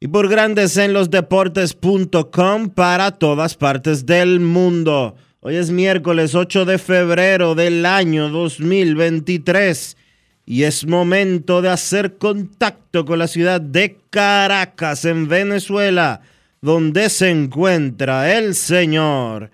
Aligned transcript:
y 0.00 0.08
por 0.08 0.30
Grandes 0.30 0.78
en 0.78 0.94
los 0.94 1.10
Deportes.com 1.10 2.70
para 2.70 3.10
todas 3.10 3.54
partes 3.54 4.06
del 4.06 4.40
mundo. 4.40 5.14
Hoy 5.40 5.56
es 5.56 5.70
miércoles 5.70 6.34
8 6.34 6.64
de 6.64 6.78
febrero 6.78 7.54
del 7.54 7.84
año 7.84 8.30
2023 8.30 9.98
y 10.46 10.62
es 10.62 10.86
momento 10.86 11.60
de 11.60 11.70
hacer 11.70 12.18
contacto 12.18 13.04
con 13.04 13.18
la 13.18 13.26
ciudad 13.26 13.60
de 13.60 13.98
Caracas, 14.10 15.04
en 15.04 15.26
Venezuela, 15.26 16.20
donde 16.60 17.10
se 17.10 17.30
encuentra 17.30 18.38
el 18.38 18.54
señor 18.54 19.50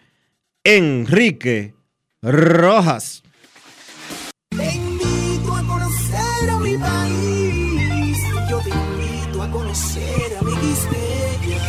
Enrique 0.63 1.75
Rojas. 2.21 3.23
Te 4.51 4.75
invito 4.75 5.57
a 5.57 5.67
conocer 5.67 6.51
a 6.51 6.59
mi 6.59 6.77
país. 6.77 8.19
Yo 8.51 8.59
te 8.61 8.69
invito 8.69 9.43
a 9.43 9.51
conocer 9.51 10.37
a 10.39 10.45
mi 10.45 10.53
Quispeya. 10.59 11.63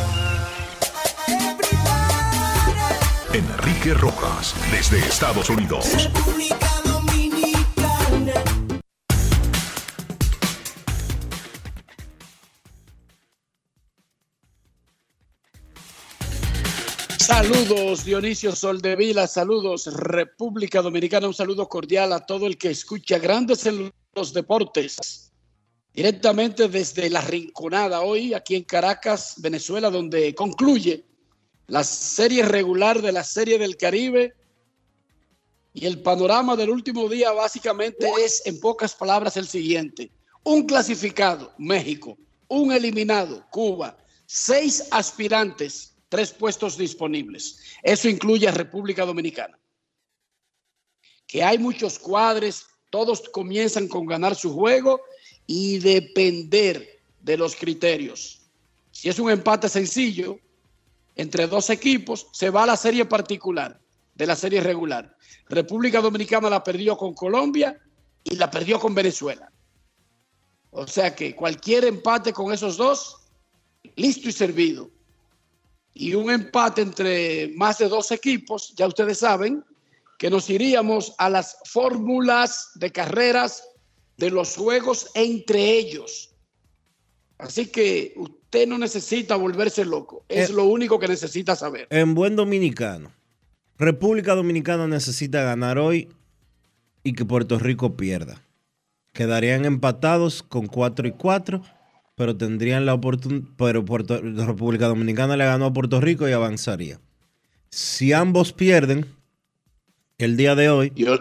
Enrique 3.34 3.94
Rojas, 3.94 4.54
desde 4.70 5.00
Estados 5.00 5.50
Unidos. 5.50 5.88
República 6.04 6.73
Saludos 17.26 18.04
Dionisio 18.04 18.54
Soldevila, 18.54 19.28
saludos 19.28 19.88
República 19.94 20.82
Dominicana, 20.82 21.26
un 21.26 21.34
saludo 21.34 21.70
cordial 21.70 22.12
a 22.12 22.26
todo 22.26 22.46
el 22.48 22.58
que 22.58 22.70
escucha 22.70 23.18
Grandes 23.18 23.66
en 23.66 23.94
los 24.14 24.34
Deportes. 24.34 25.32
Directamente 25.94 26.68
desde 26.68 27.10
la 27.10 27.22
Rinconada 27.22 28.02
hoy, 28.02 28.34
aquí 28.34 28.58
en 28.58 28.66
Caracas, 28.66 29.36
Venezuela, 29.38 29.90
donde 29.90 30.36
concluye 30.36 31.06
la 31.68 31.86
serie 31.86 32.44
regular 32.44 33.02
de 33.02 33.14
la 33.14 33.24
Serie 33.24 33.58
del 33.58 33.78
Caribe. 33.78 34.34
Y 35.74 35.86
el 35.86 36.02
panorama 36.02 36.58
del 36.58 36.72
último 36.72 37.08
día 37.08 37.32
básicamente 37.32 38.06
es, 38.20 38.46
en 38.46 38.60
pocas 38.60 38.94
palabras, 38.94 39.38
el 39.38 39.48
siguiente. 39.48 40.12
Un 40.44 40.66
clasificado, 40.66 41.54
México. 41.58 42.18
Un 42.50 42.74
eliminado, 42.74 43.46
Cuba. 43.50 43.96
Seis 44.26 44.90
aspirantes, 44.92 45.93
tres 46.14 46.32
puestos 46.32 46.78
disponibles. 46.78 47.60
Eso 47.82 48.08
incluye 48.08 48.48
a 48.48 48.52
República 48.52 49.04
Dominicana. 49.04 49.58
Que 51.26 51.44
hay 51.44 51.58
muchos 51.58 51.98
cuadres, 51.98 52.68
todos 52.92 53.28
comienzan 53.30 53.88
con 53.88 54.06
ganar 54.06 54.36
su 54.36 54.54
juego 54.54 55.02
y 55.48 55.80
depender 55.80 57.02
de 57.20 57.36
los 57.36 57.56
criterios. 57.56 58.44
Si 58.92 59.10
es 59.10 59.18
un 59.18 59.32
empate 59.32 59.68
sencillo 59.68 60.38
entre 61.16 61.48
dos 61.48 61.72
equipos, 61.72 62.28
se 62.32 62.52
va 62.52 62.62
a 62.62 62.68
la 62.68 62.78
serie 62.78 63.06
particular 63.06 63.82
de 64.14 64.28
la 64.28 64.36
serie 64.36 64.62
regular. 64.62 65.18
República 65.50 66.00
Dominicana 66.00 66.48
la 66.48 66.64
perdió 66.64 66.96
con 66.96 67.16
Colombia 67.16 67.82
y 68.24 68.36
la 68.36 68.52
perdió 68.52 68.80
con 68.80 68.94
Venezuela. 68.94 69.52
O 70.70 70.86
sea 70.86 71.16
que 71.16 71.36
cualquier 71.36 71.86
empate 71.86 72.34
con 72.34 72.54
esos 72.54 72.78
dos, 72.78 73.18
listo 73.96 74.30
y 74.30 74.32
servido. 74.32 74.92
Y 75.94 76.16
un 76.16 76.32
empate 76.32 76.82
entre 76.82 77.50
más 77.56 77.78
de 77.78 77.88
dos 77.88 78.12
equipos, 78.12 78.74
ya 78.76 78.88
ustedes 78.88 79.20
saben 79.20 79.64
que 80.18 80.30
nos 80.30 80.50
iríamos 80.50 81.14
a 81.18 81.30
las 81.30 81.58
fórmulas 81.66 82.72
de 82.76 82.92
carreras 82.92 83.64
de 84.18 84.30
los 84.32 84.56
juegos 84.56 85.10
entre 85.16 85.78
ellos. 85.78 86.32
Así 87.38 87.68
que 87.68 88.14
usted 88.16 88.68
no 88.68 88.78
necesita 88.78 89.36
volverse 89.36 89.84
loco, 89.86 90.24
es 90.30 90.50
Eh. 90.50 90.54
lo 90.54 90.66
único 90.66 91.00
que 91.00 91.08
necesita 91.08 91.56
saber. 91.56 91.88
En 91.90 92.14
buen 92.16 92.36
dominicano, 92.36 93.12
República 93.78 94.34
Dominicana 94.36 94.88
necesita 94.88 95.44
ganar 95.44 95.78
hoy 95.78 96.10
y 97.04 97.14
que 97.14 97.26
Puerto 97.26 97.60
Rico 97.60 97.98
pierda. 97.98 98.42
Quedarían 99.12 99.66
empatados 99.66 100.42
con 100.42 100.68
4 100.68 101.08
y 101.08 101.12
4, 101.12 101.62
pero 102.16 102.36
tendrían 102.38 102.86
la 102.86 102.94
oportunidad. 102.94 103.48
Pero 103.58 103.84
Puerto- 103.86 104.20
República 104.22 104.88
Dominicana 104.88 105.38
le 105.38 105.46
ganó 105.46 105.66
a 105.66 105.74
Puerto 105.74 106.00
Rico 106.02 106.28
y 106.28 106.32
avanzaría. 106.32 107.00
Si 107.70 108.14
ambos 108.14 108.54
pierden 108.54 109.06
el 110.18 110.38
día 110.38 110.56
de 110.56 110.70
hoy, 110.70 110.92
Yo, 110.96 111.16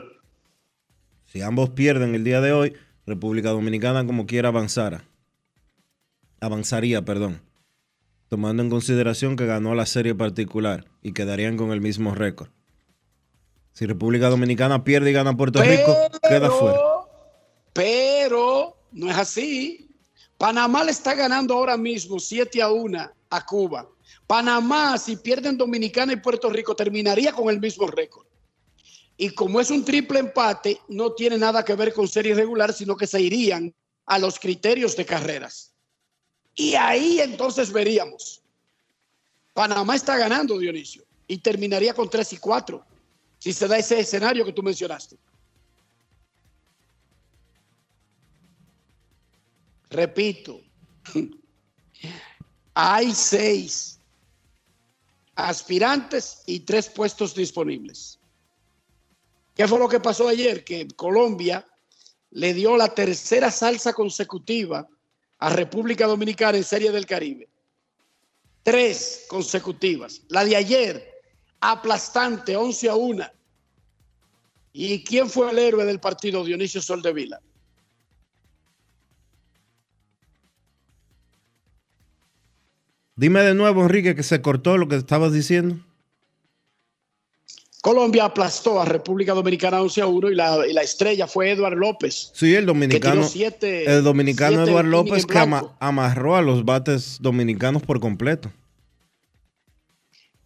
si 1.27 1.41
ambos 1.43 1.71
pierden 1.71 2.15
el 2.15 2.25
día 2.25 2.41
de 2.41 2.53
hoy, 2.53 2.75
República 3.07 3.51
Dominicana 3.51 4.07
como 4.07 4.27
quiera 4.27 4.49
avanzara. 4.49 5.05
Avanzaría, 6.41 7.05
perdón. 7.05 7.41
Tomando 8.29 8.63
en 8.63 8.71
consideración 8.71 9.37
que 9.37 9.47
ganó 9.47 9.75
la 9.75 9.87
serie 9.87 10.15
particular 10.15 10.87
y 11.03 11.13
quedarían 11.13 11.57
con 11.57 11.71
el 11.73 11.81
mismo 11.81 12.15
récord. 12.15 12.49
Si 13.73 13.87
República 13.87 14.29
Dominicana 14.29 14.85
pierde 14.85 15.11
y 15.11 15.13
gana 15.15 15.37
Puerto 15.37 15.63
Rico, 15.63 15.95
queda 16.29 16.51
fuera. 16.51 16.79
Pero 17.73 18.77
no 18.93 19.11
es 19.11 19.17
así. 19.17 19.89
Panamá 20.43 20.83
le 20.83 20.91
está 20.91 21.15
ganando 21.15 21.55
ahora 21.55 21.77
mismo 21.77 22.19
7 22.19 22.61
a 22.61 22.69
1 22.69 23.13
a 23.31 23.47
Cuba. 23.47 23.89
Panamá, 24.27 24.99
si 24.99 25.15
pierden 25.15 25.57
Dominicana 25.57 26.15
y 26.15 26.17
Puerto 26.17 26.51
Rico, 26.51 26.75
terminaría 26.75 27.33
con 27.33 27.49
el 27.49 27.61
mismo 27.61 27.87
récord. 27.87 28.27
Y 29.17 29.31
como 29.31 29.61
es 29.61 29.71
un 29.71 29.85
triple 29.85 30.19
empate, 30.19 30.81
no 30.89 31.13
tiene 31.13 31.39
nada 31.39 31.65
que 31.65 31.77
ver 31.77 31.93
con 31.93 32.09
serie 32.09 32.35
regular, 32.35 32.73
sino 32.73 32.97
que 32.97 33.07
se 33.07 33.21
irían 33.21 33.73
a 34.05 34.19
los 34.19 34.41
criterios 34.41 34.97
de 34.97 35.07
carreras. 35.07 35.75
Y 36.57 36.75
ahí 36.75 37.21
entonces 37.21 37.73
veríamos. 37.73 38.43
Panamá 39.55 39.95
está 39.95 40.17
ganando, 40.17 40.59
Dionisio, 40.59 41.05
y 41.29 41.39
terminaría 41.39 41.95
con 41.95 42.11
3 42.11 42.33
y 42.33 42.37
4, 42.39 42.85
si 43.39 43.53
se 43.53 43.69
da 43.69 43.79
ese 43.79 44.01
escenario 44.01 44.45
que 44.45 44.53
tú 44.53 44.65
mencionaste. 44.65 45.17
Repito, 49.93 50.63
hay 52.75 53.13
seis 53.13 54.01
aspirantes 55.35 56.43
y 56.47 56.61
tres 56.61 56.89
puestos 56.89 57.35
disponibles. 57.35 58.19
¿Qué 59.55 59.69
fue 59.69 59.79
lo 59.79 59.91
que 59.91 60.01
pasó 60.01 60.29
ayer? 60.29 60.65
Que 60.65 60.89
Colombia 60.97 61.67
le 62.31 62.55
dio 62.55 62.75
la 62.79 62.95
tercera 62.95 63.51
salsa 63.51 63.93
consecutiva 63.93 64.89
a 65.39 65.51
República 65.51 66.07
Dominicana 66.07 66.57
en 66.57 66.65
Serie 66.65 66.91
del 66.91 67.05
Caribe. 67.05 67.51
Tres 68.63 69.27
consecutivas. 69.29 70.23
La 70.29 70.43
de 70.47 70.57
ayer, 70.57 71.21
aplastante, 71.61 72.57
11 72.57 72.89
a 72.89 72.95
1. 72.95 73.27
¿Y 74.73 75.05
quién 75.05 75.29
fue 75.29 75.51
el 75.51 75.59
héroe 75.59 75.85
del 75.85 76.01
partido? 76.01 76.43
Dionisio 76.45 76.81
Soldevila. 76.81 77.43
Dime 83.23 83.41
de 83.45 83.55
nuevo, 83.55 83.83
Enrique, 83.83 84.17
que 84.17 84.25
se 84.25 84.43
cortó 84.43 84.77
lo 84.77 84.89
que 84.89 84.97
estabas 84.97 85.33
diciendo. 85.33 85.77
Colombia 87.81 88.25
aplastó 88.25 88.81
a 88.81 88.85
República 88.85 89.33
Dominicana 89.33 89.81
11 89.81 90.03
a 90.03 90.07
1 90.09 90.31
y 90.33 90.35
la, 90.35 90.67
y 90.67 90.73
la 90.73 90.83
estrella 90.83 91.29
fue 91.29 91.53
Eduard 91.53 91.77
López. 91.77 92.33
Sí, 92.35 92.53
el 92.53 92.67
dominicano. 92.67 93.23
Siete, 93.23 93.85
el 93.85 94.03
dominicano 94.03 94.65
Eduard 94.65 94.87
López 94.87 95.25
que 95.25 95.39
ama, 95.39 95.73
amarró 95.79 96.35
a 96.35 96.43
los 96.43 96.65
bates 96.65 97.19
dominicanos 97.21 97.85
por 97.85 98.01
completo. 98.01 98.51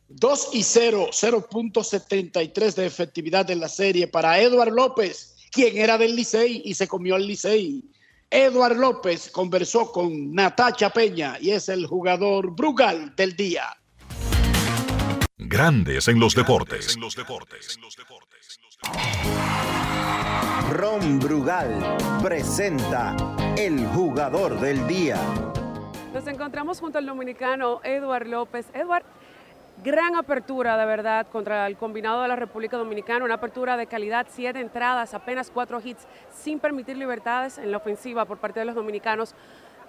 2 0.08 0.50
y 0.52 0.62
0, 0.62 1.08
0.73 1.12 2.74
de 2.74 2.84
efectividad 2.84 3.50
en 3.50 3.60
la 3.60 3.70
serie 3.70 4.06
para 4.06 4.38
Eduard 4.38 4.74
López, 4.74 5.36
quien 5.50 5.78
era 5.78 5.96
del 5.96 6.14
Licey 6.14 6.60
y 6.62 6.74
se 6.74 6.86
comió 6.86 7.14
al 7.14 7.26
Licey. 7.26 7.84
Eduard 8.30 8.76
López 8.76 9.30
conversó 9.30 9.92
con 9.92 10.32
Natacha 10.34 10.90
Peña 10.90 11.36
y 11.40 11.50
es 11.50 11.68
el 11.68 11.86
jugador 11.86 12.54
Brugal 12.56 13.14
del 13.14 13.36
día. 13.36 13.64
Grandes 15.38 16.08
en 16.08 16.18
los 16.18 16.34
deportes. 16.34 16.98
Ron 20.72 21.20
Brugal 21.20 21.96
presenta 22.20 23.16
el 23.56 23.86
jugador 23.88 24.58
del 24.58 24.86
día. 24.88 25.20
Nos 26.12 26.26
encontramos 26.26 26.80
junto 26.80 26.98
al 26.98 27.06
dominicano 27.06 27.80
Eduard 27.84 28.26
López. 28.26 28.66
Eduard, 28.74 29.04
gran 29.82 30.16
apertura 30.16 30.76
de 30.76 30.86
verdad 30.86 31.26
contra 31.28 31.66
el 31.66 31.76
combinado 31.76 32.22
de 32.22 32.28
la 32.28 32.36
República 32.36 32.76
Dominicana, 32.76 33.24
una 33.24 33.34
apertura 33.34 33.76
de 33.76 33.86
calidad, 33.86 34.26
siete 34.28 34.60
entradas, 34.60 35.14
apenas 35.14 35.50
cuatro 35.50 35.80
hits, 35.82 36.06
sin 36.30 36.58
permitir 36.58 36.96
libertades 36.96 37.58
en 37.58 37.70
la 37.70 37.76
ofensiva 37.76 38.24
por 38.24 38.38
parte 38.38 38.60
de 38.60 38.66
los 38.66 38.74
dominicanos. 38.74 39.34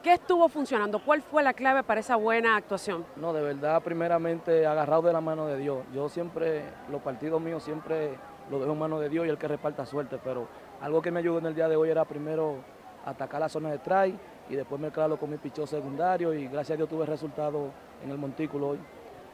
¿Qué 0.04 0.14
estuvo 0.14 0.48
funcionando? 0.48 1.00
¿Cuál 1.00 1.22
fue 1.22 1.42
la 1.42 1.54
clave 1.54 1.84
para 1.84 2.00
esa 2.00 2.16
buena 2.16 2.56
actuación? 2.56 3.06
No, 3.16 3.34
de 3.34 3.42
verdad, 3.42 3.82
primeramente 3.82 4.66
agarrado 4.66 5.02
de 5.04 5.14
la 5.14 5.22
mano 5.22 5.48
de 5.48 5.58
Dios. 5.58 5.80
Yo 5.94 6.08
siempre, 6.08 6.64
los 6.92 7.02
partidos 7.02 7.42
míos 7.42 7.64
siempre 7.64 8.12
los 8.52 8.60
dejo 8.62 8.74
en 8.74 8.80
mano 8.80 9.00
de 9.00 9.10
Dios 9.10 9.26
y 9.26 9.30
el 9.30 9.38
que 9.38 9.48
reparta 9.48 9.86
suerte, 9.86 10.20
pero 10.24 10.48
algo 10.82 11.02
que 11.02 11.12
me 11.12 11.20
ayudó 11.20 11.40
en 11.40 11.48
el 11.48 11.56
día 11.56 11.68
de 11.68 11.76
hoy 11.76 11.90
era 11.90 12.06
primero 12.06 12.58
atacar 13.06 13.40
la 13.40 13.50
zona 13.50 13.72
de 13.72 13.80
try 13.80 14.18
y 14.50 14.56
después 14.56 14.80
mezclarlo 14.80 15.18
con 15.18 15.30
mi 15.30 15.38
pichón 15.38 15.66
secundario 15.66 16.34
y 16.34 16.48
gracias 16.48 16.76
a 16.76 16.78
Dios 16.78 16.90
tuve 16.90 17.06
resultado 17.06 17.72
en 18.04 18.12
el 18.12 18.18
montículo 18.18 18.70
hoy. 18.70 18.80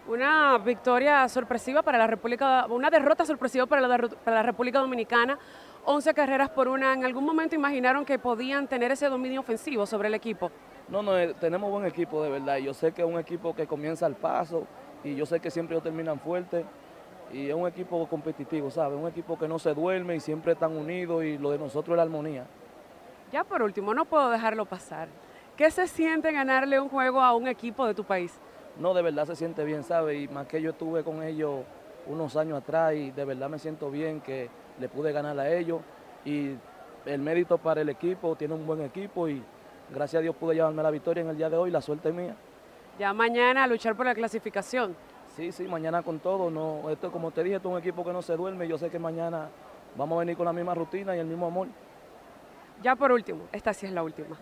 Una 0.05 0.57
victoria 0.57 1.29
sorpresiva 1.29 1.81
para 1.81 1.97
la 1.97 2.07
República, 2.07 2.65
una 2.67 2.89
derrota 2.89 3.25
sorpresiva 3.25 3.65
para 3.65 3.87
la, 3.87 3.97
para 3.97 4.37
la 4.37 4.43
República 4.43 4.79
Dominicana. 4.79 5.39
11 5.85 6.13
carreras 6.13 6.49
por 6.49 6.67
una. 6.67 6.93
¿En 6.93 7.05
algún 7.05 7.25
momento 7.25 7.55
imaginaron 7.55 8.03
que 8.03 8.19
podían 8.19 8.67
tener 8.67 8.91
ese 8.91 9.07
dominio 9.07 9.39
ofensivo 9.39 9.85
sobre 9.85 10.09
el 10.09 10.13
equipo? 10.13 10.51
No, 10.89 11.01
no, 11.01 11.17
eh, 11.17 11.33
tenemos 11.39 11.71
buen 11.71 11.85
equipo 11.85 12.21
de 12.21 12.29
verdad. 12.29 12.57
Yo 12.57 12.73
sé 12.73 12.91
que 12.91 13.01
es 13.01 13.07
un 13.07 13.17
equipo 13.17 13.55
que 13.55 13.65
comienza 13.65 14.05
al 14.05 14.15
paso 14.15 14.67
y 15.05 15.15
yo 15.15 15.25
sé 15.25 15.39
que 15.39 15.49
siempre 15.49 15.75
ellos 15.75 15.83
terminan 15.83 16.19
fuerte. 16.19 16.65
Y 17.31 17.47
es 17.47 17.55
un 17.55 17.65
equipo 17.65 18.05
competitivo, 18.07 18.69
¿sabes? 18.69 18.99
Un 18.99 19.07
equipo 19.07 19.39
que 19.39 19.47
no 19.47 19.57
se 19.57 19.73
duerme 19.73 20.17
y 20.17 20.19
siempre 20.19 20.51
están 20.51 20.75
unidos 20.75 21.23
y 21.23 21.37
lo 21.37 21.51
de 21.51 21.57
nosotros 21.57 21.93
es 21.93 21.97
la 21.97 22.03
armonía. 22.03 22.45
Ya 23.31 23.45
por 23.45 23.63
último, 23.63 23.93
no 23.93 24.03
puedo 24.03 24.29
dejarlo 24.29 24.65
pasar. 24.65 25.07
¿Qué 25.55 25.71
se 25.71 25.87
siente 25.87 26.31
ganarle 26.31 26.79
un 26.79 26.89
juego 26.89 27.21
a 27.21 27.33
un 27.33 27.47
equipo 27.47 27.87
de 27.87 27.93
tu 27.93 28.03
país? 28.03 28.37
No, 28.79 28.93
de 28.93 29.01
verdad 29.01 29.25
se 29.25 29.35
siente 29.35 29.63
bien, 29.63 29.83
¿sabes? 29.83 30.23
Y 30.23 30.27
más 30.27 30.47
que 30.47 30.61
yo 30.61 30.71
estuve 30.71 31.03
con 31.03 31.21
ellos 31.21 31.61
unos 32.07 32.35
años 32.35 32.57
atrás 32.57 32.93
y 32.95 33.11
de 33.11 33.25
verdad 33.25 33.49
me 33.49 33.59
siento 33.59 33.91
bien 33.91 34.21
que 34.21 34.49
le 34.79 34.89
pude 34.89 35.11
ganar 35.11 35.39
a 35.39 35.53
ellos 35.53 35.81
y 36.25 36.55
el 37.05 37.21
mérito 37.21 37.57
para 37.57 37.81
el 37.81 37.89
equipo, 37.89 38.35
tiene 38.35 38.53
un 38.53 38.65
buen 38.65 38.81
equipo 38.81 39.27
y 39.27 39.41
gracias 39.93 40.19
a 40.19 40.23
Dios 40.23 40.35
pude 40.35 40.55
llevarme 40.55 40.81
la 40.81 40.91
victoria 40.91 41.21
en 41.21 41.29
el 41.29 41.37
día 41.37 41.49
de 41.49 41.57
hoy, 41.57 41.69
la 41.69 41.81
suerte 41.81 42.09
es 42.09 42.15
mía. 42.15 42.35
Ya 42.97 43.13
mañana 43.13 43.63
a 43.63 43.67
luchar 43.67 43.95
por 43.95 44.05
la 44.05 44.15
clasificación. 44.15 44.95
Sí, 45.35 45.51
sí, 45.51 45.67
mañana 45.67 46.01
con 46.03 46.19
todo, 46.19 46.49
no, 46.49 46.89
esto 46.89 47.11
como 47.11 47.31
te 47.31 47.43
dije, 47.43 47.57
esto 47.57 47.69
es 47.69 47.73
un 47.73 47.79
equipo 47.79 48.03
que 48.03 48.13
no 48.13 48.21
se 48.21 48.35
duerme, 48.35 48.67
yo 48.67 48.77
sé 48.77 48.89
que 48.89 48.99
mañana 48.99 49.49
vamos 49.95 50.15
a 50.15 50.19
venir 50.19 50.37
con 50.37 50.45
la 50.45 50.53
misma 50.53 50.73
rutina 50.75 51.15
y 51.15 51.19
el 51.19 51.25
mismo 51.25 51.47
amor. 51.47 51.67
Ya 52.83 52.97
por 52.97 53.13
último, 53.13 53.45
esta 53.53 53.73
sí 53.73 53.85
es 53.85 53.93
la 53.93 54.03
última. 54.03 54.35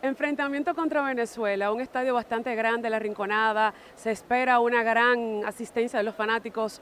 Enfrentamiento 0.00 0.76
contra 0.76 1.02
Venezuela, 1.02 1.72
un 1.72 1.80
estadio 1.80 2.14
bastante 2.14 2.54
grande, 2.54 2.88
La 2.88 3.00
Rinconada, 3.00 3.74
se 3.96 4.12
espera 4.12 4.60
una 4.60 4.84
gran 4.84 5.44
asistencia 5.44 5.98
de 5.98 6.04
los 6.04 6.14
fanáticos. 6.14 6.80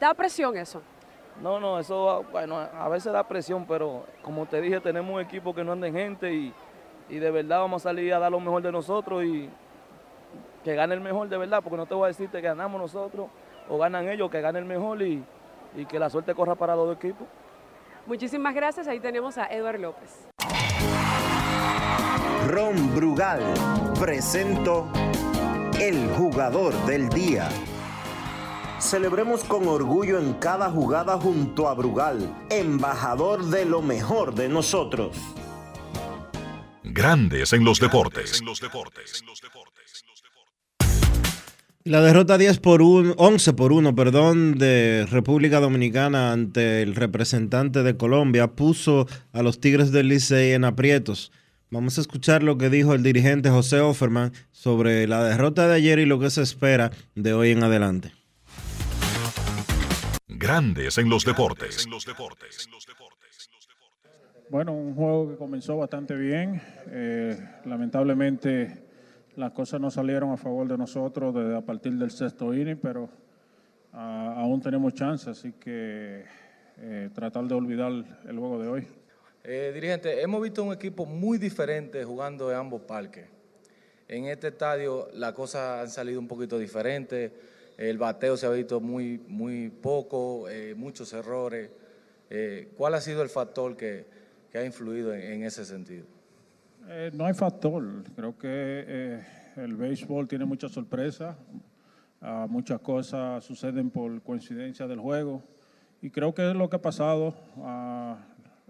¿Da 0.00 0.14
presión 0.14 0.56
eso? 0.56 0.80
No, 1.42 1.60
no, 1.60 1.78
eso, 1.78 2.24
bueno, 2.32 2.56
a 2.56 2.88
veces 2.88 3.12
da 3.12 3.28
presión, 3.28 3.66
pero 3.66 4.06
como 4.22 4.46
te 4.46 4.62
dije, 4.62 4.80
tenemos 4.80 5.14
un 5.14 5.20
equipo 5.20 5.54
que 5.54 5.62
no 5.62 5.72
anda 5.72 5.86
en 5.86 5.94
gente 5.94 6.32
y, 6.32 6.54
de 7.10 7.30
verdad 7.30 7.60
vamos 7.60 7.82
a 7.82 7.90
salir 7.90 8.14
a 8.14 8.18
dar 8.18 8.32
lo 8.32 8.40
mejor 8.40 8.62
de 8.62 8.72
nosotros 8.72 9.24
y 9.24 9.50
que 10.64 10.74
gane 10.74 10.94
el 10.94 11.00
mejor 11.02 11.28
de 11.28 11.36
verdad, 11.36 11.60
porque 11.62 11.76
no 11.76 11.84
te 11.84 11.94
voy 11.94 12.04
a 12.04 12.08
decirte 12.08 12.40
que 12.40 12.48
ganamos 12.48 12.80
nosotros 12.80 13.28
o 13.68 13.76
ganan 13.76 14.08
ellos, 14.08 14.30
que 14.30 14.40
gane 14.40 14.58
el 14.58 14.64
mejor 14.64 15.02
y, 15.02 15.22
y 15.76 15.84
que 15.84 15.98
la 15.98 16.08
suerte 16.08 16.34
corra 16.34 16.54
para 16.54 16.74
los 16.74 16.86
dos 16.86 16.96
equipos. 16.96 17.26
Muchísimas 18.08 18.54
gracias. 18.54 18.88
Ahí 18.88 19.00
tenemos 19.00 19.36
a 19.36 19.46
Eduard 19.46 19.78
López. 19.78 20.10
Ron 22.48 22.94
Brugal 22.94 23.42
presento 24.00 24.90
el 25.78 26.08
jugador 26.16 26.72
del 26.86 27.10
día. 27.10 27.50
Celebremos 28.80 29.44
con 29.44 29.68
orgullo 29.68 30.18
en 30.18 30.32
cada 30.34 30.70
jugada 30.70 31.18
junto 31.18 31.68
a 31.68 31.74
Brugal, 31.74 32.34
embajador 32.48 33.44
de 33.44 33.66
lo 33.66 33.82
mejor 33.82 34.34
de 34.34 34.48
nosotros. 34.48 35.16
Grandes 36.84 37.52
en 37.52 37.64
los 37.64 37.78
deportes. 37.78 38.42
La 41.88 42.02
derrota 42.02 42.36
10 42.36 42.58
por 42.58 42.82
1, 42.82 43.14
11 43.16 43.52
por 43.54 43.72
1, 43.72 43.94
perdón, 43.94 44.58
de 44.58 45.06
República 45.10 45.58
Dominicana 45.58 46.32
ante 46.32 46.82
el 46.82 46.94
representante 46.94 47.82
de 47.82 47.96
Colombia 47.96 48.48
puso 48.48 49.06
a 49.32 49.42
los 49.42 49.58
Tigres 49.58 49.90
del 49.90 50.08
Licey 50.08 50.52
en 50.52 50.66
aprietos. 50.66 51.32
Vamos 51.70 51.96
a 51.96 52.02
escuchar 52.02 52.42
lo 52.42 52.58
que 52.58 52.68
dijo 52.68 52.92
el 52.92 53.02
dirigente 53.02 53.48
José 53.48 53.80
Offerman 53.80 54.34
sobre 54.50 55.06
la 55.06 55.24
derrota 55.24 55.66
de 55.66 55.76
ayer 55.76 55.98
y 55.98 56.04
lo 56.04 56.20
que 56.20 56.28
se 56.28 56.42
espera 56.42 56.90
de 57.14 57.32
hoy 57.32 57.52
en 57.52 57.62
adelante. 57.62 58.12
Grandes 60.26 60.98
en 60.98 61.08
los 61.08 61.24
deportes. 61.24 61.88
Bueno, 64.50 64.72
un 64.72 64.94
juego 64.94 65.30
que 65.30 65.36
comenzó 65.36 65.78
bastante 65.78 66.14
bien. 66.14 66.60
Eh, 66.90 67.38
lamentablemente 67.64 68.87
las 69.38 69.52
cosas 69.52 69.80
no 69.80 69.88
salieron 69.88 70.32
a 70.32 70.36
favor 70.36 70.66
de 70.66 70.76
nosotros 70.76 71.32
desde 71.32 71.56
a 71.56 71.60
partir 71.60 71.92
del 71.92 72.10
sexto 72.10 72.52
inning, 72.52 72.76
pero 72.76 73.08
ah, 73.92 74.34
aún 74.36 74.60
tenemos 74.60 74.92
chance, 74.94 75.30
así 75.30 75.52
que 75.52 76.24
eh, 76.78 77.08
tratar 77.14 77.44
de 77.44 77.54
olvidar 77.54 77.92
el 78.28 78.36
juego 78.36 78.60
de 78.60 78.68
hoy. 78.68 78.86
Eh, 79.44 79.70
dirigente, 79.72 80.20
hemos 80.20 80.42
visto 80.42 80.64
un 80.64 80.72
equipo 80.72 81.06
muy 81.06 81.38
diferente 81.38 82.04
jugando 82.04 82.50
en 82.50 82.56
ambos 82.56 82.82
parques. 82.82 83.26
En 84.08 84.24
este 84.24 84.48
estadio 84.48 85.08
las 85.14 85.32
cosas 85.34 85.82
han 85.82 85.88
salido 85.88 86.18
un 86.18 86.26
poquito 86.26 86.58
diferentes, 86.58 87.30
el 87.76 87.96
bateo 87.96 88.36
se 88.36 88.46
ha 88.46 88.50
visto 88.50 88.80
muy, 88.80 89.22
muy 89.28 89.70
poco, 89.70 90.48
eh, 90.48 90.74
muchos 90.76 91.12
errores. 91.12 91.70
¿Cuál 92.76 92.94
ha 92.94 93.00
sido 93.00 93.22
el 93.22 93.28
factor 93.28 93.76
que, 93.76 94.04
ha 94.52 94.64
influido 94.64 95.14
en 95.14 95.44
ese 95.44 95.64
sentido? 95.64 96.17
Eh, 96.90 97.10
no 97.12 97.26
hay 97.26 97.34
factor. 97.34 97.84
Creo 98.16 98.38
que 98.38 98.48
eh, 98.48 99.26
el 99.56 99.76
béisbol 99.76 100.26
tiene 100.26 100.46
muchas 100.46 100.72
sorpresas. 100.72 101.36
Ah, 102.22 102.46
muchas 102.48 102.80
cosas 102.80 103.44
suceden 103.44 103.90
por 103.90 104.22
coincidencia 104.22 104.86
del 104.86 104.98
juego. 104.98 105.42
Y 106.00 106.10
creo 106.10 106.34
que 106.34 106.48
es 106.48 106.56
lo 106.56 106.70
que 106.70 106.76
ha 106.76 106.82
pasado. 106.82 107.34
Ah, 107.58 108.18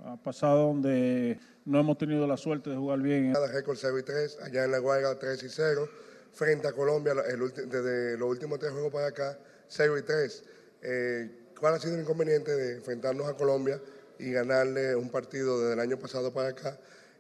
ha 0.05 0.17
pasado 0.17 0.67
donde 0.67 1.39
no 1.65 1.79
hemos 1.79 1.97
tenido 1.97 2.27
la 2.27 2.37
suerte 2.37 2.71
de 2.71 2.77
jugar 2.77 2.99
bien. 3.01 3.35
récord 3.53 3.77
0 3.81 3.99
y 3.99 4.03
3, 4.03 4.39
allá 4.43 4.65
en 4.65 4.73
La 4.73 4.79
Guaira 4.79 5.17
3 5.17 5.43
y 5.45 5.49
0, 5.49 5.89
frente 6.33 6.67
a 6.67 6.73
Colombia 6.73 7.15
desde 7.15 8.17
los 8.17 8.29
últimos 8.29 8.59
tres 8.59 8.73
juegos 8.73 8.93
para 8.93 9.09
acá, 9.09 9.39
0 9.69 9.99
y 9.99 10.03
3. 10.03 10.45
Eh, 10.83 11.31
¿Cuál 11.59 11.75
ha 11.75 11.79
sido 11.79 11.95
el 11.95 12.01
inconveniente 12.01 12.51
de 12.51 12.77
enfrentarnos 12.77 13.29
a 13.29 13.35
Colombia 13.35 13.81
y 14.19 14.33
ganarle 14.33 14.97
un 14.97 15.09
partido 15.11 15.61
desde 15.61 15.75
el 15.75 15.81
año 15.81 15.99
pasado 15.99 16.33
para 16.33 16.49
acá? 16.49 16.79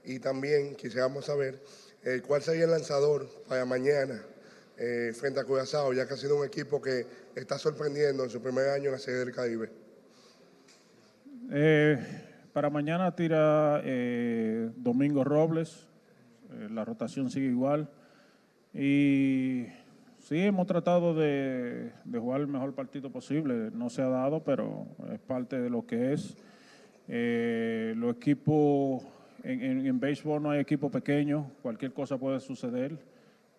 Y 0.09 0.19
también 0.19 0.75
quisiéramos 0.75 1.27
saber 1.27 1.61
eh, 2.05 2.23
¿cuál 2.27 2.43
sería 2.43 2.65
el 2.65 2.71
lanzador 2.71 3.29
para 3.49 3.65
mañana 3.65 4.23
eh, 4.79 5.13
frente 5.13 5.41
a 5.41 5.45
Curazao, 5.45 5.93
ya 5.93 6.07
que 6.07 6.15
ha 6.15 6.17
sido 6.17 6.39
un 6.39 6.47
equipo 6.47 6.81
que 6.81 7.05
está 7.35 7.59
sorprendiendo 7.59 8.25
en 8.25 8.31
su 8.31 8.41
primer 8.41 8.69
año 8.69 8.87
en 8.87 8.93
la 8.93 8.99
Serie 8.99 9.21
del 9.21 9.33
Caribe? 9.33 9.71
Eh, 11.51 11.99
para 12.53 12.71
mañana 12.71 13.15
tira 13.15 13.83
eh, 13.85 14.71
Domingo 14.77 15.25
Robles, 15.25 15.87
la 16.71 16.85
rotación 16.85 17.31
sigue 17.31 17.49
igual. 17.49 17.91
Y 18.73 19.67
sí, 20.21 20.39
hemos 20.39 20.67
tratado 20.67 21.15
de, 21.15 21.93
jugar 22.11 22.41
el 22.41 22.47
mejor 22.47 22.75
partido 22.75 23.11
posible. 23.11 23.71
No 23.73 23.91
se 23.91 24.01
ha 24.01 24.09
dado, 24.09 24.45
pero 24.45 24.87
es 25.13 25.19
parte 25.19 25.59
de 25.61 25.69
lo 25.69 25.85
que 25.87 26.15
es. 26.15 26.37
Los 27.97 28.17
equipos, 28.17 29.03
en, 29.43 30.01
béisbol 30.01 30.43
no 30.43 30.51
hay 30.51 30.61
equipo 30.61 30.91
pequeño, 30.91 31.51
cualquier 31.63 31.93
cosa 31.93 32.19
puede 32.19 32.41
suceder. 32.41 32.99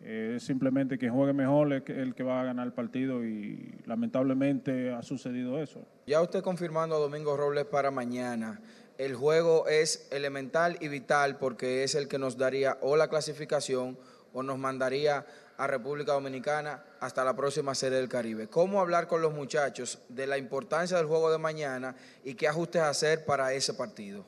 Eh, 0.02 0.36
es 0.38 0.44
simplemente 0.44 0.98
quien 0.98 1.14
juegue 1.14 1.34
mejor 1.34 1.74
es 1.74 1.84
el 1.90 2.16
que 2.16 2.24
va 2.24 2.40
a 2.40 2.46
ganar 2.46 2.66
el 2.66 2.74
partido 2.74 3.26
y 3.26 3.76
lamentablemente 3.86 4.94
ha 4.94 5.02
sucedido 5.04 5.62
eso. 5.62 5.86
Ya 6.08 6.22
usted 6.22 6.42
confirmando 6.42 6.96
a 6.96 7.00
Domingo 7.00 7.36
Robles 7.36 7.66
para 7.66 7.92
mañana. 7.92 8.62
El 8.98 9.16
juego 9.16 9.68
es 9.68 10.10
elemental 10.12 10.78
y 10.82 10.90
vital 10.90 11.38
porque 11.38 11.84
es 11.84 11.96
el 11.96 12.08
que 12.08 12.18
nos 12.18 12.38
daría 12.38 12.78
o 12.82 12.98
la 12.98 13.08
clasificación 13.08 13.98
o 14.34 14.44
nos 14.44 14.58
mandaría 14.58 15.26
a 15.58 15.68
República 15.68 16.14
Dominicana 16.14 16.84
hasta 17.02 17.24
la 17.24 17.36
próxima 17.36 17.76
Serie 17.76 17.98
del 17.98 18.08
Caribe. 18.08 18.48
¿Cómo 18.48 18.80
hablar 18.80 19.08
con 19.08 19.22
los 19.22 19.34
muchachos 19.34 20.00
de 20.08 20.28
la 20.28 20.38
importancia 20.38 20.98
del 20.98 21.06
juego 21.06 21.32
de 21.32 21.38
mañana 21.38 21.96
y 22.24 22.36
qué 22.36 22.48
ajustes 22.48 22.82
hacer 22.82 23.26
para 23.26 23.54
ese 23.54 23.74
partido? 23.74 24.26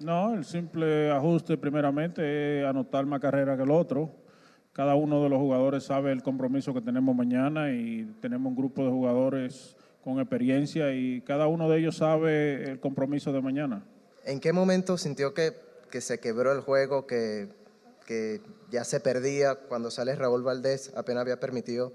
No, 0.00 0.34
el 0.34 0.44
simple 0.44 1.10
ajuste 1.10 1.56
primeramente 1.56 2.60
es 2.60 2.66
anotar 2.66 3.04
más 3.04 3.20
carrera 3.20 3.56
que 3.56 3.64
el 3.64 3.70
otro. 3.70 4.10
Cada 4.72 4.94
uno 4.94 5.22
de 5.24 5.28
los 5.28 5.40
jugadores 5.40 5.84
sabe 5.84 6.12
el 6.12 6.22
compromiso 6.22 6.72
que 6.72 6.80
tenemos 6.80 7.16
mañana 7.16 7.72
y 7.72 8.04
tenemos 8.20 8.50
un 8.50 8.56
grupo 8.56 8.84
de 8.84 8.90
jugadores 8.90 9.76
con 10.04 10.20
experiencia 10.20 10.94
y 10.94 11.20
cada 11.22 11.48
uno 11.48 11.68
de 11.68 11.80
ellos 11.80 11.96
sabe 11.96 12.70
el 12.70 12.78
compromiso 12.78 13.32
de 13.32 13.40
mañana. 13.40 13.84
¿En 14.24 14.38
qué 14.38 14.52
momento 14.52 14.96
sintió 14.98 15.34
que, 15.34 15.56
que 15.90 16.00
se 16.00 16.20
quebró 16.20 16.52
el 16.52 16.60
juego, 16.60 17.06
que, 17.06 17.48
que, 18.06 18.40
ya 18.70 18.84
se 18.84 19.00
perdía 19.00 19.56
cuando 19.56 19.90
sale 19.90 20.14
Raúl 20.14 20.44
Valdés? 20.44 20.92
Apenas 20.96 21.22
había 21.22 21.40
permitido 21.40 21.92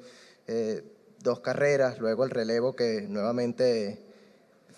eh, 0.48 0.84
dos 1.22 1.40
carreras, 1.40 2.00
luego 2.00 2.26
el 2.26 2.32
relevo 2.32 2.76
que 2.76 3.08
nuevamente 3.08 4.03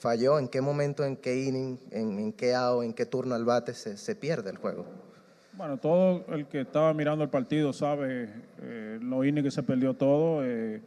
falló. 0.05 0.38
¿En 0.38 0.47
qué 0.47 0.62
momento, 0.62 1.03
en 1.03 1.15
qué 1.15 1.45
inning, 1.45 1.79
en, 1.89 2.19
en 2.19 2.31
qué 2.31 2.53
out, 2.53 2.83
en 2.83 2.93
qué 2.93 3.07
turno 3.07 3.33
al 3.33 3.43
bate 3.43 3.74
se, 3.74 4.15
pierde 4.15 4.51
el 4.51 4.57
juego? 4.57 4.85
Bueno, 5.53 5.77
todo 5.77 6.24
el 6.31 6.45
que 6.45 6.62
estaba 6.62 6.93
mirando 6.93 7.24
el 7.24 7.31
partido 7.31 7.74
sabe 7.74 8.29
eh, 8.62 9.00
lo 9.01 9.25
innings 9.25 9.45
que 9.45 9.51
se 9.51 9.63
perdió 9.63 9.95
todo. 9.95 10.45
Eh, 10.45 10.79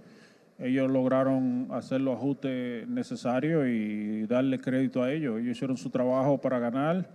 ellos 0.60 0.88
lograron 0.88 1.66
hacer 1.72 2.00
los 2.00 2.16
ajustes 2.16 2.86
necesarios 2.86 3.66
y 3.66 4.24
darle 4.26 4.60
crédito 4.60 5.02
a 5.02 5.12
ellos. 5.12 5.40
Ellos 5.40 5.56
hicieron 5.56 5.76
su 5.76 5.90
trabajo 5.90 6.38
para 6.38 6.60
ganar. 6.60 7.10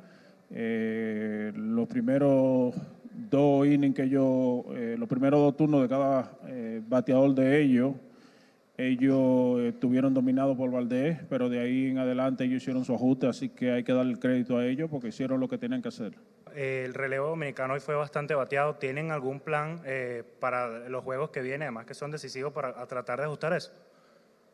Eh, 0.51 1.53
los 1.55 1.88
primeros 1.88 2.75
dos 3.31 3.65
innings 3.65 3.95
que 3.95 4.03
ellos, 4.03 4.65
eh, 4.75 4.98
los 5.00 5.07
primeros 5.07 5.39
dos 5.39 5.55
turnos 5.55 5.81
de 5.83 5.88
cada 5.88 6.31
bateador 6.89 7.33
de 7.33 7.62
ellos, 7.62 7.93
ellos 8.77 9.62
estuvieron 9.62 10.13
dominados 10.13 10.58
por 10.58 10.72
Valdés, 10.72 11.20
pero 11.30 11.50
de 11.50 11.60
ahí 11.60 11.92
en 11.92 12.00
adelante 12.00 12.44
ellos 12.44 12.62
hicieron 12.62 12.86
su 12.86 12.94
ajuste, 12.94 13.27
así 13.27 13.50
que 13.50 13.72
hay 13.72 13.84
que 13.84 13.94
darle 13.94 14.18
crédito 14.18 14.58
a 14.58 14.65
ellos 14.65 14.89
porque 14.89 15.10
hicieron 15.10 15.39
lo 15.39 15.48
que 15.48 15.58
tenían 15.58 15.82
que 15.82 15.89
hacer. 15.89 16.13
el 16.56 16.94
relevo 16.94 17.30
dominicano 17.30 17.74
hoy 17.74 17.80
fue 17.80 17.96
bastante 17.96 18.36
bateado. 18.36 18.75
¿Tienen 18.75 19.12
algún 19.12 19.39
plan 19.39 19.82
eh, 19.86 20.24
para 20.39 20.89
los 20.89 21.03
juegos 21.03 21.30
que 21.30 21.42
vienen, 21.42 21.63
además 21.63 21.86
que 21.86 21.94
son 21.94 22.12
decisivos, 22.12 22.53
para 22.53 22.86
tratar 22.88 23.20
de 23.20 23.25
ajustar 23.25 23.53
eso? 23.53 23.72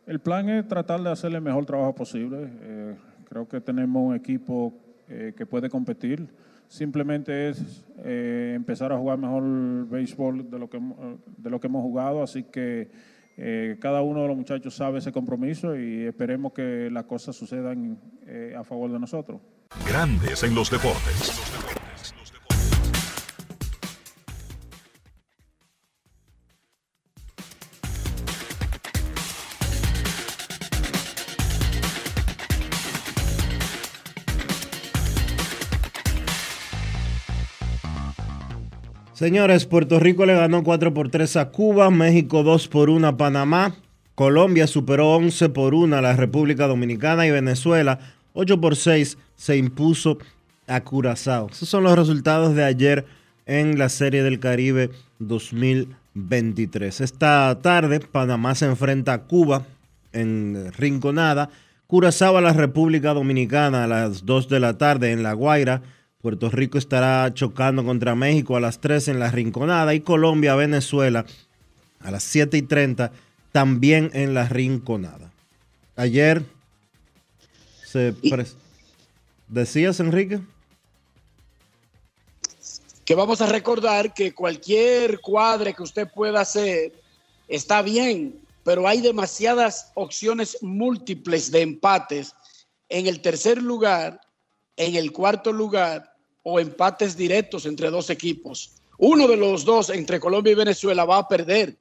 El 0.05 0.19
plan 0.19 0.49
es 0.49 0.67
tratar 0.67 1.01
de 1.01 1.11
hacer 1.11 1.33
el 1.33 1.41
mejor 1.41 1.65
trabajo 1.65 1.93
posible. 1.93 2.49
Eh, 2.61 2.95
creo 3.25 3.47
que 3.47 3.61
tenemos 3.61 4.01
un 4.01 4.15
equipo 4.15 4.73
eh, 5.07 5.33
que 5.38 5.45
puede 5.45 5.69
competir. 5.69 6.27
Simplemente 6.67 7.49
es 7.49 7.85
eh, 7.99 8.53
empezar 8.55 8.91
a 8.91 8.97
jugar 8.97 9.17
mejor 9.17 9.88
béisbol 9.88 10.49
de 10.49 10.59
lo 10.59 10.69
que, 10.69 10.79
de 11.38 11.49
lo 11.49 11.59
que 11.59 11.67
hemos 11.67 11.81
jugado, 11.83 12.23
así 12.23 12.43
que 12.43 12.89
eh, 13.41 13.77
cada 13.79 14.01
uno 14.01 14.24
de 14.24 14.27
los 14.27 14.36
muchachos 14.36 14.75
sabe 14.75 15.00
ese 15.00 15.13
compromiso 15.13 15.74
y 15.79 16.05
esperemos 16.05 16.51
que 16.51 16.89
las 16.91 17.05
cosas 17.05 17.38
sucedan 17.38 17.98
eh, 18.27 18.53
a 18.58 18.65
favor 18.65 18.91
de 18.91 19.00
nosotros. 19.00 19.39
Grandes 19.88 20.43
en 20.43 20.53
los 20.53 20.69
deportes. 20.69 21.78
Señores, 39.19 39.65
Puerto 39.65 39.99
Rico 39.99 40.25
le 40.25 40.33
ganó 40.33 40.63
4 40.63 40.93
por 40.93 41.09
3 41.09 41.35
a 41.35 41.49
Cuba, 41.49 41.89
México 41.89 42.41
2 42.41 42.69
por 42.69 42.89
1 42.89 43.05
a 43.05 43.17
Panamá, 43.17 43.75
Colombia 44.15 44.65
superó 44.65 45.13
11 45.17 45.49
por 45.49 45.73
1 45.73 45.93
a 45.97 46.01
la 46.01 46.15
República 46.15 46.67
Dominicana 46.67 47.27
y 47.27 47.31
Venezuela 47.31 47.99
8 48.31 48.61
por 48.61 48.77
6 48.77 49.17
se 49.35 49.57
impuso 49.57 50.19
a 50.67 50.79
Curazao. 50.85 51.49
Esos 51.51 51.67
son 51.67 51.83
los 51.83 51.97
resultados 51.97 52.55
de 52.55 52.63
ayer 52.63 53.05
en 53.45 53.77
la 53.77 53.89
Serie 53.89 54.23
del 54.23 54.39
Caribe 54.39 54.89
2023. 55.19 57.01
Esta 57.01 57.59
tarde 57.61 57.99
Panamá 57.99 58.55
se 58.55 58.67
enfrenta 58.67 59.11
a 59.11 59.23
Cuba 59.23 59.65
en 60.13 60.71
Rinconada, 60.77 61.49
Curazao 61.88 62.38
a 62.38 62.41
la 62.41 62.53
República 62.53 63.13
Dominicana 63.13 63.83
a 63.83 63.88
las 63.88 64.25
2 64.25 64.47
de 64.47 64.61
la 64.61 64.77
tarde 64.77 65.11
en 65.11 65.23
La 65.23 65.33
Guaira. 65.33 65.81
Puerto 66.21 66.49
Rico 66.49 66.77
estará 66.77 67.33
chocando 67.33 67.85
contra 67.85 68.13
México 68.13 68.57
a 68.57 68.59
las 68.59 68.81
3 68.81 69.07
en 69.07 69.19
la 69.19 69.31
Rinconada 69.31 69.93
y 69.93 70.01
Colombia, 70.01 70.55
Venezuela 70.55 71.25
a 72.01 72.11
las 72.11 72.23
7 72.23 72.57
y 72.57 72.61
30 72.61 73.11
también 73.51 74.11
en 74.13 74.33
la 74.33 74.47
Rinconada. 74.47 75.31
Ayer 75.95 76.43
se... 77.85 78.13
¿Decías, 79.47 79.99
Enrique? 79.99 80.41
que 83.09 83.15
vamos 83.15 83.41
a 83.41 83.47
recordar 83.47 84.13
que 84.13 84.35
cualquier 84.35 85.19
cuadre 85.19 85.73
que 85.73 85.81
usted 85.81 86.07
pueda 86.13 86.41
hacer 86.41 86.93
está 87.47 87.81
bien, 87.81 88.39
pero 88.63 88.88
hay 88.88 89.01
demasiadas 89.01 89.91
opciones 89.95 90.59
múltiples 90.61 91.49
de 91.49 91.61
empates 91.61 92.35
en 92.88 93.07
el 93.07 93.19
tercer 93.19 93.63
lugar, 93.63 94.21
en 94.77 94.95
el 94.95 95.11
cuarto 95.11 95.51
lugar 95.51 96.08
o 96.43 96.60
empates 96.60 97.15
directos 97.15 97.65
entre 97.65 97.89
dos 97.89 98.10
equipos. 98.10 98.75
Uno 98.98 99.27
de 99.27 99.38
los 99.38 99.65
dos 99.65 99.89
entre 99.89 100.19
Colombia 100.19 100.51
y 100.51 100.55
Venezuela 100.55 101.05
va 101.05 101.19
a 101.19 101.27
perder 101.27 101.77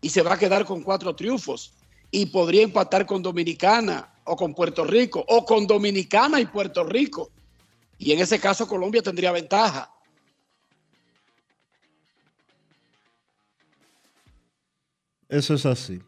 y 0.00 0.08
se 0.08 0.22
va 0.22 0.34
a 0.34 0.38
quedar 0.38 0.64
con 0.64 0.82
cuatro 0.82 1.14
triunfos 1.16 1.72
y 2.10 2.26
podría 2.26 2.62
empatar 2.62 3.06
con 3.06 3.22
Dominicana 3.22 4.12
o 4.24 4.36
con 4.36 4.54
Puerto 4.54 4.84
Rico 4.84 5.24
o 5.26 5.44
con 5.44 5.66
Dominicana 5.66 6.40
y 6.40 6.46
Puerto 6.46 6.84
Rico. 6.84 7.30
Y 7.98 8.12
en 8.12 8.20
ese 8.20 8.38
caso 8.38 8.68
Colombia 8.68 9.02
tendría 9.02 9.32
ventaja. 9.32 9.90
Eso 15.28 15.54
es 15.54 15.66
así. 15.66 16.00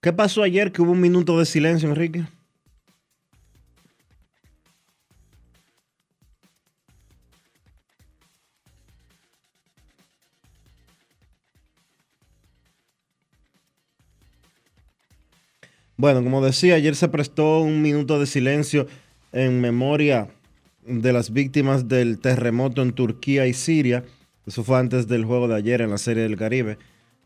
¿Qué 0.00 0.12
pasó 0.12 0.42
ayer 0.42 0.72
que 0.72 0.82
hubo 0.82 0.92
un 0.92 1.00
minuto 1.00 1.38
de 1.38 1.46
silencio, 1.46 1.88
Enrique? 1.88 2.26
Bueno, 16.04 16.22
como 16.22 16.44
decía, 16.44 16.74
ayer 16.74 16.96
se 16.96 17.08
prestó 17.08 17.60
un 17.60 17.80
minuto 17.80 18.20
de 18.20 18.26
silencio 18.26 18.86
en 19.32 19.62
memoria 19.62 20.28
de 20.86 21.14
las 21.14 21.32
víctimas 21.32 21.88
del 21.88 22.18
terremoto 22.18 22.82
en 22.82 22.92
Turquía 22.92 23.46
y 23.46 23.54
Siria. 23.54 24.04
Eso 24.44 24.64
fue 24.64 24.78
antes 24.78 25.08
del 25.08 25.24
juego 25.24 25.48
de 25.48 25.54
ayer 25.54 25.80
en 25.80 25.88
la 25.88 25.96
Serie 25.96 26.24
del 26.24 26.36
Caribe. 26.36 26.76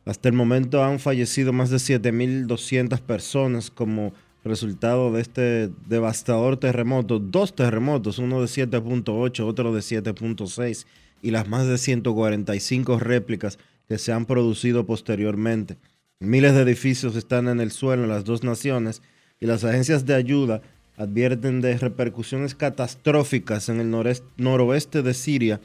Hasta 0.05 0.29
el 0.29 0.37
momento 0.37 0.85
han 0.85 1.01
fallecido 1.01 1.53
más 1.53 1.71
de 1.71 1.79
7.200 1.79 3.01
personas 3.01 3.73
como 3.73 4.13
resultado 4.45 5.13
de 5.13 5.23
este 5.23 5.71
devastador 5.89 6.57
terremoto. 6.59 7.19
Dos 7.19 7.57
terremotos, 7.57 8.21
uno 8.21 8.41
de 8.41 8.47
7.8, 8.47 9.41
otro 9.41 9.75
de 9.75 9.81
7.6 9.81 10.87
y 11.21 11.33
las 11.33 11.49
más 11.49 11.67
de 11.67 11.79
145 11.79 13.01
réplicas 13.01 13.59
que 13.89 13.99
se 13.99 14.13
han 14.13 14.25
producido 14.25 14.87
posteriormente. 14.87 15.79
Miles 16.21 16.55
de 16.55 16.63
edificios 16.63 17.15
están 17.15 17.47
en 17.47 17.61
el 17.61 17.71
suelo 17.71 18.03
en 18.03 18.09
las 18.09 18.25
dos 18.25 18.43
naciones 18.43 19.03
y 19.41 19.47
las 19.47 19.63
agencias 19.63 20.05
de 20.05 20.15
ayuda 20.15 20.63
advierten 20.97 21.61
de 21.61 21.79
repercusiones 21.79 22.57
catastróficas 22.57 23.69
en 23.69 23.81
el 23.81 24.19
noroeste 24.37 25.03
de 25.03 25.15
Siria 25.15 25.61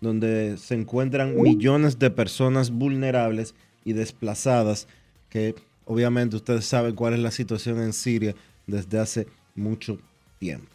donde 0.00 0.56
se 0.58 0.74
encuentran 0.74 1.40
millones 1.40 1.98
de 1.98 2.10
personas 2.10 2.70
vulnerables 2.70 3.54
y 3.84 3.92
desplazadas, 3.92 4.86
que 5.30 5.54
obviamente 5.84 6.36
ustedes 6.36 6.64
saben 6.66 6.94
cuál 6.94 7.14
es 7.14 7.20
la 7.20 7.30
situación 7.30 7.80
en 7.80 7.92
Siria 7.92 8.34
desde 8.66 8.98
hace 8.98 9.26
mucho 9.54 9.98
tiempo. 10.38 10.73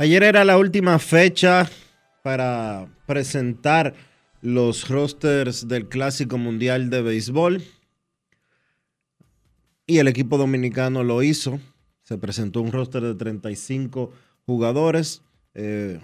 Ayer 0.00 0.22
era 0.22 0.44
la 0.44 0.58
última 0.58 1.00
fecha 1.00 1.68
para 2.22 2.86
presentar 3.04 3.94
los 4.40 4.88
rosters 4.88 5.66
del 5.66 5.88
Clásico 5.88 6.38
Mundial 6.38 6.88
de 6.88 7.02
Béisbol. 7.02 7.64
Y 9.88 9.98
el 9.98 10.06
equipo 10.06 10.38
dominicano 10.38 11.02
lo 11.02 11.24
hizo. 11.24 11.58
Se 12.04 12.16
presentó 12.16 12.60
un 12.60 12.70
roster 12.70 13.02
de 13.02 13.16
35 13.16 14.12
jugadores. 14.46 15.22
Eh, 15.54 15.98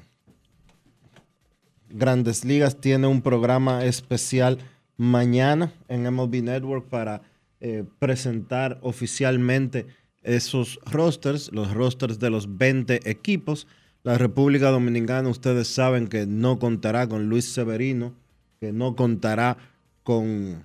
Grandes 1.88 2.44
Ligas 2.44 2.80
tiene 2.80 3.06
un 3.06 3.22
programa 3.22 3.84
especial 3.84 4.58
mañana 4.96 5.72
en 5.86 6.12
MLB 6.12 6.42
Network 6.42 6.88
para 6.88 7.22
eh, 7.60 7.84
presentar 8.00 8.80
oficialmente 8.82 9.86
esos 10.24 10.80
rosters, 10.84 11.52
los 11.52 11.72
rosters 11.72 12.18
de 12.18 12.30
los 12.30 12.58
20 12.58 13.08
equipos. 13.08 13.68
La 14.04 14.18
República 14.18 14.68
Dominicana, 14.68 15.30
ustedes 15.30 15.66
saben 15.66 16.08
que 16.08 16.26
no 16.26 16.58
contará 16.58 17.08
con 17.08 17.30
Luis 17.30 17.46
Severino, 17.46 18.12
que 18.60 18.70
no 18.70 18.96
contará 18.96 19.56
con 20.02 20.62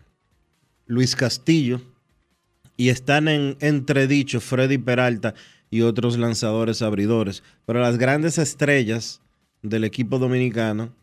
Luis 0.88 1.16
Castillo. 1.16 1.80
Y 2.76 2.90
están 2.90 3.30
en 3.30 3.56
entredicho 3.62 4.42
Freddy 4.42 4.78
Peralta 4.78 5.36
y 5.72 5.82
otros 5.82 6.18
lanzadores 6.18 6.82
abridores. 6.82 7.42
Pero 7.66 7.80
las 7.80 7.98
grandes 7.98 8.38
estrellas 8.38 9.22
del 9.62 9.86
equipo 9.86 10.20
dominicano, 10.20 10.94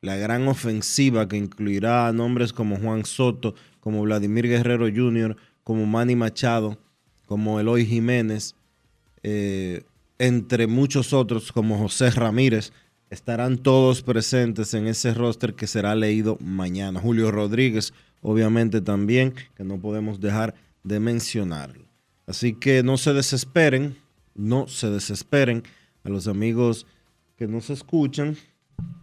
la 0.00 0.16
gran 0.16 0.48
ofensiva 0.48 1.28
que 1.28 1.36
incluirá 1.36 2.08
a 2.08 2.12
nombres 2.12 2.52
como 2.52 2.78
Juan 2.78 3.04
Soto, 3.04 3.54
como 3.78 4.02
Vladimir 4.02 4.48
Guerrero 4.48 4.88
Jr., 4.92 5.36
como 5.62 5.86
Manny 5.86 6.16
Machado, 6.16 6.78
como 7.26 7.60
Eloy 7.60 7.86
Jiménez, 7.86 8.56
eh, 9.22 9.84
entre 10.20 10.66
muchos 10.66 11.14
otros 11.14 11.50
como 11.50 11.78
José 11.78 12.10
Ramírez, 12.10 12.74
estarán 13.08 13.56
todos 13.56 14.02
presentes 14.02 14.74
en 14.74 14.86
ese 14.86 15.14
roster 15.14 15.54
que 15.54 15.66
será 15.66 15.94
leído 15.94 16.36
mañana. 16.42 17.00
Julio 17.00 17.30
Rodríguez, 17.30 17.94
obviamente 18.20 18.82
también, 18.82 19.32
que 19.56 19.64
no 19.64 19.80
podemos 19.80 20.20
dejar 20.20 20.54
de 20.84 21.00
mencionarlo. 21.00 21.86
Así 22.26 22.52
que 22.52 22.82
no 22.82 22.98
se 22.98 23.14
desesperen, 23.14 23.96
no 24.34 24.68
se 24.68 24.90
desesperen 24.90 25.62
a 26.04 26.10
los 26.10 26.28
amigos 26.28 26.86
que 27.36 27.48
nos 27.48 27.70
escuchan 27.70 28.36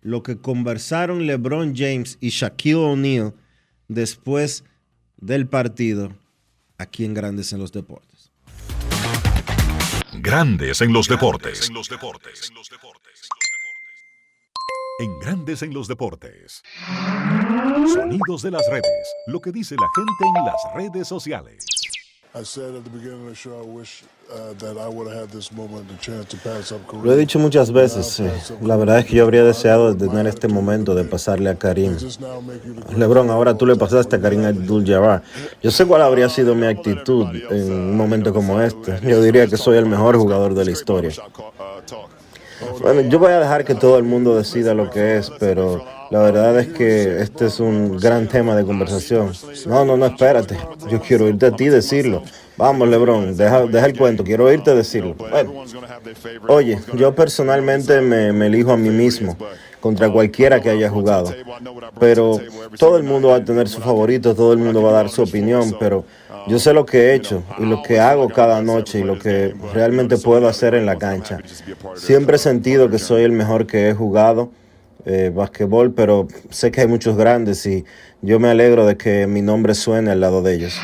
lo 0.00 0.22
que 0.22 0.38
conversaron 0.38 1.26
LeBron 1.26 1.74
James 1.74 2.18
y 2.20 2.30
Shaquille 2.30 2.76
O'Neal 2.76 3.34
después 3.88 4.64
del 5.16 5.48
partido 5.48 6.12
aquí 6.78 7.04
en 7.04 7.14
Grandes 7.14 7.52
en 7.52 7.58
los 7.58 7.72
Deportes. 7.72 8.30
Grandes 10.20 10.80
en 10.80 10.92
los 10.92 11.08
Deportes. 11.08 11.70
En 15.00 15.18
Grandes 15.20 15.62
en 15.62 15.74
los 15.74 15.88
Deportes. 15.88 16.62
Sonidos 17.92 18.42
de 18.42 18.50
las 18.50 18.62
redes. 18.70 19.14
Lo 19.26 19.40
que 19.40 19.52
dice 19.52 19.76
la 19.76 19.86
gente 19.94 20.38
en 20.38 20.44
las 20.44 20.56
redes 20.74 21.08
sociales. 21.08 21.64
Lo 27.02 27.12
he 27.12 27.16
dicho 27.16 27.38
muchas 27.38 27.72
veces. 27.72 28.22
La 28.60 28.76
verdad 28.76 28.98
es 28.98 29.06
que 29.06 29.16
yo 29.16 29.24
habría 29.24 29.44
deseado 29.44 29.96
tener 29.96 30.26
este 30.26 30.46
momento 30.48 30.94
de 30.94 31.04
pasarle 31.04 31.50
a 31.50 31.54
Karim. 31.54 31.96
Lebron, 32.96 33.30
ahora 33.30 33.56
tú 33.56 33.66
le 33.66 33.76
pasaste 33.76 34.16
a 34.16 34.20
Karim 34.20 34.44
Abdul-Jabbar. 34.44 35.22
Yo 35.62 35.70
sé 35.70 35.86
cuál 35.86 36.02
habría 36.02 36.28
sido 36.28 36.54
mi 36.54 36.66
actitud 36.66 37.26
en 37.50 37.72
un 37.72 37.96
momento 37.96 38.32
como 38.34 38.60
este. 38.60 39.00
Yo 39.02 39.22
diría 39.22 39.46
que 39.46 39.56
soy 39.56 39.78
el 39.78 39.86
mejor 39.86 40.16
jugador 40.16 40.54
de 40.54 40.64
la 40.66 40.70
historia. 40.70 41.10
Bueno, 42.80 43.02
yo 43.02 43.18
voy 43.18 43.32
a 43.32 43.40
dejar 43.40 43.64
que 43.64 43.74
todo 43.74 43.98
el 43.98 44.04
mundo 44.04 44.36
decida 44.36 44.74
lo 44.74 44.90
que 44.90 45.16
es, 45.16 45.30
pero 45.38 45.84
la 46.10 46.20
verdad 46.20 46.58
es 46.58 46.68
que 46.68 47.20
este 47.20 47.46
es 47.46 47.60
un 47.60 47.96
gran 47.98 48.28
tema 48.28 48.56
de 48.56 48.64
conversación. 48.64 49.32
No, 49.66 49.84
no, 49.84 49.96
no, 49.96 50.06
espérate. 50.06 50.56
Yo 50.90 51.00
quiero 51.00 51.26
oírte 51.26 51.46
a 51.46 51.50
ti 51.52 51.66
decirlo. 51.66 52.22
Vamos, 52.56 52.88
Lebron, 52.88 53.36
deja, 53.36 53.66
deja 53.66 53.86
el 53.86 53.96
cuento. 53.96 54.24
Quiero 54.24 54.46
oírte 54.46 54.74
decirlo. 54.74 55.14
Oye, 56.48 56.80
yo 56.94 57.14
personalmente 57.14 58.00
me, 58.00 58.32
me 58.32 58.46
elijo 58.46 58.72
a 58.72 58.76
mí 58.76 58.90
mismo 58.90 59.36
contra 59.80 60.10
cualquiera 60.10 60.60
que 60.60 60.70
haya 60.70 60.90
jugado. 60.90 61.32
Pero 61.98 62.40
todo 62.78 62.96
el 62.96 63.04
mundo 63.04 63.28
va 63.28 63.36
a 63.36 63.44
tener 63.44 63.68
su 63.68 63.80
favorito, 63.80 64.34
todo 64.34 64.52
el 64.52 64.58
mundo 64.58 64.82
va 64.82 64.90
a 64.90 64.94
dar 64.94 65.08
su 65.08 65.22
opinión, 65.22 65.76
pero 65.78 66.04
yo 66.48 66.58
sé 66.58 66.72
lo 66.72 66.86
que 66.86 66.98
he 66.98 67.14
hecho 67.14 67.42
y 67.58 67.64
lo 67.64 67.82
que 67.82 68.00
hago 68.00 68.28
cada 68.28 68.62
noche 68.62 69.00
y 69.00 69.02
lo 69.04 69.18
que 69.18 69.54
realmente 69.72 70.16
puedo 70.16 70.48
hacer 70.48 70.74
en 70.74 70.86
la 70.86 70.96
cancha. 70.96 71.38
Siempre 71.94 72.36
he 72.36 72.38
sentido 72.38 72.90
que 72.90 72.98
soy 72.98 73.22
el 73.22 73.32
mejor 73.32 73.66
que 73.66 73.88
he 73.88 73.94
jugado 73.94 74.50
eh, 75.04 75.30
basquetbol, 75.34 75.92
pero 75.92 76.28
sé 76.50 76.70
que 76.70 76.82
hay 76.82 76.86
muchos 76.86 77.16
grandes 77.16 77.64
y 77.66 77.84
yo 78.20 78.40
me 78.40 78.48
alegro 78.48 78.84
de 78.84 78.96
que 78.96 79.26
mi 79.26 79.42
nombre 79.42 79.74
suene 79.74 80.10
al 80.10 80.20
lado 80.20 80.42
de 80.42 80.54
ellos. 80.54 80.74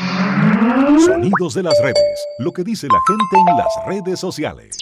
Sonidos 1.05 1.53
de 1.53 1.63
las 1.63 1.79
redes, 1.81 2.25
lo 2.39 2.51
que 2.51 2.63
dice 2.63 2.87
la 2.87 2.99
gente 3.07 3.51
en 3.51 3.57
las 3.57 4.03
redes 4.03 4.19
sociales. 4.19 4.77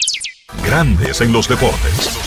Grandes 0.64 1.20
en 1.20 1.32
los 1.32 1.48
deportes. 1.48 2.23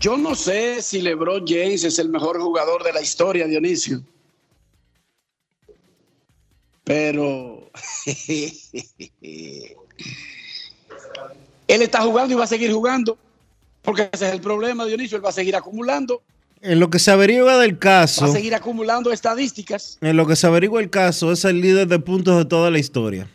Yo 0.00 0.16
no 0.16 0.34
sé 0.36 0.80
si 0.80 1.00
LeBron 1.00 1.44
James 1.46 1.82
es 1.82 1.98
el 1.98 2.08
mejor 2.08 2.40
jugador 2.40 2.84
de 2.84 2.92
la 2.92 3.00
historia, 3.00 3.46
Dionisio. 3.46 4.02
Pero 6.84 7.70
él 11.68 11.82
está 11.82 12.02
jugando 12.02 12.32
y 12.32 12.36
va 12.36 12.44
a 12.44 12.48
seguir 12.48 12.72
jugando. 12.72 13.18
Porque 13.82 14.08
ese 14.12 14.28
es 14.28 14.34
el 14.34 14.40
problema, 14.40 14.86
Dionisio. 14.86 15.16
Él 15.16 15.24
va 15.24 15.30
a 15.30 15.32
seguir 15.32 15.56
acumulando 15.56 16.22
En 16.60 16.78
lo 16.78 16.90
que 16.90 17.00
se 17.00 17.10
averigua 17.10 17.58
del 17.58 17.78
caso. 17.78 18.22
Va 18.22 18.28
a 18.28 18.34
seguir 18.34 18.54
acumulando 18.54 19.10
estadísticas. 19.10 19.98
En 20.00 20.16
lo 20.16 20.26
que 20.26 20.36
se 20.36 20.46
averigua 20.46 20.80
el 20.80 20.90
caso, 20.90 21.32
es 21.32 21.44
el 21.44 21.60
líder 21.60 21.88
de 21.88 21.98
puntos 21.98 22.38
de 22.38 22.44
toda 22.44 22.70
la 22.70 22.78
historia. 22.78 23.28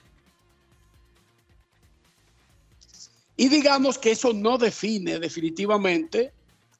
Y 3.36 3.49
digamos 3.49 3.97
que 3.97 4.12
eso 4.12 4.32
no 4.32 4.58
define 4.58 5.19
definitivamente 5.19 6.32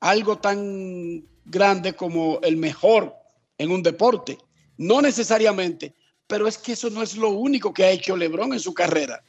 algo 0.04 0.38
tan 0.38 1.24
grande 1.46 1.94
como 1.94 2.40
el 2.44 2.58
mejor 2.58 3.16
en 3.58 3.72
un 3.72 3.82
deporte. 3.82 4.38
No 4.78 5.02
necesariamente, 5.02 5.94
pero 6.28 6.46
es 6.46 6.58
que 6.58 6.74
eso 6.74 6.90
no 6.90 7.02
es 7.02 7.16
lo 7.16 7.30
único 7.30 7.74
que 7.74 7.86
ha 7.86 7.92
hecho 7.92 8.18
LeBron 8.18 8.52
en 8.52 8.60
su 8.60 8.74
carrera. 8.74 9.24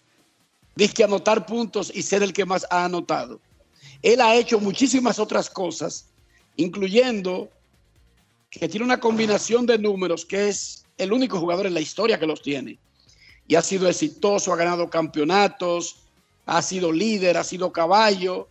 Dice 0.74 0.92
que 0.92 1.04
anotar 1.04 1.46
puntos 1.46 1.92
y 1.94 2.02
ser 2.02 2.24
el 2.24 2.32
que 2.32 2.44
más 2.44 2.66
ha 2.70 2.86
anotado. 2.86 3.40
Él 4.02 4.20
ha 4.20 4.34
hecho 4.34 4.58
muchísimas 4.58 5.20
otras 5.20 5.48
cosas, 5.48 6.06
incluyendo 6.56 7.48
que 8.50 8.68
tiene 8.68 8.84
una 8.84 8.98
combinación 8.98 9.66
de 9.66 9.78
números 9.78 10.24
que 10.24 10.48
es 10.48 10.84
el 10.98 11.12
único 11.12 11.38
jugador 11.38 11.66
en 11.68 11.74
la 11.74 11.80
historia 11.80 12.18
que 12.18 12.26
los 12.26 12.42
tiene. 12.42 12.78
Y 13.46 13.54
ha 13.54 13.62
sido 13.62 13.88
exitoso, 13.88 14.52
ha 14.52 14.56
ganado 14.56 14.90
campeonatos, 14.90 16.00
ha 16.46 16.60
sido 16.62 16.90
líder, 16.90 17.36
ha 17.36 17.44
sido 17.44 17.72
caballo. 17.72 18.48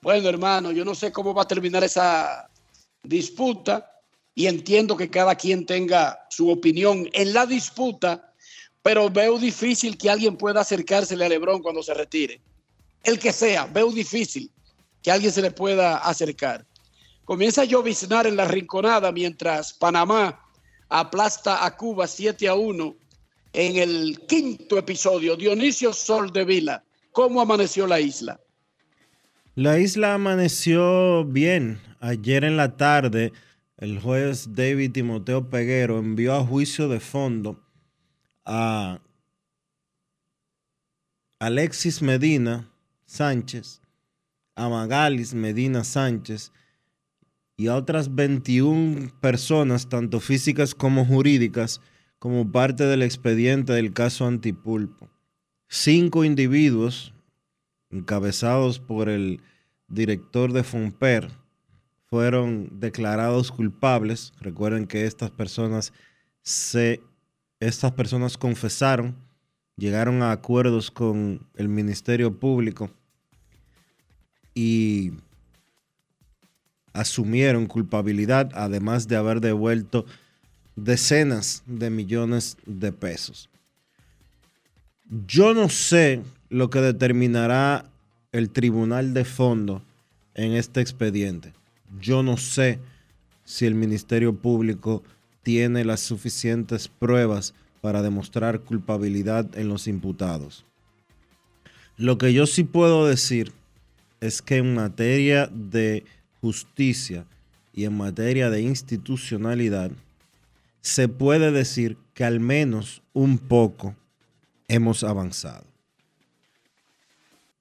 Bueno, 0.00 0.28
hermano, 0.28 0.70
yo 0.70 0.84
no 0.84 0.94
sé 0.94 1.10
cómo 1.10 1.34
va 1.34 1.42
a 1.42 1.48
terminar 1.48 1.82
esa 1.82 2.48
disputa 3.02 3.90
y 4.34 4.46
entiendo 4.46 4.96
que 4.96 5.10
cada 5.10 5.34
quien 5.34 5.66
tenga 5.66 6.26
su 6.30 6.48
opinión 6.50 7.08
en 7.12 7.32
la 7.32 7.46
disputa, 7.46 8.32
pero 8.82 9.10
veo 9.10 9.38
difícil 9.38 9.98
que 9.98 10.08
alguien 10.08 10.36
pueda 10.36 10.60
acercársele 10.60 11.24
a 11.24 11.28
Lebron 11.28 11.60
cuando 11.60 11.82
se 11.82 11.94
retire. 11.94 12.40
El 13.02 13.18
que 13.18 13.32
sea, 13.32 13.66
veo 13.66 13.90
difícil 13.90 14.50
que 15.02 15.10
alguien 15.10 15.32
se 15.32 15.42
le 15.42 15.50
pueda 15.50 15.98
acercar. 15.98 16.64
Comienza 17.24 17.62
a 17.62 17.64
lloviznar 17.64 18.26
en 18.28 18.36
la 18.36 18.44
rinconada 18.44 19.10
mientras 19.10 19.72
Panamá 19.74 20.40
aplasta 20.88 21.64
a 21.64 21.76
Cuba 21.76 22.06
7 22.06 22.48
a 22.48 22.54
1 22.54 22.96
en 23.52 23.76
el 23.76 24.20
quinto 24.28 24.78
episodio. 24.78 25.36
Dionisio 25.36 25.92
Sol 25.92 26.32
de 26.32 26.44
Vila, 26.44 26.84
¿cómo 27.12 27.40
amaneció 27.40 27.86
la 27.86 28.00
isla? 28.00 28.40
La 29.58 29.80
isla 29.80 30.14
amaneció 30.14 31.24
bien. 31.24 31.80
Ayer 31.98 32.44
en 32.44 32.56
la 32.56 32.76
tarde, 32.76 33.32
el 33.76 33.98
juez 33.98 34.54
David 34.54 34.92
Timoteo 34.92 35.50
Peguero 35.50 35.98
envió 35.98 36.36
a 36.36 36.46
juicio 36.46 36.86
de 36.88 37.00
fondo 37.00 37.60
a 38.44 39.00
Alexis 41.40 42.02
Medina 42.02 42.70
Sánchez, 43.04 43.82
a 44.54 44.68
Magalis 44.68 45.34
Medina 45.34 45.82
Sánchez 45.82 46.52
y 47.56 47.66
a 47.66 47.74
otras 47.74 48.14
21 48.14 49.10
personas, 49.20 49.88
tanto 49.88 50.20
físicas 50.20 50.72
como 50.72 51.04
jurídicas, 51.04 51.80
como 52.20 52.52
parte 52.52 52.84
del 52.84 53.02
expediente 53.02 53.72
del 53.72 53.92
caso 53.92 54.24
Antipulpo. 54.24 55.10
Cinco 55.66 56.22
individuos, 56.22 57.12
encabezados 57.90 58.78
por 58.78 59.08
el 59.08 59.40
director 59.88 60.52
de 60.52 60.64
Fomper, 60.64 61.30
fueron 62.06 62.80
declarados 62.80 63.52
culpables. 63.52 64.32
Recuerden 64.40 64.86
que 64.86 65.06
estas 65.06 65.30
personas 65.30 65.92
se 66.42 67.02
estas 67.60 67.92
personas 67.92 68.38
confesaron, 68.38 69.16
llegaron 69.76 70.22
a 70.22 70.30
acuerdos 70.30 70.90
con 70.90 71.46
el 71.56 71.68
Ministerio 71.68 72.38
Público 72.38 72.90
y 74.54 75.12
asumieron 76.92 77.66
culpabilidad, 77.66 78.50
además 78.54 79.08
de 79.08 79.16
haber 79.16 79.40
devuelto 79.40 80.06
decenas 80.76 81.62
de 81.66 81.90
millones 81.90 82.56
de 82.64 82.92
pesos. 82.92 83.48
Yo 85.26 85.54
no 85.54 85.70
sé 85.70 86.22
lo 86.50 86.68
que 86.68 86.80
determinará 86.80 87.90
el 88.32 88.50
tribunal 88.50 89.14
de 89.14 89.24
fondo 89.24 89.82
en 90.34 90.52
este 90.52 90.82
expediente. 90.82 91.54
Yo 91.98 92.22
no 92.22 92.36
sé 92.36 92.78
si 93.44 93.64
el 93.64 93.74
Ministerio 93.74 94.34
Público 94.34 95.02
tiene 95.42 95.84
las 95.86 96.00
suficientes 96.00 96.88
pruebas 96.88 97.54
para 97.80 98.02
demostrar 98.02 98.60
culpabilidad 98.60 99.46
en 99.56 99.68
los 99.68 99.88
imputados. 99.88 100.66
Lo 101.96 102.18
que 102.18 102.34
yo 102.34 102.46
sí 102.46 102.64
puedo 102.64 103.06
decir 103.06 103.52
es 104.20 104.42
que 104.42 104.56
en 104.58 104.74
materia 104.74 105.46
de 105.46 106.04
justicia 106.42 107.24
y 107.72 107.84
en 107.84 107.96
materia 107.96 108.50
de 108.50 108.60
institucionalidad, 108.60 109.90
se 110.82 111.08
puede 111.08 111.50
decir 111.50 111.96
que 112.12 112.24
al 112.24 112.40
menos 112.40 113.02
un 113.12 113.38
poco 113.38 113.94
hemos 114.68 115.02
avanzado. 115.02 115.64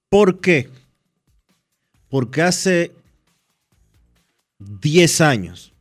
¿Por 0.10 0.40
qué? 0.40 0.70
Porque 2.10 2.42
hace 2.42 2.94
10 4.60 5.22
años, 5.22 5.74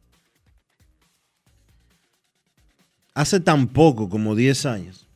hace 3.14 3.40
tan 3.40 3.68
poco 3.68 4.08
como 4.08 4.34
10 4.34 4.66
años, 4.66 5.06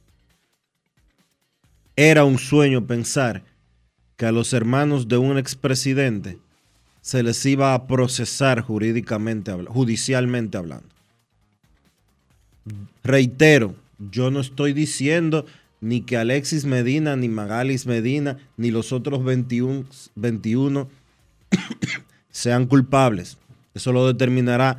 era 1.97 2.25
un 2.25 2.39
sueño 2.39 2.87
pensar 2.87 3.43
que 4.17 4.27
a 4.27 4.33
los 4.33 4.53
hermanos 4.53 5.09
de 5.09 5.17
un 5.17 5.39
expresidente 5.39 6.39
se 7.01 7.23
les 7.23 7.45
iba 7.47 7.75
a 7.75 7.87
procesar 7.87 8.61
jurídicamente, 8.61 9.53
judicialmente 9.67 10.59
hablando. 10.59 10.89
Reitero, 13.03 13.75
yo 13.99 14.31
no 14.31 14.41
estoy 14.41 14.73
diciendo 14.73 15.47
ni 15.81 16.03
que 16.03 16.17
Alexis 16.17 16.65
Medina, 16.65 17.17
ni 17.17 17.29
Magalis 17.29 17.87
Medina, 17.87 18.39
ni 18.57 18.71
los 18.71 18.93
otros 18.93 19.25
21, 19.25 19.87
21 20.15 20.89
sean 22.31 22.67
culpables. 22.67 23.39
Eso 23.75 23.93
lo 23.93 24.07
determinará 24.07 24.79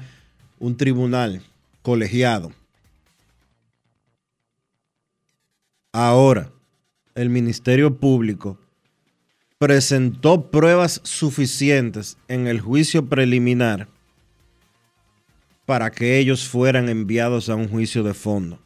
un 0.59 0.77
tribunal 0.77 1.41
colegiado. 1.81 2.51
Ahora, 5.91 6.51
el 7.15 7.29
Ministerio 7.29 7.97
Público 7.97 8.57
presentó 9.57 10.49
pruebas 10.49 11.01
suficientes 11.03 12.17
en 12.27 12.47
el 12.47 12.61
juicio 12.61 13.07
preliminar 13.07 13.87
para 15.65 15.91
que 15.91 16.17
ellos 16.17 16.47
fueran 16.47 16.89
enviados 16.89 17.49
a 17.49 17.55
un 17.55 17.67
juicio 17.67 18.03
de 18.03 18.13
fondo. 18.13 18.59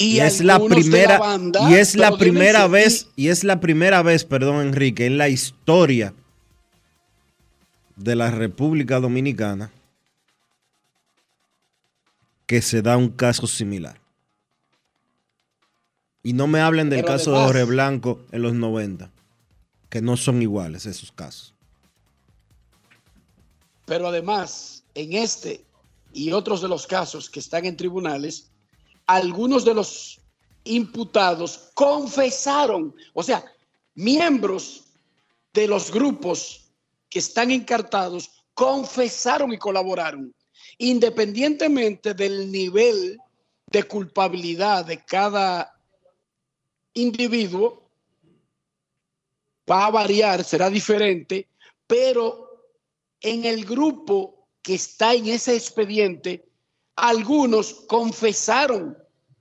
Y, 0.00 0.20
es 0.20 0.42
la 0.42 0.58
primera 0.58 1.20
y 1.68 1.74
es 1.74 1.94
la 1.94 2.16
primera 2.16 2.66
vez 2.66 3.08
y 3.16 3.28
es 3.28 3.44
la 3.44 3.60
primera 3.60 4.02
vez, 4.02 4.24
perdón, 4.24 4.66
Enrique, 4.66 5.04
en 5.04 5.18
la 5.18 5.28
historia 5.28 6.14
de 7.96 8.16
la 8.16 8.30
República 8.30 8.98
Dominicana 8.98 9.70
que 12.46 12.62
se 12.62 12.80
da 12.80 12.96
un 12.96 13.10
caso 13.10 13.46
similar. 13.46 14.00
Y 16.22 16.32
no 16.32 16.46
me 16.46 16.60
hablen 16.60 16.88
del 16.88 17.04
caso 17.04 17.32
de 17.32 17.38
Jorge 17.38 17.64
Blanco 17.64 18.22
en 18.32 18.42
los 18.42 18.54
90, 18.54 19.10
que 19.90 20.00
no 20.02 20.16
son 20.16 20.40
iguales 20.40 20.86
esos 20.86 21.12
casos. 21.12 21.54
Pero 23.84 24.08
además, 24.08 24.82
en 24.94 25.12
este 25.12 25.64
y 26.12 26.32
otros 26.32 26.62
de 26.62 26.68
los 26.68 26.86
casos 26.86 27.28
que 27.28 27.40
están 27.40 27.66
en 27.66 27.76
tribunales, 27.76 28.50
algunos 29.14 29.64
de 29.64 29.74
los 29.74 30.20
imputados 30.62 31.70
confesaron, 31.74 32.94
o 33.12 33.22
sea, 33.24 33.44
miembros 33.94 34.84
de 35.52 35.66
los 35.66 35.90
grupos 35.90 36.70
que 37.08 37.18
están 37.18 37.50
encartados 37.50 38.30
confesaron 38.54 39.52
y 39.52 39.58
colaboraron, 39.58 40.32
independientemente 40.78 42.14
del 42.14 42.52
nivel 42.52 43.18
de 43.66 43.82
culpabilidad 43.82 44.84
de 44.84 45.04
cada 45.04 45.76
individuo 46.94 47.90
va 49.68 49.86
a 49.86 49.90
variar, 49.90 50.44
será 50.44 50.70
diferente, 50.70 51.48
pero 51.86 52.68
en 53.20 53.44
el 53.44 53.64
grupo 53.64 54.46
que 54.62 54.74
está 54.74 55.14
en 55.14 55.26
ese 55.26 55.56
expediente, 55.56 56.49
algunos 56.96 57.74
confesaron 57.86 58.96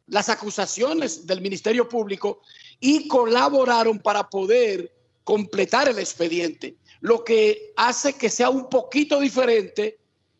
las 0.08 0.30
acusaciones 0.30 1.26
del 1.28 1.42
Ministerio 1.42 1.88
Público 1.88 2.42
y 2.80 3.08
colaboraron 3.08 4.00
para 4.00 4.30
poder 4.30 4.94
completar 5.24 5.88
el 5.88 6.00
expediente, 6.00 6.78
lo 7.02 7.24
que 7.24 7.74
hace 7.76 8.14
que 8.14 8.30
sea 8.30 8.50
un 8.50 8.68
poquito 8.70 9.20
diferente 9.20 10.00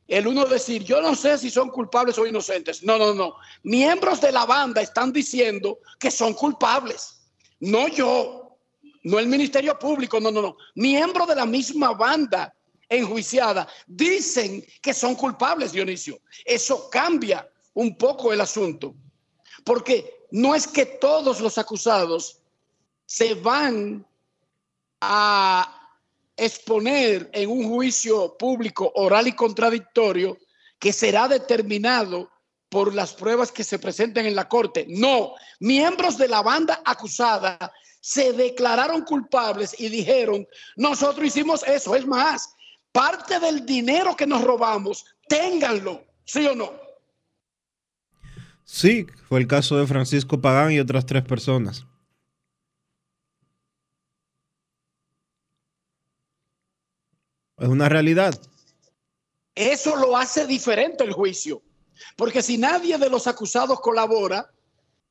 el 0.10 0.26
uno 0.26 0.46
decir, 0.46 0.84
yo 0.84 1.02
no 1.02 1.14
sé 1.16 1.38
si 1.38 1.52
son 1.52 1.70
culpables 1.70 2.18
o 2.18 2.26
inocentes. 2.26 2.82
No, 2.82 2.98
no, 2.98 3.14
no. 3.14 3.36
Miembros 3.62 4.20
de 4.20 4.32
la 4.32 4.44
banda 4.46 4.82
están 4.82 5.14
diciendo 5.14 5.78
que 6.00 6.10
son 6.10 6.34
culpables. 6.34 7.22
No 7.60 7.88
yo, 7.88 8.58
no 9.04 9.20
el 9.20 9.28
Ministerio 9.28 9.78
Público, 9.78 10.20
no, 10.20 10.32
no, 10.32 10.42
no. 10.42 10.58
Miembros 10.74 11.28
de 11.28 11.36
la 11.36 11.46
misma 11.46 11.94
banda 11.94 12.56
enjuiciada, 12.90 13.68
dicen 13.88 14.66
que 14.82 14.94
son 14.94 15.16
culpables, 15.16 15.72
Dionisio. 15.72 16.20
Eso 16.44 16.90
cambia 16.90 17.48
un 17.74 17.96
poco 17.96 18.34
el 18.34 18.42
asunto, 18.42 18.96
porque 19.64 20.26
no 20.32 20.56
es 20.56 20.68
que 20.68 20.86
todos 20.86 21.40
los 21.40 21.58
acusados 21.58 22.40
se 23.06 23.36
van 23.36 24.06
a 25.02 25.76
exponer 26.36 27.30
en 27.34 27.50
un 27.50 27.70
juicio 27.70 28.38
público 28.38 28.92
oral 28.96 29.28
y 29.28 29.34
contradictorio 29.34 30.38
que 30.80 30.94
será 30.94 31.28
determinado 31.28 32.30
por 32.70 32.94
las 32.94 33.14
pruebas 33.14 33.52
que 33.52 33.64
se 33.64 33.80
presenten 33.80 34.26
en 34.26 34.36
la 34.36 34.48
corte. 34.48 34.86
No, 34.88 35.34
miembros 35.60 36.18
de 36.18 36.28
la 36.28 36.42
banda 36.42 36.82
acusada 36.86 37.58
se 38.00 38.32
declararon 38.34 39.02
culpables 39.02 39.76
y 39.78 39.90
dijeron, 39.90 40.48
nosotros 40.78 41.28
hicimos 41.28 41.64
eso. 41.64 41.96
Es 41.96 42.06
más, 42.06 42.56
parte 42.92 43.40
del 43.40 43.66
dinero 43.66 44.16
que 44.16 44.28
nos 44.28 44.44
robamos, 44.44 45.06
ténganlo, 45.28 46.06
¿sí 46.26 46.46
o 46.48 46.56
no? 46.56 46.74
Sí, 48.64 49.08
fue 49.28 49.40
el 49.40 49.48
caso 49.48 49.78
de 49.78 49.88
Francisco 49.88 50.42
Pagán 50.42 50.72
y 50.72 50.80
otras 50.80 51.06
tres 51.06 51.24
personas. 51.24 51.86
Es 57.58 57.68
una 57.68 57.90
realidad. 57.90 58.40
Eso 59.56 59.96
lo 59.98 60.16
hace 60.16 60.48
diferente 60.48 61.04
el 61.04 61.12
juicio. 61.12 61.62
Porque 62.16 62.42
si 62.42 62.58
nadie 62.58 62.98
de 62.98 63.10
los 63.10 63.28
acusados 63.28 63.82
colabora, 63.82 64.50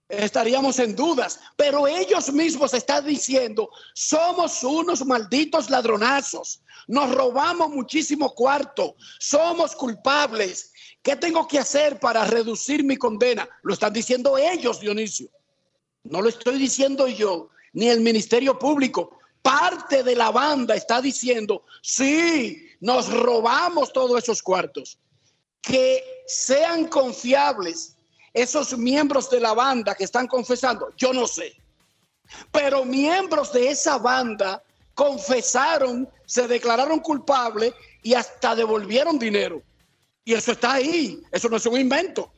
estaríamos 0.08 0.78
en 0.78 0.96
dudas. 0.96 1.40
Pero 1.56 1.86
ellos 1.86 2.32
mismos 2.32 2.74
están 2.74 3.06
diciendo, 3.06 3.70
somos 3.94 4.62
unos 4.64 5.04
malditos 5.04 5.70
ladronazos, 5.70 6.62
nos 6.86 7.14
robamos 7.14 7.70
muchísimo 7.70 8.34
cuarto, 8.34 8.96
somos 9.18 9.74
culpables. 9.74 10.72
¿Qué 11.02 11.16
tengo 11.16 11.46
que 11.46 11.58
hacer 11.58 12.00
para 12.00 12.24
reducir 12.24 12.82
mi 12.82 12.96
condena? 12.96 13.48
Lo 13.62 13.74
están 13.74 13.92
diciendo 13.92 14.36
ellos, 14.36 14.80
Dionisio. 14.80 15.28
No 16.04 16.22
lo 16.22 16.28
estoy 16.28 16.58
diciendo 16.58 17.06
yo, 17.06 17.50
ni 17.72 17.88
el 17.88 18.00
Ministerio 18.00 18.58
Público 18.58 19.18
parte 19.42 20.02
de 20.02 20.16
la 20.16 20.30
banda 20.30 20.74
está 20.74 21.00
diciendo, 21.00 21.64
sí, 21.80 22.68
nos 22.80 23.10
robamos 23.10 23.92
todos 23.92 24.22
esos 24.22 24.42
cuartos. 24.42 24.98
Que 25.62 26.02
sean 26.26 26.88
confiables 26.88 27.96
esos 28.42 28.76
miembros 28.76 29.30
de 29.30 29.40
la 29.40 29.54
banda 29.54 29.94
que 29.94 30.04
están 30.04 30.26
confesando, 30.26 30.92
yo 30.96 31.12
no 31.12 31.26
sé. 31.26 31.56
Pero 32.52 32.84
miembros 32.84 33.52
de 33.52 33.70
esa 33.70 33.98
banda 33.98 34.62
confesaron, 34.94 36.08
se 36.26 36.46
declararon 36.46 37.00
culpables 37.00 37.72
y 38.02 38.14
hasta 38.14 38.54
devolvieron 38.54 39.18
dinero. 39.18 39.62
Y 40.24 40.34
eso 40.34 40.52
está 40.52 40.74
ahí, 40.74 41.22
eso 41.32 41.48
no 41.48 41.56
es 41.56 41.66
un 41.66 41.80
invento. 41.80 42.30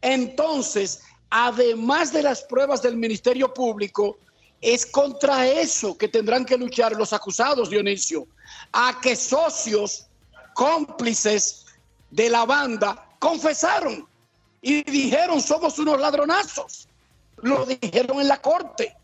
Entonces, 0.00 1.00
además 1.30 2.12
de 2.12 2.22
las 2.22 2.42
pruebas 2.42 2.80
del 2.82 2.96
Ministerio 2.96 3.52
Público, 3.52 4.18
es 4.60 4.84
contra 4.84 5.46
eso 5.46 5.96
que 5.96 6.08
tendrán 6.08 6.44
que 6.44 6.56
luchar 6.56 6.92
los 6.92 7.12
acusados, 7.12 7.70
Dionisio, 7.70 8.26
a 8.72 9.00
que 9.00 9.16
socios 9.16 10.06
cómplices 10.54 11.66
de 12.10 12.28
la 12.28 12.44
banda 12.44 13.08
confesaron 13.18 14.09
y 14.62 14.82
dijeron 14.84 15.40
somos 15.40 15.78
unos 15.78 16.00
ladronazos. 16.00 16.88
Lo 17.42 17.64
dijeron 17.64 18.20
en 18.20 18.28
la 18.28 18.40
corte. 18.40 18.94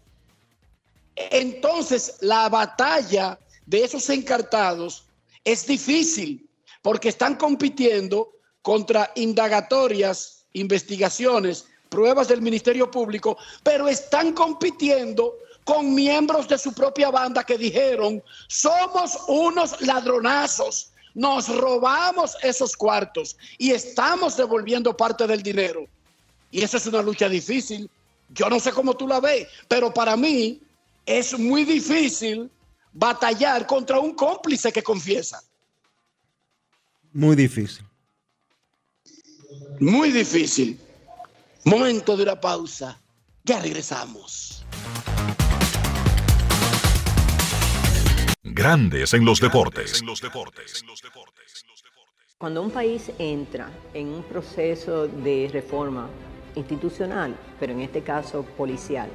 Entonces, 1.15 2.17
la 2.21 2.49
batalla 2.49 3.39
de 3.65 3.85
esos 3.85 4.09
encartados 4.11 5.07
es 5.45 5.67
difícil 5.67 6.49
porque 6.83 7.09
están 7.09 7.37
compitiendo 7.37 8.33
contra 8.61 9.11
indagatorias, 9.15 10.45
investigaciones, 10.53 11.67
pruebas 11.89 12.29
del 12.29 12.43
Ministerio 12.43 12.91
Público, 12.91 13.39
pero 13.63 13.89
están 13.89 14.33
compitiendo 14.33 15.39
con 15.65 15.95
miembros 15.95 16.47
de 16.47 16.59
su 16.59 16.73
propia 16.73 17.11
banda 17.11 17.43
que 17.43 17.59
dijeron, 17.59 18.23
somos 18.49 19.19
unos 19.27 19.81
ladronazos, 19.81 20.93
nos 21.17 21.49
robamos 21.49 22.37
esos 22.43 22.77
cuartos 22.77 23.39
y 23.57 23.71
estamos 23.71 24.37
devolviendo 24.37 24.95
parte 24.95 25.27
del 25.27 25.43
dinero. 25.43 25.87
Y 26.51 26.63
eso 26.63 26.77
es 26.77 26.87
una 26.87 27.01
lucha 27.01 27.27
difícil. 27.27 27.91
Yo 28.29 28.51
no 28.51 28.61
sé 28.61 28.71
cómo 28.71 28.95
tú 28.95 29.09
la 29.09 29.19
ves, 29.19 29.49
pero 29.67 29.93
para 29.93 30.15
mí 30.15 30.61
es 31.07 31.39
muy 31.39 31.65
difícil 31.65 32.51
batallar 32.93 33.67
contra 33.67 33.99
un 33.99 34.15
cómplice 34.15 34.71
que 34.71 34.83
confiesa. 34.83 35.43
Muy 37.15 37.35
difícil. 37.35 37.87
Muy 39.81 40.11
difícil. 40.11 40.79
Momento 41.65 42.15
de 42.15 42.25
una 42.25 42.39
pausa. 42.39 43.01
Ya 43.43 43.63
regresamos. 43.63 44.67
Grandes 48.57 49.13
en 49.13 49.23
los 49.23 49.39
deportes. 49.39 50.03
Cuando 52.39 52.63
un 52.63 52.71
país 52.71 53.13
entra 53.19 53.69
en 53.93 54.09
un 54.09 54.23
proceso 54.23 55.07
de 55.09 55.51
reforma 55.53 56.09
institucional, 56.55 57.37
pero 57.61 57.75
en 57.75 57.83
este 57.83 58.01
caso 58.01 58.45
policial, 58.57 59.11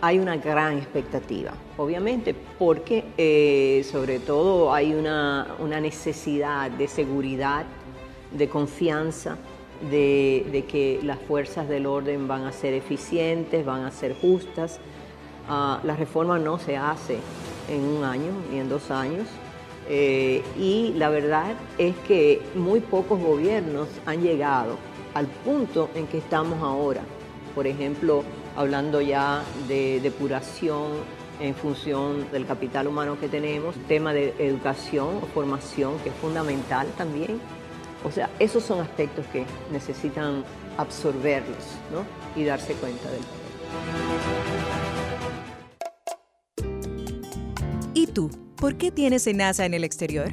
hay 0.00 0.20
una 0.20 0.36
gran 0.36 0.78
expectativa, 0.78 1.54
obviamente, 1.76 2.36
porque 2.56 3.04
eh, 3.18 3.84
sobre 3.90 4.20
todo 4.20 4.72
hay 4.72 4.94
una, 4.94 5.56
necesidad 5.80 6.70
de 6.70 6.86
seguridad, 6.86 7.66
de 8.30 8.48
confianza, 8.48 9.38
de, 9.90 10.64
que 10.68 11.00
las 11.02 11.18
fuerzas 11.18 11.68
del 11.68 11.86
orden 11.86 12.28
van 12.28 12.44
a 12.44 12.52
ser 12.52 12.74
eficientes, 12.74 13.66
van 13.66 13.82
a 13.82 13.90
ser 13.90 14.14
justas. 14.14 14.78
Ah, 15.48 15.80
la 15.82 15.96
reforma 15.96 16.38
no 16.38 16.60
se 16.60 16.76
hace 16.76 17.18
en 17.72 17.84
un 17.84 18.04
año 18.04 18.32
ni 18.50 18.58
en 18.58 18.68
dos 18.68 18.90
años. 18.90 19.26
Eh, 19.88 20.42
y 20.58 20.92
la 20.96 21.08
verdad 21.08 21.54
es 21.78 21.96
que 22.06 22.40
muy 22.54 22.80
pocos 22.80 23.20
gobiernos 23.20 23.88
han 24.06 24.22
llegado 24.22 24.78
al 25.14 25.26
punto 25.26 25.90
en 25.94 26.06
que 26.06 26.18
estamos 26.18 26.62
ahora. 26.62 27.02
Por 27.54 27.66
ejemplo, 27.66 28.22
hablando 28.56 29.00
ya 29.00 29.42
de 29.68 30.00
depuración 30.00 30.92
en 31.40 31.54
función 31.54 32.30
del 32.30 32.46
capital 32.46 32.86
humano 32.86 33.18
que 33.18 33.28
tenemos, 33.28 33.74
tema 33.88 34.12
de 34.12 34.34
educación 34.38 35.18
o 35.22 35.26
formación 35.26 35.98
que 35.98 36.10
es 36.10 36.14
fundamental 36.16 36.86
también. 36.96 37.40
O 38.04 38.10
sea, 38.10 38.30
esos 38.38 38.62
son 38.62 38.80
aspectos 38.80 39.26
que 39.32 39.44
necesitan 39.70 40.44
absorberlos 40.76 41.64
y 42.36 42.44
darse 42.44 42.74
cuenta 42.74 43.10
del 43.10 43.20
tú? 48.12 48.30
¿Por 48.56 48.76
qué 48.76 48.90
tienes 48.90 49.26
NASA 49.26 49.64
en 49.64 49.74
el 49.74 49.84
exterior? 49.84 50.30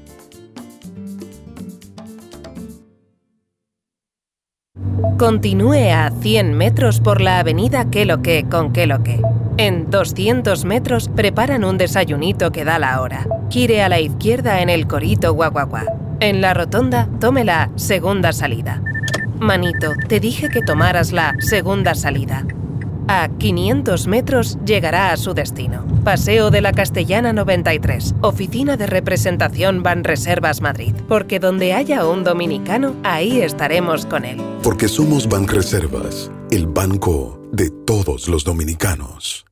Continúe 5.18 5.92
a 5.92 6.10
100 6.10 6.54
metros 6.54 7.00
por 7.00 7.20
la 7.20 7.38
avenida 7.38 7.84
Queloque 7.90 8.46
con 8.50 8.72
Queloque. 8.72 9.20
En 9.58 9.88
200 9.88 10.64
metros 10.64 11.08
preparan 11.08 11.62
un 11.62 11.78
desayunito 11.78 12.50
que 12.50 12.64
da 12.64 12.80
la 12.80 13.00
hora. 13.00 13.26
Gire 13.48 13.82
a 13.82 13.88
la 13.88 14.00
izquierda 14.00 14.60
en 14.60 14.68
el 14.68 14.88
Corito 14.88 15.32
Guaguaguá. 15.32 15.84
En 16.18 16.40
la 16.40 16.52
rotonda, 16.52 17.08
tome 17.20 17.44
la 17.44 17.70
segunda 17.76 18.32
salida. 18.32 18.82
Manito, 19.38 19.92
te 20.08 20.18
dije 20.18 20.48
que 20.48 20.62
tomaras 20.62 21.12
la 21.12 21.34
segunda 21.38 21.94
salida. 21.94 22.44
A 23.06 23.28
500 23.28 24.06
metros 24.06 24.58
llegará 24.64 25.12
a 25.12 25.16
su 25.16 25.34
destino. 25.34 25.84
Paseo 26.04 26.50
de 26.50 26.60
la 26.60 26.72
Castellana 26.72 27.32
93, 27.32 28.14
Oficina 28.22 28.76
de 28.76 28.86
Representación 28.86 29.82
Banreservas 29.82 30.60
Madrid. 30.60 30.94
Porque 31.08 31.38
donde 31.38 31.74
haya 31.74 32.06
un 32.06 32.24
dominicano, 32.24 32.94
ahí 33.04 33.40
estaremos 33.40 34.06
con 34.06 34.24
él. 34.24 34.40
Porque 34.62 34.88
somos 34.88 35.28
Banreservas, 35.28 36.30
el 36.50 36.66
banco 36.66 37.40
de 37.52 37.70
todos 37.70 38.28
los 38.28 38.44
dominicanos. 38.44 39.44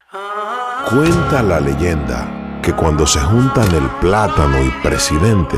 Cuenta 0.91 1.43
la 1.43 1.61
leyenda 1.61 2.61
que 2.63 2.73
cuando 2.73 3.07
se 3.07 3.21
juntan 3.21 3.75
el 3.75 3.89
plátano 4.01 4.65
y 4.65 4.71
presidente, 4.87 5.57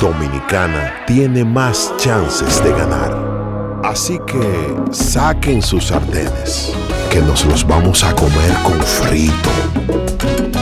Dominicana 0.00 1.04
tiene 1.06 1.44
más 1.44 1.92
chances 1.96 2.62
de 2.62 2.70
ganar. 2.72 3.80
Así 3.84 4.18
que 4.26 4.74
saquen 4.90 5.60
sus 5.62 5.86
sartenes, 5.86 6.72
que 7.14 7.20
nos 7.20 7.44
los 7.46 7.64
vamos 7.64 8.02
a 8.02 8.12
comer 8.12 8.52
con 8.64 8.82
frito. 8.82 9.50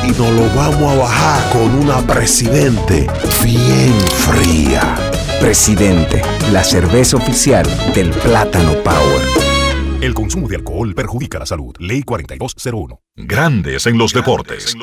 Y 0.05 0.09
nos 0.09 0.31
lo 0.33 0.55
vamos 0.55 0.93
a 0.93 0.99
bajar 0.99 1.51
con 1.51 1.75
una 1.77 2.07
presidente 2.07 3.07
bien 3.43 3.95
fría. 4.27 4.95
Presidente, 5.41 6.21
la 6.53 6.63
cerveza 6.63 7.17
oficial 7.17 7.67
del 7.95 8.11
Plátano 8.11 8.75
Power. 8.83 10.03
El 10.03 10.13
consumo 10.13 10.47
de 10.47 10.57
alcohol 10.57 10.95
perjudica 10.95 11.39
la 11.39 11.47
salud. 11.47 11.75
Ley 11.79 12.03
4201. 12.03 13.01
Grandes 13.17 13.87
en 13.87 13.97
los 13.97 14.13
deportes. 14.13 14.77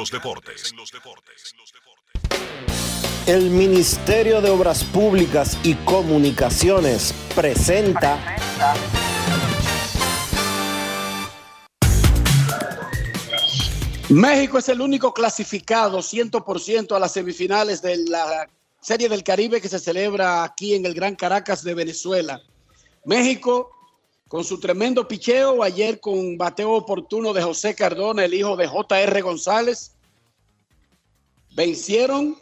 El 3.28 3.52
Ministerio 3.52 4.42
de 4.42 4.50
Obras 4.50 4.84
Públicas 4.86 5.56
y 5.62 5.76
Comunicaciones 5.76 7.14
presenta 7.36 8.18
México 14.10 14.58
es 14.58 14.68
el 14.70 14.82
único 14.82 15.14
clasificado 15.14 16.00
100% 16.00 16.96
a 16.96 17.00
las 17.00 17.14
semifinales 17.14 17.82
de 17.82 17.98
la 18.08 18.50
Serie 18.82 19.08
del 19.08 19.24
Caribe 19.24 19.62
que 19.62 19.70
se 19.70 19.78
celebra 19.78 20.44
aquí 20.44 20.74
en 20.74 20.86
el 20.86 20.96
Gran 20.96 21.16
Caracas 21.16 21.64
de 21.64 21.76
Venezuela. 21.76 22.42
México, 23.06 23.70
con 24.28 24.44
su 24.44 24.60
tremendo 24.60 25.08
picheo, 25.08 25.62
ayer 25.62 26.00
con 26.00 26.38
bateo 26.40 26.72
oportuno 26.74 27.34
de 27.34 27.44
José 27.44 27.76
Cardona, 27.76 28.26
el 28.26 28.34
hijo 28.34 28.58
de 28.58 28.68
J.R. 28.68 29.22
González, 29.22 29.92
vencieron 31.56 32.36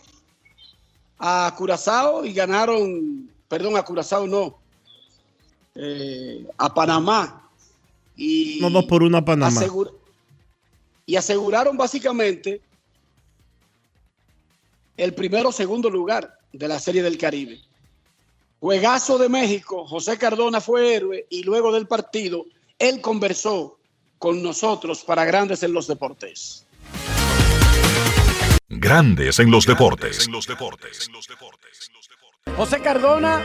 a 1.19 1.53
Curazao 1.58 2.23
y 2.23 2.34
ganaron, 2.34 3.30
perdón, 3.49 3.75
a 3.75 3.84
Curazao 3.84 4.25
no, 4.25 4.58
eh, 5.75 6.47
a 6.58 6.73
Panamá. 6.73 7.49
Y 8.15 8.60
No 8.62 8.69
dos 8.69 8.86
por 8.86 9.03
uno 9.03 9.17
a 9.17 9.25
Panamá. 9.25 9.60
Y 11.08 11.15
aseguraron 11.15 11.78
básicamente 11.78 12.62
el 14.98 15.15
primero 15.15 15.50
o 15.50 15.52
segundo 15.52 15.89
lugar 15.89 16.38
de 16.52 16.67
la 16.67 16.80
Serie 16.80 17.02
del 17.02 17.17
Caribe. 17.17 17.60
Juegazo 18.60 19.17
de 19.17 19.30
México, 19.30 19.88
José 19.88 20.17
Cardona 20.17 20.60
fue 20.60 20.96
héroe 20.96 21.26
y 21.30 21.43
luego 21.43 21.72
del 21.72 21.88
partido 21.88 22.46
él 22.78 23.00
conversó 23.02 23.80
con 24.20 24.43
nosotros 24.43 25.04
para 25.04 25.24
Grandes 25.24 25.63
en 25.63 25.74
los 25.74 25.88
Deportes. 25.88 26.65
Grandes 28.67 29.39
en 29.39 29.50
los 29.50 29.65
deportes. 29.65 30.28
José 32.58 32.82
Cardona, 32.82 33.41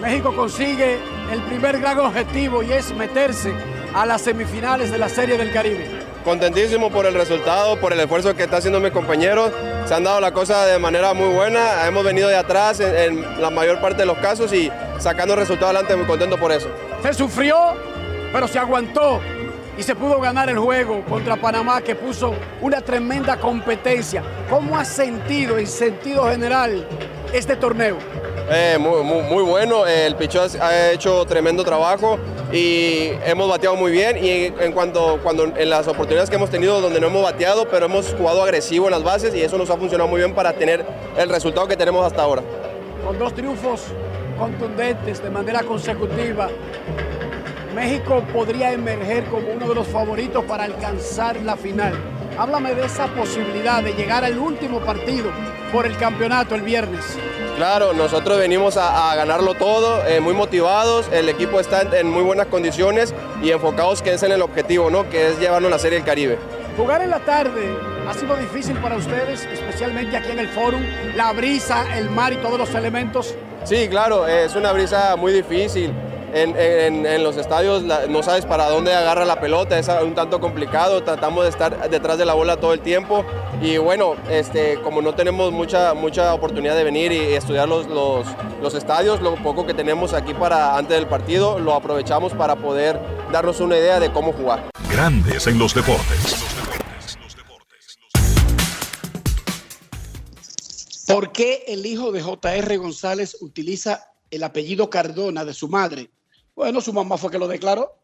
México 0.00 0.34
consigue 0.34 0.98
el 1.30 1.42
primer 1.42 1.78
gran 1.78 2.00
objetivo 2.00 2.62
y 2.64 2.72
es 2.72 2.92
meterse 2.94 3.54
a 3.94 4.04
las 4.04 4.22
semifinales 4.22 4.90
de 4.90 4.98
la 4.98 5.08
Serie 5.08 5.38
del 5.38 5.52
Caribe. 5.52 6.17
Contentísimo 6.32 6.90
por 6.90 7.06
el 7.06 7.14
resultado, 7.14 7.76
por 7.80 7.90
el 7.94 8.00
esfuerzo 8.00 8.36
que 8.36 8.42
está 8.42 8.58
haciendo 8.58 8.80
mis 8.80 8.92
compañeros. 8.92 9.50
Se 9.86 9.94
han 9.94 10.04
dado 10.04 10.20
la 10.20 10.30
cosa 10.30 10.66
de 10.66 10.78
manera 10.78 11.14
muy 11.14 11.28
buena. 11.34 11.86
Hemos 11.86 12.04
venido 12.04 12.28
de 12.28 12.36
atrás 12.36 12.80
en, 12.80 12.94
en 13.24 13.40
la 13.40 13.48
mayor 13.48 13.80
parte 13.80 14.02
de 14.02 14.04
los 14.06 14.18
casos 14.18 14.52
y 14.52 14.70
sacando 14.98 15.32
el 15.32 15.40
resultado 15.40 15.70
adelante, 15.70 15.96
muy 15.96 16.04
contento 16.04 16.36
por 16.36 16.52
eso. 16.52 16.68
Se 17.02 17.14
sufrió, 17.14 17.56
pero 18.30 18.46
se 18.46 18.58
aguantó 18.58 19.20
y 19.78 19.82
se 19.82 19.94
pudo 19.94 20.20
ganar 20.20 20.50
el 20.50 20.58
juego 20.58 21.02
contra 21.08 21.34
Panamá 21.36 21.80
que 21.80 21.94
puso 21.94 22.34
una 22.60 22.82
tremenda 22.82 23.38
competencia. 23.38 24.22
¿Cómo 24.50 24.76
ha 24.78 24.84
sentido 24.84 25.56
en 25.56 25.66
sentido 25.66 26.28
general 26.28 26.86
este 27.32 27.56
torneo? 27.56 27.96
Eh, 28.50 28.76
muy, 28.78 29.02
muy- 29.02 29.22
muy 29.22 29.42
bueno, 29.44 29.86
el 29.86 30.14
pichón 30.14 30.46
ha 30.60 30.90
hecho 30.90 31.24
tremendo 31.24 31.64
trabajo 31.64 32.18
y 32.52 33.10
hemos 33.26 33.48
bateado 33.48 33.76
muy 33.76 33.92
bien 33.92 34.16
y 34.22 34.46
en 34.62 34.72
cuanto 34.72 35.18
cuando 35.22 35.44
en 35.44 35.70
las 35.70 35.86
oportunidades 35.86 36.30
que 36.30 36.36
hemos 36.36 36.50
tenido 36.50 36.80
donde 36.80 37.00
no 37.00 37.08
hemos 37.08 37.22
bateado, 37.22 37.68
pero 37.68 37.86
hemos 37.86 38.14
jugado 38.14 38.42
agresivo 38.42 38.86
en 38.86 38.92
las 38.92 39.02
bases 39.02 39.34
y 39.34 39.42
eso 39.42 39.58
nos 39.58 39.68
ha 39.70 39.76
funcionado 39.76 40.08
muy 40.08 40.20
bien 40.20 40.34
para 40.34 40.52
tener 40.52 40.84
el 41.16 41.28
resultado 41.28 41.68
que 41.68 41.76
tenemos 41.76 42.06
hasta 42.06 42.22
ahora. 42.22 42.42
Con 43.04 43.18
dos 43.18 43.34
triunfos 43.34 43.82
contundentes 44.38 45.22
de 45.22 45.30
manera 45.30 45.62
consecutiva, 45.62 46.48
México 47.74 48.22
podría 48.32 48.72
emerger 48.72 49.24
como 49.26 49.48
uno 49.48 49.68
de 49.68 49.74
los 49.74 49.86
favoritos 49.86 50.44
para 50.44 50.64
alcanzar 50.64 51.36
la 51.42 51.56
final. 51.56 51.94
Háblame 52.38 52.74
de 52.74 52.86
esa 52.86 53.08
posibilidad 53.08 53.82
de 53.82 53.92
llegar 53.92 54.24
al 54.24 54.38
último 54.38 54.80
partido 54.80 55.30
por 55.72 55.86
el 55.86 55.96
campeonato 55.96 56.54
el 56.54 56.62
viernes. 56.62 57.04
Claro, 57.58 57.92
nosotros 57.92 58.38
venimos 58.38 58.76
a, 58.76 59.10
a 59.10 59.16
ganarlo 59.16 59.52
todo, 59.54 60.06
eh, 60.06 60.20
muy 60.20 60.32
motivados, 60.32 61.06
el 61.10 61.28
equipo 61.28 61.58
está 61.58 61.82
en, 61.82 61.92
en 61.92 62.08
muy 62.08 62.22
buenas 62.22 62.46
condiciones 62.46 63.12
y 63.42 63.50
enfocados 63.50 64.00
que 64.00 64.12
es 64.14 64.22
en 64.22 64.30
el 64.30 64.42
objetivo, 64.42 64.90
¿no? 64.90 65.10
que 65.10 65.26
es 65.26 65.40
llevarnos 65.40 65.68
la 65.68 65.80
Serie 65.80 65.98
del 65.98 66.06
Caribe. 66.06 66.38
Jugar 66.76 67.02
en 67.02 67.10
la 67.10 67.18
tarde 67.18 67.76
ha 68.08 68.14
sido 68.14 68.36
difícil 68.36 68.76
para 68.76 68.94
ustedes, 68.94 69.44
especialmente 69.52 70.16
aquí 70.16 70.30
en 70.30 70.38
el 70.38 70.48
Fórum, 70.50 70.80
la 71.16 71.32
brisa, 71.32 71.98
el 71.98 72.08
mar 72.10 72.32
y 72.32 72.36
todos 72.36 72.60
los 72.60 72.72
elementos. 72.76 73.34
Sí, 73.64 73.88
claro, 73.88 74.28
es 74.28 74.54
una 74.54 74.70
brisa 74.70 75.16
muy 75.16 75.32
difícil. 75.32 75.92
En, 76.34 76.54
en- 76.58 77.06
en 77.06 77.22
los 77.22 77.36
estadios 77.38 77.82
la- 77.84 78.06
no 78.06 78.22
sabes 78.22 78.44
para 78.44 78.68
dónde 78.68 78.94
agarra 78.94 79.24
la 79.24 79.40
pelota, 79.40 79.78
es 79.78 79.88
un 79.88 80.14
tanto 80.14 80.40
complicado, 80.40 81.02
tratamos 81.02 81.44
de 81.44 81.50
estar 81.50 81.88
detrás 81.90 82.18
de 82.18 82.24
la 82.26 82.34
bola 82.34 82.56
todo 82.58 82.74
el 82.74 82.80
tiempo 82.80 83.24
y 83.62 83.78
bueno, 83.78 84.14
este, 84.30 84.78
como 84.82 85.00
no 85.00 85.14
tenemos 85.14 85.52
mucha, 85.52 85.94
mucha 85.94 86.34
oportunidad 86.34 86.76
de 86.76 86.84
venir 86.84 87.12
y 87.12 87.18
estudiar 87.34 87.68
los, 87.68 87.86
los, 87.86 88.26
los 88.60 88.74
estadios, 88.74 89.20
lo 89.22 89.36
poco 89.36 89.64
que 89.66 89.72
tenemos 89.74 90.12
aquí 90.12 90.34
para 90.34 90.76
antes 90.76 90.96
del 90.98 91.06
partido, 91.06 91.58
lo 91.58 91.74
aprovechamos 91.74 92.32
para 92.34 92.56
poder 92.56 93.00
darnos 93.32 93.60
una 93.60 93.76
idea 93.78 93.98
de 93.98 94.12
cómo 94.12 94.32
jugar. 94.32 94.68
Grandes 94.90 95.46
en 95.46 95.58
los 95.58 95.74
deportes. 95.74 96.36
¿Por 101.06 101.32
qué 101.32 101.64
el 101.68 101.86
hijo 101.86 102.12
de 102.12 102.20
J.R. 102.20 102.76
González 102.76 103.38
utiliza 103.40 104.04
el 104.30 104.42
apellido 104.44 104.90
Cardona 104.90 105.44
de 105.44 105.54
su 105.54 105.68
madre? 105.68 106.10
Bueno, 106.58 106.80
su 106.80 106.92
mamá 106.92 107.16
fue 107.16 107.30
que 107.30 107.38
lo 107.38 107.46
declaró. 107.46 107.96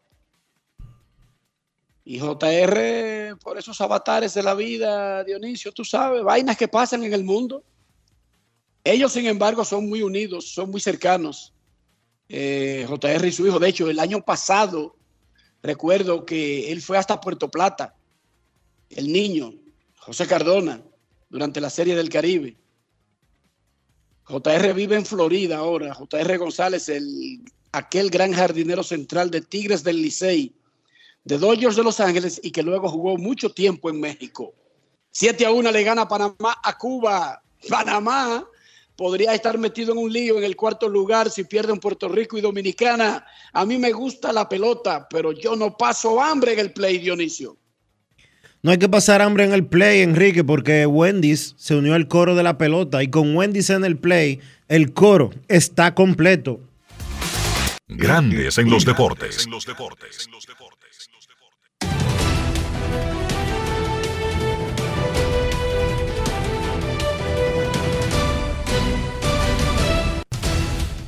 Y 2.05 2.19
JR, 2.19 3.37
por 3.43 3.57
esos 3.57 3.81
avatares 3.81 4.33
de 4.33 4.43
la 4.43 4.53
vida, 4.53 5.25
Dionisio, 5.25 5.73
tú 5.73 5.83
sabes, 5.83 6.23
vainas 6.23 6.55
que 6.55 6.69
pasan 6.69 7.03
en 7.03 7.13
el 7.13 7.25
mundo. 7.25 7.65
Ellos, 8.81 9.11
sin 9.11 9.25
embargo, 9.25 9.65
son 9.65 9.89
muy 9.89 10.01
unidos, 10.01 10.53
son 10.53 10.71
muy 10.71 10.79
cercanos. 10.79 11.53
Eh, 12.29 12.87
JR 12.87 13.27
y 13.27 13.31
su 13.33 13.45
hijo. 13.45 13.59
De 13.59 13.67
hecho, 13.67 13.89
el 13.89 13.99
año 13.99 14.23
pasado, 14.23 14.95
recuerdo 15.61 16.25
que 16.25 16.71
él 16.71 16.81
fue 16.81 16.97
hasta 16.97 17.19
Puerto 17.19 17.51
Plata, 17.51 17.93
el 18.89 19.11
niño, 19.11 19.53
José 19.97 20.27
Cardona, 20.27 20.81
durante 21.27 21.59
la 21.59 21.69
Serie 21.69 21.97
del 21.97 22.07
Caribe. 22.07 22.55
JR 24.23 24.73
vive 24.73 24.95
en 24.95 25.05
Florida 25.05 25.57
ahora. 25.57 25.93
JR 25.93 26.37
González, 26.37 26.87
el, 26.87 27.41
aquel 27.77 28.09
gran 28.09 28.33
jardinero 28.33 28.83
central 28.83 29.31
de 29.31 29.41
Tigres 29.41 29.83
del 29.83 30.01
Licey, 30.01 30.53
de 31.23 31.37
Dodgers 31.37 31.75
de 31.75 31.83
Los 31.83 31.99
Ángeles 31.99 32.39
y 32.43 32.51
que 32.51 32.63
luego 32.63 32.89
jugó 32.89 33.17
mucho 33.17 33.49
tiempo 33.49 33.89
en 33.89 33.99
México. 33.99 34.53
7 35.11 35.45
a 35.45 35.51
1 35.51 35.71
le 35.71 35.83
gana 35.83 36.07
Panamá 36.07 36.57
a 36.63 36.77
Cuba. 36.77 37.41
Panamá 37.69 38.45
podría 38.95 39.33
estar 39.33 39.57
metido 39.57 39.91
en 39.93 39.97
un 39.97 40.11
lío 40.11 40.37
en 40.37 40.43
el 40.43 40.55
cuarto 40.55 40.87
lugar 40.87 41.29
si 41.29 41.43
pierden 41.43 41.79
Puerto 41.79 42.07
Rico 42.07 42.37
y 42.37 42.41
Dominicana. 42.41 43.25
A 43.53 43.65
mí 43.65 43.77
me 43.77 43.91
gusta 43.91 44.31
la 44.31 44.47
pelota, 44.47 45.07
pero 45.09 45.31
yo 45.31 45.55
no 45.55 45.75
paso 45.75 46.21
hambre 46.21 46.53
en 46.53 46.59
el 46.59 46.71
play, 46.73 46.97
Dionisio. 46.99 47.57
No 48.61 48.71
hay 48.71 48.79
que 48.79 48.89
pasar 48.89 49.21
hambre 49.21 49.43
en 49.43 49.53
el 49.53 49.65
play, 49.67 50.01
Enrique, 50.01 50.43
porque 50.43 50.87
Wendy's 50.87 51.53
se 51.55 51.75
unió 51.75 51.93
al 51.93 52.07
coro 52.07 52.33
de 52.33 52.41
la 52.41 52.57
pelota 52.57 53.03
y 53.03 53.09
con 53.09 53.35
Wendy's 53.37 53.69
en 53.69 53.85
el 53.85 53.97
play, 53.97 54.39
el 54.67 54.91
coro 54.93 55.29
está 55.47 55.93
completo. 55.93 56.59
Grandes 57.87 58.57
en 58.57 58.67
los 58.67 58.83
deportes. 58.83 59.47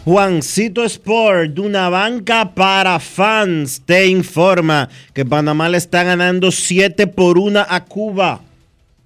Juancito 0.06 0.84
Sport, 0.86 1.58
una 1.58 1.90
banca 1.90 2.54
para 2.54 3.00
fans, 3.00 3.82
te 3.84 4.06
informa 4.06 4.88
que 5.14 5.26
Panamá 5.26 5.70
le 5.70 5.80
está 5.80 6.04
ganando 6.04 6.52
7 6.52 7.08
por 7.08 7.40
1 7.40 7.66
a 7.68 7.86
Cuba 7.86 8.42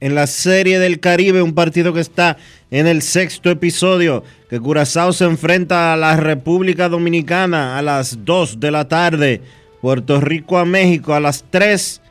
en 0.02 0.14
la 0.14 0.28
Serie 0.28 0.78
del 0.78 1.00
Caribe, 1.00 1.42
un 1.42 1.54
partido 1.54 1.94
que 1.94 2.02
está 2.02 2.38
en 2.72 2.88
el 2.88 3.02
sexto 3.02 3.52
episodio, 3.52 4.24
que 4.50 4.60
Curazao 4.60 5.12
se 5.12 5.26
enfrenta 5.26 5.94
a 5.94 5.98
la 5.98 6.16
República 6.16 6.88
Dominicana 6.88 7.78
a 7.78 7.82
las 7.82 8.24
2 8.24 8.62
de 8.62 8.72
la 8.72 8.88
tarde, 8.88 9.42
Puerto 9.82 10.22
Rico 10.22 10.58
a 10.58 10.64
México 10.64 11.14
a 11.14 11.20
las 11.20 11.44
3 11.50 12.02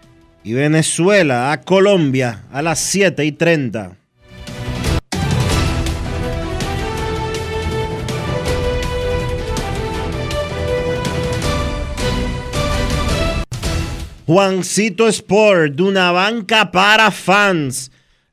y 0.45 0.53
Venezuela 0.53 1.51
a 1.51 1.63
Colombia 1.63 2.45
a 2.53 2.61
las 2.61 2.79
7 2.79 3.25
y 3.25 3.33
30. 3.33 3.97
Juancito 14.27 15.09
Sport, 15.09 15.81
una 15.81 16.13
banca 16.13 16.71
para 16.71 17.11
fans. 17.11 17.90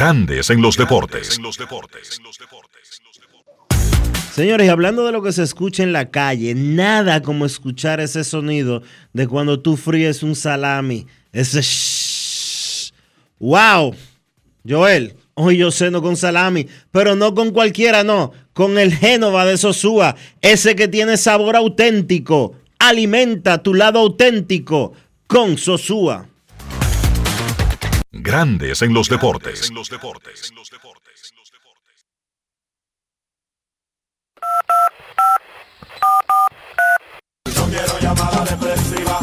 Grandes 0.00 0.48
en 0.48 0.62
los 0.62 0.78
deportes. 0.78 1.38
Señores, 4.32 4.66
y 4.66 4.70
hablando 4.70 5.04
de 5.04 5.12
lo 5.12 5.22
que 5.22 5.30
se 5.30 5.42
escucha 5.42 5.82
en 5.82 5.92
la 5.92 6.10
calle, 6.10 6.54
nada 6.54 7.20
como 7.20 7.44
escuchar 7.44 8.00
ese 8.00 8.24
sonido 8.24 8.82
de 9.12 9.28
cuando 9.28 9.60
tú 9.60 9.76
fríes 9.76 10.22
un 10.22 10.34
salami. 10.34 11.06
Ese 11.32 11.60
shhh. 11.60 12.94
¡Wow! 13.40 13.94
Joel, 14.66 15.16
hoy 15.34 15.58
yo 15.58 15.70
ceno 15.70 16.00
con 16.00 16.16
salami, 16.16 16.66
pero 16.90 17.14
no 17.14 17.34
con 17.34 17.50
cualquiera, 17.50 18.02
no. 18.02 18.32
Con 18.54 18.78
el 18.78 18.94
Génova 18.94 19.44
de 19.44 19.58
Sosúa, 19.58 20.16
ese 20.40 20.76
que 20.76 20.88
tiene 20.88 21.18
sabor 21.18 21.56
auténtico. 21.56 22.54
Alimenta 22.78 23.62
tu 23.62 23.74
lado 23.74 23.98
auténtico 23.98 24.94
con 25.26 25.58
Sosúa. 25.58 26.29
Grandes 28.22 28.82
en 28.82 28.92
los 28.92 29.08
deportes. 29.08 29.72
No 29.72 29.82
quiero 37.66 37.98
llamada 38.00 38.44
depresiva. 38.44 39.20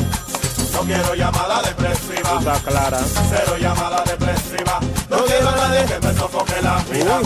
No 0.74 0.82
quiero 0.82 1.14
llamada 1.16 1.62
depresiva. 1.62 2.40
Está 2.40 2.60
clara. 2.66 3.00
Cero 3.30 3.56
llamada 3.60 4.04
depresiva. 4.04 4.80
No 5.10 5.24
quiero 5.26 5.50
a 5.50 5.56
nadie 5.56 5.86
que 5.86 6.00
me 6.08 6.14
sofoque 6.14 6.62
la 6.62 6.84
vida. 6.92 7.22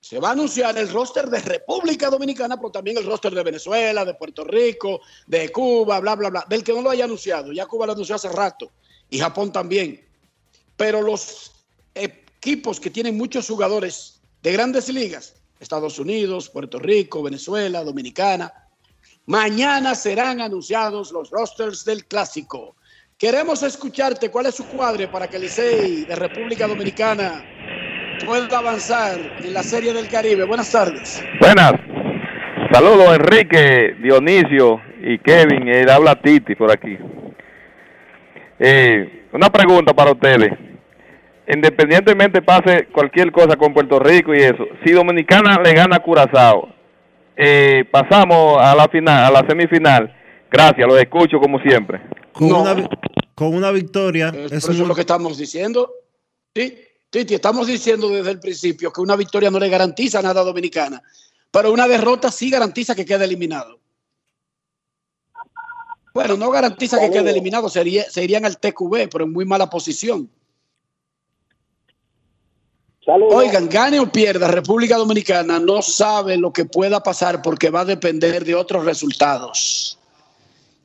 se 0.00 0.20
va 0.20 0.28
a 0.28 0.32
anunciar 0.32 0.76
el 0.76 0.90
roster 0.90 1.30
de 1.30 1.40
República 1.40 2.10
Dominicana, 2.10 2.56
pero 2.56 2.70
también 2.70 2.98
el 2.98 3.06
roster 3.06 3.34
de 3.34 3.42
Venezuela, 3.42 4.04
de 4.04 4.14
Puerto 4.14 4.44
Rico, 4.44 5.00
de 5.26 5.50
Cuba, 5.50 5.98
bla, 6.00 6.14
bla, 6.14 6.28
bla. 6.28 6.44
Del 6.48 6.62
que 6.62 6.72
no 6.72 6.82
lo 6.82 6.90
haya 6.90 7.04
anunciado. 7.04 7.52
Ya 7.52 7.66
Cuba 7.66 7.86
lo 7.86 7.92
anunció 7.92 8.14
hace 8.14 8.28
rato. 8.28 8.70
Y 9.08 9.18
Japón 9.18 9.50
también. 9.50 10.06
Pero 10.76 11.00
los 11.00 11.52
equipos 11.94 12.78
que 12.78 12.90
tienen 12.90 13.16
muchos 13.16 13.48
jugadores 13.48 14.20
de 14.42 14.52
grandes 14.52 14.88
ligas, 14.90 15.36
Estados 15.58 15.98
Unidos, 15.98 16.50
Puerto 16.50 16.78
Rico, 16.78 17.22
Venezuela, 17.22 17.82
Dominicana, 17.82 18.52
mañana 19.24 19.94
serán 19.94 20.42
anunciados 20.42 21.12
los 21.12 21.30
rosters 21.30 21.84
del 21.84 22.04
clásico. 22.04 22.76
Queremos 23.16 23.62
escucharte 23.62 24.30
cuál 24.30 24.46
es 24.46 24.56
su 24.56 24.66
cuadre 24.66 25.08
para 25.08 25.30
que 25.30 25.38
Licey 25.38 26.04
de 26.04 26.16
República 26.16 26.66
Dominicana 26.66 27.42
pueda 28.24 28.58
avanzar 28.58 29.18
en 29.42 29.54
la 29.54 29.62
Serie 29.62 29.92
del 29.92 30.08
Caribe. 30.08 30.44
Buenas 30.44 30.70
tardes. 30.70 31.24
Buenas. 31.40 31.74
Saludos 32.72 33.16
Enrique, 33.16 33.96
Dionisio 34.02 34.80
y 35.02 35.18
Kevin. 35.18 35.68
Eh, 35.68 35.86
habla 35.90 36.20
Titi 36.20 36.54
por 36.54 36.70
aquí. 36.70 36.96
Eh, 38.58 39.26
una 39.32 39.50
pregunta 39.50 39.92
para 39.94 40.12
ustedes. 40.12 40.52
Independientemente 41.46 42.40
pase 42.40 42.86
cualquier 42.90 43.30
cosa 43.30 43.56
con 43.56 43.74
Puerto 43.74 43.98
Rico 43.98 44.34
y 44.34 44.38
eso, 44.38 44.66
si 44.84 44.92
Dominicana 44.92 45.60
le 45.62 45.74
gana 45.74 45.96
a 45.96 46.00
Curazao, 46.00 46.68
eh, 47.36 47.84
pasamos 47.90 48.62
a 48.62 48.74
la 48.74 48.88
final, 48.88 49.24
a 49.24 49.30
la 49.30 49.46
semifinal. 49.46 50.14
Gracias, 50.50 50.86
los 50.86 50.98
escucho 50.98 51.38
como 51.38 51.58
siempre. 51.60 52.00
Con, 52.32 52.50
una, 52.50 52.88
con 53.34 53.54
una 53.54 53.70
victoria. 53.72 54.32
Es 54.34 54.52
eso 54.52 54.72
es 54.72 54.78
lo 54.78 54.94
que 54.94 55.02
estamos 55.02 55.36
diciendo. 55.36 55.92
Sí, 56.54 56.78
Titi, 57.14 57.34
estamos 57.34 57.68
diciendo 57.68 58.08
desde 58.08 58.32
el 58.32 58.40
principio 58.40 58.92
que 58.92 59.00
una 59.00 59.14
victoria 59.14 59.48
no 59.48 59.60
le 59.60 59.68
garantiza 59.68 60.20
nada 60.20 60.40
a 60.40 60.44
Dominicana, 60.44 61.00
pero 61.48 61.72
una 61.72 61.86
derrota 61.86 62.28
sí 62.32 62.50
garantiza 62.50 62.96
que 62.96 63.04
quede 63.04 63.24
eliminado. 63.24 63.78
Bueno, 66.12 66.36
no 66.36 66.50
garantiza 66.50 66.98
que 66.98 67.12
quede 67.12 67.30
eliminado, 67.30 67.68
sería, 67.68 68.10
se 68.10 68.24
irían 68.24 68.44
al 68.44 68.58
TQB, 68.58 69.08
pero 69.12 69.26
en 69.26 69.32
muy 69.32 69.44
mala 69.44 69.70
posición. 69.70 70.28
Oigan, 73.06 73.68
gane 73.68 74.00
o 74.00 74.10
pierda, 74.10 74.48
República 74.48 74.96
Dominicana 74.96 75.60
no 75.60 75.82
sabe 75.82 76.36
lo 76.36 76.52
que 76.52 76.64
pueda 76.64 77.00
pasar 77.00 77.42
porque 77.42 77.70
va 77.70 77.82
a 77.82 77.84
depender 77.84 78.44
de 78.44 78.56
otros 78.56 78.84
resultados. 78.84 80.00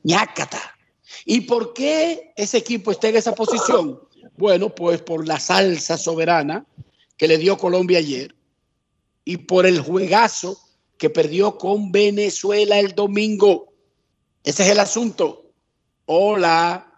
ñácata. 0.04 0.76
¿Y 1.24 1.40
por 1.40 1.72
qué 1.72 2.32
ese 2.36 2.58
equipo 2.58 2.92
está 2.92 3.08
en 3.08 3.16
esa 3.16 3.34
posición? 3.34 3.98
Bueno, 4.40 4.70
pues 4.70 5.02
por 5.02 5.28
la 5.28 5.38
salsa 5.38 5.98
soberana 5.98 6.64
que 7.18 7.28
le 7.28 7.36
dio 7.36 7.58
Colombia 7.58 7.98
ayer 7.98 8.34
y 9.22 9.36
por 9.36 9.66
el 9.66 9.80
juegazo 9.80 10.56
que 10.96 11.10
perdió 11.10 11.58
con 11.58 11.92
Venezuela 11.92 12.78
el 12.78 12.94
domingo. 12.94 13.74
Ese 14.42 14.62
es 14.62 14.70
el 14.70 14.80
asunto. 14.80 15.42
Hola. 16.06 16.90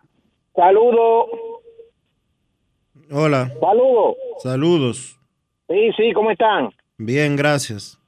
Saludos. 0.55 1.27
Hola. 3.11 3.53
Saludos. 3.61 4.17
Saludos. 4.41 5.19
Sí, 5.69 5.91
sí, 5.97 6.13
¿cómo 6.13 6.31
están? 6.31 6.71
Bien, 6.97 7.35
gracias. 7.35 7.99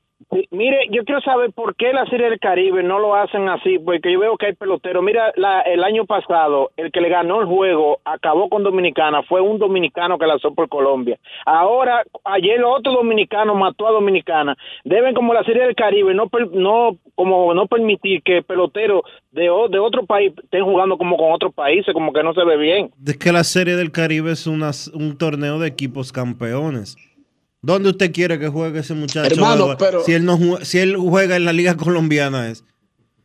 Mire, 0.55 0.87
yo 0.91 1.05
quiero 1.05 1.21
saber 1.21 1.53
por 1.53 1.75
qué 1.77 1.93
la 1.93 2.07
Serie 2.07 2.31
del 2.31 2.39
Caribe 2.39 2.83
no 2.83 2.99
lo 2.99 3.15
hacen 3.15 3.49
así, 3.49 3.79
porque 3.79 4.13
yo 4.13 4.21
veo 4.21 4.37
que 4.37 4.47
hay 4.47 4.53
peloteros. 4.55 5.03
Mira, 5.03 5.33
la- 5.37 5.61
el 5.63 5.83
año 5.85 6.05
pasado, 6.07 6.71
el 6.77 6.93
que 6.93 7.01
le 7.01 7.09
ganó 7.09 7.41
el 7.41 7.47
juego, 7.47 7.99
acabó 8.05 8.49
con 8.49 8.63
Dominicana, 8.63 9.23
fue 9.25 9.41
un 9.41 9.59
dominicano 9.59 10.19
que 10.19 10.27
lanzó 10.27 10.55
por 10.55 10.69
Colombia. 10.69 11.19
Ahora, 11.45 12.03
ayer 12.25 12.63
otro 12.65 12.93
dominicano 12.93 13.55
mató 13.55 13.87
a 13.89 13.93
Dominicana. 13.93 14.57
Deben, 14.85 15.15
como 15.15 15.35
la 15.35 15.43
Serie 15.45 15.65
del 15.65 15.75
Caribe, 15.75 16.15
no, 16.15 16.31
no, 16.53 16.97
como 17.15 17.53
no 17.55 17.67
permitir 17.67 18.23
que 18.23 18.43
peloteros 18.43 19.03
de, 19.33 19.43
de 19.71 19.79
otro 19.79 20.07
país 20.07 20.33
estén 20.43 20.65
jugando 20.65 20.97
como 20.97 21.17
con 21.17 21.33
otros 21.33 21.53
países, 21.55 21.93
como 21.93 22.13
que 22.13 22.23
no 22.23 22.33
se 22.35 22.45
ve 22.45 22.57
bien. 22.57 22.91
Es 23.05 23.17
que 23.19 23.33
la 23.33 23.45
Serie 23.45 23.77
del 23.77 23.91
Caribe 23.91 24.31
es 24.33 24.47
una- 24.47 24.71
un 24.95 25.19
torneo 25.19 25.59
de 25.59 25.69
equipos 25.69 26.13
campeones. 26.13 26.97
¿Dónde 27.65 27.89
usted 27.91 28.13
quiere 28.13 28.39
que 28.39 28.49
juegue 28.49 28.81
ese 28.81 28.95
muchacho? 28.95 29.27
Hermano, 29.35 29.77
pero- 29.79 30.01
si, 30.03 30.13
él 30.13 30.25
no, 30.25 30.37
jue- 30.37 30.63
si 30.65 30.79
él 30.79 30.97
juega 30.97 31.37
en 31.37 31.45
la 31.45 31.53
Liga 31.53 31.77
Colombiana 31.77 32.49
es. 32.51 32.65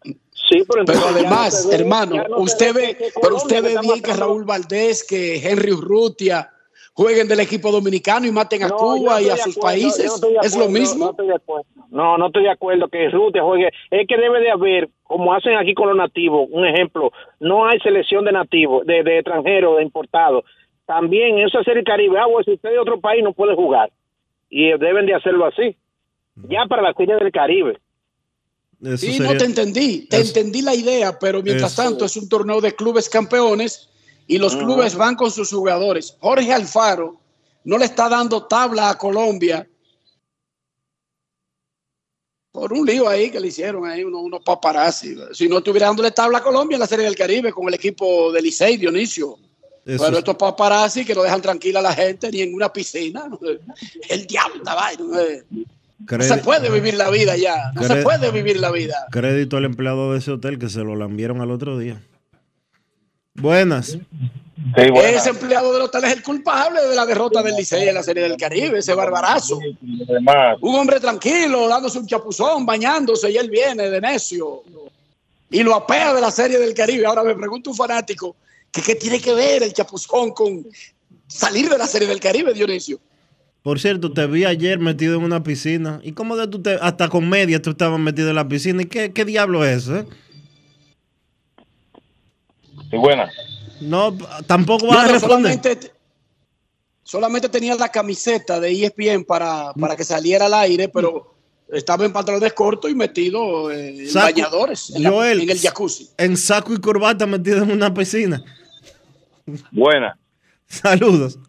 Sí, 0.03 0.63
pero, 0.67 0.83
Pero 0.85 0.99
además, 1.09 1.53
no 1.65 1.71
se 1.71 1.77
ve- 1.77 1.83
hermano, 1.83 2.15
no 2.29 2.37
usted 2.39 2.73
ve 2.73 2.97
pero 3.21 3.35
usted 3.35 3.61
ve 3.63 3.75
bien 3.81 4.01
que 4.01 4.13
Raúl 4.13 4.45
Valdés, 4.45 5.05
que 5.07 5.35
Henry 5.47 5.73
Urrutia 5.73 6.49
jueguen 6.93 7.27
del 7.27 7.41
equipo 7.41 7.71
dominicano 7.71 8.25
y 8.25 8.31
maten 8.31 8.63
a 8.63 8.69
No, 8.69 8.77
Cuba 8.77 9.19
no 9.19 9.21
y 9.21 9.29
a 9.29 9.37
sus 9.37 9.57
acuerdo, 9.57 9.61
países. 9.61 10.05
no 10.07 10.15
estoy 10.15 10.33
de 10.33 10.39
es 10.41 10.55
lo 10.57 10.63
acuerdo, 10.63 10.79
mismo. 10.79 11.05
No 11.05 11.11
estoy 11.11 11.27
de 11.27 11.35
acuerdo. 11.35 11.65
No, 11.91 12.17
no 12.17 12.27
estoy 12.27 12.43
de 12.43 12.49
acuerdo 12.51 12.87
que 12.87 13.09
Rutia 13.09 13.43
juegue. 13.43 13.69
Es 13.91 14.07
que 14.07 14.17
debe 14.17 14.39
de 14.39 14.49
haber, 14.51 14.89
como 15.03 15.33
hacen 15.33 15.55
aquí 15.55 15.73
con 15.75 15.87
los 15.89 15.97
nativos, 15.97 16.47
un 16.51 16.65
ejemplo, 16.65 17.11
no 17.39 17.67
hay 17.67 17.77
selección 17.79 18.25
de 18.25 18.31
nativos, 18.31 18.85
de, 18.87 19.03
de 19.03 19.17
extranjeros, 19.19 19.77
de 19.77 19.83
importados. 19.83 20.43
También 20.87 21.37
en 21.37 21.45
esa 21.47 21.63
serie 21.63 21.83
Caribe, 21.83 22.17
ah, 22.17 22.25
bueno, 22.25 22.43
si 22.43 22.53
usted 22.53 22.69
es 22.69 22.73
de 22.75 22.79
otro 22.79 22.99
país 22.99 23.23
no 23.23 23.33
puede 23.33 23.53
jugar. 23.55 23.91
Y 24.49 24.69
deben 24.77 25.05
de 25.05 25.13
hacerlo 25.15 25.45
así. 25.45 25.77
Ya 26.47 26.65
para 26.67 26.81
la 26.81 26.93
serie 26.93 27.15
del 27.15 27.31
Caribe. 27.31 27.79
Eso 28.81 28.97
Sí, 28.97 29.13
sería- 29.13 29.33
no 29.33 29.37
te 29.37 29.45
entendí, 29.45 30.07
te 30.07 30.21
entendí 30.21 30.61
la 30.61 30.73
idea, 30.73 31.19
pero 31.19 31.43
mientras 31.43 31.73
Eso. 31.73 31.83
tanto 31.83 32.05
es 32.05 32.15
un 32.15 32.29
torneo 32.29 32.61
de 32.61 32.73
clubes 32.75 33.09
campeones 33.09 33.89
y 34.25 34.37
los 34.37 34.55
clubes 34.55 34.95
van 34.95 35.15
con 35.15 35.29
sus 35.31 35.49
jugadores. 35.51 36.15
Jorge 36.21 36.53
Alfaro 36.53 37.19
no 37.65 37.77
le 37.77 37.85
está 37.85 38.07
dando 38.07 38.45
tabla 38.47 38.89
a 38.89 38.97
Colombia 38.97 39.67
por 42.51 42.71
un 42.73 42.85
lío 42.85 43.07
ahí 43.07 43.29
que 43.29 43.39
le 43.39 43.47
hicieron 43.47 43.85
ahí 43.85 44.03
unos, 44.03 44.21
unos 44.21 44.41
paparazzi. 44.43 45.15
Si 45.33 45.47
no 45.47 45.57
estuviera 45.59 45.87
dándole 45.87 46.11
tabla 46.11 46.39
a 46.39 46.43
Colombia 46.43 46.75
en 46.75 46.79
la 46.81 46.87
Serie 46.87 47.05
del 47.05 47.15
Caribe 47.15 47.51
con 47.51 47.67
el 47.67 47.73
equipo 47.73 48.31
de 48.31 48.41
Licey, 48.41 48.77
Dionisio. 48.77 49.37
Eso 49.95 50.03
Pero 50.03 50.13
es- 50.17 50.19
estos 50.19 50.35
paparazzi 50.35 51.03
que 51.05 51.15
no 51.15 51.23
dejan 51.23 51.41
tranquila 51.41 51.79
a 51.79 51.83
la 51.83 51.93
gente 51.93 52.31
ni 52.31 52.41
en 52.41 52.53
una 52.53 52.71
piscina. 52.71 53.27
¿no? 53.27 53.39
El 54.09 54.27
diablo, 54.27 54.63
vaina, 54.63 55.03
¿no? 55.03 56.17
No 56.17 56.23
se 56.23 56.37
puede 56.37 56.69
vivir 56.69 56.93
la 56.93 57.09
vida 57.09 57.35
ya. 57.35 57.71
No 57.73 57.83
se 57.83 57.97
puede 58.03 58.31
vivir 58.31 58.59
la 58.59 58.71
vida. 58.71 59.07
Crédito 59.11 59.57
al 59.57 59.65
empleado 59.65 60.13
de 60.13 60.19
ese 60.19 60.31
hotel 60.31 60.57
que 60.59 60.69
se 60.69 60.79
lo 60.79 60.95
lambieron 60.95 61.41
al 61.41 61.51
otro 61.51 61.77
día. 61.77 62.01
Buenas. 63.35 63.97
Ese 64.75 65.29
empleado 65.29 65.71
del 65.73 65.83
hotel 65.83 66.03
es 66.03 66.13
el 66.13 66.23
culpable 66.23 66.81
de 66.85 66.95
la 66.95 67.05
derrota 67.05 67.41
del 67.41 67.55
Licey 67.55 67.87
en 67.87 67.95
la 67.95 68.03
Serie 68.03 68.23
del 68.23 68.35
Caribe, 68.37 68.79
ese 68.79 68.93
barbarazo. 68.93 69.59
Un 70.61 70.75
hombre 70.75 70.99
tranquilo, 70.99 71.67
dándose 71.67 71.99
un 71.99 72.07
chapuzón, 72.07 72.65
bañándose, 72.65 73.31
y 73.31 73.37
él 73.37 73.49
viene 73.49 73.89
de 73.89 74.01
necio. 74.01 74.63
Y 75.49 75.63
lo 75.63 75.75
apea 75.75 76.13
de 76.13 76.21
la 76.21 76.29
Serie 76.31 76.59
del 76.59 76.73
Caribe. 76.73 77.05
Ahora 77.05 77.23
me 77.23 77.35
pregunta 77.35 77.69
un 77.69 77.75
fanático, 77.75 78.35
¿qué 78.72 78.95
tiene 78.95 79.20
que 79.22 79.34
ver 79.34 79.63
el 79.63 79.74
chapuzón 79.74 80.32
con 80.32 80.65
salir 81.28 81.70
de 81.70 81.78
la 81.78 81.88
Serie 81.88 82.07
del 82.07 82.20
Caribe, 82.20 82.53
Dionisio? 82.53 82.99
Por 83.61 83.80
cierto, 83.80 84.11
te 84.13 84.26
vi 84.26 84.45
ayer 84.45 84.80
metido 84.80 85.15
en 85.17 85.24
una 85.24 85.43
piscina. 85.43 85.99
¿Y 86.03 86.13
cómo 86.13 86.38
de 86.38 86.47
tú 86.47 86.61
te, 86.61 86.76
hasta 86.82 87.09
con 87.09 87.28
media 87.30 87.61
tú 87.61 87.72
estabas 87.72 87.99
metido 87.99 88.30
en 88.30 88.36
la 88.36 88.47
piscina? 88.47 88.82
¿Y 88.82 88.86
qué, 88.86 89.11
qué 89.11 89.26
diablo 89.26 89.65
es 89.65 89.84
eso? 89.84 89.97
eh? 89.97 90.05
Sí, 92.89 92.97
buena. 92.97 93.30
No, 93.82 94.17
tampoco 94.47 94.86
No, 94.88 94.93
vas 94.93 95.09
a 95.09 95.11
responder. 95.13 95.53
solamente, 95.53 95.91
solamente 97.03 97.49
tenía 97.49 97.76
la 97.76 97.89
camiseta 97.89 98.59
de 98.59 98.72
ESPN 98.72 99.24
para, 99.26 99.74
para 99.74 99.95
que 99.95 100.03
saliera 100.03 100.45
al 100.47 100.53
aire, 100.53 100.89
pero 100.89 101.36
estaba 101.72 102.05
en 102.05 102.11
pantalones 102.13 102.53
cortos 102.53 102.89
y 102.89 102.95
metido 102.95 103.72
en 103.72 104.07
Saco- 104.07 104.26
bañadores, 104.26 104.89
en, 104.91 105.03
la- 105.03 105.09
Joel, 105.11 105.41
en 105.41 105.49
el 105.49 105.59
jacuzzi. 105.59 106.09
En 106.17 106.36
saco 106.38 106.74
y 106.74 106.78
corbata 106.80 107.26
metido 107.28 107.61
en 107.63 107.72
una 107.72 107.93
piscina. 107.93 108.43
Buena. 109.71 110.17
Saludos. 110.65 111.39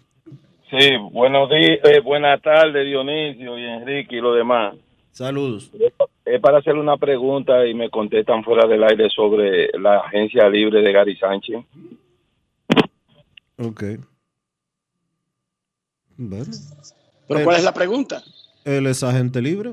Sí, 0.70 0.96
buenos 1.12 1.50
días, 1.50 1.80
eh, 1.84 2.00
buenas 2.00 2.40
tardes 2.42 2.86
Dionisio 2.86 3.58
y 3.58 3.64
Enrique 3.64 4.16
y 4.16 4.20
lo 4.20 4.32
demás. 4.34 4.76
Saludos. 5.10 5.70
Es 6.24 6.40
para 6.40 6.58
hacerle 6.58 6.80
una 6.80 6.96
pregunta 6.96 7.66
y 7.66 7.74
me 7.74 7.90
contestan 7.90 8.44
fuera 8.44 8.66
del 8.68 8.84
aire 8.84 9.10
sobre 9.10 9.68
la 9.78 9.98
agencia 9.98 10.48
libre 10.48 10.80
de 10.80 10.92
Gary 10.92 11.16
Sánchez. 11.16 11.64
Ok. 13.58 13.82
Bueno. 16.16 16.46
Pero 17.28 17.40
Él- 17.40 17.44
¿cuál 17.44 17.56
es 17.56 17.64
la 17.64 17.74
pregunta? 17.74 18.22
Él 18.64 18.86
es 18.86 19.02
agente 19.02 19.40
libre. 19.42 19.70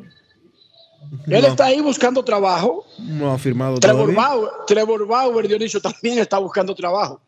Él 1.28 1.42
No, 1.42 1.48
está 1.48 1.66
ahí 1.66 1.80
buscando 1.82 2.24
trabajo. 2.24 2.86
no 3.00 3.32
ha 3.32 3.38
firmado 3.38 3.80
Trevor 3.80 4.12
todavía. 4.14 4.16
Bauer, 4.18 4.50
Trevor 4.66 5.08
Bauer, 5.08 5.48
Dionisio, 5.48 5.80
también 5.80 6.18
está 6.20 6.40
buscando 6.40 6.74
trabajo. 6.74 7.22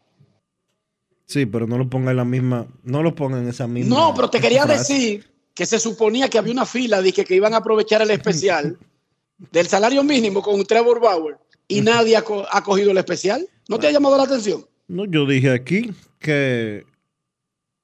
Sí, 1.30 1.46
pero 1.46 1.68
no 1.68 1.78
lo 1.78 1.88
ponga 1.88 2.10
en 2.10 2.18
la 2.18 2.26
misma. 2.26 2.66
No 2.84 3.04
lo 3.04 3.14
ponga 3.14 3.38
en 3.38 3.48
esa 3.48 3.68
misma. 3.68 3.96
No, 3.96 4.14
pero 4.16 4.32
te 4.32 4.42
quería 4.42 4.64
frase. 4.64 4.94
decir 4.94 5.32
que 5.54 5.66
se 5.68 5.78
suponía 5.80 6.28
que 6.28 6.40
había 6.40 6.52
una 6.54 6.66
fila 6.66 7.04
de 7.04 7.14
que, 7.14 7.24
que 7.24 7.36
iban 7.36 7.54
a 7.54 7.58
aprovechar 7.58 8.02
el 8.02 8.10
especial 8.10 8.76
del 9.52 9.68
salario 9.68 10.04
mínimo 10.04 10.42
con 10.42 10.64
Trevor 10.66 11.00
Bauer 11.00 11.38
y 11.68 11.82
nadie 11.82 12.18
ha, 12.18 12.24
co- 12.24 12.48
ha 12.52 12.64
cogido 12.64 12.90
el 12.90 12.98
especial. 12.98 13.48
¿No 13.68 13.78
te 13.78 13.86
ha 13.86 13.92
llamado 13.92 14.18
la 14.18 14.24
atención? 14.24 14.66
No, 14.88 15.06
yo 15.06 15.28
dije 15.28 15.52
aquí 15.52 15.92
que, 16.18 16.84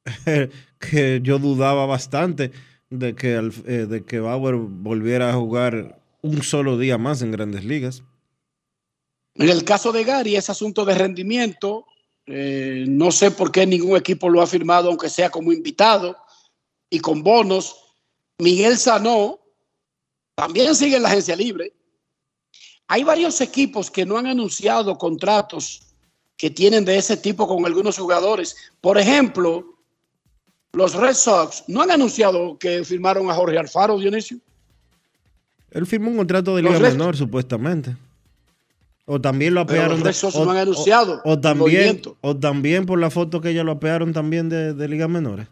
que 0.80 1.20
yo 1.22 1.38
dudaba 1.38 1.86
bastante 1.86 2.52
de 2.90 3.14
que, 3.14 3.36
eh, 3.68 3.86
de 3.88 4.04
que 4.06 4.20
Bauer 4.22 4.56
volviera 4.56 5.30
a 5.30 5.34
jugar 5.34 6.02
un 6.22 6.42
solo 6.42 6.80
día 6.80 6.98
más 6.98 7.22
en 7.22 7.32
grandes 7.32 7.64
ligas. 7.64 8.02
En 9.36 9.50
el 9.50 9.64
caso 9.64 9.92
de 9.92 10.04
Gary 10.04 10.36
es 10.36 10.50
asunto 10.50 10.84
de 10.86 10.96
rendimiento. 10.96 11.86
Eh, 12.28 12.86
no 12.88 13.12
sé 13.12 13.32
por 13.32 13.52
qué 13.52 13.66
ningún 13.66 13.98
equipo 13.98 14.30
lo 14.30 14.42
ha 14.42 14.48
firmado, 14.48 14.90
aunque 14.90 15.10
sea 15.10 15.30
como 15.30 15.52
invitado 15.52 16.18
y 16.90 17.00
con 17.00 17.24
bonos. 17.24 17.76
Miguel 18.40 18.78
Sanó 18.78 19.40
también 20.36 20.76
sigue 20.76 20.98
en 20.98 21.04
la 21.04 21.10
agencia 21.10 21.36
libre. 21.36 21.74
Hay 22.88 23.04
varios 23.04 23.42
equipos 23.42 23.90
que 23.90 24.06
no 24.06 24.18
han 24.18 24.28
anunciado 24.28 24.98
contratos 24.98 25.82
que 26.38 26.50
tienen 26.50 26.86
de 26.86 26.98
ese 26.98 27.18
tipo 27.18 27.48
con 27.48 27.66
algunos 27.66 27.98
jugadores. 27.98 28.56
Por 28.82 28.98
ejemplo, 28.98 29.76
los 30.74 30.94
Red 30.94 31.14
Sox 31.14 31.64
no 31.68 31.82
han 31.82 31.92
anunciado 31.92 32.58
que 32.60 32.84
firmaron 32.84 33.30
a 33.30 33.34
Jorge 33.34 33.58
Alfaro, 33.58 33.98
Dionisio. 33.98 34.40
Él 35.72 35.86
firmó 35.86 36.12
un 36.12 36.18
contrato 36.18 36.56
de 36.56 36.64
liga 36.64 36.80
menor, 36.80 37.16
supuestamente. 37.16 37.96
O 39.08 39.22
también 39.22 39.54
lo 39.54 39.66
Pero 39.66 39.82
apearon. 39.84 40.04
los 40.04 40.24
o, 40.36 40.46
no 40.46 40.52
han 40.52 40.58
o- 40.58 40.62
anunciado 40.62 41.22
o 41.24 41.34
el 41.34 41.42
también, 41.42 41.60
movimiento. 41.60 42.18
o 42.22 42.36
también 42.36 42.86
por 42.86 43.00
la 43.00 43.10
foto 43.12 43.40
que 43.40 43.50
ella 43.52 43.64
lo 43.64 43.74
apearon 43.74 44.14
también 44.14 44.50
de, 44.50 44.74
de 44.74 44.88
ligas 44.88 45.10
menores. 45.10 45.48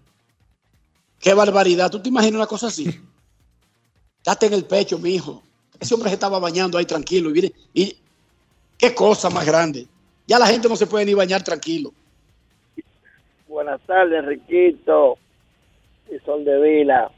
Qué 1.20 1.34
barbaridad. 1.34 1.91
¿Tú 1.91 1.99
te 2.01 2.10
imaginas 2.10 2.36
una 2.38 2.47
cosa 2.47 2.68
así? 2.68 2.99
Date 4.26 4.47
en 4.47 4.54
el 4.54 4.66
pecho, 4.66 4.97
mi 4.97 5.16
hijo. 5.16 5.43
Ese 5.80 5.93
hombre 5.93 6.10
se 6.10 6.16
estaba 6.16 6.39
bañando 6.39 6.78
ahí 6.78 6.86
tranquilo. 6.86 7.30
Y, 7.30 7.34
viene- 7.34 7.54
y 7.74 7.95
qué 8.78 8.93
cosa 8.95 9.30
más 9.30 9.45
grande. 9.45 9.88
Ya 10.26 10.39
la 10.39 10.47
gente 10.47 10.68
no 10.68 10.76
se 10.76 10.88
puede 10.88 11.06
ni 11.06 11.14
bañar 11.14 11.43
tranquilo. 11.43 11.93
Buenas 13.47 13.80
tardes, 13.86 14.20
Enriquito 14.24 15.18
y 16.10 16.18
Sol 16.26 16.43
de 16.43 16.60
Vila. 16.60 17.12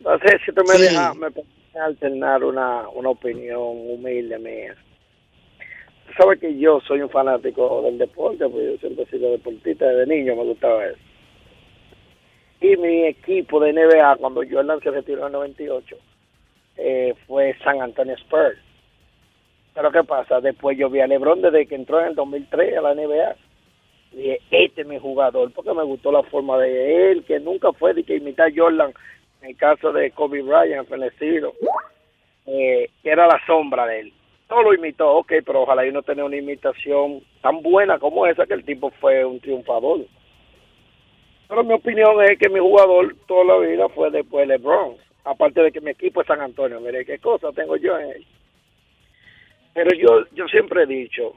No 0.00 0.18
sé 0.18 0.38
si 0.46 0.52
tú 0.52 0.62
me 0.66 0.74
Sí. 0.76 0.82
dejas 0.82 1.14
me 1.16 1.26
alternar 1.80 2.42
una, 2.42 2.88
una 2.88 3.10
opinión 3.10 3.60
humilde 3.60 4.38
mía. 4.38 4.74
Sabes 6.18 6.40
que 6.40 6.56
yo 6.58 6.80
soy 6.80 7.02
un 7.02 7.10
fanático 7.10 7.82
del 7.82 7.98
deporte, 7.98 8.48
porque 8.48 8.72
yo 8.72 8.78
siempre 8.78 9.04
he 9.04 9.06
sido 9.06 9.30
deportista 9.30 9.86
desde 9.86 10.14
niño, 10.14 10.36
me 10.36 10.44
gustaba 10.44 10.86
eso. 10.86 10.98
Y 12.60 12.76
mi 12.76 13.04
equipo 13.04 13.60
de 13.60 13.72
NBA, 13.72 14.16
cuando 14.16 14.42
Jordan 14.48 14.80
se 14.80 14.90
retiró 14.90 15.20
en 15.20 15.26
el 15.26 15.32
98, 15.32 15.96
eh, 16.78 17.14
fue 17.26 17.54
San 17.62 17.82
Antonio 17.82 18.14
Spurs. 18.14 18.58
Pero 19.74 19.92
¿qué 19.92 20.04
pasa? 20.04 20.40
Después 20.40 20.78
yo 20.78 20.88
vi 20.88 21.00
a 21.00 21.06
LeBron 21.06 21.42
desde 21.42 21.66
que 21.66 21.74
entró 21.74 22.00
en 22.00 22.08
el 22.08 22.14
2003 22.14 22.78
a 22.78 22.80
la 22.80 22.94
NBA. 22.94 23.36
Dije, 24.12 24.40
este 24.50 24.80
es 24.80 24.86
mi 24.86 24.98
jugador, 24.98 25.52
porque 25.52 25.74
me 25.74 25.82
gustó 25.82 26.10
la 26.10 26.22
forma 26.22 26.56
de 26.58 27.10
él, 27.10 27.24
que 27.24 27.38
nunca 27.40 27.72
fue 27.72 27.92
de 27.92 28.02
que 28.02 28.16
imitar 28.16 28.48
a 28.48 28.54
Jordan, 28.56 28.94
en 29.42 29.50
el 29.50 29.56
caso 29.56 29.92
de 29.92 30.10
Kobe 30.12 30.40
Bryant, 30.40 30.88
fenecido, 30.88 31.52
eh, 32.46 32.88
que 33.02 33.10
era 33.10 33.26
la 33.26 33.38
sombra 33.46 33.86
de 33.86 34.00
él. 34.00 34.12
No 34.48 34.62
lo 34.62 34.74
imitó, 34.74 35.10
ok, 35.16 35.32
pero 35.44 35.62
ojalá 35.62 35.84
yo 35.84 35.92
no 35.92 36.02
tenga 36.02 36.24
una 36.24 36.36
imitación 36.36 37.20
tan 37.42 37.62
buena 37.62 37.98
como 37.98 38.26
esa, 38.26 38.46
que 38.46 38.54
el 38.54 38.64
tipo 38.64 38.90
fue 39.00 39.24
un 39.24 39.40
triunfador. 39.40 40.06
Pero 41.48 41.64
mi 41.64 41.74
opinión 41.74 42.22
es 42.22 42.38
que 42.38 42.48
mi 42.48 42.60
jugador 42.60 43.14
toda 43.26 43.44
la 43.44 43.66
vida 43.66 43.88
fue 43.88 44.10
después 44.10 44.46
LeBron, 44.46 44.96
aparte 45.24 45.62
de 45.62 45.72
que 45.72 45.80
mi 45.80 45.90
equipo 45.90 46.20
es 46.20 46.26
San 46.26 46.40
Antonio, 46.40 46.80
mire 46.80 47.04
qué 47.04 47.18
cosa 47.18 47.52
tengo 47.52 47.76
yo 47.76 47.98
en 47.98 48.10
él. 48.10 48.26
Pero 49.74 49.90
yo, 49.96 50.24
yo 50.32 50.46
siempre 50.48 50.84
he 50.84 50.86
dicho 50.86 51.34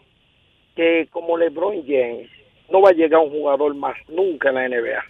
que 0.76 1.08
como 1.12 1.38
LeBron 1.38 1.84
James 1.86 2.30
no 2.70 2.82
va 2.82 2.90
a 2.92 2.94
llegar 2.94 3.22
un 3.22 3.32
jugador 3.32 3.76
más 3.76 3.98
nunca 4.08 4.50
en 4.50 4.56
la 4.56 4.70
NBA. 4.70 5.04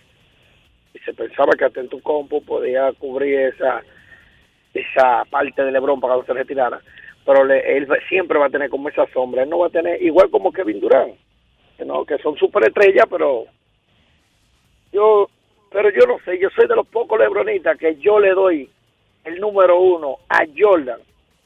Y 0.96 1.00
se 1.00 1.14
pensaba 1.14 1.52
que 1.54 2.02
Compo 2.02 2.42
podía 2.42 2.92
cubrir 2.94 3.40
esa 3.40 3.84
esa 4.74 5.26
parte 5.26 5.64
de 5.64 5.72
LeBron 5.72 6.00
para 6.00 6.20
que 6.20 6.26
se 6.26 6.34
retirara. 6.34 6.82
Pero 7.30 7.44
le- 7.46 7.78
él 7.78 7.88
siempre 8.08 8.40
va 8.40 8.48
a 8.48 8.50
tener 8.50 8.72
como 8.72 8.90
esa 8.90 9.06
sombra. 9.14 9.44
Él 9.44 9.50
no 9.52 9.60
va 9.60 9.68
a 9.68 9.70
tener, 9.70 10.02
igual 10.02 10.32
como 10.32 10.52
Kevin 10.52 10.80
Durant, 10.80 11.14
que, 11.78 11.86
no, 11.86 12.04
que 12.04 12.18
son 12.18 12.36
superestrellas, 12.38 13.06
pero 13.08 13.46
yo 14.92 15.30
pero 15.72 15.92
yo 15.92 16.08
no 16.08 16.18
sé, 16.26 16.40
yo 16.40 16.50
soy 16.50 16.68
de 16.68 16.76
los 16.76 16.88
pocos 16.88 17.20
lebronistas 17.20 17.78
que 17.78 17.98
yo 17.98 18.20
le 18.20 18.32
doy 18.32 18.68
el 19.26 19.40
número 19.40 19.80
uno 19.80 20.18
a 20.28 20.40
Jordan 20.58 21.00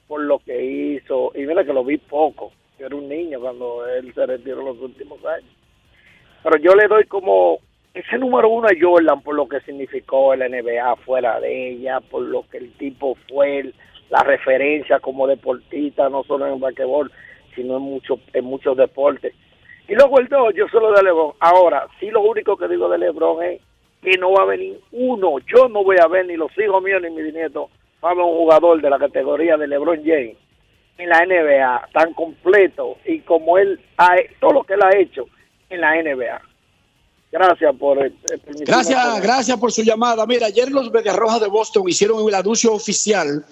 por 0.07 0.21
lo 0.21 0.39
que 0.39 0.63
hizo. 0.63 1.33
Y 1.35 1.39
mira 1.45 1.65
que 1.65 1.73
lo 1.73 1.83
vi 1.83 1.97
poco. 1.97 2.53
Yo 2.79 2.85
era 2.85 2.95
un 2.95 3.09
niño 3.09 3.41
cuando 3.41 3.85
él 3.85 4.13
se 4.13 4.25
retiró 4.25 4.63
los 4.63 4.79
últimos 4.79 5.19
años. 5.25 5.51
Pero 6.43 6.55
yo 6.59 6.73
le 6.75 6.87
doy 6.87 7.03
como 7.07 7.57
ese 7.93 8.17
número 8.17 8.47
uno 8.47 8.67
a 8.67 8.79
Jordan 8.81 9.21
por 9.21 9.35
lo 9.35 9.49
que 9.49 9.59
significó 9.59 10.33
la 10.37 10.47
NBA 10.47 10.95
fuera 11.05 11.41
de 11.41 11.71
ella, 11.71 11.99
por 11.99 12.21
lo 12.21 12.47
que 12.49 12.59
el 12.59 12.71
tipo 12.77 13.17
fue 13.27 13.59
el- 13.59 13.75
la 14.09 14.23
referencia 14.23 14.99
como 14.99 15.27
deportista, 15.27 16.09
no 16.09 16.23
solo 16.23 16.47
en 16.47 16.53
el 16.53 16.59
basquetbol, 16.59 17.11
sino 17.55 17.77
en, 17.77 17.83
mucho, 17.83 18.19
en 18.33 18.45
muchos 18.45 18.77
deportes. 18.77 19.33
Y 19.87 19.95
luego 19.95 20.19
el 20.19 20.27
dos, 20.27 20.53
yo 20.55 20.67
solo 20.69 20.91
de 20.93 21.03
LeBron. 21.03 21.33
Ahora, 21.39 21.87
sí 21.99 22.09
lo 22.09 22.21
único 22.21 22.55
que 22.57 22.67
digo 22.67 22.89
de 22.89 22.97
LeBron 22.97 23.43
es 23.43 23.61
que 24.01 24.17
no 24.17 24.31
va 24.31 24.43
a 24.43 24.47
venir 24.47 24.79
uno. 24.91 25.37
Yo 25.39 25.67
no 25.67 25.83
voy 25.83 25.97
a 26.01 26.07
ver 26.07 26.25
ni 26.25 26.35
los 26.35 26.51
hijos 26.57 26.81
míos 26.81 27.01
ni 27.01 27.09
mis 27.09 27.33
nietos. 27.33 27.69
Va 28.03 28.11
a 28.11 28.13
ver 28.13 28.23
un 28.23 28.37
jugador 28.37 28.81
de 28.81 28.89
la 28.89 28.99
categoría 28.99 29.57
de 29.57 29.67
LeBron 29.67 30.01
James 30.03 30.37
en 30.97 31.09
la 31.09 31.25
NBA 31.25 31.89
tan 31.93 32.13
completo 32.13 32.97
y 33.05 33.19
como 33.21 33.57
él 33.57 33.79
ha, 33.97 34.15
todo 34.39 34.53
lo 34.53 34.63
que 34.63 34.73
él 34.73 34.83
ha 34.83 34.95
hecho 34.97 35.25
en 35.69 35.81
la 35.81 35.95
NBA. 35.95 36.41
Gracias 37.31 37.75
por 37.77 37.97
eh, 38.05 38.11
permitirme 38.29 38.65
Gracias, 38.65 39.21
gracias 39.21 39.57
por 39.57 39.71
su 39.71 39.81
llamada. 39.81 40.25
Mira, 40.27 40.47
ayer 40.47 40.71
los 40.71 40.91
Mediarrojas 40.91 41.41
de 41.41 41.47
Boston 41.47 41.89
hicieron 41.89 42.27
el 42.27 42.35
anuncio 42.35 42.73
oficial 42.73 43.43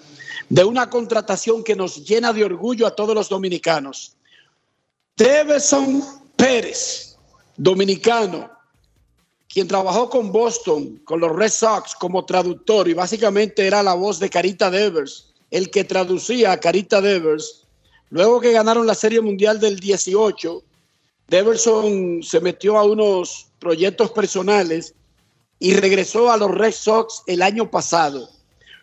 de 0.52 0.64
una 0.64 0.90
contratación 0.90 1.64
que 1.64 1.74
nos 1.74 2.04
llena 2.04 2.30
de 2.30 2.44
orgullo 2.44 2.86
a 2.86 2.94
todos 2.94 3.14
los 3.14 3.30
dominicanos. 3.30 4.18
Deveson 5.16 6.04
Pérez, 6.36 7.16
dominicano, 7.56 8.50
quien 9.48 9.66
trabajó 9.66 10.10
con 10.10 10.30
Boston, 10.30 11.00
con 11.06 11.20
los 11.20 11.34
Red 11.34 11.48
Sox 11.48 11.94
como 11.94 12.26
traductor 12.26 12.86
y 12.86 12.92
básicamente 12.92 13.66
era 13.66 13.82
la 13.82 13.94
voz 13.94 14.18
de 14.18 14.28
Carita 14.28 14.70
Devers, 14.70 15.32
el 15.50 15.70
que 15.70 15.84
traducía 15.84 16.52
a 16.52 16.60
Carita 16.60 17.00
Devers. 17.00 17.64
Luego 18.10 18.38
que 18.38 18.52
ganaron 18.52 18.86
la 18.86 18.94
Serie 18.94 19.22
Mundial 19.22 19.58
del 19.58 19.80
18, 19.80 20.62
Deverson 21.28 22.22
se 22.22 22.40
metió 22.40 22.76
a 22.76 22.84
unos 22.84 23.46
proyectos 23.58 24.10
personales 24.10 24.94
y 25.58 25.72
regresó 25.72 26.30
a 26.30 26.36
los 26.36 26.50
Red 26.50 26.72
Sox 26.72 27.22
el 27.26 27.40
año 27.40 27.70
pasado. 27.70 28.28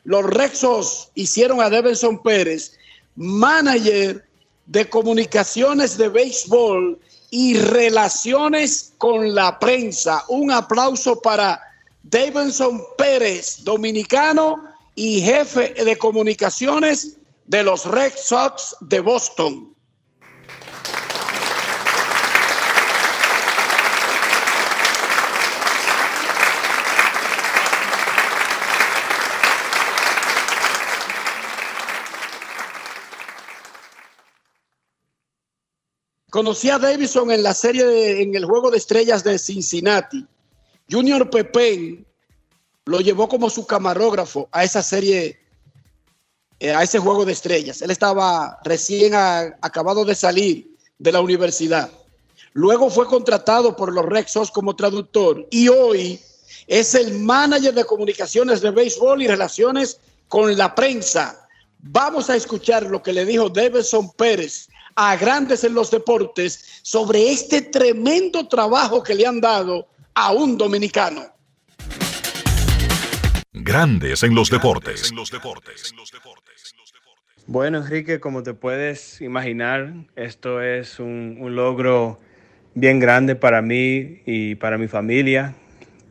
Los 0.04 0.26
Red 0.26 0.54
Sox 0.54 1.10
hicieron 1.16 1.62
a 1.62 1.70
Deverson 1.70 2.22
Pérez 2.22 2.74
manager 3.16 4.26
de 4.66 4.89
comunicaciones 4.89 5.97
de 5.97 6.10
béisbol 6.10 7.00
y 7.32 7.58
relaciones 7.58 8.93
con 8.97 9.36
la 9.36 9.60
prensa. 9.60 10.24
Un 10.30 10.52
aplauso 10.52 11.20
para 11.22 11.62
Davidson 12.04 12.82
Pérez, 12.97 13.64
dominicano 13.64 14.64
y 14.95 15.22
jefe 15.22 15.74
de 15.74 15.97
comunicaciones 15.97 17.18
de 17.45 17.64
los 17.64 17.86
Red 17.86 18.14
Sox 18.16 18.76
de 18.82 19.00
Boston. 19.00 19.76
Conocí 36.40 36.70
a 36.70 36.80
Davidson 36.80 37.32
en 37.32 37.44
la 37.44 37.54
serie, 37.54 37.86
de- 37.86 38.22
en 38.22 38.34
el 38.34 38.46
juego 38.46 38.72
de 38.72 38.78
estrellas 38.78 39.26
de 39.26 39.38
Cincinnati. 39.38 40.26
Junior 40.90 41.30
Pepén 41.30 42.06
lo 42.86 43.02
llevó 43.02 43.28
como 43.28 43.50
su 43.50 43.68
camarógrafo 43.68 44.48
a 44.54 44.64
esa 44.64 44.82
serie, 44.82 45.38
eh, 46.62 46.72
a 46.72 46.82
ese 46.82 46.98
juego 46.98 47.26
de 47.26 47.34
estrellas. 47.34 47.82
Él 47.82 47.92
estaba 47.92 48.58
recién 48.64 49.16
acabado 49.16 50.06
de 50.06 50.16
salir 50.16 50.78
de 50.98 51.12
la 51.12 51.20
universidad. 51.20 51.92
Luego 52.54 52.90
fue 52.90 53.06
contratado 53.06 53.76
por 53.76 53.92
los 53.92 54.06
Red 54.06 54.28
Sox 54.30 54.50
como 54.50 54.78
traductor 54.78 55.46
y 55.52 55.68
hoy 55.68 56.22
es 56.68 56.96
el 56.96 57.20
manager 57.20 57.74
de 57.74 57.84
comunicaciones 57.84 58.62
de 58.62 58.72
béisbol 58.72 59.22
y 59.22 59.28
relaciones 59.28 60.00
con 60.30 60.58
la 60.58 60.74
prensa. 60.74 61.50
Vamos 61.80 62.30
a 62.30 62.38
escuchar 62.38 62.84
lo 62.84 63.04
que 63.04 63.12
le 63.12 63.26
dijo 63.26 63.50
Davidson 63.50 64.14
Pérez 64.14 64.68
a 65.02 65.16
Grandes 65.16 65.64
en 65.64 65.74
los 65.74 65.91
Deportes 65.91 66.82
sobre 66.82 67.32
este 67.32 67.62
tremendo 67.62 68.45
trabajo 68.50 69.02
que 69.02 69.16
le 69.16 69.26
han 69.26 69.39
dado 69.39 69.88
a 70.14 70.34
un 70.34 70.58
dominicano. 70.58 71.22
Grandes 73.54 74.24
en 74.24 74.36
los 74.36 74.50
deportes. 74.50 75.14
Bueno, 77.47 77.78
Enrique, 77.78 78.20
como 78.20 78.43
te 78.43 78.54
puedes 78.54 79.22
imaginar, 79.22 79.93
esto 80.18 80.62
es 80.62 81.00
un, 81.00 81.38
un 81.39 81.56
logro 81.56 82.20
bien 82.74 83.00
grande 83.00 83.38
para 83.38 83.62
mí 83.62 84.22
y 84.26 84.56
para 84.56 84.78
mi 84.78 84.89
familia. 84.89 85.56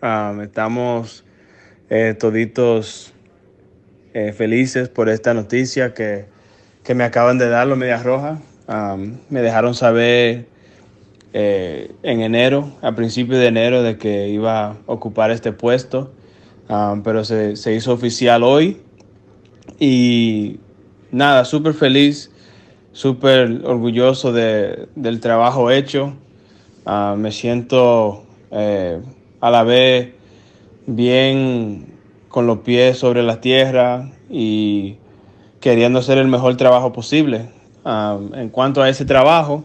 Um, 0.00 0.40
estamos 0.40 1.26
eh, 1.90 2.14
toditos 2.18 3.12
eh, 4.14 4.32
felices 4.32 4.88
por 4.88 5.10
esta 5.10 5.34
noticia 5.34 5.92
que, 5.92 6.24
que 6.82 6.94
me 6.94 7.04
acaban 7.04 7.36
de 7.36 7.50
dar 7.50 7.66
los 7.66 7.76
Medias 7.76 8.02
Rojas. 8.02 8.38
Me 8.68 9.40
dejaron 9.40 9.74
saber 9.74 10.46
eh, 11.32 11.92
en 12.02 12.20
enero, 12.20 12.70
a 12.82 12.94
principios 12.94 13.40
de 13.40 13.46
enero, 13.46 13.82
de 13.82 13.96
que 13.96 14.28
iba 14.28 14.66
a 14.70 14.76
ocupar 14.86 15.30
este 15.30 15.52
puesto, 15.52 16.12
pero 17.02 17.24
se, 17.24 17.56
se 17.56 17.74
hizo 17.74 17.92
oficial 17.92 18.42
hoy. 18.42 18.80
Y 19.80 20.60
nada, 21.10 21.44
súper 21.46 21.72
feliz, 21.72 22.30
súper 22.92 23.62
orgulloso 23.64 24.32
de- 24.32 24.88
del 24.96 25.20
trabajo 25.20 25.70
hecho. 25.70 26.14
Me 27.16 27.32
siento 27.32 28.24
eh, 28.50 29.00
a 29.40 29.50
la 29.50 29.62
vez 29.62 30.10
bien 30.86 31.86
con 32.28 32.46
los 32.46 32.58
pies 32.58 32.98
sobre 32.98 33.22
la 33.22 33.40
tierra 33.40 34.10
y 34.30 34.96
queriendo 35.60 35.98
hacer 36.00 36.18
el 36.18 36.28
mejor 36.28 36.56
trabajo 36.56 36.92
posible. 36.92 37.48
Ah, 37.84 38.18
en 38.34 38.48
cuanto 38.50 38.82
a 38.82 38.88
ese 38.88 39.04
trabajo, 39.04 39.64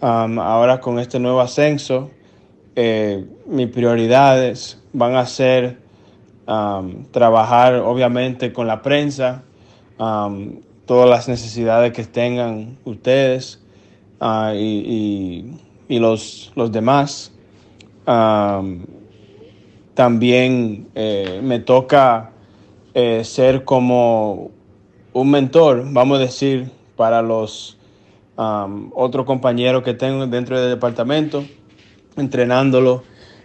ah, 0.00 0.28
ahora 0.40 0.80
con 0.80 0.98
este 0.98 1.18
nuevo 1.18 1.40
ascenso, 1.40 2.10
eh, 2.74 3.24
mis 3.46 3.68
prioridades 3.68 4.78
van 4.92 5.14
a 5.14 5.24
ser 5.24 5.78
um, 6.46 7.04
trabajar 7.10 7.76
obviamente 7.76 8.52
con 8.52 8.66
la 8.66 8.82
prensa, 8.82 9.42
um, 9.98 10.60
todas 10.84 11.08
las 11.08 11.28
necesidades 11.28 11.92
que 11.92 12.04
tengan 12.04 12.76
ustedes 12.84 13.62
ah, 14.20 14.52
y, 14.54 15.58
los, 15.88 16.52
los 16.54 16.70
demás. 16.70 17.32
Um, 18.06 18.84
también 19.94 20.88
eh, 20.94 21.40
me 21.42 21.58
toca 21.60 22.32
eh, 22.92 23.24
ser 23.24 23.64
como 23.64 24.50
un 25.14 25.30
mentor, 25.30 25.86
vamos 25.90 26.18
a 26.18 26.20
decir, 26.20 26.70
para 26.96 27.22
los 27.22 27.78
um, 28.36 28.90
otros 28.94 29.26
compañeros 29.26 29.82
que 29.82 29.94
tengo 29.94 30.26
dentro 30.26 30.60
del 30.60 30.70
departamento, 30.70 31.44
entrenándolo, 32.16 33.02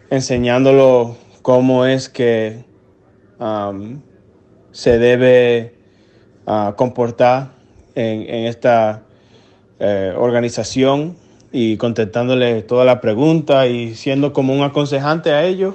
enseñándolo 0.09 1.15
cómo 1.41 1.85
es 1.85 2.09
que 2.09 2.63
um, 3.39 4.01
se 4.71 4.97
debe 4.97 5.75
ah, 6.45 6.73
comportar 6.77 7.51
en, 7.95 8.21
en 8.21 8.45
esta 8.45 9.03
eh, 9.79 10.13
organización 10.15 11.17
y 11.51 11.75
contestándole 11.77 12.61
todas 12.61 12.85
las 12.85 12.99
preguntas 12.99 13.67
y 13.67 13.95
siendo 13.95 14.31
como 14.31 14.53
un 14.53 14.61
aconsejante 14.61 15.31
a 15.31 15.43
ellos 15.43 15.73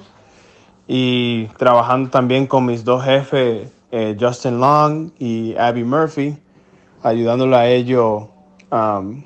y 0.86 1.46
trabajando 1.58 2.10
también 2.10 2.46
con 2.46 2.64
mis 2.64 2.84
dos 2.84 3.04
jefes, 3.04 3.68
eh, 3.90 4.16
Justin 4.18 4.60
Long 4.60 5.10
y 5.18 5.56
Abby 5.56 5.82
Murphy, 5.84 6.36
ayudándolo 7.06 7.56
a 7.56 7.68
ellos 7.68 8.24
um, 8.70 9.22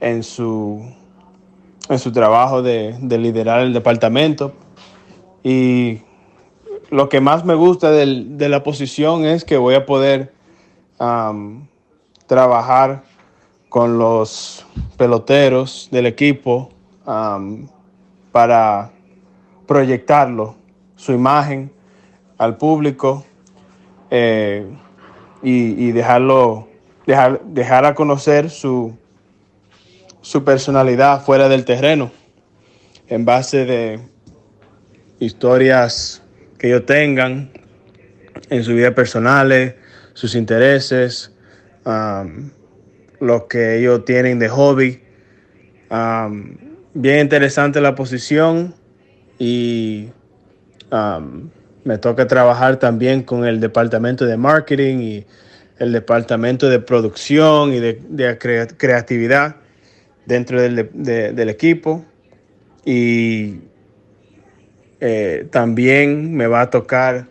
en, 0.00 0.22
su, 0.22 0.80
en 1.88 1.98
su 1.98 2.12
trabajo 2.12 2.62
de, 2.62 2.96
de 3.00 3.18
liderar 3.18 3.60
el 3.60 3.72
departamento. 3.72 4.52
Y 5.42 5.98
lo 6.90 7.08
que 7.08 7.20
más 7.20 7.44
me 7.44 7.54
gusta 7.54 7.90
del- 7.90 8.38
de 8.38 8.48
la 8.48 8.62
posición 8.62 9.24
es 9.24 9.44
que 9.44 9.56
voy 9.56 9.74
a 9.74 9.86
poder 9.86 10.32
um, 11.00 11.66
trabajar 12.26 13.02
con 13.68 13.98
los 13.98 14.64
peloteros 14.96 15.88
del 15.90 16.06
equipo 16.06 16.70
um, 17.06 17.66
para 18.32 18.90
proyectarlo, 19.66 20.54
su 20.96 21.12
imagen 21.12 21.70
al 22.38 22.56
público 22.56 23.24
eh, 24.10 24.66
y, 25.42 25.86
y 25.86 25.92
dejarlo, 25.92 26.66
dejar, 27.10 27.40
dejar 27.44 27.84
a 27.84 27.94
conocer 27.94 28.50
su, 28.50 28.96
su 30.20 30.44
personalidad 30.44 31.22
fuera 31.24 31.48
del 31.48 31.64
terreno 31.64 32.12
en 33.08 33.24
base 33.24 33.64
de 33.64 34.00
historias 35.18 36.22
que 36.56 36.68
ellos 36.68 36.86
tengan 36.86 37.50
en 38.48 38.62
su 38.62 38.74
vida 38.74 38.94
personales, 38.94 39.74
sus 40.14 40.36
intereses, 40.36 41.32
um, 41.84 42.50
lo 43.18 43.48
que 43.48 43.78
ellos 43.78 44.04
tienen 44.04 44.38
de 44.38 44.48
hobby. 44.48 45.02
Um, 45.90 46.56
bien 46.94 47.20
interesante 47.20 47.80
la 47.80 47.96
posición 47.96 48.74
y 49.38 50.10
um, 50.92 51.50
me 51.82 51.98
toca 51.98 52.28
trabajar 52.28 52.76
también 52.76 53.24
con 53.24 53.44
el 53.44 53.58
departamento 53.58 54.26
de 54.26 54.36
marketing 54.36 54.98
y 55.00 55.26
el 55.80 55.92
departamento 55.92 56.68
de 56.68 56.78
producción 56.78 57.72
y 57.72 57.80
de, 57.80 58.00
de 58.08 58.38
crea- 58.38 58.68
creatividad 58.68 59.56
dentro 60.26 60.60
del, 60.60 60.90
de- 60.92 61.32
del 61.32 61.48
equipo. 61.48 62.04
Y 62.84 63.56
eh, 65.00 65.48
también 65.50 66.34
me 66.34 66.46
va 66.46 66.60
a 66.62 66.70
tocar 66.70 67.26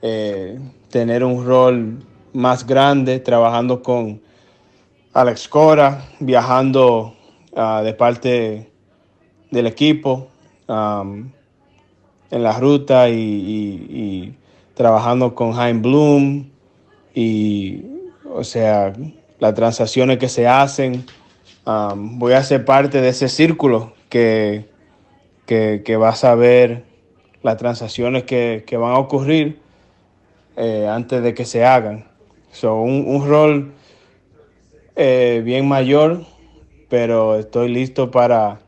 eh, 0.00 0.58
tener 0.90 1.24
un 1.24 1.44
rol 1.44 1.98
más 2.32 2.64
grande 2.64 3.18
trabajando 3.18 3.82
con 3.82 4.20
Alex 5.12 5.48
Cora, 5.48 6.04
viajando 6.20 7.14
ah, 7.56 7.82
de 7.84 7.92
parte 7.94 8.70
del 9.50 9.66
equipo 9.66 10.28
en 10.68 11.32
la 12.30 12.60
ruta 12.60 13.08
y, 13.08 14.34
trabajando 14.74 15.34
con 15.34 15.52
Jaime 15.52 15.80
Bloom 15.80 16.50
y, 17.18 17.84
o 18.32 18.44
sea, 18.44 18.92
las 19.40 19.54
transacciones 19.54 20.18
que 20.18 20.28
se 20.28 20.46
hacen. 20.46 21.04
um, 21.66 22.16
voy 22.16 22.34
a 22.34 22.44
ser 22.44 22.64
parte 22.64 23.00
de 23.00 23.08
ese 23.08 23.28
círculo 23.28 23.92
que, 24.08 24.66
que, 25.44 25.82
que 25.84 25.96
va 25.96 26.10
a 26.10 26.14
saber 26.14 26.84
las 27.42 27.56
transacciones 27.56 28.22
que, 28.22 28.62
que 28.64 28.76
van 28.76 28.92
a 28.92 28.98
ocurrir 28.98 29.58
eh, 30.56 30.86
antes 30.88 31.20
de 31.20 31.34
que 31.34 31.44
se 31.44 31.64
hagan. 31.64 32.06
So, 32.52 32.80
un, 32.80 33.04
un 33.08 33.28
rol 33.28 33.72
eh, 34.94 35.42
bien 35.44 35.66
mayor, 35.66 36.24
pero 36.88 37.36
estoy 37.36 37.68
listo 37.68 38.12
para 38.12 38.60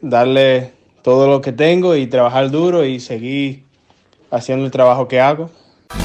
darle 0.00 0.70
todo 1.02 1.26
lo 1.26 1.40
que 1.40 1.50
tengo 1.50 1.96
y 1.96 2.06
trabajar 2.06 2.52
duro 2.52 2.84
y 2.84 3.00
seguir 3.00 3.64
haciendo 4.30 4.64
el 4.64 4.70
trabajo 4.70 5.08
que 5.08 5.20
hago. 5.20 5.50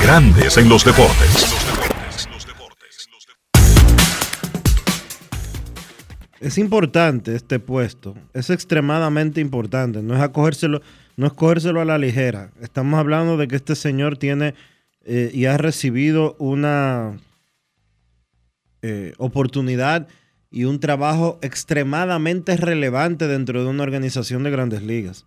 Grandes 0.01 0.57
en 0.57 0.69
los 0.69 0.84
deportes. 0.84 1.47
Es 6.39 6.57
importante 6.57 7.36
este 7.36 7.59
puesto, 7.59 8.15
es 8.34 8.49
extremadamente 8.49 9.41
importante, 9.41 10.01
no 10.01 10.15
es 10.15 10.21
acogérselo, 10.21 10.82
no 11.15 11.27
es 11.27 11.34
cogérselo 11.34 11.82
a 11.82 11.86
la 11.86 11.99
ligera. 11.99 12.49
Estamos 12.61 12.99
hablando 12.99 13.38
de 13.38 13.47
que 13.47 13.55
este 13.57 13.75
señor 13.75 14.17
tiene 14.17 14.55
eh, 15.05 15.29
y 15.34 15.45
ha 15.45 15.57
recibido 15.57 16.36
una 16.39 17.19
eh, 18.82 19.13
oportunidad 19.19 20.07
y 20.49 20.63
un 20.63 20.79
trabajo 20.79 21.38
extremadamente 21.43 22.57
relevante 22.57 23.27
dentro 23.27 23.63
de 23.63 23.69
una 23.69 23.84
organización 23.84 24.43
de 24.43 24.49
grandes 24.49 24.82
ligas. 24.82 25.25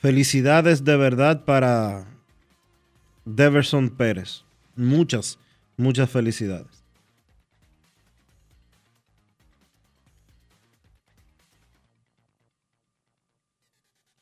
Felicidades 0.00 0.82
de 0.84 0.96
verdad 0.96 1.44
para 1.44 2.06
Deverson 3.26 3.90
Pérez. 3.90 4.44
Muchas, 4.74 5.38
muchas 5.76 6.08
felicidades. 6.10 6.82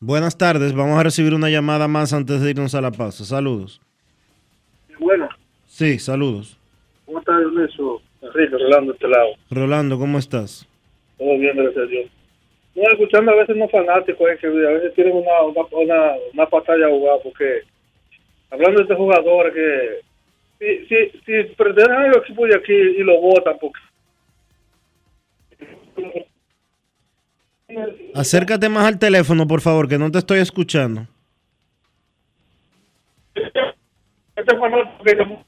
Buenas 0.01 0.39
tardes, 0.39 0.75
vamos 0.75 0.99
a 0.99 1.03
recibir 1.03 1.35
una 1.35 1.51
llamada 1.51 1.89
más 1.89 2.13
antes 2.13 2.41
de 2.41 2.51
irnos 2.51 2.75
a 2.75 2.81
la 2.81 2.93
pausa. 2.93 3.25
Saludos. 3.25 3.81
Bueno, 4.99 5.29
Sí, 5.67 5.99
saludos. 5.99 6.57
¿cómo 7.07 7.19
estás, 7.21 7.41
Ernesto? 7.41 8.01
Enrique, 8.21 8.57
Rolando, 8.59 8.93
este 8.95 9.09
lado. 9.09 9.29
Rolando, 9.51 9.99
¿cómo 9.99 10.19
estás? 10.19 10.67
Todo 11.19 11.39
bien, 11.39 11.57
gracias 11.57 11.85
a 11.85 11.87
Dios. 11.87 12.11
No, 12.79 12.91
escuchando 12.93 13.33
a 13.33 13.35
veces 13.35 13.57
no 13.57 13.69
fanáticos, 13.69 14.31
eh, 14.31 14.39
que 14.41 14.47
a 14.47 14.51
veces 14.51 14.95
tienen 14.95 15.17
una, 15.17 15.43
una, 15.43 15.63
una, 15.73 16.13
una 16.33 16.45
batalla 16.47 16.87
a 16.87 16.91
jugar, 16.91 17.19
porque 17.25 17.63
hablando 18.51 18.79
de 18.79 18.83
este 18.85 18.95
jugador 18.95 19.53
que 19.53 20.01
si, 20.61 20.87
si, 20.87 21.11
si 21.27 21.55
pretenden 21.55 22.05
el 22.05 22.17
equipo 22.19 22.47
de 22.47 22.57
aquí 22.57 22.73
y 22.73 23.03
lo 23.03 23.21
votan, 23.21 23.59
porque 23.59 23.81
Acércate 28.15 28.69
más 28.69 28.87
al 28.87 28.99
teléfono, 28.99 29.47
por 29.47 29.61
favor, 29.61 29.89
que 29.89 29.99
no 29.99 30.11
te 30.11 30.19
estoy 30.19 30.39
escuchando. 30.39 31.07
este 33.35 34.57
fanático 34.57 35.05
que 35.05 35.39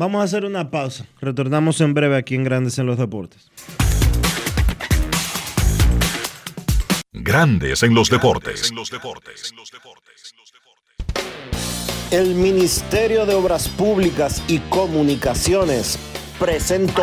Vamos 0.00 0.22
a 0.22 0.24
hacer 0.24 0.46
una 0.46 0.70
pausa. 0.70 1.04
Retornamos 1.20 1.78
en 1.82 1.92
breve 1.92 2.16
aquí 2.16 2.34
en 2.34 2.42
Grandes 2.42 2.78
en 2.78 2.86
los 2.86 2.96
Deportes. 2.96 3.50
Grandes 7.12 7.82
en 7.82 7.94
los 7.94 8.08
deportes. 8.08 8.72
El 12.10 12.34
Ministerio 12.34 13.26
de 13.26 13.34
Obras 13.34 13.68
Públicas 13.68 14.42
y 14.48 14.60
Comunicaciones 14.70 15.98
presentó 16.38 17.02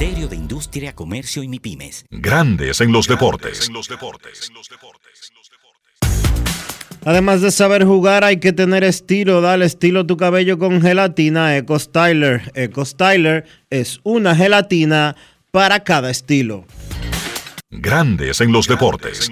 Ministerio 0.00 0.28
de 0.28 0.36
Industria, 0.36 0.94
Comercio 0.94 1.42
y 1.42 1.48
MIPIMES. 1.48 2.06
Grandes 2.08 2.80
en 2.80 2.90
los 2.90 3.06
deportes. 3.06 3.70
Además 7.04 7.42
de 7.42 7.50
saber 7.50 7.84
jugar, 7.84 8.24
hay 8.24 8.38
que 8.38 8.54
tener 8.54 8.82
estilo. 8.82 9.42
Dale 9.42 9.66
estilo 9.66 10.00
a 10.00 10.06
tu 10.06 10.16
cabello 10.16 10.58
con 10.58 10.80
gelatina 10.80 11.54
Eco 11.54 11.78
Styler. 11.78 12.50
Eco 12.54 12.82
Styler 12.86 13.44
es 13.68 14.00
una 14.02 14.34
gelatina 14.34 15.16
para 15.50 15.84
cada 15.84 16.08
estilo. 16.08 16.64
Grandes 17.68 18.40
en 18.40 18.52
los 18.52 18.66
deportes. 18.68 19.30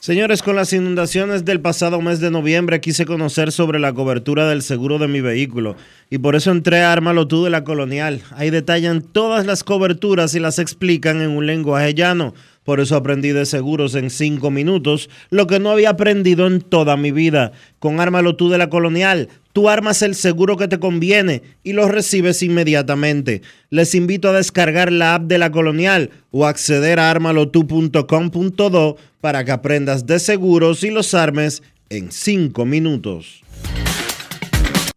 Señores, 0.00 0.42
con 0.42 0.56
las 0.56 0.72
inundaciones 0.72 1.44
del 1.44 1.60
pasado 1.60 2.00
mes 2.00 2.20
de 2.20 2.30
noviembre 2.30 2.80
quise 2.80 3.04
conocer 3.04 3.52
sobre 3.52 3.78
la 3.78 3.92
cobertura 3.92 4.48
del 4.48 4.62
seguro 4.62 4.98
de 4.98 5.08
mi 5.08 5.20
vehículo 5.20 5.76
y 6.08 6.16
por 6.16 6.36
eso 6.36 6.50
entré 6.50 6.80
a 6.80 6.90
Ármalo 6.90 7.28
tú 7.28 7.44
de 7.44 7.50
la 7.50 7.64
Colonial. 7.64 8.22
Ahí 8.30 8.48
detallan 8.48 9.02
todas 9.02 9.44
las 9.44 9.62
coberturas 9.62 10.34
y 10.34 10.40
las 10.40 10.58
explican 10.58 11.20
en 11.20 11.28
un 11.28 11.44
lenguaje 11.44 11.92
llano. 11.92 12.32
Por 12.64 12.80
eso 12.80 12.96
aprendí 12.96 13.32
de 13.32 13.44
seguros 13.44 13.94
en 13.94 14.08
cinco 14.08 14.50
minutos, 14.50 15.10
lo 15.28 15.46
que 15.46 15.60
no 15.60 15.70
había 15.70 15.90
aprendido 15.90 16.46
en 16.46 16.62
toda 16.62 16.96
mi 16.96 17.10
vida. 17.10 17.52
Con 17.78 18.00
Ármalo 18.00 18.36
tú 18.36 18.48
de 18.48 18.56
la 18.56 18.70
Colonial, 18.70 19.28
tú 19.52 19.68
armas 19.68 20.00
el 20.00 20.14
seguro 20.14 20.56
que 20.56 20.68
te 20.68 20.78
conviene 20.78 21.42
y 21.62 21.74
lo 21.74 21.88
recibes 21.88 22.42
inmediatamente. 22.42 23.42
Les 23.68 23.94
invito 23.94 24.28
a 24.28 24.32
descargar 24.32 24.92
la 24.92 25.14
app 25.16 25.24
de 25.24 25.38
la 25.38 25.50
Colonial 25.50 26.10
o 26.30 26.46
acceder 26.46 27.00
a 27.00 27.10
armalotu.com.do 27.10 28.96
para 29.20 29.44
que 29.44 29.52
aprendas 29.52 30.06
de 30.06 30.18
seguros 30.18 30.82
y 30.84 30.90
los 30.90 31.14
armes 31.14 31.62
en 31.88 32.10
cinco 32.12 32.64
minutos. 32.64 33.42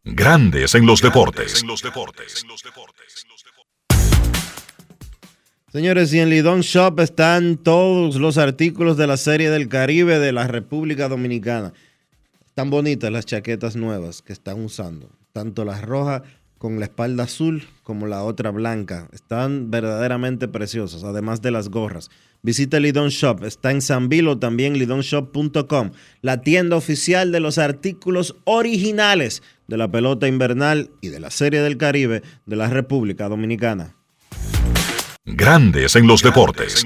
Grandes 0.03 0.75
en 0.75 0.85
los 0.85 1.01
deportes. 1.01 1.63
Señores, 5.71 6.13
y 6.13 6.19
en 6.19 6.29
Lidón 6.29 6.61
Shop 6.61 6.99
están 6.99 7.57
todos 7.57 8.17
los 8.17 8.37
artículos 8.37 8.95
de 8.95 9.07
la 9.07 9.17
Serie 9.17 9.49
del 9.49 9.69
Caribe 9.69 10.19
de 10.19 10.31
la 10.31 10.45
República 10.45 11.09
Dominicana. 11.09 11.73
Están 12.45 12.69
bonitas 12.69 13.11
las 13.11 13.25
chaquetas 13.25 13.75
nuevas 13.75 14.21
que 14.21 14.33
están 14.33 14.63
usando, 14.63 15.09
tanto 15.31 15.65
las 15.65 15.81
rojas 15.81 16.21
con 16.63 16.79
la 16.79 16.85
espalda 16.85 17.25
azul 17.25 17.67
como 17.83 18.07
la 18.07 18.23
otra 18.23 18.49
blanca. 18.49 19.09
Están 19.11 19.69
verdaderamente 19.69 20.47
preciosas, 20.47 21.03
además 21.03 21.41
de 21.41 21.51
las 21.51 21.67
gorras. 21.67 22.09
Visita 22.41 22.79
Lidon 22.79 23.09
Shop, 23.09 23.43
está 23.43 23.71
en 23.71 23.81
San 23.81 24.07
Vilo, 24.07 24.39
también 24.39 24.77
lidonshop.com, 24.77 25.91
la 26.21 26.39
tienda 26.39 26.77
oficial 26.77 27.33
de 27.33 27.41
los 27.41 27.57
artículos 27.57 28.37
originales 28.45 29.43
de 29.67 29.75
la 29.75 29.91
pelota 29.91 30.29
invernal 30.29 30.89
y 31.01 31.09
de 31.09 31.19
la 31.19 31.31
Serie 31.31 31.59
del 31.59 31.75
Caribe 31.75 32.23
de 32.45 32.55
la 32.55 32.69
República 32.69 33.27
Dominicana. 33.27 33.97
Grandes 35.25 35.97
en 35.97 36.07
los 36.07 36.23
deportes. 36.23 36.85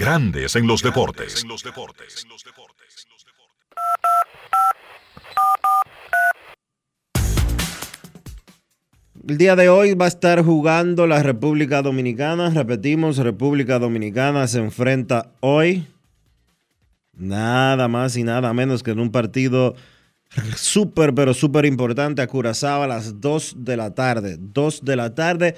Grandes 0.00 0.56
en 0.56 0.66
los 0.66 0.82
deportes. 0.82 1.44
El 9.28 9.36
día 9.36 9.56
de 9.56 9.68
hoy 9.68 9.92
va 9.92 10.06
a 10.06 10.08
estar 10.08 10.42
jugando 10.42 11.06
la 11.06 11.22
República 11.22 11.82
Dominicana. 11.82 12.48
Repetimos, 12.48 13.18
República 13.18 13.78
Dominicana 13.78 14.46
se 14.46 14.60
enfrenta 14.60 15.32
hoy 15.40 15.86
nada 17.12 17.86
más 17.86 18.16
y 18.16 18.24
nada 18.24 18.54
menos 18.54 18.82
que 18.82 18.92
en 18.92 19.00
un 19.00 19.12
partido 19.12 19.74
súper, 20.56 21.14
pero 21.14 21.34
súper 21.34 21.66
importante 21.66 22.22
a 22.22 22.26
Curazao 22.26 22.84
a 22.84 22.86
las 22.86 23.20
2 23.20 23.56
de 23.58 23.76
la 23.76 23.94
tarde. 23.94 24.38
2 24.40 24.82
de 24.82 24.96
la 24.96 25.14
tarde, 25.14 25.56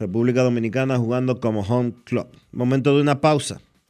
República 0.00 0.42
Dominicana 0.42 0.98
jugando 0.98 1.38
como 1.38 1.60
home 1.60 1.92
club. 2.02 2.26
Momento 2.50 2.96
de 2.96 3.00
una 3.00 3.20
pausa. 3.20 3.60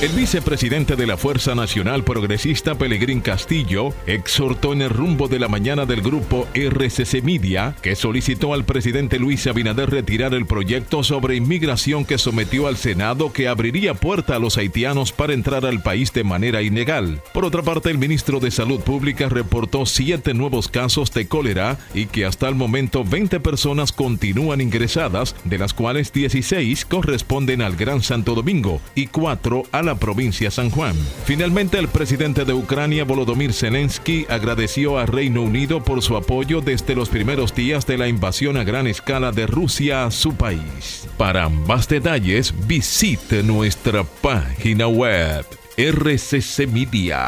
El 0.00 0.12
vicepresidente 0.12 0.96
de 0.96 1.06
la 1.06 1.18
Fuerza 1.18 1.54
Nacional 1.54 2.04
Progresista, 2.04 2.74
Pelegrín 2.74 3.20
Castillo, 3.20 3.92
exhortó 4.06 4.72
en 4.72 4.80
el 4.80 4.88
rumbo 4.88 5.28
de 5.28 5.38
la 5.38 5.46
mañana 5.46 5.84
del 5.84 6.00
grupo 6.00 6.48
RCC 6.54 7.22
Media, 7.22 7.76
que 7.82 7.94
solicitó 7.94 8.54
al 8.54 8.64
presidente 8.64 9.18
Luis 9.18 9.46
Abinader 9.46 9.90
retirar 9.90 10.32
el 10.32 10.46
proyecto 10.46 11.04
sobre 11.04 11.36
inmigración 11.36 12.06
que 12.06 12.16
sometió 12.16 12.66
al 12.66 12.78
Senado 12.78 13.30
que 13.30 13.46
abriría 13.46 13.92
puerta 13.92 14.36
a 14.36 14.38
los 14.38 14.56
haitianos 14.56 15.12
para 15.12 15.34
entrar 15.34 15.66
al 15.66 15.82
país 15.82 16.14
de 16.14 16.24
manera 16.24 16.62
ilegal. 16.62 17.20
Por 17.34 17.44
otra 17.44 17.60
parte, 17.60 17.90
el 17.90 17.98
ministro 17.98 18.40
de 18.40 18.50
Salud 18.50 18.80
Pública 18.80 19.28
reportó 19.28 19.84
siete 19.84 20.32
nuevos 20.32 20.68
casos 20.68 21.12
de 21.12 21.28
cólera 21.28 21.76
y 21.92 22.06
que 22.06 22.24
hasta 22.24 22.48
el 22.48 22.54
momento 22.54 23.04
20 23.04 23.38
personas 23.40 23.92
continúan 23.92 24.62
ingresadas, 24.62 25.36
de 25.44 25.58
las 25.58 25.74
cuales 25.74 26.10
16 26.10 26.86
corresponden 26.86 27.60
al 27.60 27.76
Gran 27.76 28.00
Santo 28.00 28.34
Domingo 28.34 28.80
y 28.94 29.08
4 29.08 29.64
a 29.72 29.82
la 29.82 29.89
provincia 29.94 30.50
San 30.50 30.70
Juan. 30.70 30.96
Finalmente, 31.24 31.78
el 31.78 31.88
presidente 31.88 32.44
de 32.44 32.52
Ucrania, 32.52 33.04
Volodymyr 33.04 33.52
Zelensky, 33.52 34.26
agradeció 34.28 34.98
a 34.98 35.06
Reino 35.06 35.42
Unido 35.42 35.82
por 35.82 36.02
su 36.02 36.16
apoyo 36.16 36.60
desde 36.60 36.94
los 36.94 37.08
primeros 37.08 37.54
días 37.54 37.86
de 37.86 37.98
la 37.98 38.08
invasión 38.08 38.56
a 38.56 38.64
gran 38.64 38.86
escala 38.86 39.32
de 39.32 39.46
Rusia 39.46 40.04
a 40.04 40.10
su 40.10 40.34
país. 40.34 41.08
Para 41.16 41.48
más 41.48 41.88
detalles, 41.88 42.54
visite 42.66 43.42
nuestra 43.42 44.04
página 44.04 44.86
web 44.88 45.46
rccmedia.com.do. 45.76 47.20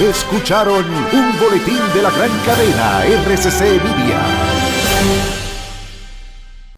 Escucharon 0.00 0.84
un 0.86 1.38
boletín 1.38 1.78
de 1.94 2.02
la 2.02 2.10
gran 2.10 2.30
cadena 2.46 3.04
RCC 3.04 3.60
Media. 3.82 5.39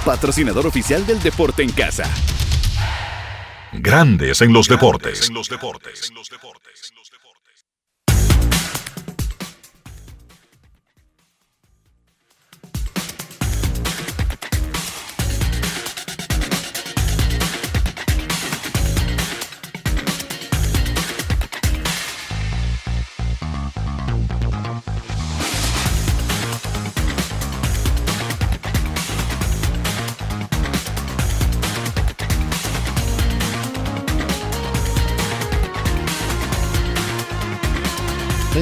patrocinador 0.00 0.66
oficial 0.66 1.06
del 1.06 1.20
deporte 1.22 1.62
en 1.62 1.70
casa. 1.72 2.04
Grandes 3.72 4.40
en 4.42 4.52
los 4.52 4.68
deportes. 4.68 5.30
Este, 5.30 5.30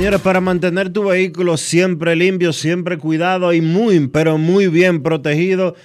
Señores, 0.09 0.25
para 0.25 0.41
mantener 0.41 0.91
tu 0.91 1.05
vehículo 1.05 1.59
siempre 1.59 2.17
limpio, 2.17 2.55
siempre 2.55 2.97
cuidado 2.97 3.53
y 3.53 3.61
muy, 3.61 4.09
pero 4.09 4.39
muy 4.39 4.69
bien 4.69 5.03
protegido, 5.03 5.77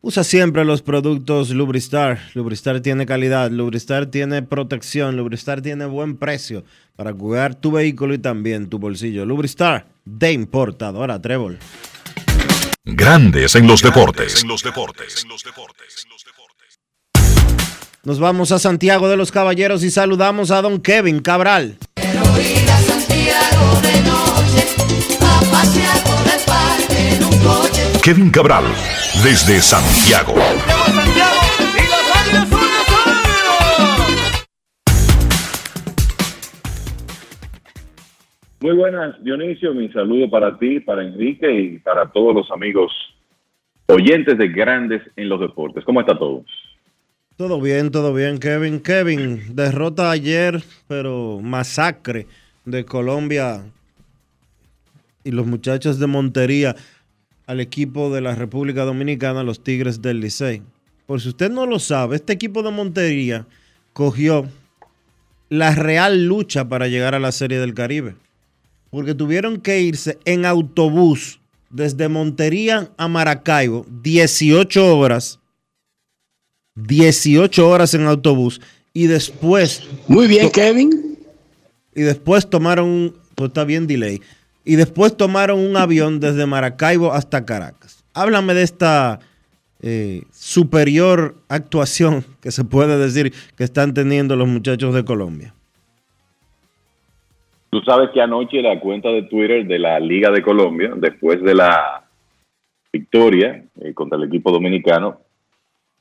usa 0.00 0.24
siempre 0.24 0.64
los 0.64 0.80
productos 0.80 1.50
Lubristar. 1.50 2.18
Lubristar 2.32 2.80
tiene 2.80 3.04
calidad, 3.04 3.50
Lubristar 3.50 4.06
tiene 4.06 4.40
protección, 4.40 5.18
Lubristar 5.18 5.60
tiene 5.60 5.84
buen 5.84 6.16
precio 6.16 6.64
para 6.96 7.12
cuidar 7.12 7.54
tu 7.54 7.72
vehículo 7.72 8.14
y 8.14 8.18
también 8.18 8.70
tu 8.70 8.78
bolsillo. 8.78 9.26
Lubristar 9.26 9.88
de 10.06 10.32
importadora 10.32 11.20
Trébol. 11.20 11.58
Grandes 12.82 13.56
en 13.56 13.66
los 13.66 13.82
deportes. 13.82 14.40
En 14.40 14.48
los 14.48 14.62
deportes. 14.62 15.26
Nos 18.04 18.18
vamos 18.18 18.52
a 18.52 18.58
Santiago 18.58 19.10
de 19.10 19.18
los 19.18 19.30
Caballeros 19.30 19.82
y 19.82 19.90
saludamos 19.90 20.50
a 20.50 20.62
don 20.62 20.80
Kevin 20.80 21.20
Cabral. 21.20 21.76
Kevin 28.06 28.30
Cabral, 28.30 28.62
desde 29.24 29.60
Santiago. 29.60 30.34
Muy 38.60 38.76
buenas, 38.76 39.20
Dionisio. 39.24 39.74
Mi 39.74 39.90
saludo 39.90 40.30
para 40.30 40.56
ti, 40.56 40.78
para 40.78 41.02
Enrique 41.02 41.52
y 41.52 41.78
para 41.80 42.08
todos 42.12 42.32
los 42.32 42.50
amigos 42.52 42.92
oyentes 43.86 44.38
de 44.38 44.50
Grandes 44.50 45.02
en 45.16 45.28
los 45.28 45.40
Deportes. 45.40 45.84
¿Cómo 45.84 46.00
está 46.00 46.16
todo? 46.16 46.44
Todo 47.36 47.60
bien, 47.60 47.90
todo 47.90 48.14
bien, 48.14 48.38
Kevin. 48.38 48.78
Kevin, 48.78 49.56
derrota 49.56 50.12
ayer, 50.12 50.62
pero 50.86 51.40
masacre 51.42 52.28
de 52.64 52.84
Colombia 52.84 53.64
y 55.24 55.32
los 55.32 55.44
muchachos 55.44 55.98
de 55.98 56.06
Montería 56.06 56.76
al 57.46 57.60
equipo 57.60 58.12
de 58.12 58.20
la 58.20 58.34
República 58.34 58.84
Dominicana, 58.84 59.42
los 59.42 59.62
Tigres 59.62 60.02
del 60.02 60.20
Licey. 60.20 60.62
Por 61.06 61.20
si 61.20 61.28
usted 61.28 61.50
no 61.50 61.66
lo 61.66 61.78
sabe, 61.78 62.16
este 62.16 62.32
equipo 62.32 62.62
de 62.62 62.72
Montería 62.72 63.46
cogió 63.92 64.48
la 65.48 65.74
real 65.74 66.26
lucha 66.26 66.68
para 66.68 66.88
llegar 66.88 67.14
a 67.14 67.20
la 67.20 67.30
Serie 67.30 67.58
del 67.60 67.74
Caribe. 67.74 68.16
Porque 68.90 69.14
tuvieron 69.14 69.60
que 69.60 69.80
irse 69.80 70.18
en 70.24 70.44
autobús 70.44 71.40
desde 71.70 72.08
Montería 72.08 72.90
a 72.96 73.08
Maracaibo, 73.08 73.86
18 74.02 74.96
horas. 74.96 75.38
18 76.74 77.68
horas 77.68 77.94
en 77.94 78.06
autobús. 78.06 78.60
Y 78.92 79.06
después. 79.06 79.82
Muy 80.08 80.26
bien, 80.26 80.50
Kevin. 80.50 81.18
Y 81.94 82.02
después 82.02 82.48
tomaron. 82.48 83.14
Pues 83.34 83.48
está 83.48 83.64
bien, 83.64 83.86
delay 83.86 84.20
y 84.66 84.74
después 84.74 85.16
tomaron 85.16 85.60
un 85.60 85.76
avión 85.76 86.18
desde 86.18 86.44
Maracaibo 86.44 87.12
hasta 87.12 87.46
Caracas. 87.46 88.04
Háblame 88.12 88.52
de 88.52 88.62
esta 88.62 89.20
eh, 89.80 90.22
superior 90.32 91.36
actuación 91.48 92.24
que 92.42 92.50
se 92.50 92.64
puede 92.64 92.98
decir 92.98 93.32
que 93.56 93.62
están 93.62 93.94
teniendo 93.94 94.34
los 94.34 94.48
muchachos 94.48 94.92
de 94.92 95.04
Colombia. 95.04 95.54
Tú 97.70 97.80
sabes 97.82 98.10
que 98.12 98.20
anoche 98.20 98.60
la 98.60 98.80
cuenta 98.80 99.08
de 99.10 99.22
Twitter 99.22 99.66
de 99.66 99.78
la 99.78 100.00
Liga 100.00 100.30
de 100.30 100.42
Colombia, 100.42 100.92
después 100.96 101.40
de 101.42 101.54
la 101.54 102.04
victoria 102.92 103.64
eh, 103.80 103.94
contra 103.94 104.18
el 104.18 104.24
equipo 104.24 104.50
dominicano, 104.50 105.20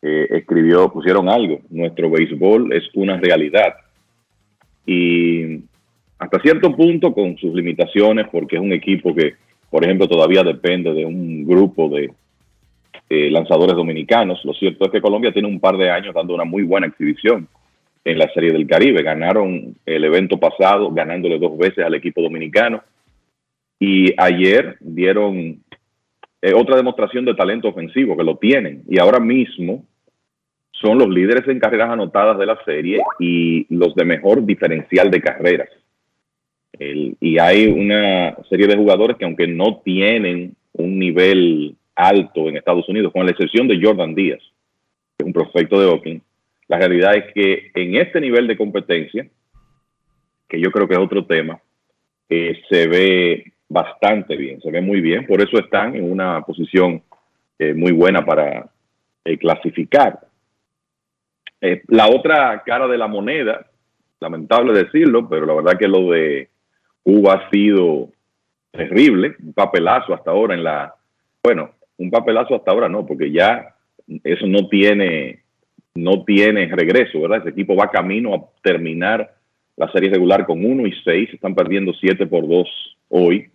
eh, 0.01 0.28
escribió, 0.32 0.91
pusieron 0.91 1.30
algo, 1.30 1.61
nuestro 1.70 2.09
béisbol 2.09 2.74
es 2.74 2.84
una 2.95 3.18
realidad. 3.18 3.76
Y 4.88 5.59
hasta 6.18 6.39
cierto 6.39 6.76
punto 6.76 7.13
con 7.13 7.38
sus 7.38 7.53
limitaciones, 7.53 8.28
porque 8.32 8.55
es 8.55 8.61
un 8.61 8.74
equipo 8.74 9.13
que, 9.13 9.36
por 9.70 9.84
ejemplo, 9.84 10.07
todavía 10.07 10.43
depende 10.43 10.93
de 10.93 11.05
un 11.05 11.45
grupo 11.45 11.89
de 11.89 12.11
lanzadores 13.09 13.76
dominicanos. 13.76 14.43
Lo 14.45 14.53
cierto 14.53 14.86
es 14.86 14.91
que 14.91 15.01
Colombia 15.01 15.34
tiene 15.34 15.47
un 15.47 15.59
par 15.59 15.78
de 15.78 15.89
años 15.89 16.13
dando 16.13 16.34
una 16.34 16.45
muy 16.45 16.63
buena 16.63 16.88
exhibición 16.88 17.47
en 18.03 18.18
la 18.18 18.32
Serie 18.34 18.51
del 18.51 18.68
Caribe. 18.68 19.03
Ganaron 19.03 19.76
el 19.86 20.03
evento 20.03 20.39
pasado, 20.39 20.91
ganándole 20.91 21.38
dos 21.38 21.57
veces 21.57 21.86
al 21.86 21.95
equipo 21.95 22.22
dominicano. 22.22 22.82
Y 23.80 24.13
ayer 24.18 24.78
dieron 24.80 25.61
eh, 26.41 26.53
otra 26.53 26.78
demostración 26.78 27.26
de 27.26 27.36
talento 27.36 27.68
ofensivo, 27.68 28.16
que 28.16 28.24
lo 28.24 28.38
tienen. 28.38 28.84
Y 28.88 28.99
ahora 28.99 29.20
mismo 29.20 29.84
son 30.72 30.97
los 30.97 31.09
líderes 31.09 31.47
en 31.47 31.59
carreras 31.59 31.89
anotadas 31.89 32.38
de 32.38 32.45
la 32.45 32.57
serie 32.63 33.01
y 33.20 33.66
los 33.74 33.93
de 33.95 34.05
mejor 34.05 34.45
diferencial 34.45 35.11
de 35.11 35.22
carreras 35.22 35.70
y 36.80 37.40
hay 37.40 37.68
una 37.68 38.36
serie 38.50 38.68
de 38.68 38.76
jugadores 38.76 39.18
que 39.18 39.26
aunque 39.26 39.48
no 39.48 39.82
tienen 39.84 40.56
un 40.74 41.00
nivel 41.00 41.76
alto 41.96 42.50
en 42.50 42.58
Estados 42.58 42.88
Unidos, 42.90 43.14
con 43.14 43.26
la 43.26 43.32
excepción 43.32 43.68
de 43.68 43.80
Jordan 43.82 44.14
Díaz, 44.14 44.42
un 45.24 45.32
prospecto 45.32 45.80
de 45.80 45.86
Oakland, 45.86 46.22
la 46.68 46.78
realidad 46.78 47.16
es 47.16 47.34
que 47.34 47.72
en 47.74 47.96
este 47.96 48.20
nivel 48.20 48.48
de 48.48 48.58
competencia, 48.58 49.28
que 50.48 50.60
yo 50.60 50.72
creo 50.72 50.88
que 50.88 50.96
es 50.96 51.00
otro 51.00 51.26
tema, 51.26 51.60
eh, 52.30 52.62
se 52.70 52.88
ve 52.88 53.54
bastante 53.70 54.36
bien, 54.36 54.62
se 54.62 54.72
ve 54.72 54.82
muy 54.82 55.00
bien, 55.00 55.26
por 55.26 55.42
eso 55.42 55.58
están 55.58 55.96
en 55.96 56.12
una 56.12 56.42
posición 56.42 57.02
eh, 57.60 57.74
muy 57.74 57.92
buena 57.92 58.26
para 58.26 58.70
eh, 59.24 59.38
clasificar. 59.38 60.20
la 61.88 62.08
otra 62.08 62.62
cara 62.66 62.88
de 62.88 62.98
la 62.98 63.08
moneda, 63.08 63.66
lamentable 64.20 64.74
decirlo, 64.74 65.28
pero 65.30 65.46
la 65.46 65.54
verdad 65.54 65.80
que 65.80 65.88
lo 65.88 66.12
de 66.12 66.50
Cuba 67.06 67.34
ha 67.34 67.49
sido 67.51 68.10
terrible, 68.72 69.36
un 69.39 69.53
papelazo 69.53 70.16
hasta 70.16 70.32
ahora 70.32 70.56
en 70.56 70.64
la, 70.64 70.95
bueno, 71.43 71.70
un 71.97 72.10
papelazo 72.10 72.56
hasta 72.56 72.72
ahora 72.72 72.89
no, 72.89 73.06
porque 73.06 73.32
ya 73.32 73.76
eso 74.24 74.47
no 74.47 74.68
tiene, 74.68 75.43
no 75.93 76.24
tiene 76.26 76.66
regreso, 76.66 77.22
¿verdad? 77.22 77.41
Ese 77.41 77.49
equipo 77.49 77.76
va 77.76 77.91
camino 77.91 78.34
a 78.34 78.43
terminar 78.64 79.36
la 79.78 79.91
serie 79.91 80.10
regular 80.10 80.47
con 80.47 80.66
1 80.66 80.88
y 80.88 80.93
6, 81.03 81.30
están 81.34 81.53
perdiendo 81.53 81.93
7 81.93 82.26
por 82.26 82.47
2 82.47 82.97
hoy. 83.10 83.51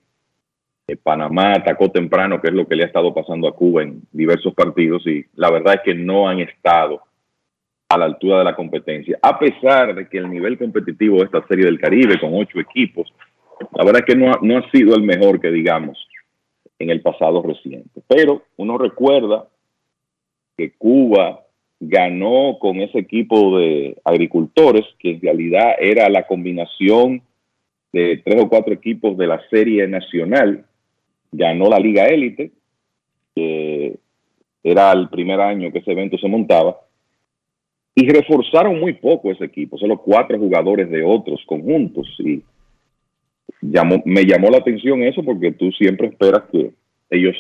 Eh, 0.87 0.97
Panamá 0.97 1.55
atacó 1.55 1.91
temprano, 1.91 2.41
que 2.41 2.49
es 2.49 2.55
lo 2.55 2.69
que 2.69 2.77
le 2.77 2.85
ha 2.85 2.87
estado 2.87 3.13
pasando 3.13 3.49
a 3.49 3.57
Cuba 3.57 3.83
en 3.83 4.03
diversos 4.13 4.55
partidos, 4.55 5.05
y 5.09 5.27
la 5.35 5.51
verdad 5.51 5.75
es 5.75 5.81
que 5.81 5.95
no 5.95 6.29
han 6.29 6.39
estado 6.39 7.03
a 7.89 7.99
la 7.99 8.05
altura 8.05 8.39
de 8.39 8.45
la 8.45 8.55
competencia, 8.55 9.19
a 9.21 9.37
pesar 9.37 9.97
de 9.97 10.09
que 10.09 10.19
el 10.19 10.31
nivel 10.31 10.57
competitivo 10.57 11.19
de 11.19 11.25
esta 11.25 11.45
serie 11.49 11.65
del 11.65 11.81
Caribe, 11.81 12.21
con 12.21 12.31
ocho 12.33 12.61
equipos, 12.61 13.13
la 13.75 13.85
verdad 13.85 14.03
es 14.07 14.15
que 14.15 14.19
no 14.19 14.33
ha, 14.33 14.39
no 14.43 14.59
ha 14.59 14.71
sido 14.71 14.95
el 14.95 15.03
mejor 15.03 15.41
que 15.41 15.51
digamos 15.51 15.99
en 16.79 16.91
el 16.91 17.03
pasado 17.03 17.43
reciente. 17.43 18.01
Pero 18.09 18.43
uno 18.57 18.79
recuerda 18.79 19.49
que 20.57 20.73
Cuba 20.73 21.45
ganó 21.79 22.59
con 22.59 22.77
ese 22.81 22.99
equipo 22.99 23.59
de 23.59 23.97
agricultores, 24.05 24.85
que 24.99 25.13
en 25.13 25.21
realidad 25.21 25.75
era 25.79 26.09
la 26.09 26.27
combinación 26.27 27.23
de 27.93 28.23
tres 28.25 28.43
o 28.43 28.49
cuatro 28.49 28.73
equipos 28.73 29.17
de 29.17 29.27
la 29.27 29.41
serie 29.49 29.87
nacional. 29.89 30.65
Ganó 31.33 31.69
la 31.69 31.79
Liga 31.79 32.05
Élite, 32.05 32.51
que 33.35 33.97
era 34.63 34.93
el 34.93 35.09
primer 35.09 35.41
año 35.41 35.73
que 35.73 35.79
ese 35.79 35.93
evento 35.93 36.19
se 36.19 36.29
montaba, 36.29 36.79
y 37.95 38.09
reforzaron 38.09 38.79
muy 38.79 38.95
poco 38.95 39.31
ese 39.31 39.45
equipo, 39.45 39.79
solo 39.79 39.99
cuatro 39.99 40.39
jugadores 40.39 40.91
de 40.91 41.03
otros 41.03 41.43
conjuntos. 41.47 42.07
Y 42.19 42.43
me 43.63 44.25
llamó 44.25 44.51
la 44.51 44.59
atención 44.59 45.03
eso 45.03 45.23
porque 45.23 45.53
tú 45.53 45.71
siempre 45.73 46.09
esperas 46.09 46.45
que 46.51 46.71
ellos 47.11 47.37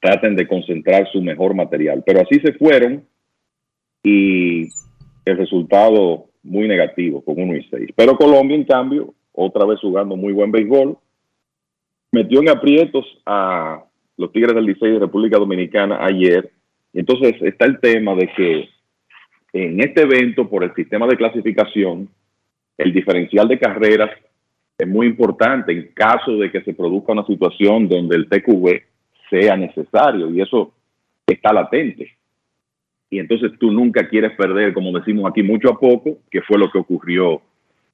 traten 0.00 0.34
de 0.34 0.48
concentrar 0.48 1.08
su 1.12 1.22
mejor 1.22 1.54
material. 1.54 2.02
Pero 2.04 2.20
así 2.20 2.40
se 2.40 2.52
fueron 2.54 3.04
y 4.02 4.68
el 5.24 5.36
resultado 5.36 6.26
muy 6.42 6.66
negativo, 6.66 7.22
con 7.22 7.40
1 7.40 7.56
y 7.56 7.62
6. 7.70 7.90
Pero 7.94 8.16
Colombia, 8.16 8.56
en 8.56 8.64
cambio, 8.64 9.14
otra 9.32 9.64
vez 9.64 9.78
jugando 9.80 10.16
muy 10.16 10.32
buen 10.32 10.50
béisbol, 10.50 10.98
metió 12.10 12.40
en 12.40 12.48
aprietos 12.48 13.06
a 13.24 13.84
los 14.16 14.32
Tigres 14.32 14.54
del 14.54 14.66
Licey 14.66 14.92
de 14.92 14.98
República 14.98 15.38
Dominicana 15.38 16.04
ayer. 16.04 16.50
Entonces 16.92 17.34
está 17.40 17.66
el 17.66 17.78
tema 17.80 18.14
de 18.16 18.28
que 18.36 18.68
en 19.52 19.80
este 19.80 20.02
evento, 20.02 20.48
por 20.48 20.64
el 20.64 20.74
sistema 20.74 21.06
de 21.06 21.16
clasificación, 21.16 22.08
el 22.78 22.92
diferencial 22.92 23.48
de 23.48 23.58
carreras 23.58 24.10
es 24.82 24.88
muy 24.88 25.06
importante 25.06 25.70
en 25.70 25.92
caso 25.94 26.32
de 26.32 26.50
que 26.50 26.60
se 26.62 26.74
produzca 26.74 27.12
una 27.12 27.24
situación 27.24 27.88
donde 27.88 28.16
el 28.16 28.28
TQV 28.28 28.82
sea 29.30 29.56
necesario 29.56 30.28
y 30.30 30.40
eso 30.40 30.72
está 31.24 31.52
latente. 31.52 32.16
Y 33.08 33.20
entonces 33.20 33.52
tú 33.60 33.70
nunca 33.70 34.08
quieres 34.08 34.32
perder, 34.36 34.72
como 34.74 34.90
decimos 34.98 35.30
aquí, 35.30 35.44
mucho 35.44 35.70
a 35.70 35.78
poco, 35.78 36.18
que 36.28 36.42
fue 36.42 36.58
lo 36.58 36.68
que 36.68 36.78
ocurrió 36.78 37.40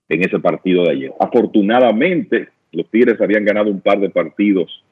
en 0.09 0.25
ese 0.25 0.39
partido 0.39 0.85
de 0.85 0.93
ayer. 0.93 1.13
Afortunadamente, 1.21 2.49
los 2.73 2.91
Tigres 2.91 3.21
habían 3.21 3.45
ganado 3.45 3.71
un 3.71 3.83
par 3.83 4.01
de 4.01 4.09
partidos 4.09 4.83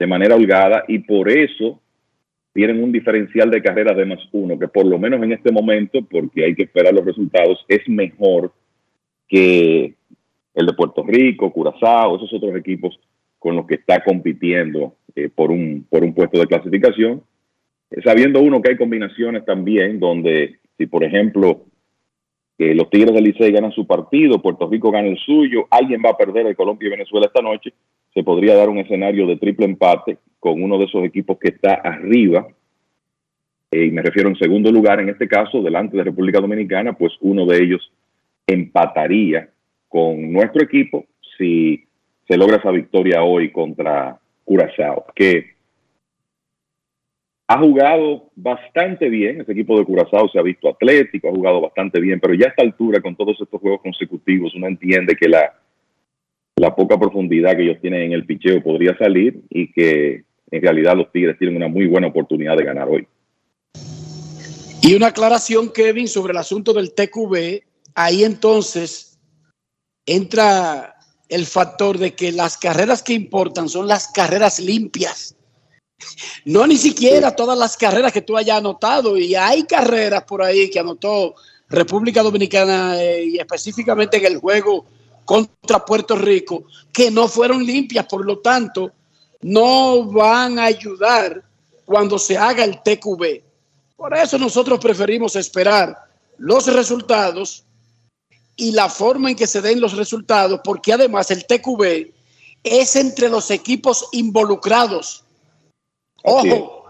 de 0.00 0.06
manera 0.08 0.34
holgada 0.34 0.82
y 0.88 0.98
por 0.98 1.30
eso 1.30 1.80
tienen 2.52 2.82
un 2.82 2.90
diferencial 2.90 3.48
de 3.48 3.62
carrera 3.62 3.94
de 3.94 4.06
más 4.06 4.18
uno, 4.32 4.58
que 4.58 4.66
por 4.66 4.86
lo 4.86 4.98
menos 4.98 5.22
en 5.22 5.30
este 5.30 5.52
momento, 5.52 6.00
porque 6.02 6.46
hay 6.46 6.56
que 6.56 6.64
esperar 6.64 6.92
los 6.92 7.04
resultados, 7.04 7.64
es 7.68 7.88
mejor 7.88 8.52
que 9.28 9.94
el 10.54 10.66
de 10.66 10.72
Puerto 10.72 11.02
Rico, 11.04 11.52
Curazao, 11.52 12.16
esos 12.16 12.32
otros 12.32 12.54
equipos 12.56 12.98
con 13.38 13.56
los 13.56 13.66
que 13.66 13.76
está 13.76 14.02
compitiendo 14.04 14.94
eh, 15.14 15.28
por, 15.34 15.50
un, 15.50 15.86
por 15.88 16.04
un 16.04 16.14
puesto 16.14 16.38
de 16.38 16.46
clasificación, 16.46 17.22
eh, 17.90 18.00
sabiendo 18.04 18.40
uno 18.40 18.60
que 18.60 18.70
hay 18.70 18.76
combinaciones 18.76 19.44
también 19.44 19.98
donde 19.98 20.58
si 20.76 20.86
por 20.86 21.04
ejemplo 21.04 21.66
los 22.58 22.90
Tigres 22.90 23.12
del 23.12 23.24
Licey 23.24 23.50
ganan 23.50 23.72
su 23.72 23.88
partido, 23.88 24.40
Puerto 24.40 24.68
Rico 24.68 24.92
gana 24.92 25.08
el 25.08 25.18
suyo, 25.18 25.66
alguien 25.68 26.00
va 26.04 26.10
a 26.10 26.16
perder 26.16 26.46
el 26.46 26.54
Colombia 26.54 26.86
y 26.86 26.90
Venezuela 26.90 27.26
esta 27.26 27.42
noche, 27.42 27.72
se 28.14 28.22
podría 28.22 28.54
dar 28.54 28.68
un 28.68 28.78
escenario 28.78 29.26
de 29.26 29.36
triple 29.36 29.66
empate 29.66 30.18
con 30.38 30.62
uno 30.62 30.78
de 30.78 30.84
esos 30.84 31.02
equipos 31.04 31.38
que 31.38 31.48
está 31.48 31.74
arriba, 31.74 32.46
eh, 33.72 33.86
y 33.86 33.90
me 33.90 34.02
refiero 34.02 34.28
en 34.28 34.36
segundo 34.36 34.70
lugar 34.70 35.00
en 35.00 35.08
este 35.08 35.26
caso, 35.26 35.62
delante 35.62 35.96
de 35.96 36.04
República 36.04 36.40
Dominicana, 36.40 36.92
pues 36.92 37.12
uno 37.20 37.46
de 37.46 37.62
ellos 37.62 37.90
empataría 38.46 39.48
con 39.92 40.32
nuestro 40.32 40.62
equipo 40.62 41.04
si 41.36 41.84
se 42.26 42.36
logra 42.38 42.56
esa 42.56 42.70
victoria 42.70 43.22
hoy 43.22 43.52
contra 43.52 44.18
Curazao, 44.42 45.04
que 45.14 45.52
ha 47.46 47.58
jugado 47.58 48.30
bastante 48.34 49.10
bien, 49.10 49.42
ese 49.42 49.52
equipo 49.52 49.78
de 49.78 49.84
Curazao 49.84 50.30
se 50.30 50.38
ha 50.38 50.42
visto 50.42 50.70
atlético, 50.70 51.28
ha 51.28 51.32
jugado 51.32 51.60
bastante 51.60 52.00
bien, 52.00 52.18
pero 52.20 52.32
ya 52.32 52.46
a 52.46 52.48
esta 52.48 52.62
altura, 52.62 53.02
con 53.02 53.14
todos 53.14 53.38
estos 53.38 53.60
juegos 53.60 53.82
consecutivos, 53.82 54.54
uno 54.54 54.66
entiende 54.66 55.14
que 55.14 55.28
la, 55.28 55.52
la 56.56 56.74
poca 56.74 56.98
profundidad 56.98 57.54
que 57.54 57.64
ellos 57.64 57.80
tienen 57.82 58.02
en 58.02 58.12
el 58.12 58.24
picheo 58.24 58.62
podría 58.62 58.96
salir 58.96 59.42
y 59.50 59.70
que 59.72 60.24
en 60.50 60.62
realidad 60.62 60.96
los 60.96 61.12
Tigres 61.12 61.36
tienen 61.38 61.56
una 61.56 61.68
muy 61.68 61.86
buena 61.86 62.06
oportunidad 62.06 62.56
de 62.56 62.64
ganar 62.64 62.88
hoy. 62.88 63.06
Y 64.82 64.94
una 64.94 65.08
aclaración, 65.08 65.70
Kevin, 65.70 66.08
sobre 66.08 66.32
el 66.32 66.38
asunto 66.38 66.72
del 66.72 66.94
TQB. 66.94 67.62
Ahí 67.94 68.24
entonces 68.24 69.11
entra 70.06 70.96
el 71.28 71.46
factor 71.46 71.98
de 71.98 72.14
que 72.14 72.32
las 72.32 72.56
carreras 72.58 73.02
que 73.02 73.14
importan 73.14 73.68
son 73.68 73.88
las 73.88 74.08
carreras 74.08 74.58
limpias. 74.58 75.34
No 76.44 76.66
ni 76.66 76.76
siquiera 76.76 77.34
todas 77.34 77.56
las 77.56 77.76
carreras 77.76 78.12
que 78.12 78.22
tú 78.22 78.36
hayas 78.36 78.58
anotado. 78.58 79.16
Y 79.16 79.34
hay 79.34 79.62
carreras 79.64 80.24
por 80.24 80.42
ahí 80.42 80.68
que 80.68 80.80
anotó 80.80 81.34
República 81.68 82.22
Dominicana 82.22 83.02
eh, 83.02 83.24
y 83.24 83.38
específicamente 83.38 84.18
en 84.18 84.26
el 84.26 84.38
juego 84.38 84.84
contra 85.24 85.84
Puerto 85.84 86.16
Rico 86.16 86.64
que 86.92 87.10
no 87.10 87.28
fueron 87.28 87.64
limpias. 87.64 88.06
Por 88.06 88.26
lo 88.26 88.40
tanto, 88.40 88.92
no 89.40 90.04
van 90.04 90.58
a 90.58 90.64
ayudar 90.64 91.42
cuando 91.84 92.18
se 92.18 92.36
haga 92.36 92.64
el 92.64 92.82
TQB. 92.82 93.42
Por 93.96 94.16
eso 94.16 94.36
nosotros 94.38 94.78
preferimos 94.80 95.36
esperar 95.36 95.96
los 96.38 96.66
resultados 96.66 97.64
y 98.56 98.72
la 98.72 98.88
forma 98.88 99.30
en 99.30 99.36
que 99.36 99.46
se 99.46 99.62
den 99.62 99.80
los 99.80 99.96
resultados, 99.96 100.60
porque 100.62 100.92
además 100.92 101.30
el 101.30 101.46
TQB 101.46 102.12
es 102.62 102.96
entre 102.96 103.28
los 103.28 103.50
equipos 103.50 104.08
involucrados. 104.12 105.24
Ojo, 106.22 106.84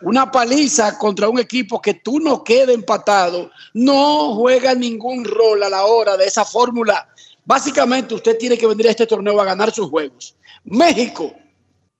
una 0.00 0.30
paliza 0.30 0.98
contra 0.98 1.28
un 1.28 1.38
equipo 1.38 1.80
que 1.80 1.94
tú 1.94 2.20
no 2.20 2.44
quede 2.44 2.72
empatado 2.72 3.50
no 3.72 4.34
juega 4.34 4.74
ningún 4.74 5.24
rol 5.24 5.62
a 5.62 5.70
la 5.70 5.84
hora 5.86 6.16
de 6.16 6.26
esa 6.26 6.44
fórmula. 6.44 7.08
Básicamente 7.44 8.14
usted 8.14 8.38
tiene 8.38 8.56
que 8.56 8.66
venir 8.66 8.86
a 8.86 8.90
este 8.90 9.06
torneo 9.06 9.40
a 9.40 9.44
ganar 9.44 9.70
sus 9.70 9.90
juegos. 9.90 10.36
México 10.64 11.34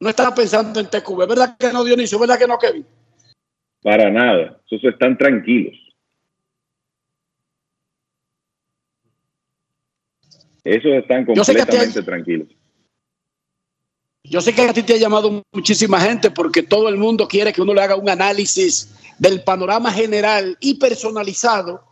no 0.01 0.09
está 0.09 0.35
pensando 0.35 0.81
en 0.81 0.87
TQB, 0.89 1.27
¿verdad 1.27 1.57
que 1.59 1.73
no, 1.73 1.85
Dionisio? 1.85 2.19
¿Verdad 2.19 2.39
que 2.39 2.47
no, 2.47 2.59
Kevin? 2.59 2.87
Para 3.83 4.11
nada, 4.11 4.61
esos 4.71 4.85
están 4.85 5.17
tranquilos. 5.19 5.75
Esos 10.65 10.93
están 10.93 11.27
completamente 11.27 12.03
tranquilos. 12.03 12.49
Yo 14.23 14.41
sé 14.41 14.55
que 14.55 14.63
a 14.63 14.73
ti 14.73 14.83
te 14.83 14.95
ha 14.95 14.99
llamado 14.99 15.45
muchísima 15.53 16.01
gente 16.01 16.31
porque 16.31 16.63
todo 16.63 16.89
el 16.89 16.97
mundo 16.97 17.29
quiere 17.29 17.53
que 17.53 17.61
uno 17.61 17.75
le 17.75 17.83
haga 17.83 17.97
un 17.97 18.09
análisis 18.09 18.95
del 19.19 19.45
panorama 19.45 19.93
general 19.93 20.57
y 20.61 20.75
personalizado 20.75 21.85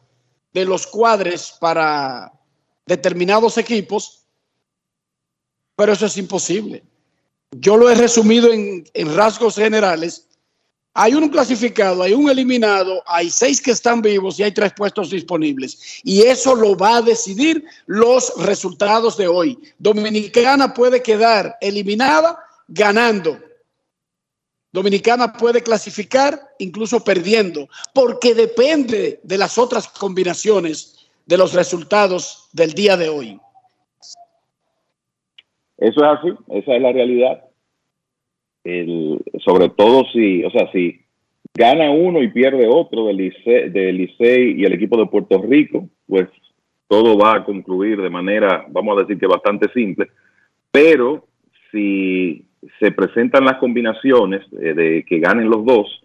de 0.54 0.64
los 0.64 0.86
cuadres 0.86 1.54
para 1.60 2.32
determinados 2.86 3.58
equipos, 3.58 4.24
pero 5.76 5.92
eso 5.92 6.06
es 6.06 6.16
imposible. 6.16 6.82
Yo 7.50 7.76
lo 7.76 7.90
he 7.90 7.94
resumido 7.94 8.50
en, 8.50 8.84
en 8.94 9.14
rasgos 9.14 9.56
generales 9.56 10.28
hay 10.94 11.14
un 11.14 11.28
clasificado, 11.30 12.02
hay 12.02 12.12
un 12.12 12.28
eliminado, 12.28 13.02
hay 13.06 13.30
seis 13.30 13.62
que 13.62 13.70
están 13.70 14.02
vivos 14.02 14.38
y 14.38 14.42
hay 14.42 14.52
tres 14.52 14.72
puestos 14.74 15.10
disponibles. 15.10 16.00
Y 16.04 16.22
eso 16.22 16.54
lo 16.54 16.76
va 16.76 16.98
a 16.98 17.02
decidir 17.02 17.64
los 17.86 18.32
resultados 18.44 19.16
de 19.16 19.26
hoy. 19.26 19.58
Dominicana 19.78 20.74
puede 20.74 21.02
quedar 21.02 21.56
eliminada 21.60 22.38
ganando. 22.68 23.38
Dominicana 24.70 25.32
puede 25.32 25.62
clasificar 25.62 26.40
incluso 26.58 27.02
perdiendo, 27.02 27.68
porque 27.94 28.34
depende 28.34 29.20
de 29.22 29.38
las 29.38 29.58
otras 29.58 29.88
combinaciones 29.88 31.08
de 31.26 31.36
los 31.38 31.52
resultados 31.52 32.48
del 32.52 32.72
día 32.72 32.96
de 32.96 33.08
hoy. 33.08 33.40
Eso 35.78 36.00
es 36.00 36.18
así, 36.18 36.28
esa 36.48 36.74
es 36.74 36.82
la 36.82 36.92
realidad 36.92 37.51
el, 38.64 39.18
sobre 39.44 39.68
todo 39.70 40.04
si, 40.12 40.44
o 40.44 40.50
sea, 40.50 40.70
si 40.72 41.00
gana 41.54 41.90
uno 41.90 42.22
y 42.22 42.28
pierde 42.28 42.66
otro 42.68 43.06
del 43.06 43.16
Licey, 43.16 44.60
y 44.60 44.64
el 44.64 44.72
equipo 44.72 44.96
de 44.96 45.06
Puerto 45.06 45.40
Rico, 45.42 45.88
pues 46.06 46.28
todo 46.88 47.18
va 47.18 47.36
a 47.36 47.44
concluir 47.44 48.00
de 48.00 48.10
manera, 48.10 48.66
vamos 48.68 48.96
a 48.96 49.00
decir 49.02 49.18
que 49.18 49.26
bastante 49.26 49.68
simple, 49.72 50.08
pero 50.70 51.26
si 51.70 52.44
se 52.78 52.92
presentan 52.92 53.44
las 53.44 53.56
combinaciones 53.56 54.42
de, 54.50 54.74
de 54.74 55.04
que 55.04 55.18
ganen 55.18 55.50
los 55.50 55.64
dos 55.64 56.02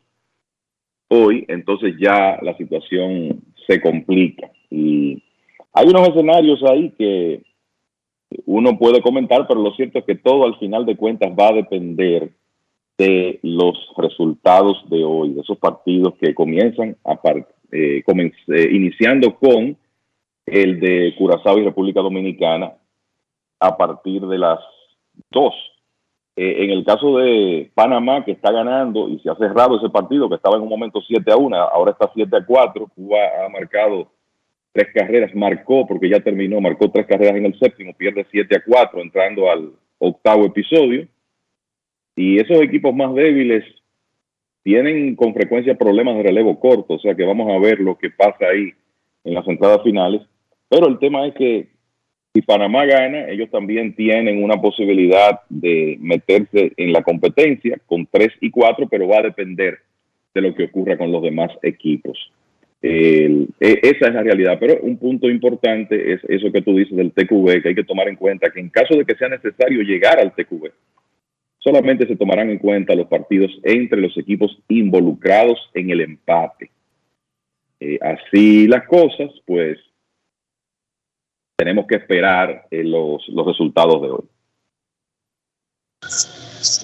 hoy, 1.10 1.46
entonces 1.48 1.96
ya 2.00 2.40
la 2.42 2.56
situación 2.58 3.42
se 3.68 3.82
complica. 3.82 4.50
Y 4.70 5.22
hay 5.74 5.88
unos 5.88 6.10
escenarios 6.10 6.64
ahí 6.64 6.92
que 6.98 7.44
uno 8.46 8.78
puede 8.78 9.02
comentar, 9.02 9.46
pero 9.48 9.62
lo 9.62 9.74
cierto 9.74 10.00
es 10.00 10.06
que 10.06 10.16
todo 10.16 10.46
al 10.46 10.58
final 10.60 10.86
de 10.86 10.98
cuentas 10.98 11.32
va 11.38 11.50
a 11.50 11.54
depender 11.54 12.32
de 12.98 13.40
los 13.44 13.78
resultados 13.98 14.84
de 14.90 15.04
hoy, 15.04 15.34
de 15.34 15.42
esos 15.42 15.58
partidos 15.58 16.16
que 16.20 16.34
comienzan 16.34 16.98
a 17.06 17.20
eh, 17.72 18.04
eh, 18.04 18.70
iniciando 18.72 19.36
con 19.36 19.78
el 20.46 20.80
de 20.80 21.14
Curazao 21.18 21.60
y 21.60 21.66
República 21.66 22.02
Dominicana 22.02 22.74
a 23.60 23.78
partir 23.78 24.26
de 24.26 24.38
las 24.38 24.60
2. 25.32 25.54
Eh, 26.38 26.64
en 26.64 26.72
el 26.72 26.86
caso 26.86 27.18
de 27.18 27.70
Panamá, 27.74 28.24
que 28.24 28.32
está 28.32 28.52
ganando 28.52 29.10
y 29.10 29.20
se 29.20 29.30
ha 29.30 29.36
cerrado 29.36 29.78
ese 29.78 29.90
partido, 29.90 30.30
que 30.30 30.36
estaba 30.36 30.56
en 30.56 30.64
un 30.64 30.70
momento 30.70 31.02
7 31.02 31.32
a 31.32 31.38
1, 31.38 31.56
ahora 31.56 31.92
está 31.92 32.10
7 32.14 32.36
a 32.36 32.46
4, 32.46 32.88
Cuba 32.96 33.18
ha 33.44 33.50
marcado 33.50 34.08
tres 34.72 34.88
carreras, 34.94 35.34
marcó 35.36 35.86
porque 35.88 36.10
ya 36.10 36.20
terminó, 36.20 36.62
marcó 36.62 36.90
tres 36.92 37.08
carreras 37.08 37.36
en 37.36 37.48
el 37.48 37.60
séptimo, 37.60 37.94
pierde 37.94 38.26
7 38.32 38.56
a 38.56 38.64
4 38.64 39.02
entrando 39.02 39.50
al 39.50 39.72
octavo 40.00 40.46
episodio. 40.46 41.08
Y 42.18 42.40
esos 42.40 42.60
equipos 42.62 42.94
más 42.94 43.14
débiles 43.14 43.64
tienen 44.64 45.16
con 45.16 45.34
frecuencia 45.34 45.78
problemas 45.78 46.18
de 46.18 46.24
relevo 46.24 46.60
corto, 46.60 46.96
o 46.96 47.00
sea 47.00 47.16
que 47.16 47.24
vamos 47.24 47.50
a 47.50 47.60
ver 47.60 47.80
lo 47.80 47.98
que 47.98 48.10
pasa 48.10 48.48
ahí 48.52 48.74
en 49.24 49.34
las 49.34 49.48
entradas 49.48 49.82
finales. 49.84 50.22
Pero 50.68 50.88
el 50.90 51.00
tema 51.00 51.26
es 51.28 51.36
que 51.36 51.68
si 52.34 52.42
Panamá 52.42 52.86
gana, 52.86 53.30
ellos 53.30 53.50
también 53.52 53.96
tienen 53.96 54.44
una 54.44 54.60
posibilidad 54.60 55.42
de 55.48 55.98
meterse 56.02 56.74
en 56.76 56.92
la 56.92 57.04
competencia 57.04 57.80
con 57.86 58.08
3 58.08 58.30
y 58.42 58.50
4, 58.50 58.88
pero 58.90 59.08
va 59.08 59.20
a 59.20 59.24
depender 59.24 59.78
de 60.34 60.42
lo 60.42 60.54
que 60.54 60.66
ocurra 60.66 60.98
con 60.98 61.12
los 61.12 61.22
demás 61.22 61.52
equipos. 61.62 62.32
E, 62.82 63.48
esa 63.60 64.08
es 64.08 64.14
la 64.14 64.24
realidad, 64.24 64.58
pero 64.60 64.80
un 64.82 64.98
punto 64.98 65.30
importante 65.30 66.14
es 66.14 66.22
eso 66.28 66.52
que 66.52 66.62
tú 66.62 66.76
dices 66.76 66.98
del 66.98 67.12
TQB, 67.12 67.62
que 67.62 67.70
hay 67.70 67.76
que 67.76 67.84
tomar 67.84 68.08
en 68.08 68.16
cuenta 68.16 68.50
que 68.50 68.60
en 68.60 68.70
caso 68.70 68.96
de 68.96 69.06
que 69.06 69.16
sea 69.16 69.30
necesario 69.30 69.82
llegar 69.82 70.20
al 70.20 70.34
TQB, 70.34 70.72
solamente 71.60 72.08
se 72.08 72.16
tomarán 72.16 72.50
en 72.50 72.60
cuenta 72.60 72.96
los 72.96 73.08
partidos 73.08 73.52
entre 73.64 74.02
los 74.02 74.18
equipos 74.18 74.58
involucrados 74.68 75.60
en 75.74 75.90
el 75.90 76.02
empate. 76.02 76.72
Eh, 77.80 78.00
así 78.02 78.68
las 78.68 78.88
cosas, 78.88 79.32
pues 79.46 79.78
tenemos 81.58 81.86
que 81.88 81.96
esperar 81.96 82.68
eh, 82.72 82.84
los, 82.84 83.28
los 83.30 83.46
resultados 83.46 84.02
de 84.02 84.10
hoy. 84.10 84.24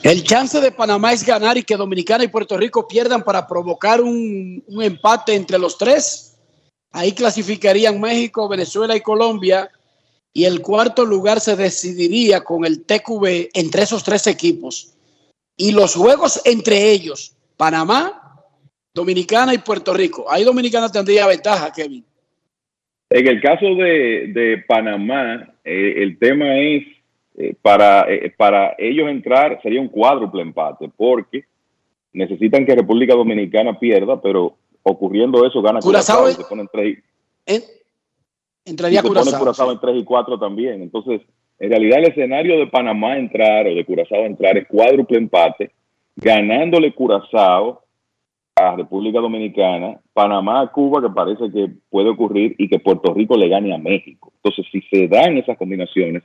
El 0.03 0.23
chance 0.23 0.59
de 0.59 0.71
Panamá 0.71 1.13
es 1.13 1.25
ganar 1.25 1.57
y 1.57 1.63
que 1.63 1.75
Dominicana 1.75 2.23
y 2.23 2.27
Puerto 2.27 2.57
Rico 2.57 2.87
pierdan 2.87 3.23
para 3.23 3.47
provocar 3.47 4.01
un, 4.01 4.63
un, 4.67 4.83
empate 4.83 5.35
entre 5.35 5.57
los 5.57 5.77
tres. 5.77 6.37
Ahí 6.91 7.11
clasificarían 7.11 7.99
México, 7.99 8.47
Venezuela 8.47 8.95
y 8.95 9.01
Colombia 9.01 9.69
y 10.33 10.45
el 10.45 10.61
cuarto 10.61 11.05
lugar 11.05 11.39
se 11.39 11.55
decidiría 11.55 12.43
con 12.43 12.65
el 12.65 12.83
TQB 12.85 13.49
entre 13.53 13.83
esos 13.83 14.03
tres 14.03 14.25
equipos. 14.27 14.93
Y 15.55 15.71
los 15.71 15.93
juegos 15.95 16.41
entre 16.45 16.91
ellos, 16.91 17.35
Panamá, 17.55 18.19
Dominicana 18.93 19.53
y 19.53 19.59
Puerto 19.59 19.93
Rico. 19.93 20.25
Ahí 20.29 20.43
Dominicana 20.43 20.91
tendría 20.91 21.27
ventaja, 21.27 21.71
Kevin. 21.71 22.03
En 23.09 23.27
el 23.27 23.41
caso 23.41 23.65
de, 23.75 24.63
Panamá, 24.67 25.49
Eh, 25.65 26.03
el 26.03 26.19
tema 26.19 26.59
es, 26.59 26.83
eh, 27.37 27.55
para, 27.61 28.01
eh, 28.13 28.33
para 28.35 28.75
ellos 28.77 29.07
entrar 29.09 29.61
sería 29.63 29.79
un 29.79 29.87
cuádruple 29.87 30.41
empate, 30.41 30.91
porque 30.97 31.45
necesitan 32.11 32.65
que 32.65 32.75
República 32.75 33.13
Dominicana 33.15 33.79
pierda, 33.79 34.21
pero 34.21 34.57
ocurriendo 34.83 35.45
eso 35.47 35.61
gana 35.61 35.79
Curazao 35.79 36.23
Curazao 36.23 36.27
y 36.27 36.31
es- 36.31 36.37
se 36.37 36.43
ponen 36.43 36.67
tres 36.69 36.97
En- 37.45 37.63
entraría 38.65 38.99
y 38.99 39.01
se 39.01 39.07
pone 39.07 39.19
Curazao. 39.19 39.39
Curazao 39.39 39.71
en 39.71 39.79
3 39.79 39.95
y 39.97 40.03
4 40.03 40.39
también. 40.39 40.81
Entonces, 40.81 41.21
en 41.59 41.69
realidad 41.69 41.99
el 41.99 42.11
escenario 42.11 42.57
de 42.57 42.67
Panamá 42.67 43.17
entrar 43.17 43.67
o 43.67 43.75
de 43.75 43.85
Curazao 43.85 44.25
entrar 44.25 44.57
es 44.57 44.67
cuádruple 44.67 45.17
empate, 45.17 45.71
ganándole 46.15 46.93
Curazao 46.93 47.83
a 48.55 48.75
República 48.75 49.19
Dominicana, 49.19 49.99
Panamá 50.13 50.61
a 50.61 50.67
Cuba, 50.67 51.01
que 51.01 51.09
parece 51.09 51.51
que 51.51 51.71
puede 51.89 52.09
ocurrir, 52.09 52.55
y 52.57 52.69
que 52.69 52.79
Puerto 52.79 53.13
Rico 53.13 53.35
le 53.35 53.49
gane 53.49 53.73
a 53.73 53.79
México. 53.79 54.31
Entonces, 54.35 54.65
si 54.71 54.81
se 54.91 55.07
dan 55.07 55.37
esas 55.37 55.57
combinaciones, 55.57 56.23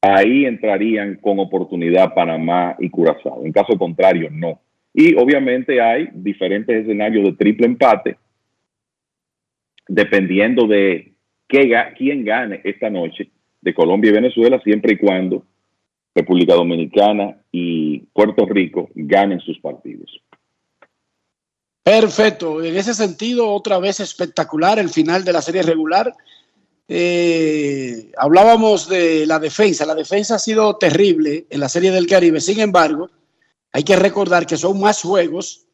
ahí 0.00 0.44
entrarían 0.44 1.16
con 1.16 1.38
oportunidad 1.40 2.14
Panamá 2.14 2.76
y 2.78 2.90
Curazao. 2.90 3.44
En 3.44 3.52
caso 3.52 3.76
contrario, 3.78 4.28
no. 4.30 4.60
Y 4.94 5.14
obviamente 5.16 5.80
hay 5.80 6.08
diferentes 6.12 6.84
escenarios 6.84 7.24
de 7.24 7.32
triple 7.32 7.66
empate, 7.66 8.16
dependiendo 9.88 10.66
de 10.66 11.12
quién 11.46 12.24
gane 12.24 12.60
esta 12.64 12.90
noche 12.90 13.30
de 13.60 13.74
Colombia 13.74 14.10
y 14.10 14.14
Venezuela, 14.14 14.60
siempre 14.62 14.94
y 14.94 14.98
cuando 14.98 15.44
República 16.14 16.54
Dominicana 16.54 17.42
y 17.50 18.00
Puerto 18.12 18.46
Rico 18.46 18.90
ganen 18.94 19.40
sus 19.40 19.58
partidos. 19.60 20.10
Perfecto. 21.82 22.62
En 22.62 22.76
ese 22.76 22.94
sentido, 22.94 23.50
otra 23.50 23.78
vez 23.78 24.00
espectacular 24.00 24.78
el 24.78 24.88
final 24.88 25.24
de 25.24 25.32
la 25.32 25.42
serie 25.42 25.62
regular. 25.62 26.12
Eh, 26.88 28.12
hablábamos 28.16 28.88
de 28.88 29.26
la 29.26 29.38
defensa. 29.38 29.86
La 29.86 29.94
defensa 29.94 30.36
ha 30.36 30.38
sido 30.38 30.76
terrible 30.76 31.46
en 31.50 31.60
la 31.60 31.68
serie 31.68 31.90
del 31.90 32.06
Caribe. 32.06 32.40
Sin 32.40 32.60
embargo, 32.60 33.10
hay 33.72 33.82
que 33.82 33.96
recordar 33.96 34.46
que 34.46 34.56
son 34.56 34.80
más 34.80 35.02
juegos 35.02 35.66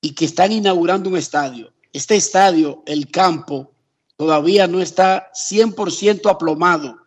y 0.00 0.14
que 0.14 0.26
están 0.26 0.52
inaugurando 0.52 1.10
un 1.10 1.16
estadio. 1.16 1.72
Este 1.92 2.16
estadio, 2.16 2.82
el 2.86 3.10
campo, 3.10 3.72
todavía 4.16 4.66
no 4.66 4.80
está 4.80 5.30
100% 5.32 6.30
aplomado. 6.30 6.98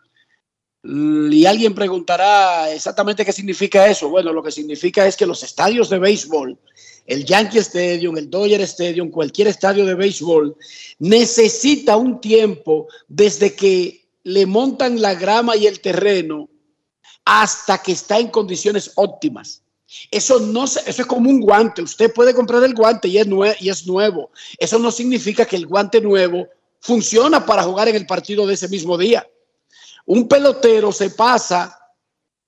Y 0.84 1.46
alguien 1.46 1.74
preguntará 1.74 2.72
exactamente 2.72 3.24
qué 3.24 3.32
significa 3.32 3.86
eso. 3.86 4.08
Bueno, 4.08 4.32
lo 4.32 4.42
que 4.42 4.50
significa 4.50 5.06
es 5.06 5.16
que 5.16 5.26
los 5.26 5.42
estadios 5.44 5.88
de 5.90 6.00
béisbol, 6.00 6.58
el 7.06 7.24
Yankee 7.24 7.58
Stadium, 7.58 8.16
el 8.16 8.28
Dodger 8.28 8.60
Stadium, 8.62 9.10
cualquier 9.10 9.48
estadio 9.48 9.86
de 9.86 9.94
béisbol, 9.94 10.56
necesita 10.98 11.96
un 11.96 12.20
tiempo 12.20 12.88
desde 13.06 13.54
que 13.54 14.08
le 14.24 14.46
montan 14.46 15.00
la 15.00 15.14
grama 15.14 15.56
y 15.56 15.66
el 15.66 15.80
terreno 15.80 16.48
hasta 17.24 17.78
que 17.78 17.92
está 17.92 18.18
en 18.18 18.28
condiciones 18.28 18.92
óptimas. 18.96 19.61
Eso 20.10 20.40
no 20.40 20.64
eso 20.64 20.80
es 20.86 21.06
como 21.06 21.28
un 21.30 21.40
guante. 21.40 21.82
Usted 21.82 22.12
puede 22.12 22.34
comprar 22.34 22.62
el 22.64 22.74
guante 22.74 23.08
y 23.08 23.18
es, 23.18 23.26
nue- 23.26 23.56
y 23.60 23.68
es 23.68 23.86
nuevo. 23.86 24.30
Eso 24.58 24.78
no 24.78 24.90
significa 24.90 25.44
que 25.44 25.56
el 25.56 25.66
guante 25.66 26.00
nuevo 26.00 26.48
funciona 26.80 27.44
para 27.44 27.62
jugar 27.62 27.88
en 27.88 27.96
el 27.96 28.06
partido 28.06 28.46
de 28.46 28.54
ese 28.54 28.68
mismo 28.68 28.96
día. 28.98 29.26
Un 30.06 30.26
pelotero 30.28 30.90
se 30.92 31.10
pasa 31.10 31.78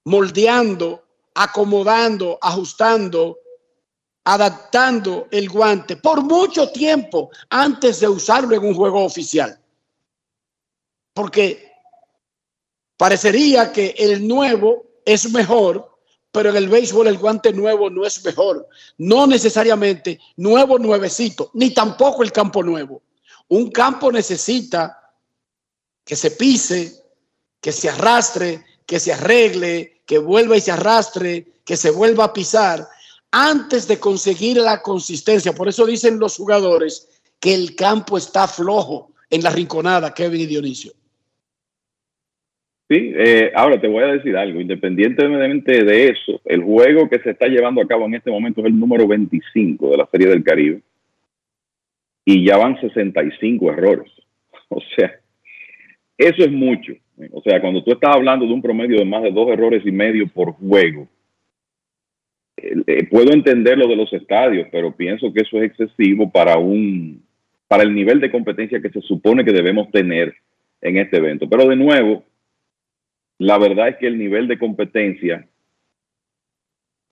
moldeando, 0.05 1.05
acomodando, 1.35 2.39
ajustando, 2.43 3.39
adaptando 4.25 5.29
el 5.31 5.49
guante 5.49 5.97
por 5.97 6.23
mucho 6.23 6.71
tiempo 6.71 7.31
antes 7.51 8.01
de 8.01 8.09
usarlo 8.09 8.55
en 8.57 8.65
un 8.65 8.75
juego 8.75 9.05
oficial. 9.05 9.59
Porque 11.13 11.71
parecería 12.97 13.73
que 13.73 13.95
el 13.99 14.27
nuevo 14.27 14.85
es 15.05 15.31
mejor, 15.31 15.94
pero 16.35 16.51
en 16.51 16.57
el 16.57 16.69
béisbol 16.69 17.07
el 17.07 17.19
guante 17.19 17.53
nuevo 17.53 17.89
no 17.89 18.05
es 18.05 18.25
mejor. 18.25 18.69
No 18.99 19.25
necesariamente 19.25 20.19
nuevo, 20.37 20.81
nuevecito, 20.81 21.53
ni 21.55 21.71
tampoco 21.71 22.25
el 22.25 22.33
campo 22.33 22.61
nuevo. 22.61 23.03
Un 23.47 23.71
campo 23.71 24.11
necesita 24.11 25.13
que 26.05 26.17
se 26.17 26.33
pise, 26.33 27.05
que 27.61 27.71
se 27.71 27.89
arrastre, 27.89 28.65
que 28.85 28.99
se 28.99 29.13
arregle, 29.13 30.03
que 30.05 30.19
vuelva 30.19 30.57
y 30.57 30.61
se 30.61 30.73
arrastre, 30.73 31.61
que 31.65 31.77
se 31.77 31.93
vuelva 31.93 32.25
a 32.25 32.33
pisar, 32.33 32.89
antes 33.31 33.87
de 33.87 34.01
conseguir 34.01 34.57
la 34.57 34.83
consistencia. 34.83 35.55
Por 35.55 35.69
eso 35.69 35.87
dicen 35.87 36.19
los 36.19 36.37
jugadores 36.37 37.07
que 37.39 37.55
el 37.55 37.77
campo 37.77 38.19
está 38.19 38.49
flojo 38.49 39.13
en 39.31 39.41
la 39.45 39.51
rinconada, 39.51 40.13
Kevin 40.13 40.41
y 40.41 40.47
Dionisio. 40.47 40.95
Eh, 42.97 43.53
ahora 43.55 43.81
te 43.81 43.89
voy 43.89 44.03
a 44.03 44.13
decir 44.13 44.37
algo, 44.37 44.61
independientemente 44.61 45.85
de 45.85 46.09
eso, 46.09 46.41
el 46.45 46.63
juego 46.63 47.09
que 47.09 47.19
se 47.21 47.31
está 47.31 47.47
llevando 47.47 47.81
a 47.81 47.87
cabo 47.87 48.07
en 48.07 48.15
este 48.15 48.31
momento 48.31 48.61
es 48.61 48.67
el 48.67 48.79
número 48.79 49.07
25 49.07 49.91
de 49.91 49.97
la 49.97 50.09
Serie 50.11 50.29
del 50.29 50.45
Caribe 50.45 50.81
y 52.25 52.47
ya 52.47 52.57
van 52.57 52.81
65 52.81 53.71
errores. 53.71 54.11
O 54.71 54.81
sea, 54.97 55.13
eso 56.19 56.43
es 56.43 56.51
mucho. 56.51 56.95
O 57.31 57.41
sea, 57.43 57.61
cuando 57.61 57.85
tú 57.85 57.93
estás 57.93 58.17
hablando 58.17 58.45
de 58.45 58.53
un 58.53 58.63
promedio 58.63 58.99
de 58.99 59.05
más 59.05 59.23
de 59.23 59.31
dos 59.31 59.49
errores 59.51 59.83
y 59.85 59.93
medio 59.93 60.27
por 60.27 60.53
juego, 60.53 61.07
eh, 62.57 63.07
puedo 63.09 63.33
entender 63.33 63.79
lo 63.79 63.87
de 63.87 63.95
los 63.95 64.13
estadios, 64.13 64.67
pero 64.73 64.97
pienso 64.97 65.33
que 65.33 65.43
eso 65.43 65.59
es 65.59 65.65
excesivo 65.65 66.31
para 66.31 66.59
un 66.59 67.23
para 67.69 67.83
el 67.83 67.95
nivel 67.95 68.21
de 68.21 68.31
competencia 68.31 68.81
que 68.81 68.91
se 68.91 69.01
supone 69.01 69.45
que 69.45 69.53
debemos 69.53 69.91
tener 69.91 70.35
en 70.81 70.97
este 70.99 71.17
evento. 71.17 71.49
Pero 71.49 71.69
de 71.69 71.77
nuevo, 71.77 72.25
la 73.45 73.59
verdad 73.59 73.89
es 73.89 73.97
que 73.97 74.07
el 74.07 74.19
nivel 74.19 74.49
de 74.49 74.59
competencia 74.59 75.47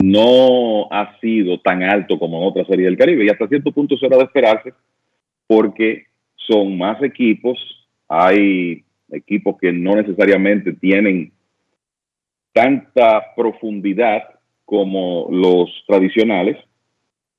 no 0.03 0.89
ha 0.91 1.19
sido 1.21 1.61
tan 1.61 1.83
alto 1.83 2.19
como 2.19 2.39
en 2.39 2.49
otra 2.49 2.65
serie 2.65 2.87
del 2.87 2.97
Caribe 2.97 3.25
y 3.25 3.29
hasta 3.29 3.47
cierto 3.49 3.71
punto 3.71 3.95
eso 3.95 4.07
era 4.07 4.17
de 4.17 4.25
esperarse 4.25 4.73
porque 5.47 6.07
son 6.35 6.79
más 6.79 7.03
equipos, 7.03 7.59
hay 8.09 8.83
equipos 9.11 9.59
que 9.61 9.73
no 9.73 9.95
necesariamente 9.95 10.73
tienen 10.73 11.33
tanta 12.53 13.35
profundidad 13.37 14.23
como 14.65 15.29
los 15.31 15.85
tradicionales 15.87 16.57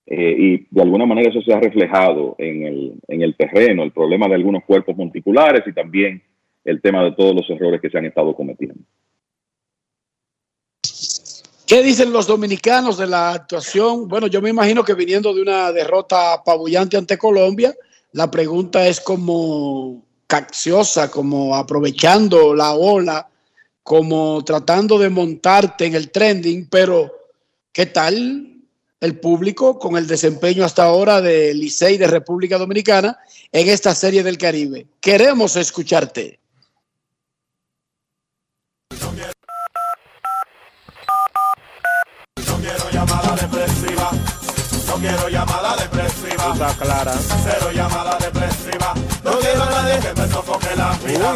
eh, 0.05 0.35
y 0.37 0.67
de 0.69 0.81
alguna 0.83 1.07
manera 1.07 1.31
eso 1.31 1.41
se 1.41 1.51
ha 1.51 1.59
reflejado 1.59 2.35
en 2.37 2.63
el, 2.63 2.93
en 3.07 3.23
el 3.23 3.35
terreno, 3.35 3.81
el 3.81 3.91
problema 3.91 4.27
de 4.27 4.35
algunos 4.35 4.63
cuerpos 4.65 4.95
monticulares 4.95 5.63
y 5.65 5.73
también 5.73 6.21
el 6.65 6.81
tema 6.81 7.03
de 7.03 7.11
todos 7.11 7.35
los 7.35 7.49
errores 7.49 7.81
que 7.81 7.89
se 7.89 7.97
han 7.97 8.05
estado 8.05 8.35
cometiendo. 8.35 8.83
¿Qué 11.65 11.81
dicen 11.81 12.13
los 12.13 12.27
dominicanos 12.27 12.97
de 12.97 13.07
la 13.07 13.31
actuación? 13.31 14.07
Bueno, 14.07 14.27
yo 14.27 14.41
me 14.41 14.49
imagino 14.49 14.83
que 14.83 14.93
viniendo 14.93 15.33
de 15.33 15.41
una 15.41 15.71
derrota 15.71 16.33
apabullante 16.33 16.97
ante 16.97 17.17
Colombia, 17.17 17.73
la 18.11 18.29
pregunta 18.29 18.87
es 18.87 18.99
como 18.99 20.03
cacciosa, 20.27 21.09
como 21.09 21.55
aprovechando 21.55 22.53
la 22.53 22.73
ola, 22.73 23.27
como 23.81 24.43
tratando 24.43 24.99
de 24.99 25.09
montarte 25.09 25.85
en 25.85 25.95
el 25.95 26.11
trending, 26.11 26.67
pero 26.69 27.11
¿qué 27.71 27.87
tal 27.87 28.57
el 29.01 29.19
público 29.19 29.79
con 29.79 29.97
el 29.97 30.05
desempeño 30.05 30.63
hasta 30.63 30.83
ahora 30.83 31.21
de 31.21 31.53
Licey 31.53 31.97
de 31.97 32.07
República 32.07 32.57
Dominicana 32.57 33.17
en 33.51 33.67
esta 33.69 33.95
serie 33.95 34.21
del 34.21 34.37
Caribe? 34.37 34.85
Queremos 35.01 35.55
escucharte. 35.55 36.39
Quiero 45.03 45.27
llamada 45.27 45.75
depresiva. 45.75 46.53
Está 46.53 46.73
clara. 46.81 47.11
Cero 47.11 47.71
llamada 47.73 48.17
depresiva. 48.17 48.93
No 49.23 49.31
quiero 49.39 49.63
a 49.63 49.69
nadie 49.69 49.99
que 49.99 50.13
me 50.19 50.27
sofoque 50.27 50.67
la 50.77 50.93
vida. 51.05 51.35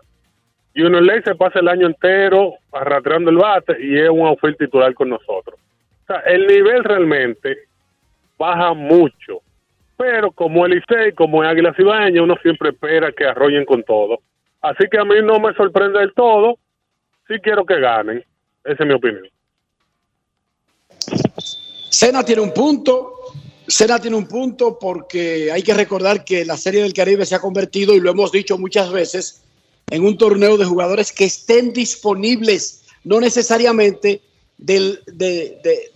Y 0.76 0.84
uno 0.84 1.02
ley 1.02 1.24
se 1.24 1.34
pasa 1.34 1.57
el 1.57 1.68
año 1.68 1.88
entero 1.88 2.53
arrastrando 2.72 3.32
el 3.32 3.38
bate 3.38 3.84
y 3.84 3.98
es 3.98 4.11
un 4.11 4.28
outfield 4.28 4.57
titular 4.57 4.94
con 4.94 5.10
nosotros. 5.10 5.60
O 6.03 6.06
sea, 6.06 6.18
el 6.28 6.45
nivel 6.45 6.84
realmente 6.84 7.64
baja 8.38 8.76
mucho. 8.76 9.41
Pero 9.98 10.32
como 10.32 10.68
el 10.68 10.74
Licey, 10.74 11.14
como 11.14 11.44
es 11.44 11.49
Águila 11.49 11.74
Cibaeña, 11.74 12.22
uno 12.22 12.36
siempre 12.44 12.69
espera 12.69 13.11
que 13.11 13.26
arroyen 13.26 13.65
con 13.65 13.82
todo. 13.82 14.19
Así 14.61 14.88
que 14.88 14.99
a 14.99 15.03
mí 15.03 15.15
no 15.24 15.40
me 15.40 15.52
sorprende 15.56 15.98
del 15.98 16.14
todo. 16.14 16.60
Sí 17.28 17.40
quiero 17.41 17.65
que 17.65 17.80
ganen. 17.80 18.24
Esa 18.64 18.84
es 18.84 18.88
mi 18.88 18.94
opinión. 18.94 19.28
Sena 21.98 22.24
tiene 22.24 22.44
un 22.44 22.53
punto. 22.53 23.14
Sena 23.68 23.98
tiene 23.99 24.15
un 24.15 24.28
punto 24.28 24.78
porque 24.78 25.52
hay 25.52 25.64
que 25.64 25.74
recordar 25.74 26.24
que 26.24 26.45
la 26.45 26.56
Serie 26.56 26.84
del 26.84 26.94
Caribe 26.94 27.26
se 27.26 27.34
ha 27.34 27.40
convertido, 27.40 27.95
y 27.95 27.99
lo 27.99 28.11
hemos 28.11 28.32
dicho 28.32 28.56
muchas 28.60 28.91
veces, 28.91 29.41
en 29.90 30.06
un 30.06 30.15
torneo 30.15 30.57
de 30.57 30.65
jugadores 30.65 31.11
que 31.11 31.26
estén 31.26 31.74
disponibles, 31.74 32.82
no 33.03 33.19
necesariamente 33.19 34.22
de- 34.60 34.99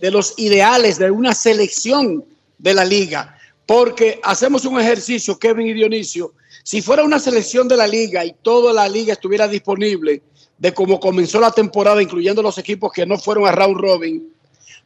de 0.00 0.10
los 0.10 0.34
ideales 0.38 0.98
de 0.98 1.08
una 1.12 1.34
selección 1.36 2.24
de 2.58 2.74
la 2.74 2.84
liga. 2.84 3.38
Porque 3.64 4.18
hacemos 4.24 4.64
un 4.64 4.80
ejercicio, 4.80 5.38
Kevin 5.38 5.68
y 5.68 5.72
Dionisio, 5.72 6.32
si 6.64 6.82
fuera 6.82 7.04
una 7.04 7.20
selección 7.20 7.68
de 7.68 7.76
la 7.76 7.86
liga 7.86 8.24
y 8.24 8.34
toda 8.42 8.72
la 8.72 8.88
liga 8.88 9.12
estuviera 9.12 9.46
disponible 9.46 10.20
de 10.58 10.74
cómo 10.74 10.98
comenzó 10.98 11.38
la 11.38 11.52
temporada, 11.52 12.02
incluyendo 12.02 12.42
los 12.42 12.58
equipos 12.58 12.90
que 12.92 13.06
no 13.06 13.16
fueron 13.18 13.46
a 13.46 13.52
round 13.52 13.76
robin, 13.76 14.32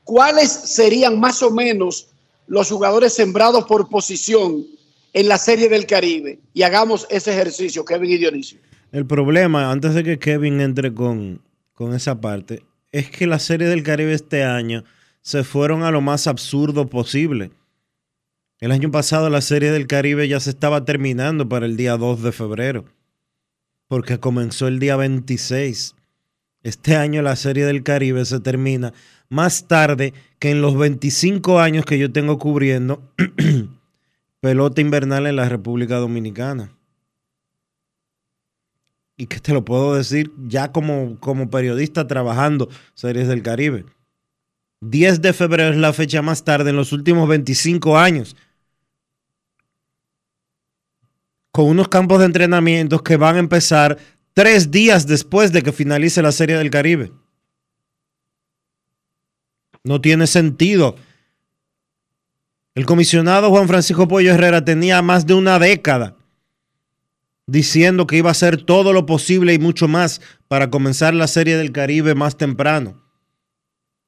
¿cuáles 0.06 0.50
serían 0.50 1.20
más 1.20 1.42
o 1.42 1.50
menos 1.50 2.08
los 2.46 2.70
jugadores 2.70 3.12
sembrados 3.12 3.64
por 3.66 3.88
posición 3.90 4.64
en 5.12 5.28
la 5.28 5.36
Serie 5.36 5.68
del 5.68 5.84
Caribe? 5.84 6.38
Y 6.54 6.62
hagamos 6.62 7.06
ese 7.10 7.32
ejercicio, 7.32 7.84
Kevin 7.84 8.12
y 8.12 8.16
Dionisio. 8.16 8.58
El 8.92 9.04
problema, 9.04 9.70
antes 9.70 9.94
de 9.94 10.04
que 10.04 10.18
Kevin 10.18 10.60
entre 10.60 10.94
con, 10.94 11.42
con 11.74 11.92
esa 11.92 12.20
parte, 12.20 12.62
es 12.92 13.10
que 13.10 13.26
la 13.26 13.40
serie 13.40 13.66
del 13.66 13.82
Caribe 13.82 14.14
este 14.14 14.44
año 14.44 14.84
se 15.20 15.42
fueron 15.42 15.82
a 15.82 15.90
lo 15.90 16.00
más 16.00 16.28
absurdo 16.28 16.86
posible. 16.86 17.50
El 18.60 18.70
año 18.70 18.90
pasado 18.92 19.28
la 19.28 19.40
serie 19.40 19.72
del 19.72 19.88
Caribe 19.88 20.28
ya 20.28 20.38
se 20.38 20.50
estaba 20.50 20.84
terminando 20.84 21.48
para 21.48 21.66
el 21.66 21.76
día 21.76 21.96
2 21.96 22.22
de 22.22 22.32
febrero, 22.32 22.84
porque 23.88 24.20
comenzó 24.20 24.68
el 24.68 24.78
día 24.78 24.94
26. 24.96 25.96
Este 26.62 26.96
año 26.96 27.22
la 27.22 27.34
serie 27.34 27.66
del 27.66 27.82
Caribe 27.82 28.24
se 28.24 28.38
termina 28.38 28.94
más 29.28 29.66
tarde 29.68 30.14
que 30.38 30.50
en 30.50 30.62
los 30.62 30.76
25 30.76 31.60
años 31.60 31.84
que 31.84 31.98
yo 31.98 32.12
tengo 32.12 32.38
cubriendo 32.38 33.02
pelota 34.40 34.80
invernal 34.80 35.26
en 35.26 35.36
la 35.36 35.48
República 35.48 35.96
Dominicana 35.96 36.70
y 39.16 39.26
que 39.26 39.40
te 39.40 39.52
lo 39.52 39.64
puedo 39.64 39.94
decir 39.94 40.30
ya 40.46 40.72
como, 40.72 41.18
como 41.20 41.48
periodista 41.50 42.06
trabajando 42.06 42.68
Series 42.94 43.28
del 43.28 43.42
Caribe. 43.42 43.86
10 44.82 45.22
de 45.22 45.32
febrero 45.32 45.70
es 45.70 45.78
la 45.78 45.92
fecha 45.92 46.20
más 46.20 46.44
tarde 46.44 46.70
en 46.70 46.76
los 46.76 46.92
últimos 46.92 47.28
25 47.28 47.98
años. 47.98 48.36
Con 51.50 51.66
unos 51.66 51.88
campos 51.88 52.18
de 52.18 52.26
entrenamiento 52.26 53.02
que 53.02 53.16
van 53.16 53.36
a 53.36 53.40
empezar 53.40 53.96
tres 54.34 54.70
días 54.70 55.06
después 55.06 55.50
de 55.52 55.62
que 55.62 55.72
finalice 55.72 56.20
la 56.20 56.32
Serie 56.32 56.58
del 56.58 56.70
Caribe. 56.70 57.10
No 59.86 60.00
tiene 60.00 60.26
sentido. 60.26 60.96
El 62.74 62.86
comisionado 62.86 63.50
Juan 63.50 63.68
Francisco 63.68 64.08
Pollo 64.08 64.32
Herrera 64.32 64.64
tenía 64.64 65.00
más 65.00 65.26
de 65.26 65.34
una 65.34 65.60
década 65.60 66.16
diciendo 67.46 68.08
que 68.08 68.16
iba 68.16 68.28
a 68.28 68.32
hacer 68.32 68.60
todo 68.60 68.92
lo 68.92 69.06
posible 69.06 69.54
y 69.54 69.60
mucho 69.60 69.86
más 69.86 70.20
para 70.48 70.70
comenzar 70.70 71.14
la 71.14 71.28
Serie 71.28 71.56
del 71.56 71.70
Caribe 71.70 72.16
más 72.16 72.36
temprano. 72.36 73.00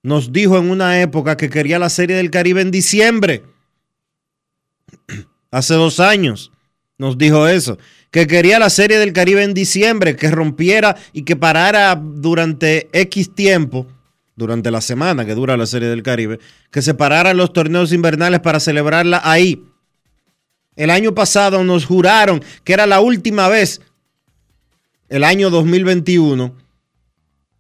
Nos 0.03 0.33
dijo 0.33 0.59
en 0.59 0.69
una 0.69 1.01
época 1.01 1.37
que 1.37 1.49
quería 1.49 1.79
la 1.79 1.91
Serie 1.91 2.17
del 2.17 2.33
Caribe 2.33 2.61
en 2.61 2.73
diciembre. 2.73 3.45
Hace 5.53 5.75
dos 5.75 6.01
años 6.01 6.51
nos 6.99 7.17
dijo 7.17 7.47
eso, 7.47 7.79
que 8.11 8.27
quería 8.27 8.59
la 8.59 8.71
Serie 8.71 8.99
del 8.99 9.13
Caribe 9.13 9.45
en 9.45 9.55
diciembre, 9.55 10.17
que 10.17 10.29
rompiera 10.29 10.97
y 11.13 11.23
que 11.23 11.37
parara 11.37 11.95
durante 11.95 12.89
X 12.93 13.33
tiempo, 13.33 13.87
durante 14.39 14.71
la 14.71 14.81
semana 14.81 15.27
que 15.27 15.35
dura 15.35 15.57
la 15.57 15.67
Serie 15.67 15.89
del 15.89 16.05
Caribe, 16.05 16.39
que 16.71 16.81
se 16.81 16.95
pararan 16.95 17.37
los 17.37 17.53
torneos 17.53 17.93
invernales 17.93 18.39
para 18.39 18.61
celebrarla 18.61 19.21
ahí. 19.25 19.65
El 20.77 20.91
año 20.91 21.13
pasado 21.13 21.65
nos 21.65 21.85
juraron 21.85 22.43
que 22.63 22.73
era 22.73 22.87
la 22.87 23.01
última 23.01 23.49
vez, 23.49 23.81
el 25.09 25.25
año 25.25 25.51
2021, 25.51 26.55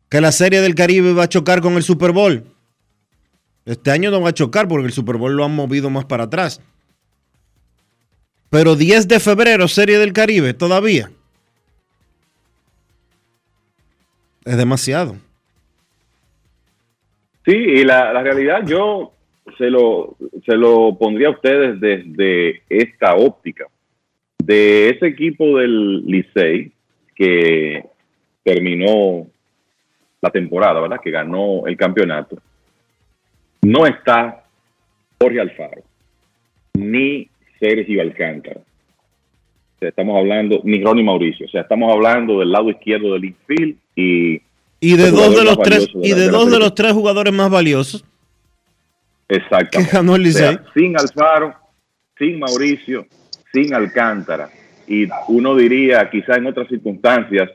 que 0.09 0.21
la 0.21 0.31
Serie 0.31 0.61
del 0.61 0.77
Caribe 0.77 1.11
iba 1.11 1.25
a 1.25 1.29
chocar 1.29 1.61
con 1.61 1.75
el 1.75 1.83
Super 1.83 2.13
Bowl. 2.13 2.45
Este 3.65 3.91
año 3.91 4.13
no 4.13 4.21
va 4.21 4.31
a 4.31 4.35
chocar 4.35 4.69
porque 4.69 4.87
el 4.87 4.93
Super 4.93 5.17
Bowl 5.17 5.37
lo 5.37 5.45
han 5.45 5.55
movido 5.55 5.91
más 5.91 6.05
para 6.05 6.25
atrás. 6.25 6.61
Pero 8.51 8.77
10 8.77 9.09
de 9.09 9.19
febrero, 9.19 9.67
Serie 9.67 9.99
del 9.99 10.13
Caribe, 10.13 10.55
todavía. 10.55 11.11
Es 14.45 14.57
demasiado. 14.57 15.17
Sí, 17.49 17.55
y 17.55 17.83
la, 17.83 18.12
la 18.12 18.23
realidad 18.23 18.62
yo 18.66 19.15
se 19.57 19.70
lo, 19.70 20.19
se 20.45 20.55
lo 20.55 20.99
pondría 20.99 21.29
a 21.29 21.31
ustedes 21.31 21.81
desde 21.81 22.61
esta 22.69 23.15
óptica. 23.15 23.65
De 24.37 24.91
ese 24.91 25.07
equipo 25.07 25.57
del 25.57 26.05
Licey 26.05 26.70
que 27.16 27.87
terminó 28.43 29.29
la 30.20 30.29
temporada, 30.29 30.79
¿verdad? 30.79 31.01
Que 31.03 31.11
ganó 31.11 31.66
el 31.66 31.75
campeonato. 31.79 32.37
No 33.62 33.87
está 33.87 34.45
Jorge 35.19 35.41
Alfaro, 35.41 35.83
ni 36.75 37.31
Sergio 37.59 38.03
Alcántara. 38.03 38.61
O 38.61 39.79
sea, 39.79 39.89
estamos 39.89 40.19
hablando, 40.19 40.61
ni 40.65 40.83
Ronnie 40.83 41.03
Mauricio. 41.03 41.47
O 41.47 41.49
sea, 41.49 41.62
estamos 41.62 41.91
hablando 41.91 42.41
del 42.41 42.53
lado 42.53 42.69
izquierdo 42.69 43.15
del 43.15 43.25
infield 43.25 43.79
y 43.97 44.43
Y 44.81 44.97
de 44.97 45.11
dos 45.11 45.37
de 45.37 45.45
los 45.45 45.59
tres, 45.61 45.89
y 45.95 46.13
de 46.13 46.29
dos 46.29 46.51
de 46.51 46.59
los 46.59 46.75
tres 46.75 46.93
jugadores 46.93 47.33
más 47.33 47.51
valiosos. 47.51 48.05
Exactamente. 49.29 49.91
que 49.91 49.97
ganó 49.97 50.17
el 50.17 50.27
O 50.27 50.31
sea, 50.31 50.53
Licey. 50.53 50.67
sin 50.75 50.99
Alfaro, 50.99 51.55
sin 52.17 52.39
Mauricio, 52.39 53.07
sin 53.53 53.75
Alcántara. 53.75 54.49
Y 54.87 55.07
uno 55.29 55.55
diría, 55.55 56.09
quizá 56.11 56.37
en 56.37 56.47
otras 56.47 56.69
circunstancias, 56.69 57.51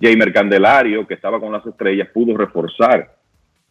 Jamer 0.00 0.32
Candelario, 0.32 1.06
que 1.06 1.14
estaba 1.14 1.40
con 1.40 1.52
las 1.52 1.64
estrellas, 1.64 2.08
pudo 2.12 2.36
reforzar 2.36 3.16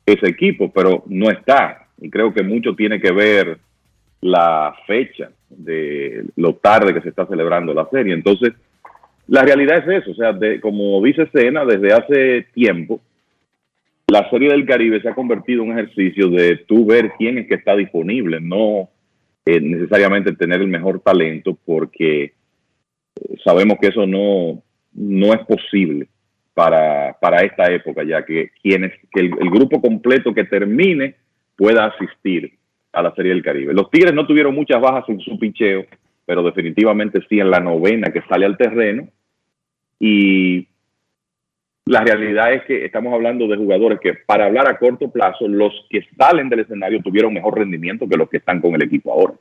ese 0.05 0.27
equipo, 0.27 0.71
pero 0.71 1.03
no 1.07 1.29
está. 1.29 1.87
Y 1.99 2.09
creo 2.09 2.33
que 2.33 2.43
mucho 2.43 2.75
tiene 2.75 2.99
que 2.99 3.11
ver 3.11 3.59
la 4.21 4.75
fecha 4.87 5.29
de 5.49 6.25
lo 6.35 6.55
tarde 6.55 6.93
que 6.93 7.01
se 7.01 7.09
está 7.09 7.27
celebrando 7.27 7.73
la 7.73 7.87
serie. 7.89 8.13
Entonces, 8.13 8.53
la 9.27 9.43
realidad 9.43 9.77
es 9.87 10.01
eso. 10.03 10.11
O 10.11 10.15
sea, 10.15 10.33
de- 10.33 10.59
como 10.59 11.01
dice 11.03 11.27
Sena, 11.33 11.65
desde 11.65 11.93
hace 11.93 12.47
tiempo, 12.53 12.99
la 14.07 14.29
Serie 14.29 14.49
del 14.49 14.65
Caribe 14.65 15.01
se 15.01 15.09
ha 15.09 15.15
convertido 15.15 15.63
en 15.63 15.71
un 15.71 15.79
ejercicio 15.79 16.27
de 16.29 16.57
tú 16.67 16.85
ver 16.85 17.11
quién 17.17 17.37
es 17.37 17.47
que 17.47 17.55
está 17.55 17.75
disponible, 17.75 18.39
no 18.41 18.89
eh, 19.45 19.59
necesariamente 19.59 20.33
tener 20.33 20.61
el 20.61 20.67
mejor 20.67 20.99
talento, 20.99 21.57
porque 21.65 22.23
eh, 22.23 22.31
sabemos 23.43 23.77
que 23.81 23.87
eso 23.87 24.05
no, 24.05 24.61
no 24.93 25.33
es 25.33 25.39
posible 25.45 26.07
para, 26.53 27.17
para 27.19 27.41
esta 27.41 27.71
época, 27.71 28.03
ya 28.03 28.23
que, 28.25 28.51
quienes, 28.61 28.91
que 29.11 29.21
el, 29.21 29.31
el 29.39 29.49
grupo 29.49 29.81
completo 29.81 30.33
que 30.33 30.43
termine 30.43 31.15
pueda 31.55 31.85
asistir 31.85 32.53
a 32.91 33.01
la 33.01 33.15
Serie 33.15 33.31
del 33.33 33.41
Caribe. 33.41 33.73
Los 33.73 33.89
Tigres 33.89 34.13
no 34.13 34.27
tuvieron 34.27 34.53
muchas 34.53 34.79
bajas 34.79 35.05
en 35.09 35.19
su 35.21 35.39
picheo, 35.39 35.85
pero 36.25 36.43
definitivamente 36.43 37.19
sí 37.27 37.39
en 37.39 37.51
la 37.51 37.59
novena 37.59 38.11
que 38.11 38.21
sale 38.23 38.45
al 38.45 38.57
terreno. 38.57 39.07
Y 39.99 40.67
la 41.85 42.01
realidad 42.01 42.53
es 42.53 42.63
que 42.65 42.85
estamos 42.85 43.13
hablando 43.13 43.47
de 43.47 43.57
jugadores 43.57 43.99
que, 43.99 44.13
para 44.13 44.45
hablar 44.45 44.67
a 44.67 44.77
corto 44.77 45.11
plazo, 45.11 45.47
los 45.47 45.73
que 45.89 46.07
salen 46.17 46.49
del 46.49 46.61
escenario 46.61 47.01
tuvieron 47.01 47.33
mejor 47.33 47.57
rendimiento 47.57 48.07
que 48.07 48.17
los 48.17 48.29
que 48.29 48.37
están 48.37 48.61
con 48.61 48.73
el 48.75 48.83
equipo 48.83 49.11
ahora. 49.11 49.33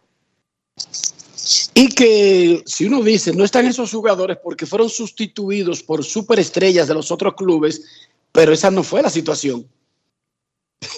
Y 1.75 1.89
que 1.89 2.63
si 2.67 2.87
uno 2.87 3.03
dice, 3.03 3.35
no 3.35 3.45
están 3.45 3.67
esos 3.67 3.91
jugadores 3.93 4.39
porque 4.43 4.67
fueron 4.67 4.89
sustituidos 4.89 5.83
por 5.83 6.05
superestrellas 6.05 6.89
de 6.89 6.95
los 6.95 7.11
otros 7.11 7.35
clubes, 7.35 8.09
pero 8.33 8.53
esa 8.53 8.71
no 8.71 8.83
fue 8.83 9.03
la 9.03 9.11
situación. 9.11 9.67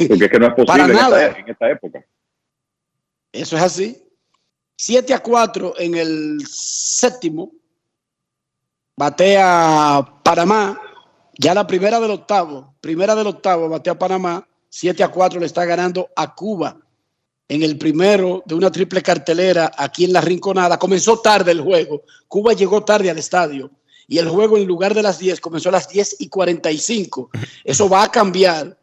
Porque 0.09 0.25
es 0.25 0.31
que 0.31 0.39
no 0.39 0.47
es 0.47 0.55
posible 0.57 0.85
en 0.85 0.93
nada. 0.93 1.27
esta, 1.27 1.41
en 1.41 1.49
esta 1.49 1.71
época. 1.71 2.05
Eso 3.33 3.57
es 3.57 3.63
así. 3.63 4.04
7 4.77 5.15
a 5.15 5.23
4 5.23 5.75
en 5.79 5.95
el 5.95 6.39
séptimo. 6.49 7.53
Batea 8.97 10.21
Panamá. 10.23 10.81
Ya 11.39 11.55
la 11.55 11.67
primera 11.67 12.01
del 12.01 12.13
octavo. 12.13 12.75
Primera 12.81 13.15
del 13.15 13.27
octavo 13.27 13.69
batea 13.69 13.99
Panamá. 13.99 14.47
7 14.69 15.03
a 15.05 15.09
4 15.09 15.41
le 15.41 15.47
está 15.47 15.65
ganando 15.65 16.11
a 16.17 16.35
Cuba 16.35 16.79
en 17.49 17.63
el 17.63 17.79
primero 17.79 18.43
de 18.47 18.55
una 18.55 18.71
triple 18.71 19.03
cartelera 19.03 19.71
aquí 19.77 20.05
en 20.05 20.13
la 20.13 20.21
Rinconada. 20.21 20.79
Comenzó 20.79 21.19
tarde 21.21 21.53
el 21.53 21.61
juego. 21.61 22.03
Cuba 22.29 22.53
llegó 22.53 22.85
tarde 22.85 23.11
al 23.11 23.19
estadio 23.19 23.71
y 24.07 24.19
el 24.19 24.29
juego 24.29 24.57
en 24.57 24.67
lugar 24.67 24.95
de 24.95 25.03
las 25.03 25.19
10 25.19 25.41
comenzó 25.41 25.69
a 25.69 25.73
las 25.73 25.89
10 25.89 26.17
y 26.21 26.29
45. 26.29 27.31
Eso 27.65 27.89
va 27.89 28.05
a 28.05 28.11
cambiar 28.11 28.79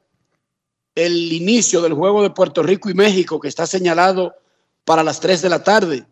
el 0.96 1.34
inicio 1.34 1.82
del 1.82 1.94
juego 1.94 2.22
de 2.22 2.32
Puerto 2.32 2.64
Rico 2.64 2.90
y 2.90 2.94
México 2.94 3.40
que 3.40 3.48
está 3.48 3.66
señalado 3.66 4.34
para 4.86 5.03
las 5.03 5.20
3 5.20 5.41
de 5.41 5.49
la 5.49 5.64
tarde. 5.64 6.06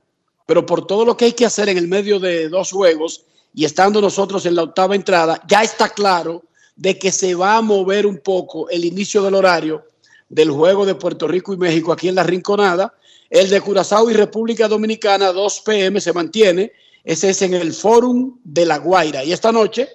Pero 0.45 0.65
por 0.65 0.87
todo 0.87 1.05
lo 1.05 1.15
que 1.15 1.25
hay 1.25 1.33
que 1.33 1.45
hacer 1.45 1.69
en 1.69 1.77
el 1.77 1.87
medio 1.87 2.19
de 2.19 2.49
dos 2.49 2.71
juegos 2.71 3.25
y 3.53 3.65
estando 3.65 4.01
nosotros 4.01 4.45
en 4.45 4.55
la 4.55 4.63
octava 4.63 4.95
entrada, 4.95 5.41
ya 5.47 5.61
está 5.61 5.89
claro 5.89 6.43
de 6.75 6.97
que 6.97 7.11
se 7.11 7.35
va 7.35 7.57
a 7.57 7.61
mover 7.61 8.05
un 8.05 8.19
poco 8.19 8.69
el 8.69 8.85
inicio 8.85 9.21
del 9.21 9.35
horario 9.35 9.83
del 10.29 10.51
juego 10.51 10.85
de 10.85 10.95
Puerto 10.95 11.27
Rico 11.27 11.53
y 11.53 11.57
México 11.57 11.91
aquí 11.91 12.07
en 12.07 12.15
la 12.15 12.23
Rinconada. 12.23 12.93
El 13.29 13.49
de 13.49 13.61
Curazao 13.61 14.09
y 14.09 14.13
República 14.13 14.67
Dominicana, 14.67 15.31
2 15.31 15.61
pm, 15.61 15.99
se 15.99 16.13
mantiene. 16.13 16.71
Ese 17.03 17.31
es 17.31 17.41
en 17.41 17.53
el 17.53 17.73
Fórum 17.73 18.39
de 18.43 18.65
La 18.65 18.77
Guaira. 18.77 19.23
Y 19.23 19.33
esta 19.33 19.51
noche, 19.51 19.89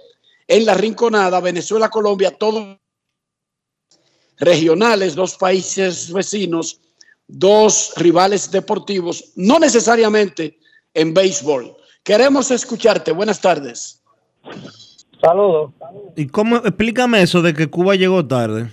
en 0.47 0.67
la 0.67 0.75
Rinconada, 0.75 1.41
Venezuela, 1.41 1.89
Colombia, 1.89 2.33
todos 2.33 2.77
regionales, 4.37 5.15
dos 5.15 5.37
países 5.37 6.13
vecinos, 6.13 6.81
dos 7.27 7.93
rivales 7.97 8.51
deportivos, 8.51 9.33
no 9.37 9.59
necesariamente 9.59 10.59
en 10.93 11.15
béisbol. 11.15 11.75
Queremos 12.03 12.51
escucharte. 12.51 13.13
Buenas 13.13 13.41
tardes. 13.41 14.03
Saludos. 15.21 15.71
¿Y 16.17 16.27
cómo? 16.27 16.57
Explícame 16.59 17.23
eso 17.23 17.41
de 17.41 17.55
que 17.55 17.67
Cuba 17.69 17.95
llegó 17.95 18.27
tarde. 18.27 18.71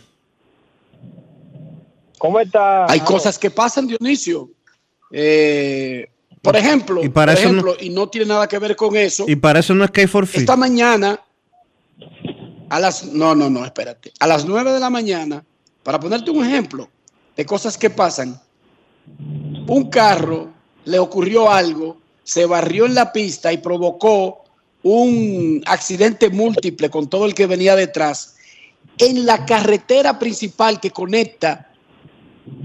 ¿Cómo 2.17 2.39
está? 2.39 2.85
Hay 2.91 2.99
cosas 2.99 3.39
que 3.39 3.49
pasan, 3.49 3.87
Dionisio. 3.87 4.49
Eh, 5.11 6.07
por 6.41 6.55
ejemplo, 6.55 7.03
Y 7.03 7.09
para 7.09 7.33
por 7.33 7.41
eso 7.41 7.51
no- 7.53 7.73
y 7.79 7.89
no 7.89 8.09
tiene 8.09 8.27
nada 8.27 8.47
que 8.47 8.59
ver 8.59 8.75
con 8.75 8.95
eso. 8.95 9.25
Y 9.27 9.35
para 9.35 9.59
eso 9.59 9.73
no 9.73 9.83
es 9.85 9.91
que 9.91 10.01
hay 10.01 10.07
forfeit. 10.07 10.41
Esta 10.41 10.55
mañana, 10.55 11.19
a 12.69 12.79
las, 12.79 13.05
no, 13.05 13.33
no, 13.33 13.49
no, 13.49 13.65
espérate, 13.65 14.11
a 14.19 14.27
las 14.27 14.45
9 14.45 14.71
de 14.71 14.79
la 14.79 14.89
mañana, 14.89 15.43
para 15.83 15.99
ponerte 15.99 16.29
un 16.31 16.45
ejemplo 16.45 16.89
de 17.35 17.45
cosas 17.45 17.77
que 17.77 17.89
pasan, 17.89 18.39
un 19.67 19.89
carro 19.89 20.49
le 20.85 20.99
ocurrió 20.99 21.49
algo, 21.51 21.97
se 22.23 22.45
barrió 22.45 22.85
en 22.85 22.95
la 22.95 23.11
pista 23.11 23.51
y 23.51 23.57
provocó 23.57 24.43
un 24.83 25.61
accidente 25.65 26.29
múltiple 26.29 26.89
con 26.89 27.09
todo 27.09 27.25
el 27.25 27.33
que 27.33 27.45
venía 27.47 27.75
detrás 27.75 28.35
en 28.97 29.25
la 29.25 29.45
carretera 29.45 30.17
principal 30.19 30.79
que 30.79 30.91
conecta 30.91 31.71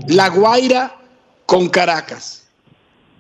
La 0.09 0.29
Guaira 0.29 0.97
con 1.47 1.69
Caracas. 1.69 2.45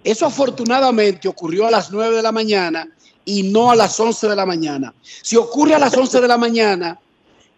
Eso 0.02 0.27
afortunadamente 0.27 1.28
ocurrió 1.28 1.66
a 1.66 1.70
las 1.70 1.90
9 1.90 2.16
de 2.16 2.23
la 2.23 2.32
mañana 2.32 2.89
y 3.24 3.43
no 3.44 3.70
a 3.70 3.77
las 3.77 3.98
11 3.98 4.28
de 4.28 4.36
la 4.36 4.47
mañana. 4.47 4.94
Si 5.23 5.36
ocurre 5.36 5.74
a 5.74 5.78
las 5.78 5.97
11 5.97 6.20
de 6.20 6.28
la 6.28 6.39
mañana, 6.39 6.98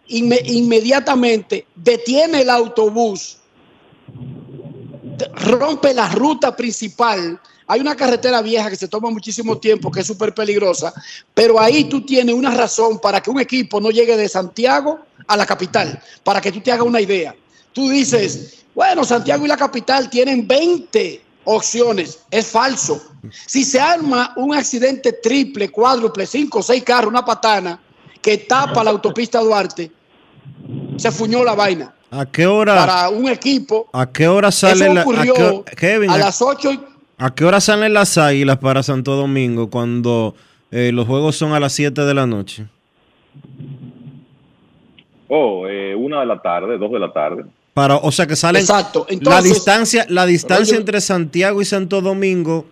inme- 0.09 0.41
inmediatamente 0.45 1.67
detiene 1.75 2.41
el 2.41 2.49
autobús, 2.49 3.37
rompe 5.35 5.93
la 5.93 6.09
ruta 6.09 6.55
principal. 6.55 7.39
Hay 7.67 7.81
una 7.81 7.95
carretera 7.95 8.41
vieja 8.41 8.69
que 8.69 8.75
se 8.75 8.87
toma 8.87 9.09
muchísimo 9.09 9.57
tiempo, 9.57 9.91
que 9.91 9.99
es 9.99 10.07
súper 10.07 10.33
peligrosa, 10.33 10.93
pero 11.33 11.59
ahí 11.59 11.85
tú 11.85 12.01
tienes 12.01 12.33
una 12.33 12.51
razón 12.51 12.99
para 12.99 13.21
que 13.21 13.29
un 13.29 13.39
equipo 13.39 13.79
no 13.79 13.91
llegue 13.91 14.17
de 14.17 14.27
Santiago 14.27 14.99
a 15.27 15.37
la 15.37 15.45
capital, 15.45 16.01
para 16.23 16.41
que 16.41 16.51
tú 16.51 16.61
te 16.61 16.71
hagas 16.71 16.85
una 16.85 17.01
idea. 17.01 17.35
Tú 17.73 17.89
dices, 17.89 18.65
bueno, 18.73 19.03
Santiago 19.03 19.45
y 19.45 19.47
la 19.47 19.57
capital 19.57 20.09
tienen 20.09 20.47
20 20.47 21.21
opciones. 21.43 22.19
Es 22.31 22.47
falso. 22.47 23.01
Si 23.45 23.63
se 23.63 23.79
arma 23.79 24.33
un 24.37 24.55
accidente 24.55 25.13
triple, 25.13 25.69
cuádruple, 25.69 26.25
cinco, 26.25 26.63
seis 26.63 26.83
carros, 26.83 27.09
una 27.09 27.25
patana 27.25 27.79
que 28.21 28.37
tapa 28.37 28.83
la 28.83 28.91
autopista 28.91 29.39
Duarte, 29.39 29.91
se 30.97 31.11
fuñó 31.11 31.43
la 31.43 31.53
vaina. 31.53 31.93
¿A 32.11 32.25
qué 32.25 32.47
hora? 32.47 32.75
Para 32.75 33.09
un 33.09 33.27
equipo, 33.29 33.87
¿A 33.93 34.11
qué 34.11 34.27
hora 34.27 34.51
sale 34.51 34.85
eso 34.85 34.93
la, 34.93 35.01
a 35.01 35.03
ocurrió 35.03 35.33
qué- 35.65 35.75
Kevin, 35.75 36.09
a 36.09 36.15
a- 36.15 36.17
las 36.17 36.41
8 36.41 36.69
¿A 37.17 37.35
qué 37.35 37.43
hora 37.45 37.59
salen 37.61 37.93
las 37.93 38.17
águilas 38.17 38.57
para 38.59 38.81
Santo 38.81 39.15
Domingo 39.15 39.69
cuando 39.69 40.35
eh, 40.71 40.91
los 40.93 41.05
juegos 41.05 41.35
son 41.35 41.51
a 41.53 41.59
las 41.59 41.73
7 41.73 42.01
de 42.05 42.13
la 42.13 42.25
noche? 42.25 42.65
Oh, 45.27 45.67
eh, 45.67 45.93
una 45.95 46.21
de 46.21 46.25
la 46.25 46.41
tarde, 46.41 46.77
dos 46.77 46.91
de 46.91 46.99
la 46.99 47.11
tarde. 47.13 47.45
Para, 47.73 47.97
o 47.97 48.11
sea 48.11 48.25
que 48.25 48.35
salen. 48.35 48.61
Exacto. 48.61 49.05
la 49.07 49.13
Entonces- 49.13 49.43
distancia, 49.53 50.05
la 50.09 50.25
distancia 50.25 50.65
Pero 50.73 50.77
yo- 50.77 50.79
entre 50.79 51.01
Santiago 51.01 51.61
y 51.61 51.65
Santo 51.65 52.01
Domingo, 52.01 52.65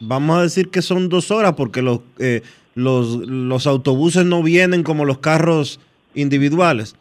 vamos 0.00 0.38
a 0.38 0.42
decir 0.42 0.70
que 0.70 0.82
son 0.82 1.08
dos 1.08 1.30
horas, 1.30 1.52
porque 1.56 1.82
los, 1.82 2.00
eh, 2.18 2.42
los, 2.74 3.08
los 3.28 3.66
autobuses 3.66 4.24
no 4.24 4.42
vienen 4.42 4.82
como 4.82 5.04
los 5.04 5.18
carros 5.18 5.78
individuales. 6.14 6.96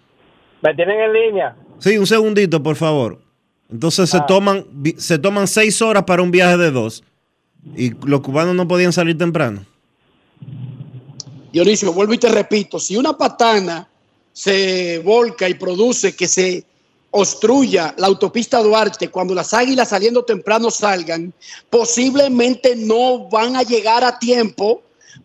¿Me 0.62 0.76
tienen 0.76 1.00
en 1.00 1.14
línea? 1.14 1.56
Sí, 1.80 1.98
un 1.98 2.08
segundito, 2.08 2.62
por 2.62 2.76
favor. 2.76 3.20
Entonces 3.72 4.10
se 4.10 4.18
Ah. 4.18 4.26
toman, 4.26 4.66
se 4.98 5.18
toman 5.20 5.48
seis 5.48 5.82
horas 5.82 6.04
para 6.04 6.22
un 6.22 6.32
viaje 6.32 6.58
de 6.58 6.72
dos. 6.72 7.04
Y 7.76 7.92
los 8.06 8.22
cubanos 8.22 8.56
no 8.56 8.68
podían 8.68 8.94
salir 8.94 9.18
temprano. 9.18 9.66
Dionisio, 11.52 11.92
vuelvo 11.94 12.14
y 12.14 12.18
te 12.18 12.30
repito, 12.30 12.80
si 12.80 12.96
una 12.96 13.18
patana 13.18 13.88
se 14.34 15.00
volca 15.00 15.50
y 15.50 15.56
produce 15.56 16.16
que 16.16 16.28
se 16.28 16.64
obstruya 17.12 17.94
la 17.98 18.08
autopista 18.08 18.62
Duarte 18.62 19.10
cuando 19.10 19.34
las 19.34 19.54
águilas 19.54 19.90
saliendo 19.90 20.24
temprano 20.24 20.70
salgan, 20.70 21.34
posiblemente 21.70 22.76
no 22.76 23.28
van 23.30 23.56
a 23.56 23.64
llegar 23.64 24.04
a 24.04 24.20
tiempo 24.20 24.84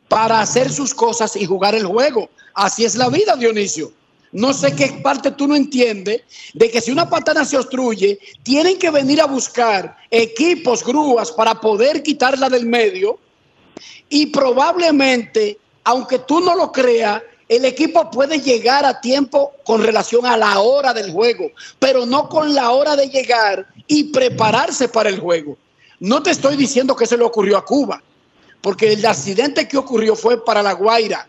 para 0.09 0.41
hacer 0.41 0.73
sus 0.73 0.95
cosas 0.95 1.37
y 1.37 1.45
jugar 1.45 1.75
el 1.75 1.85
juego. 1.85 2.31
Así 2.55 2.85
es 2.85 2.95
la 2.95 3.09
vida, 3.11 3.37
Dionisio. 3.37 3.93
No 4.35 4.53
sé 4.53 4.75
qué 4.75 4.89
parte 5.01 5.31
tú 5.31 5.47
no 5.47 5.55
entiendes 5.55 6.23
de 6.55 6.69
que 6.69 6.81
si 6.81 6.91
una 6.91 7.09
patana 7.09 7.45
se 7.45 7.57
obstruye, 7.57 8.19
tienen 8.43 8.81
que 8.81 8.91
venir 8.91 9.21
a 9.21 9.27
buscar 9.27 9.97
equipos, 10.11 10.85
grúas 10.85 11.31
para 11.31 11.61
poder 11.61 12.03
quitarla 12.03 12.51
del 12.51 12.67
medio 12.67 13.21
y 14.09 14.27
probablemente, 14.27 15.57
aunque 15.85 16.19
tú 16.19 16.41
no 16.41 16.57
lo 16.57 16.73
creas, 16.73 17.23
el 17.49 17.65
equipo 17.65 18.11
puede 18.11 18.41
llegar 18.41 18.85
a 18.85 19.01
tiempo 19.01 19.53
con 19.63 19.85
relación 19.85 20.27
a 20.27 20.37
la 20.37 20.59
hora 20.59 20.93
del 20.93 21.13
juego, 21.13 21.53
pero 21.79 22.05
no 22.05 22.29
con 22.29 22.53
la 22.57 22.73
hora 22.73 22.97
de 22.97 23.09
llegar 23.09 23.69
y 23.87 24.05
prepararse 24.13 24.89
para 24.89 25.11
el 25.11 25.21
juego. 25.21 25.57
No 26.01 26.25
te 26.25 26.33
estoy 26.33 26.57
diciendo 26.57 26.97
que 26.97 27.07
se 27.07 27.17
le 27.17 27.23
ocurrió 27.23 27.57
a 27.57 27.65
Cuba, 27.65 28.03
porque 28.61 28.95
el 28.95 29.07
accidente 29.07 29.69
que 29.69 29.77
ocurrió 29.77 30.17
fue 30.17 30.45
para 30.45 30.61
La 30.61 30.73
Guaira, 30.73 31.29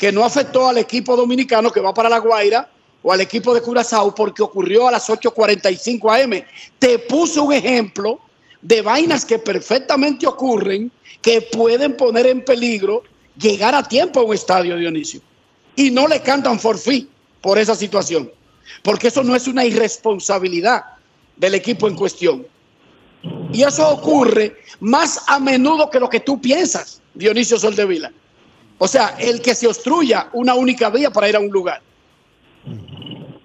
que 0.00 0.10
no 0.10 0.24
afectó 0.24 0.66
al 0.66 0.78
equipo 0.78 1.14
dominicano 1.14 1.70
que 1.70 1.78
va 1.78 1.92
para 1.92 2.08
La 2.08 2.20
Guaira 2.20 2.66
o 3.02 3.12
al 3.12 3.20
equipo 3.20 3.52
de 3.52 3.60
Curazao 3.60 4.14
porque 4.14 4.42
ocurrió 4.42 4.88
a 4.88 4.92
las 4.92 5.10
8.45 5.10 6.24
am. 6.24 6.42
Te 6.78 6.98
puse 7.00 7.38
un 7.38 7.52
ejemplo 7.52 8.18
de 8.62 8.80
vainas 8.80 9.26
que 9.26 9.38
perfectamente 9.38 10.26
ocurren 10.26 10.90
que 11.20 11.42
pueden 11.42 11.98
poner 11.98 12.26
en 12.28 12.42
peligro 12.42 13.02
llegar 13.38 13.74
a 13.74 13.82
tiempo 13.82 14.20
a 14.20 14.24
un 14.24 14.34
estadio, 14.34 14.78
Dionisio. 14.78 15.20
Y 15.76 15.90
no 15.90 16.08
le 16.08 16.22
cantan 16.22 16.58
forfí 16.58 17.06
por 17.42 17.58
esa 17.58 17.74
situación, 17.74 18.32
porque 18.82 19.08
eso 19.08 19.22
no 19.22 19.36
es 19.36 19.48
una 19.48 19.66
irresponsabilidad 19.66 20.82
del 21.36 21.56
equipo 21.56 21.88
en 21.88 21.94
cuestión. 21.94 22.46
Y 23.52 23.64
eso 23.64 23.86
ocurre 23.86 24.62
más 24.80 25.22
a 25.26 25.38
menudo 25.38 25.90
que 25.90 26.00
lo 26.00 26.08
que 26.08 26.20
tú 26.20 26.40
piensas, 26.40 27.02
Dionisio 27.12 27.58
Soldevila. 27.58 28.10
O 28.82 28.88
sea, 28.88 29.14
el 29.20 29.42
que 29.42 29.54
se 29.54 29.66
obstruya 29.66 30.30
una 30.32 30.54
única 30.54 30.88
vía 30.88 31.10
para 31.10 31.28
ir 31.28 31.36
a 31.36 31.40
un 31.40 31.50
lugar. 31.50 31.82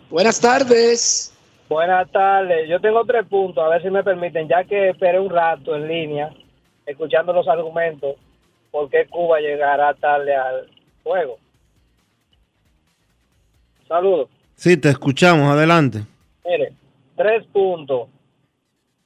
Buenas 0.10 0.40
tardes. 0.40 1.34
Buenas 1.68 2.10
tardes. 2.10 2.70
Yo 2.70 2.80
tengo 2.80 3.04
tres 3.04 3.26
puntos, 3.28 3.62
a 3.62 3.68
ver 3.68 3.82
si 3.82 3.90
me 3.90 4.02
permiten, 4.02 4.48
ya 4.48 4.64
que 4.64 4.92
esperé 4.92 5.20
un 5.20 5.30
rato 5.30 5.76
en 5.76 5.90
línea, 5.90 6.34
escuchando 6.86 7.34
los 7.34 7.50
argumentos, 7.50 8.16
por 8.72 8.90
qué 8.90 9.08
Cuba 9.10 9.42
llegará 9.42 9.94
tarde 9.96 10.34
al 10.34 10.70
juego. 11.04 11.38
Saludos. 13.90 14.30
Sí, 14.56 14.78
te 14.78 14.88
escuchamos, 14.88 15.52
adelante. 15.52 16.00
Mire, 16.46 16.72
tres 17.18 17.46
puntos. 17.48 18.08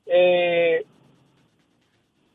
Eh, 0.05 0.85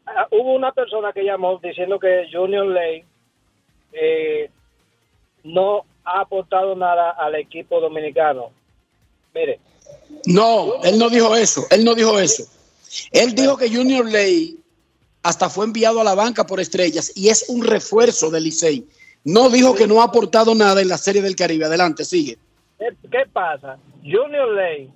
ah, 0.06 0.26
hubo 0.32 0.56
una 0.56 0.72
persona 0.72 1.12
que 1.12 1.22
llamó 1.22 1.60
diciendo 1.62 2.00
que 2.00 2.26
Junior 2.32 2.66
Ley 2.66 3.04
eh, 3.94 4.50
no 5.42 5.84
ha 6.04 6.20
aportado 6.20 6.74
nada 6.74 7.10
al 7.10 7.34
equipo 7.36 7.80
dominicano. 7.80 8.50
Mire, 9.34 9.60
No, 10.26 10.82
él 10.82 10.98
no 10.98 11.08
dijo 11.08 11.34
eso. 11.34 11.66
Él 11.70 11.84
no 11.84 11.94
dijo 11.94 12.18
eso. 12.18 12.44
Él 13.12 13.34
dijo 13.34 13.56
que 13.56 13.68
Junior 13.68 14.04
Ley 14.06 14.58
hasta 15.22 15.48
fue 15.48 15.64
enviado 15.64 16.00
a 16.00 16.04
la 16.04 16.14
banca 16.14 16.46
por 16.46 16.60
estrellas 16.60 17.12
y 17.14 17.28
es 17.28 17.48
un 17.48 17.64
refuerzo 17.64 18.30
del 18.30 18.44
Licey. 18.44 18.86
No 19.24 19.48
dijo 19.48 19.74
que 19.74 19.86
no 19.86 20.02
ha 20.02 20.04
aportado 20.04 20.54
nada 20.54 20.82
en 20.82 20.88
la 20.88 20.98
Serie 20.98 21.22
del 21.22 21.34
Caribe. 21.34 21.64
Adelante, 21.64 22.04
sigue. 22.04 22.36
¿qué, 22.78 23.26
pasa? 23.32 23.78
Junior 24.02 24.52
Ley 24.54 24.90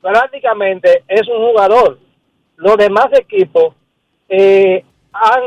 prácticamente 0.00 1.04
es 1.08 1.28
un 1.28 1.46
jugador. 1.46 1.98
Los 2.56 2.76
demás 2.78 3.08
equipos 3.12 3.74
eh, 4.28 4.82
han, 5.12 5.42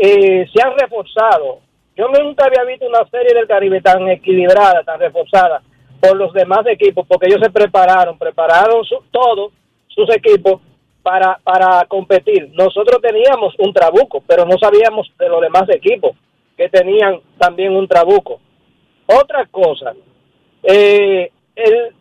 eh, 0.00 0.46
se 0.52 0.62
han 0.62 0.76
reforzado. 0.78 1.60
Yo 1.96 2.06
nunca 2.08 2.44
había 2.46 2.64
visto 2.64 2.86
una 2.86 3.04
serie 3.10 3.34
del 3.34 3.46
Caribe 3.48 3.80
tan 3.80 4.08
equilibrada, 4.08 4.82
tan 4.84 5.00
reforzada 5.00 5.62
por 6.00 6.16
los 6.16 6.32
demás 6.32 6.60
equipos, 6.66 7.04
porque 7.08 7.26
ellos 7.26 7.40
se 7.42 7.50
prepararon, 7.50 8.16
prepararon 8.16 8.84
su, 8.84 9.02
todos 9.10 9.52
sus 9.88 10.08
equipos 10.14 10.60
para, 11.02 11.38
para 11.42 11.84
competir. 11.86 12.50
Nosotros 12.52 13.00
teníamos 13.02 13.54
un 13.58 13.72
trabuco, 13.72 14.22
pero 14.26 14.44
no 14.44 14.56
sabíamos 14.58 15.10
de 15.18 15.28
los 15.28 15.40
demás 15.40 15.64
equipos 15.70 16.12
que 16.56 16.68
tenían 16.68 17.20
también 17.36 17.74
un 17.74 17.88
trabuco. 17.88 18.40
Otra 19.06 19.46
cosa, 19.46 19.94
eh, 20.62 21.30
el, 21.56 21.94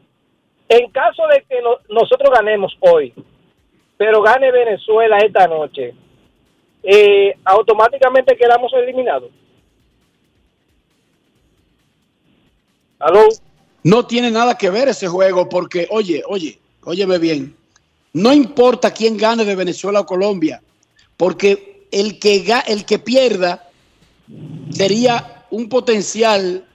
en 0.69 0.91
caso 0.91 1.23
de 1.27 1.43
que 1.49 1.61
no- 1.61 1.77
nosotros 1.89 2.29
ganemos 2.35 2.75
hoy, 2.81 3.13
pero 3.97 4.21
gane 4.21 4.51
Venezuela 4.51 5.17
esta 5.19 5.47
noche, 5.47 5.93
eh, 6.83 7.35
automáticamente 7.43 8.35
quedamos 8.35 8.71
eliminados. 8.73 9.31
¿Aló? 12.99 13.27
No 13.83 14.05
tiene 14.05 14.31
nada 14.31 14.57
que 14.57 14.69
ver 14.69 14.87
ese 14.89 15.07
juego 15.07 15.47
porque, 15.47 15.87
oye, 15.91 16.23
oye, 16.27 16.59
óyeme 16.83 17.17
bien, 17.19 17.55
no 18.13 18.33
importa 18.33 18.91
quién 18.91 19.17
gane 19.17 19.45
de 19.45 19.55
Venezuela 19.55 20.01
o 20.01 20.05
Colombia, 20.05 20.61
porque 21.15 21.87
el 21.91 22.19
que, 22.19 22.45
el 22.67 22.85
que 22.85 22.99
pierda 22.99 23.69
sería 24.71 25.45
un 25.51 25.69
potencial 25.69 26.65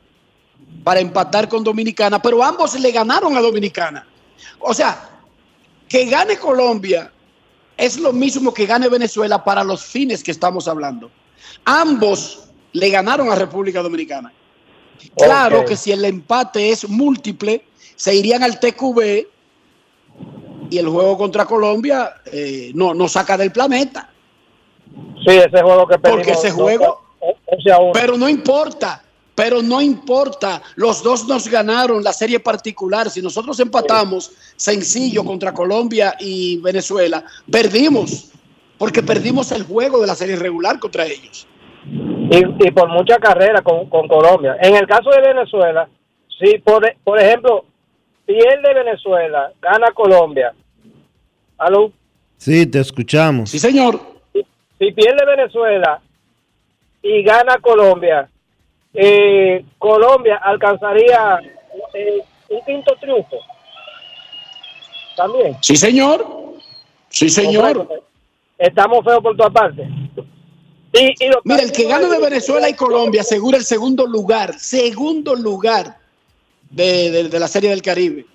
para 0.85 1.01
empatar 1.01 1.49
con 1.49 1.65
Dominicana, 1.65 2.21
pero 2.21 2.43
ambos 2.43 2.79
le 2.79 2.91
ganaron 2.91 3.37
a 3.37 3.41
Dominicana. 3.41 4.07
O 4.61 4.73
sea, 4.73 5.11
que 5.89 6.07
gane 6.07 6.39
Colombia 6.39 7.13
es 7.85 7.99
lo 7.99 8.13
mismo 8.13 8.55
que 8.55 8.65
gane 8.67 8.89
Venezuela 8.89 9.43
para 9.43 9.65
los 9.65 9.85
fines 9.85 10.23
que 10.23 10.31
estamos 10.31 10.69
hablando. 10.69 11.11
Ambos 11.65 12.45
le 12.73 12.91
ganaron 12.91 13.31
a 13.31 13.35
República 13.35 13.83
Dominicana. 13.83 14.33
Claro 15.17 15.65
que 15.65 15.77
si 15.77 15.91
el 15.91 16.05
empate 16.05 16.71
es 16.71 16.89
múltiple, 16.89 17.65
se 17.97 18.15
irían 18.15 18.45
al 18.45 18.61
TQB 18.61 19.27
y 20.71 20.79
el 20.79 20.89
juego 20.89 21.19
contra 21.19 21.45
Colombia 21.45 22.15
eh, 22.27 22.71
no, 22.75 22.95
no 22.95 23.09
saca 23.09 23.37
del 23.37 23.51
planeta. 23.51 24.09
Sí, 25.27 25.37
ese 25.37 25.61
juego 25.63 25.87
que 25.89 25.99
Porque 25.99 26.19
perdimos, 26.19 26.39
ese 26.45 26.49
no, 26.51 26.55
juego, 26.55 27.01
o- 27.21 27.93
pero 27.93 28.17
no 28.17 28.29
importa, 28.29 29.03
pero 29.35 29.63
no 29.63 29.81
importa. 29.81 30.63
Los 30.77 31.03
dos 31.03 31.27
nos 31.27 31.49
ganaron 31.49 32.03
la 32.03 32.13
serie 32.13 32.41
particular. 32.41 33.11
Si 33.11 33.23
nosotros 33.23 33.59
empatamos 33.61 34.33
sencillo 34.57 35.25
contra 35.25 35.53
Colombia 35.53 36.15
y 36.19 36.59
Venezuela, 36.59 37.25
perdimos, 37.51 38.31
porque 38.79 39.03
perdimos 39.03 39.53
el 39.53 39.63
juego 39.65 40.01
de 40.01 40.07
la 40.07 40.15
serie 40.15 40.37
regular 40.37 40.79
contra 40.79 41.07
ellos. 41.07 41.47
y, 41.85 42.67
y 42.67 42.71
por 42.71 42.89
mucha 42.89 43.19
carrera 43.19 43.63
con, 43.63 43.89
con 43.89 44.07
Colombia. 44.09 44.57
En 44.61 44.77
el 44.77 44.87
caso 44.87 45.11
de 45.11 45.21
Venezuela, 45.21 45.89
si 46.39 46.59
por, 46.59 46.83
por 47.05 47.21
ejemplo 47.21 47.65
pierde 48.27 48.75
Venezuela, 48.75 49.53
gana 49.61 49.91
Colombia. 49.93 50.53
¿Aló? 51.59 51.93
Sí, 52.37 52.67
te 52.67 52.81
escuchamos. 52.81 53.51
Sí, 53.51 53.59
señor. 53.59 54.01
Si 54.33 54.91
pierde 54.93 55.25
Venezuela 55.27 56.01
y 57.03 57.23
gana 57.23 57.59
Colombia, 57.61 58.29
eh, 58.95 59.65
Colombia 59.79 60.37
alcanzaría 60.43 61.41
eh, 61.95 62.23
un 62.51 62.61
quinto 62.65 62.95
triunfo. 63.01 63.37
También. 65.17 65.57
Sí, 65.61 65.77
señor. 65.77 66.27
Sí, 67.09 67.29
señor. 67.29 67.89
Estamos 68.59 69.05
feos 69.05 69.21
por 69.23 69.37
todas 69.37 69.53
partes. 69.53 69.87
Y, 70.95 71.25
y 71.25 71.29
lo- 71.29 71.41
Mira, 71.45 71.63
el 71.63 71.73
que 71.73 71.85
gane 71.87 72.07
de 72.07 72.19
Venezuela 72.19 72.69
y 72.69 72.75
Colombia 72.75 73.23
asegura 73.23 73.57
el 73.59 73.65
segundo 73.65 74.07
lugar, 74.07 74.59
segundo 74.59 75.35
lugar 75.35 75.97
de, 76.71 77.11
de- 77.11 77.29
de 77.29 77.39
la 77.41 77.49
Serie 77.49 77.71
del 77.71 77.83
Caribe. 77.83 78.27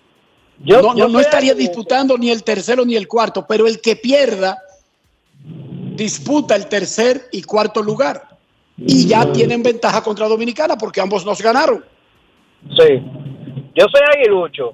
Yo- 0.63 0.81
no, 0.81 0.95
yo 0.95 1.03
no- 1.05 1.13
no 1.13 1.19
estoy 1.19 1.21
estaría 1.21 1.53
disputando 1.53 2.17
ni 2.17 2.31
el 2.31 2.43
tercero 2.43 2.83
ni 2.83 2.95
el 2.95 3.07
cuarto, 3.07 3.45
pero 3.47 3.67
el 3.67 3.79
que 3.79 3.95
pierda 3.95 4.57
disputa 5.95 6.55
el 6.55 6.67
tercer 6.67 7.27
y 7.31 7.43
cuarto 7.43 7.81
lugar. 7.81 8.36
Y 8.77 9.07
ya 9.07 9.31
tienen 9.31 9.63
ventaja 9.63 10.03
contra 10.03 10.27
Dominicana 10.27 10.75
porque 10.77 11.01
ambos 11.01 11.25
nos 11.25 11.41
ganaron. 11.41 11.83
Sí. 12.75 13.01
Yo 13.75 13.85
soy 13.91 14.01
aguilucho. 14.15 14.73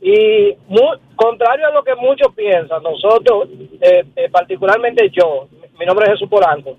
Y 0.00 0.54
mu- 0.68 0.98
contrario 1.16 1.66
a 1.66 1.72
lo 1.72 1.82
que 1.82 1.94
muchos 1.96 2.32
piensan, 2.34 2.82
nosotros, 2.82 3.48
eh, 3.80 4.04
eh, 4.14 4.28
particularmente 4.30 5.10
yo, 5.10 5.48
mi 5.78 5.84
nombre 5.86 6.06
es 6.06 6.12
Jesús 6.12 6.28
Polanco, 6.28 6.76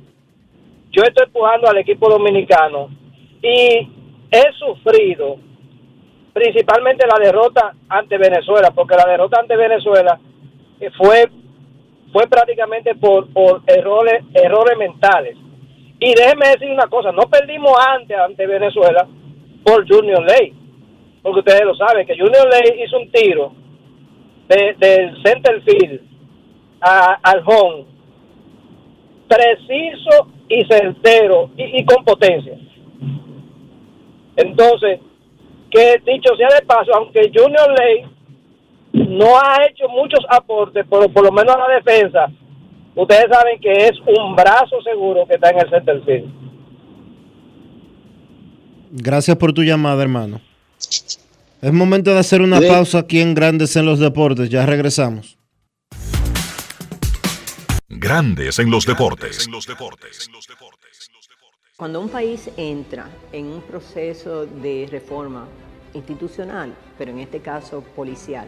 yo 0.91 1.03
estoy 1.03 1.25
empujando 1.25 1.67
al 1.67 1.77
equipo 1.77 2.09
dominicano 2.09 2.89
y 3.41 3.87
he 4.31 4.43
sufrido 4.57 5.37
principalmente 6.33 7.05
la 7.05 7.19
derrota 7.23 7.73
ante 7.89 8.17
Venezuela, 8.17 8.71
porque 8.71 8.95
la 8.95 9.05
derrota 9.05 9.39
ante 9.41 9.55
Venezuela 9.57 10.19
eh, 10.79 10.89
fue 10.97 11.29
fue 12.13 12.25
prácticamente 12.27 12.95
por, 12.95 13.27
por 13.33 13.61
errores 13.67 14.23
errores 14.33 14.77
mentales. 14.77 15.35
Y 15.99 16.13
déjeme 16.15 16.47
decir 16.49 16.71
una 16.71 16.87
cosa, 16.87 17.11
no 17.11 17.23
perdimos 17.23 17.73
antes 17.95 18.17
ante 18.17 18.47
Venezuela 18.47 19.07
por 19.63 19.85
Junior 19.87 20.23
Ley, 20.23 20.53
porque 21.21 21.39
ustedes 21.39 21.65
lo 21.65 21.75
saben, 21.75 22.07
que 22.07 22.17
Junior 22.17 22.47
Ley 22.49 22.83
hizo 22.83 22.97
un 22.97 23.11
tiro 23.11 23.51
de- 24.47 24.75
del 24.79 25.21
center 25.23 25.61
field 25.63 26.01
a- 26.81 27.19
al 27.21 27.43
home 27.45 27.85
preciso 29.27 30.27
y 30.47 30.63
certero 30.65 31.51
y, 31.57 31.83
con 31.85 32.03
potencia. 32.03 32.57
Entonces, 34.37 34.99
que 35.69 36.01
dicho 36.05 36.35
sea 36.35 36.47
de 36.59 36.65
paso, 36.65 36.91
aunque 36.95 37.29
Junior 37.33 37.75
Ley 37.77 38.05
no 38.93 39.37
ha 39.37 39.65
hecho 39.69 39.87
muchos 39.89 40.25
aportes, 40.29 40.85
por 40.87 41.23
lo 41.23 41.31
menos 41.31 41.55
a 41.55 41.67
la 41.67 41.75
defensa, 41.75 42.31
ustedes 42.95 43.25
saben 43.31 43.59
que 43.61 43.71
es 43.87 43.91
un 44.05 44.35
brazo 44.35 44.81
seguro 44.83 45.25
que 45.27 45.35
está 45.35 45.49
en 45.49 45.59
el 45.59 45.69
center 45.69 46.03
field. 46.05 46.31
Gracias 48.91 49.37
por 49.37 49.53
tu 49.53 49.63
llamada, 49.63 50.01
hermano. 50.01 50.41
Es 51.61 51.73
momento 51.73 52.11
de 52.13 52.19
hacer 52.19 52.41
una 52.41 52.59
Sí. 52.59 52.67
pausa 52.67 52.99
aquí 52.99 53.19
en 53.19 53.35
Grandes 53.35 53.75
en 53.75 53.85
los 53.85 53.99
Deportes. 53.99 54.49
Ya 54.49 54.65
regresamos. 54.65 55.37
Grandes 57.89 58.57
en 58.59 58.71
los 58.71 58.85
deportes. 58.85 59.47
Cuando 61.75 61.99
un 62.01 62.09
país 62.09 62.49
entra 62.57 63.09
en 63.31 63.47
un 63.47 63.61
proceso 63.61 64.45
de 64.45 64.87
reforma 64.89 65.47
institucional, 65.93 66.73
pero 66.97 67.11
en 67.11 67.19
este 67.19 67.39
caso 67.41 67.83
policial, 67.95 68.47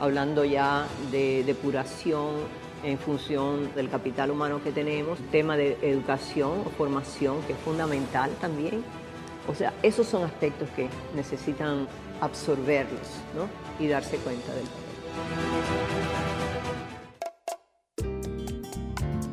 hablando 0.00 0.44
ya 0.44 0.86
de 1.12 1.44
depuración 1.44 2.30
en 2.82 2.98
función 2.98 3.72
del 3.74 3.90
capital 3.90 4.30
humano 4.30 4.62
que 4.64 4.72
tenemos, 4.72 5.18
tema 5.30 5.56
de 5.56 5.76
educación 5.82 6.62
o 6.66 6.70
formación 6.70 7.42
que 7.42 7.52
es 7.52 7.58
fundamental 7.58 8.30
también. 8.40 8.82
O 9.46 9.54
sea, 9.54 9.72
esos 9.82 10.06
son 10.06 10.24
aspectos 10.24 10.68
que 10.70 10.88
necesitan 11.14 11.86
absorberlos 12.20 13.08
¿no? 13.34 13.48
y 13.84 13.88
darse 13.88 14.16
cuenta 14.18 14.52
del 14.54 14.64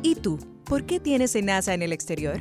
¿Y 0.02 0.14
tú? 0.14 0.38
¿Por 0.64 0.84
qué 0.84 1.00
tienes 1.00 1.34
NASA 1.42 1.72
en 1.72 1.82
el 1.82 1.92
exterior? 1.92 2.38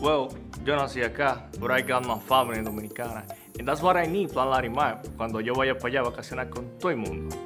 Well, 0.00 0.28
yo 0.64 0.76
nací 0.76 1.02
acá, 1.02 1.48
but 1.58 1.70
I 1.70 1.82
got 1.82 2.06
my 2.06 2.18
family 2.20 2.62
dominicana. 2.62 3.24
And 3.58 3.66
that's 3.66 3.80
what 3.82 3.96
I 3.96 4.06
need, 4.06 4.30
Plan 4.30 4.50
Larimar, 4.50 5.00
cuando 5.16 5.40
yo 5.40 5.54
vaya 5.54 5.74
para 5.74 5.88
allá 5.88 6.00
a 6.00 6.10
vacacionar 6.10 6.50
con 6.50 6.78
todo 6.78 6.90
el 6.90 6.98
mundo. 6.98 7.45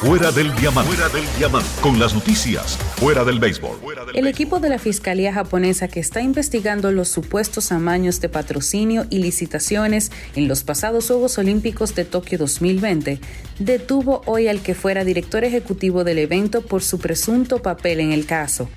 Fuera 0.00 0.32
del 0.32 0.54
diamante. 0.54 0.94
Fuera 0.94 1.12
del 1.12 1.24
diamante. 1.36 1.68
Con 1.82 1.98
las 1.98 2.14
noticias. 2.14 2.78
Fuera 2.96 3.22
del 3.22 3.38
béisbol. 3.38 3.78
El 4.14 4.26
equipo 4.26 4.58
de 4.58 4.70
la 4.70 4.78
Fiscalía 4.78 5.30
japonesa 5.30 5.88
que 5.88 6.00
está 6.00 6.22
investigando 6.22 6.90
los 6.90 7.08
supuestos 7.08 7.70
amaños 7.70 8.18
de 8.22 8.30
patrocinio 8.30 9.04
y 9.10 9.18
licitaciones 9.18 10.10
en 10.36 10.48
los 10.48 10.64
pasados 10.64 11.08
Juegos 11.08 11.36
Olímpicos 11.36 11.94
de 11.94 12.06
Tokio 12.06 12.38
2020 12.38 13.20
detuvo 13.58 14.22
hoy 14.24 14.48
al 14.48 14.62
que 14.62 14.74
fuera 14.74 15.04
director 15.04 15.44
ejecutivo 15.44 16.02
del 16.02 16.16
evento 16.16 16.62
por 16.62 16.82
su 16.82 16.98
presunto 16.98 17.60
papel 17.60 18.00
en 18.00 18.12
el 18.12 18.24
caso. 18.24 18.70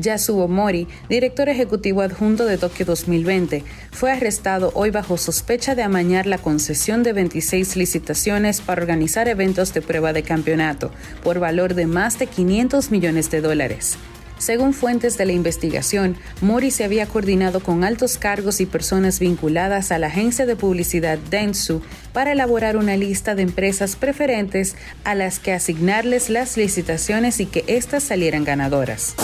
Yasuo 0.00 0.48
Mori, 0.48 0.88
director 1.08 1.48
ejecutivo 1.48 2.02
adjunto 2.02 2.44
de 2.46 2.58
Tokio 2.58 2.86
2020, 2.86 3.64
fue 3.90 4.12
arrestado 4.12 4.72
hoy 4.74 4.90
bajo 4.90 5.16
sospecha 5.18 5.74
de 5.74 5.82
amañar 5.82 6.26
la 6.26 6.38
concesión 6.38 7.02
de 7.02 7.12
26 7.12 7.76
licitaciones 7.76 8.60
para 8.60 8.82
organizar 8.82 9.28
eventos 9.28 9.74
de 9.74 9.82
prueba 9.82 10.12
de 10.12 10.22
campeonato 10.22 10.90
por 11.22 11.38
valor 11.38 11.74
de 11.74 11.86
más 11.86 12.18
de 12.18 12.26
500 12.26 12.90
millones 12.90 13.30
de 13.30 13.40
dólares. 13.40 13.98
Según 14.40 14.72
fuentes 14.72 15.18
de 15.18 15.26
la 15.26 15.32
investigación, 15.32 16.16
Mori 16.40 16.70
se 16.70 16.84
había 16.84 17.04
coordinado 17.04 17.60
con 17.60 17.84
altos 17.84 18.16
cargos 18.16 18.62
y 18.62 18.66
personas 18.66 19.20
vinculadas 19.20 19.92
a 19.92 19.98
la 19.98 20.06
agencia 20.06 20.46
de 20.46 20.56
publicidad 20.56 21.18
Dentsu 21.18 21.82
para 22.14 22.32
elaborar 22.32 22.78
una 22.78 22.96
lista 22.96 23.34
de 23.34 23.42
empresas 23.42 23.96
preferentes 23.96 24.76
a 25.04 25.14
las 25.14 25.40
que 25.40 25.52
asignarles 25.52 26.30
las 26.30 26.56
licitaciones 26.56 27.38
y 27.38 27.44
que 27.44 27.64
éstas 27.66 28.02
salieran 28.02 28.44
ganadoras. 28.44 29.14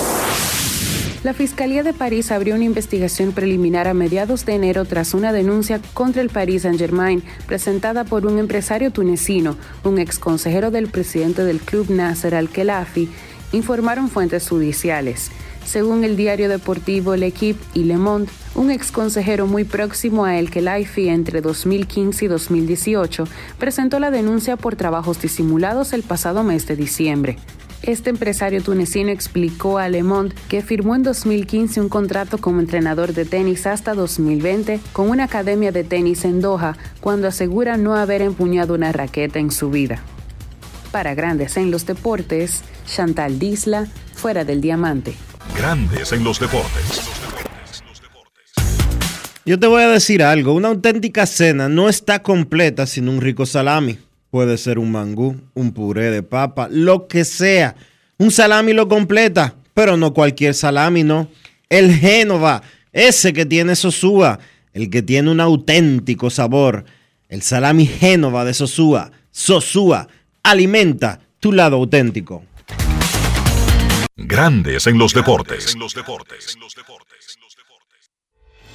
La 1.24 1.34
Fiscalía 1.34 1.82
de 1.82 1.92
París 1.92 2.30
abrió 2.30 2.54
una 2.54 2.64
investigación 2.64 3.32
preliminar 3.32 3.88
a 3.88 3.94
mediados 3.94 4.46
de 4.46 4.54
enero 4.54 4.84
tras 4.84 5.12
una 5.12 5.32
denuncia 5.32 5.80
contra 5.92 6.22
el 6.22 6.30
Paris 6.30 6.62
Saint-Germain 6.62 7.22
presentada 7.46 8.04
por 8.04 8.26
un 8.26 8.38
empresario 8.38 8.92
tunecino, 8.92 9.56
un 9.82 9.98
ex 9.98 10.18
consejero 10.18 10.70
del 10.70 10.88
presidente 10.88 11.44
del 11.44 11.58
club 11.58 11.90
Nasser 11.90 12.34
Al-Khelafi, 12.34 13.08
informaron 13.52 14.08
fuentes 14.08 14.48
judiciales. 14.48 15.30
Según 15.64 16.04
el 16.04 16.16
diario 16.16 16.48
deportivo 16.48 17.16
L'Equipe 17.16 17.60
y 17.74 17.84
Le 17.84 17.96
Monde, 17.96 18.30
un 18.54 18.70
ex 18.70 18.92
consejero 18.92 19.48
muy 19.48 19.64
próximo 19.64 20.24
a 20.24 20.38
El 20.38 20.48
Khelaifi 20.48 21.08
entre 21.08 21.40
2015 21.40 22.24
y 22.24 22.28
2018 22.28 23.24
presentó 23.58 23.98
la 23.98 24.12
denuncia 24.12 24.56
por 24.56 24.76
trabajos 24.76 25.20
disimulados 25.20 25.92
el 25.92 26.04
pasado 26.04 26.44
mes 26.44 26.68
de 26.68 26.76
diciembre. 26.76 27.36
Este 27.82 28.10
empresario 28.10 28.62
tunecino 28.62 29.10
explicó 29.10 29.78
a 29.78 29.88
Le 29.88 30.02
Monde 30.02 30.34
que 30.48 30.62
firmó 30.62 30.96
en 30.96 31.02
2015 31.02 31.80
un 31.80 31.88
contrato 31.88 32.38
como 32.38 32.60
entrenador 32.60 33.12
de 33.12 33.24
tenis 33.24 33.66
hasta 33.66 33.94
2020 33.94 34.80
con 34.92 35.10
una 35.10 35.24
academia 35.24 35.72
de 35.72 35.84
tenis 35.84 36.24
en 36.24 36.40
Doha, 36.40 36.76
cuando 37.00 37.28
asegura 37.28 37.76
no 37.76 37.94
haber 37.94 38.22
empuñado 38.22 38.74
una 38.74 38.92
raqueta 38.92 39.38
en 39.38 39.50
su 39.50 39.70
vida. 39.70 40.02
Para 40.90 41.14
Grandes 41.14 41.56
en 41.56 41.70
los 41.70 41.86
Deportes, 41.86 42.62
Chantal 42.86 43.38
Disla, 43.38 43.86
fuera 44.14 44.44
del 44.44 44.60
diamante. 44.60 45.14
Grandes 45.56 46.12
en 46.12 46.24
los 46.24 46.40
deportes. 46.40 47.02
Yo 49.44 49.60
te 49.60 49.68
voy 49.68 49.82
a 49.82 49.88
decir 49.88 50.24
algo, 50.24 50.54
una 50.54 50.68
auténtica 50.68 51.24
cena 51.24 51.68
no 51.68 51.88
está 51.88 52.20
completa 52.22 52.84
sin 52.86 53.08
un 53.08 53.20
rico 53.20 53.46
salami. 53.46 53.98
Puede 54.36 54.58
ser 54.58 54.78
un 54.78 54.92
mangú, 54.92 55.34
un 55.54 55.72
puré 55.72 56.10
de 56.10 56.22
papa, 56.22 56.68
lo 56.70 57.08
que 57.08 57.24
sea. 57.24 57.74
Un 58.18 58.30
salami 58.30 58.74
lo 58.74 58.86
completa, 58.86 59.54
pero 59.72 59.96
no 59.96 60.12
cualquier 60.12 60.52
salami, 60.52 61.04
no. 61.04 61.28
El 61.70 61.90
Génova, 61.94 62.60
ese 62.92 63.32
que 63.32 63.46
tiene 63.46 63.74
Sosúa, 63.74 64.38
el 64.74 64.90
que 64.90 65.00
tiene 65.00 65.30
un 65.30 65.40
auténtico 65.40 66.28
sabor. 66.28 66.84
El 67.30 67.40
salami 67.40 67.86
Génova 67.86 68.44
de 68.44 68.52
Sosúa. 68.52 69.10
Sosúa, 69.30 70.06
alimenta 70.42 71.18
tu 71.40 71.50
lado 71.50 71.76
auténtico. 71.76 72.44
Grandes 74.16 74.86
en 74.86 74.98
los 74.98 75.14
deportes. 75.14 75.74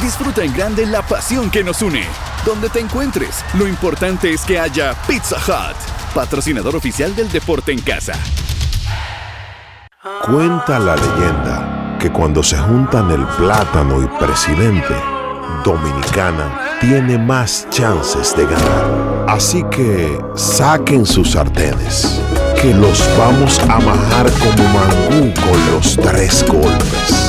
Disfruta 0.00 0.42
en 0.42 0.54
grande 0.54 0.86
la 0.86 1.02
pasión 1.02 1.50
que 1.50 1.62
nos 1.62 1.82
une. 1.82 2.02
Donde 2.46 2.70
te 2.70 2.80
encuentres, 2.80 3.44
lo 3.52 3.68
importante 3.68 4.32
es 4.32 4.40
que 4.46 4.58
haya 4.58 4.94
Pizza 5.06 5.36
Hut, 5.36 5.76
patrocinador 6.14 6.74
oficial 6.74 7.14
del 7.14 7.30
deporte 7.30 7.70
en 7.72 7.82
casa. 7.82 8.14
Cuenta 10.24 10.78
la 10.78 10.96
leyenda 10.96 11.96
que 12.00 12.10
cuando 12.10 12.42
se 12.42 12.56
juntan 12.56 13.10
el 13.10 13.26
plátano 13.26 14.02
y 14.02 14.06
presidente, 14.18 14.94
Dominicana 15.64 16.78
tiene 16.80 17.18
más 17.18 17.68
chances 17.68 18.34
de 18.34 18.46
ganar. 18.46 19.26
Así 19.28 19.62
que 19.70 20.18
saquen 20.34 21.04
sus 21.04 21.32
sartenes, 21.32 22.22
que 22.62 22.72
los 22.72 23.06
vamos 23.18 23.60
a 23.68 23.78
bajar 23.78 24.30
como 24.32 24.64
mangú 24.70 25.34
con 25.34 25.74
los 25.74 25.94
tres 25.96 26.42
golpes 26.48 27.19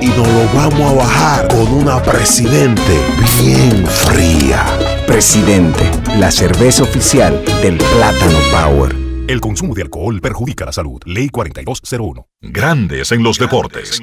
y 0.00 0.06
nos 0.06 0.28
lo 0.28 0.46
vamos 0.54 0.80
a 0.80 0.94
bajar 0.94 1.48
con 1.48 1.68
una 1.72 2.00
presidente 2.02 2.98
bien 3.42 3.86
fría. 3.86 4.64
Presidente, 5.06 5.90
la 6.18 6.30
cerveza 6.30 6.84
oficial 6.84 7.42
del 7.62 7.78
Plátano 7.78 8.38
Power. 8.50 8.94
El 9.28 9.40
consumo 9.40 9.74
de 9.74 9.82
alcohol 9.82 10.20
perjudica 10.20 10.64
la 10.64 10.72
salud. 10.72 11.00
Ley 11.04 11.28
4201. 11.28 12.26
Grandes 12.40 13.12
en 13.12 13.22
los 13.22 13.38
deportes. 13.38 14.00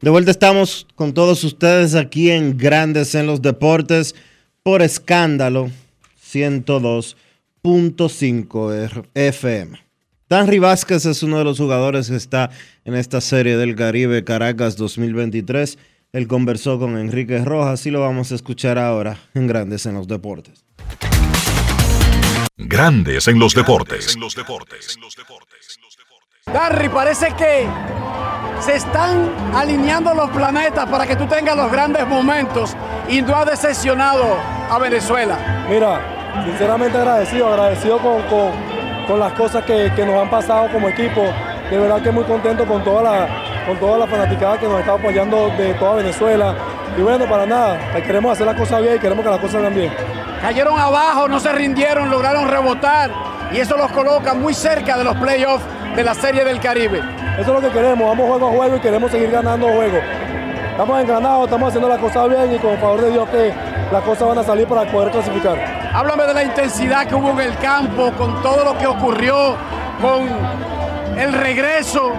De 0.00 0.10
vuelta 0.10 0.30
estamos 0.30 0.86
con 0.94 1.12
todos 1.12 1.42
ustedes 1.42 1.96
aquí 1.96 2.30
en 2.30 2.56
Grandes 2.56 3.16
en 3.16 3.26
los 3.26 3.42
Deportes 3.42 4.14
por 4.62 4.82
escándalo 4.82 5.72
102.5 6.32 9.08
FM. 9.14 9.87
Danry 10.28 10.58
Vázquez 10.58 11.06
es 11.06 11.22
uno 11.22 11.38
de 11.38 11.44
los 11.44 11.56
jugadores 11.56 12.10
que 12.10 12.16
está 12.16 12.50
en 12.84 12.94
esta 12.94 13.22
serie 13.22 13.56
del 13.56 13.74
Caribe 13.74 14.24
Caracas 14.24 14.76
2023. 14.76 15.78
Él 16.12 16.28
conversó 16.28 16.78
con 16.78 16.98
Enrique 16.98 17.42
Rojas 17.42 17.86
y 17.86 17.90
lo 17.90 18.02
vamos 18.02 18.30
a 18.30 18.34
escuchar 18.34 18.78
ahora 18.78 19.16
en 19.32 19.46
Grandes 19.46 19.86
en 19.86 19.94
los 19.94 20.06
Deportes. 20.06 20.66
Grandes 22.58 23.26
en 23.26 23.38
los 23.38 23.54
deportes. 23.54 24.18
Darry, 26.44 26.88
parece 26.90 27.28
que 27.28 27.66
se 28.60 28.76
están 28.76 29.32
alineando 29.54 30.12
los 30.12 30.28
planetas 30.30 30.90
para 30.90 31.06
que 31.06 31.16
tú 31.16 31.26
tengas 31.26 31.56
los 31.56 31.72
grandes 31.72 32.06
momentos 32.06 32.76
y 33.08 33.22
no 33.22 33.34
ha 33.34 33.46
decepcionado 33.46 34.36
a 34.68 34.78
Venezuela. 34.78 35.66
Mira, 35.70 36.44
sinceramente 36.44 36.98
agradecido, 36.98 37.48
agradecido 37.48 37.98
con, 37.98 38.22
con 38.24 38.77
con 39.08 39.18
las 39.18 39.32
cosas 39.32 39.64
que, 39.64 39.90
nos 40.04 40.22
han 40.22 40.30
pasado 40.30 40.70
como 40.70 40.88
equipo. 40.88 41.22
De 41.70 41.78
verdad 41.78 42.00
que 42.02 42.10
muy 42.10 42.24
contento 42.24 42.66
con 42.66 42.84
toda 42.84 43.02
la, 43.02 43.28
con 43.66 43.76
toda 43.78 43.98
la 43.98 44.06
fanaticada 44.06 44.58
que 44.58 44.68
nos 44.68 44.80
está 44.80 44.92
apoyando 44.92 45.48
de 45.56 45.74
toda 45.74 45.96
Venezuela. 45.96 46.54
Y 46.96 47.00
bueno, 47.00 47.26
para 47.26 47.46
nada, 47.46 47.78
queremos 48.06 48.32
hacer 48.32 48.46
las 48.46 48.56
cosas 48.56 48.82
bien 48.82 48.96
y 48.96 48.98
queremos 48.98 49.24
que 49.24 49.30
las 49.30 49.40
cosas 49.40 49.54
salgan 49.54 49.74
bien. 49.74 49.92
cayeron 50.42 50.78
abajo, 50.78 51.26
no 51.26 51.40
se 51.40 51.50
rindieron, 51.52 52.10
lograron 52.10 52.48
rebotar 52.48 53.10
y 53.50 53.58
eso 53.58 53.76
los 53.76 53.90
coloca 53.92 54.34
muy 54.34 54.52
cerca 54.52 54.98
de 54.98 55.04
los 55.04 55.16
playoffs 55.16 55.64
de 55.96 56.04
la 56.04 56.14
Serie 56.14 56.44
del 56.44 56.60
Caribe. 56.60 57.00
Eso 57.38 57.40
es 57.40 57.48
lo 57.48 57.60
que 57.60 57.70
queremos, 57.70 58.06
vamos 58.08 58.26
juego 58.26 58.48
a 58.48 58.50
juego 58.50 58.76
y 58.76 58.80
queremos 58.80 59.10
seguir 59.10 59.30
ganando 59.30 59.68
juegos. 59.68 60.02
Estamos 60.70 61.00
engranados, 61.00 61.44
estamos 61.44 61.68
haciendo 61.68 61.88
la 61.88 61.98
cosa 61.98 62.26
bien 62.26 62.54
y 62.54 62.58
con 62.58 62.76
favor 62.78 63.00
de 63.00 63.10
Dios 63.10 63.28
que 63.30 63.52
las 63.90 64.02
cosas 64.02 64.28
van 64.28 64.38
a 64.38 64.44
salir 64.44 64.66
para 64.66 64.84
poder 64.90 65.10
clasificar. 65.10 65.77
Háblame 65.92 66.24
de 66.24 66.34
la 66.34 66.44
intensidad 66.44 67.06
que 67.06 67.14
hubo 67.14 67.30
en 67.30 67.40
el 67.40 67.56
campo, 67.58 68.12
con 68.12 68.42
todo 68.42 68.64
lo 68.64 68.78
que 68.78 68.86
ocurrió, 68.86 69.56
con 70.00 70.28
el 71.18 71.32
regreso 71.32 72.12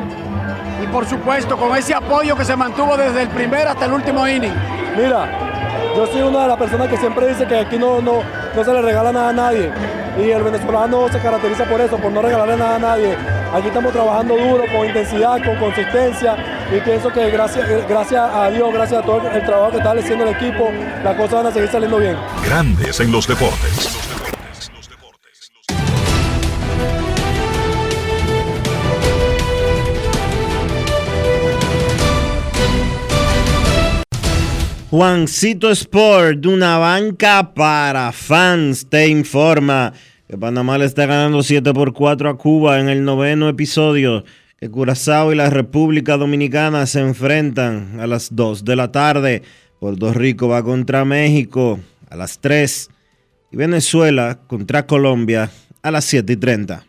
y 0.83 0.87
por 0.87 1.05
supuesto 1.05 1.57
con 1.57 1.75
ese 1.77 1.93
apoyo 1.93 2.35
que 2.35 2.45
se 2.45 2.55
mantuvo 2.55 2.97
desde 2.97 3.21
el 3.21 3.29
primer 3.29 3.67
hasta 3.67 3.85
el 3.85 3.93
último 3.93 4.27
inning. 4.27 4.53
Mira, 4.97 5.29
yo 5.95 6.07
soy 6.07 6.21
una 6.21 6.43
de 6.43 6.47
las 6.47 6.57
personas 6.57 6.87
que 6.87 6.97
siempre 6.97 7.27
dice 7.27 7.45
que 7.45 7.59
aquí 7.59 7.77
no, 7.77 8.01
no, 8.01 8.21
no 8.55 8.63
se 8.63 8.73
le 8.73 8.81
regala 8.81 9.11
nada 9.11 9.29
a 9.29 9.33
nadie. 9.33 9.71
Y 10.17 10.31
el 10.31 10.43
venezolano 10.43 11.07
se 11.09 11.19
caracteriza 11.19 11.65
por 11.65 11.81
eso, 11.81 11.97
por 11.97 12.11
no 12.11 12.21
regalarle 12.21 12.57
nada 12.57 12.75
a 12.75 12.79
nadie. 12.79 13.15
Aquí 13.53 13.67
estamos 13.67 13.91
trabajando 13.91 14.35
duro, 14.35 14.63
con 14.71 14.87
intensidad, 14.87 15.43
con 15.43 15.55
consistencia. 15.57 16.35
Y 16.75 16.79
pienso 16.81 17.11
que 17.11 17.29
gracias, 17.31 17.67
gracias 17.87 18.21
a 18.33 18.49
Dios, 18.49 18.73
gracias 18.73 19.01
a 19.01 19.05
todo 19.05 19.27
el 19.29 19.45
trabajo 19.45 19.71
que 19.71 19.77
está 19.77 19.91
haciendo 19.91 20.25
el 20.25 20.35
equipo, 20.35 20.71
las 21.03 21.15
cosas 21.15 21.33
van 21.33 21.47
a 21.47 21.51
seguir 21.51 21.69
saliendo 21.69 21.97
bien. 21.97 22.15
Grandes 22.45 22.99
en 22.99 23.11
los 23.11 23.27
deportes. 23.27 23.98
Juancito 34.89 35.69
Sport, 35.69 36.47
una 36.47 36.79
banca 36.79 37.53
para 37.53 38.11
fans, 38.11 38.87
te 38.89 39.07
informa 39.07 39.93
que 40.27 40.35
Panamá 40.35 40.79
le 40.79 40.85
está 40.85 41.05
ganando 41.05 41.43
7 41.43 41.75
por 41.75 41.93
4 41.93 42.27
a 42.27 42.37
Cuba 42.39 42.79
en 42.79 42.89
el 42.89 43.05
noveno 43.05 43.49
episodio, 43.49 44.23
que 44.59 44.67
Curazao 44.67 45.31
y 45.31 45.35
la 45.35 45.51
República 45.51 46.17
Dominicana 46.17 46.87
se 46.87 47.01
enfrentan 47.01 47.99
a 47.99 48.07
las 48.07 48.35
2 48.35 48.65
de 48.65 48.75
la 48.75 48.91
tarde, 48.91 49.43
Puerto 49.79 50.11
Rico 50.11 50.47
va 50.47 50.63
contra 50.63 51.05
México 51.05 51.79
a 52.09 52.15
las 52.15 52.39
3 52.39 52.89
y 53.51 53.57
Venezuela 53.57 54.39
contra 54.47 54.87
Colombia 54.87 55.51
a 55.83 55.91
las 55.91 56.05
7 56.05 56.33
y 56.33 56.37
30. 56.37 56.88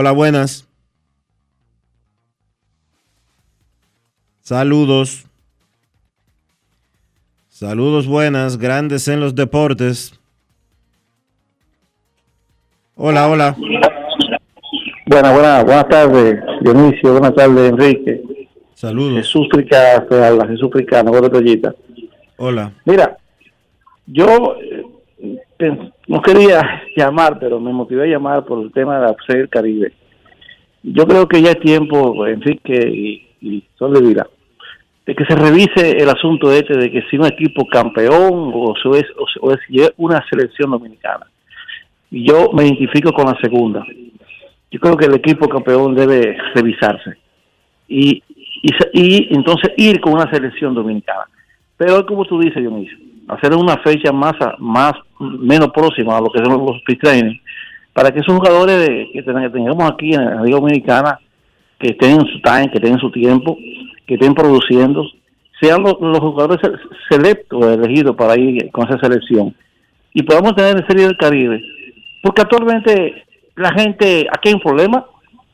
Hola, 0.00 0.12
buenas. 0.12 0.64
Saludos. 4.42 5.26
Saludos 7.48 8.06
buenas, 8.06 8.58
grandes 8.58 9.08
en 9.08 9.18
los 9.18 9.34
deportes. 9.34 10.12
Hola, 12.94 13.28
hola. 13.28 13.56
Buenas, 15.08 15.32
buenas, 15.34 15.64
buenas 15.64 15.88
tardes, 15.88 16.44
Dionisio. 16.60 17.10
Buenas 17.10 17.34
tardes, 17.34 17.70
Enrique. 17.72 18.22
Saludos. 18.74 19.16
Jesús 19.18 19.48
Fricá, 19.50 20.06
te 20.08 20.24
habla, 20.24 20.46
Jesús. 20.46 20.70
Hola. 22.36 22.72
Mira, 22.84 23.18
yo 24.06 24.54
eh, 24.62 24.86
no 26.06 26.22
quería 26.22 26.82
llamar, 26.96 27.38
pero 27.38 27.58
me 27.60 27.72
motivé 27.72 28.04
a 28.04 28.18
llamar 28.18 28.44
por 28.44 28.62
el 28.62 28.72
tema 28.72 28.98
de 28.98 29.06
la 29.06 29.16
Serie 29.26 29.42
del 29.42 29.50
Caribe. 29.50 29.92
Yo 30.82 31.06
creo 31.06 31.26
que 31.26 31.42
ya 31.42 31.50
es 31.50 31.60
tiempo, 31.60 32.26
Enrique 32.26 32.88
y, 32.88 33.26
y 33.40 33.64
Sol 33.76 33.94
de 33.94 34.00
Vila, 34.00 34.26
de 35.04 35.14
que 35.14 35.24
se 35.24 35.34
revise 35.34 35.98
el 35.98 36.08
asunto 36.08 36.52
este 36.52 36.78
de 36.78 36.90
que 36.90 37.02
si 37.10 37.16
un 37.16 37.26
equipo 37.26 37.66
campeón 37.66 38.52
o, 38.54 38.74
si 38.82 38.98
es, 38.98 39.06
o 39.40 39.52
es 39.52 39.92
una 39.96 40.24
selección 40.28 40.70
dominicana. 40.70 41.26
Y 42.10 42.26
yo 42.26 42.50
me 42.52 42.64
identifico 42.64 43.12
con 43.12 43.26
la 43.26 43.38
segunda. 43.40 43.84
Yo 44.70 44.80
creo 44.80 44.96
que 44.96 45.06
el 45.06 45.14
equipo 45.14 45.48
campeón 45.48 45.94
debe 45.94 46.36
revisarse 46.54 47.16
y, 47.88 48.22
y, 48.62 48.70
y 48.92 49.34
entonces 49.34 49.72
ir 49.76 50.00
con 50.00 50.12
una 50.14 50.30
selección 50.30 50.74
dominicana. 50.74 51.24
Pero 51.76 52.04
como 52.06 52.24
tú 52.24 52.38
dices, 52.38 52.56
Dionisio, 52.56 52.98
hacer 53.28 53.54
una 53.54 53.76
fecha 53.78 54.12
más, 54.12 54.32
más 54.58 54.92
menos 55.18 55.68
próxima 55.74 56.16
a 56.16 56.20
lo 56.20 56.30
que 56.30 56.42
son 56.42 56.64
los 56.64 56.76
speed 56.78 56.98
training, 57.02 57.38
para 57.92 58.10
que 58.10 58.20
esos 58.20 58.34
jugadores 58.36 58.76
de- 58.86 59.10
que, 59.12 59.22
ten- 59.22 59.40
que 59.42 59.50
tengamos 59.50 59.90
aquí 59.90 60.14
en 60.14 60.24
la 60.24 60.42
Liga 60.42 60.58
Dominicana, 60.58 61.18
que 61.78 61.88
estén 61.90 62.20
en 62.20 62.26
su 62.26 62.40
time, 62.40 62.70
que 62.72 62.80
tengan 62.80 63.00
su 63.00 63.10
tiempo, 63.10 63.56
que 64.06 64.14
estén 64.14 64.34
produciendo, 64.34 65.04
sean 65.60 65.82
los, 65.82 65.94
jugadores 65.94 66.58
se- 66.62 67.14
selectos, 67.16 67.64
elegidos 67.66 68.14
para 68.16 68.38
ir 68.38 68.70
con 68.70 68.88
esa 68.88 68.98
selección, 69.00 69.54
y 70.14 70.22
podamos 70.22 70.54
tener 70.54 70.84
Serie 70.86 71.06
del 71.06 71.16
Caribe. 71.16 71.60
Porque 72.22 72.42
actualmente 72.42 73.24
la 73.56 73.72
gente, 73.72 74.26
aquí 74.32 74.48
hay 74.48 74.54
un 74.54 74.60
problema, 74.60 75.04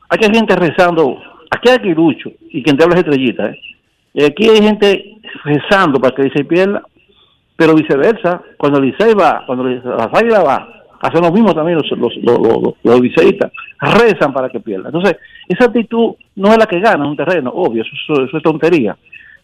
aquí 0.09 0.25
hay 0.25 0.33
gente 0.33 0.55
rezando, 0.55 1.17
aquí 1.51 1.69
hay 1.69 1.75
aguilucho, 1.77 2.31
y 2.49 2.63
quien 2.63 2.77
te 2.77 2.83
habla 2.83 2.95
es 2.95 3.03
estrellita, 3.03 3.49
¿eh? 3.49 4.25
Aquí 4.27 4.47
hay 4.47 4.61
gente 4.61 5.17
rezando 5.43 5.99
para 5.99 6.15
que 6.15 6.23
Licey 6.23 6.43
pierda, 6.45 6.83
pero 7.55 7.73
viceversa, 7.75 8.41
cuando 8.57 8.79
Licey 8.81 9.13
va, 9.13 9.43
cuando 9.45 9.63
las 9.65 10.09
águilas 10.13 10.43
va, 10.45 10.67
hacen 11.01 11.21
lo 11.21 11.31
mismo 11.31 11.53
también 11.53 11.77
los, 11.77 11.89
los, 11.91 12.15
los, 12.17 12.73
los, 12.83 13.01
liceístas, 13.01 13.51
rezan 13.79 14.33
para 14.33 14.49
que 14.49 14.59
pierda. 14.59 14.87
Entonces, 14.89 15.17
esa 15.47 15.65
actitud 15.65 16.15
no 16.35 16.49
es 16.51 16.57
la 16.57 16.65
que 16.65 16.79
gana 16.79 17.07
un 17.07 17.15
terreno, 17.15 17.51
obvio, 17.53 17.83
eso, 17.83 18.23
eso- 18.23 18.37
es 18.37 18.43
tontería. 18.43 18.97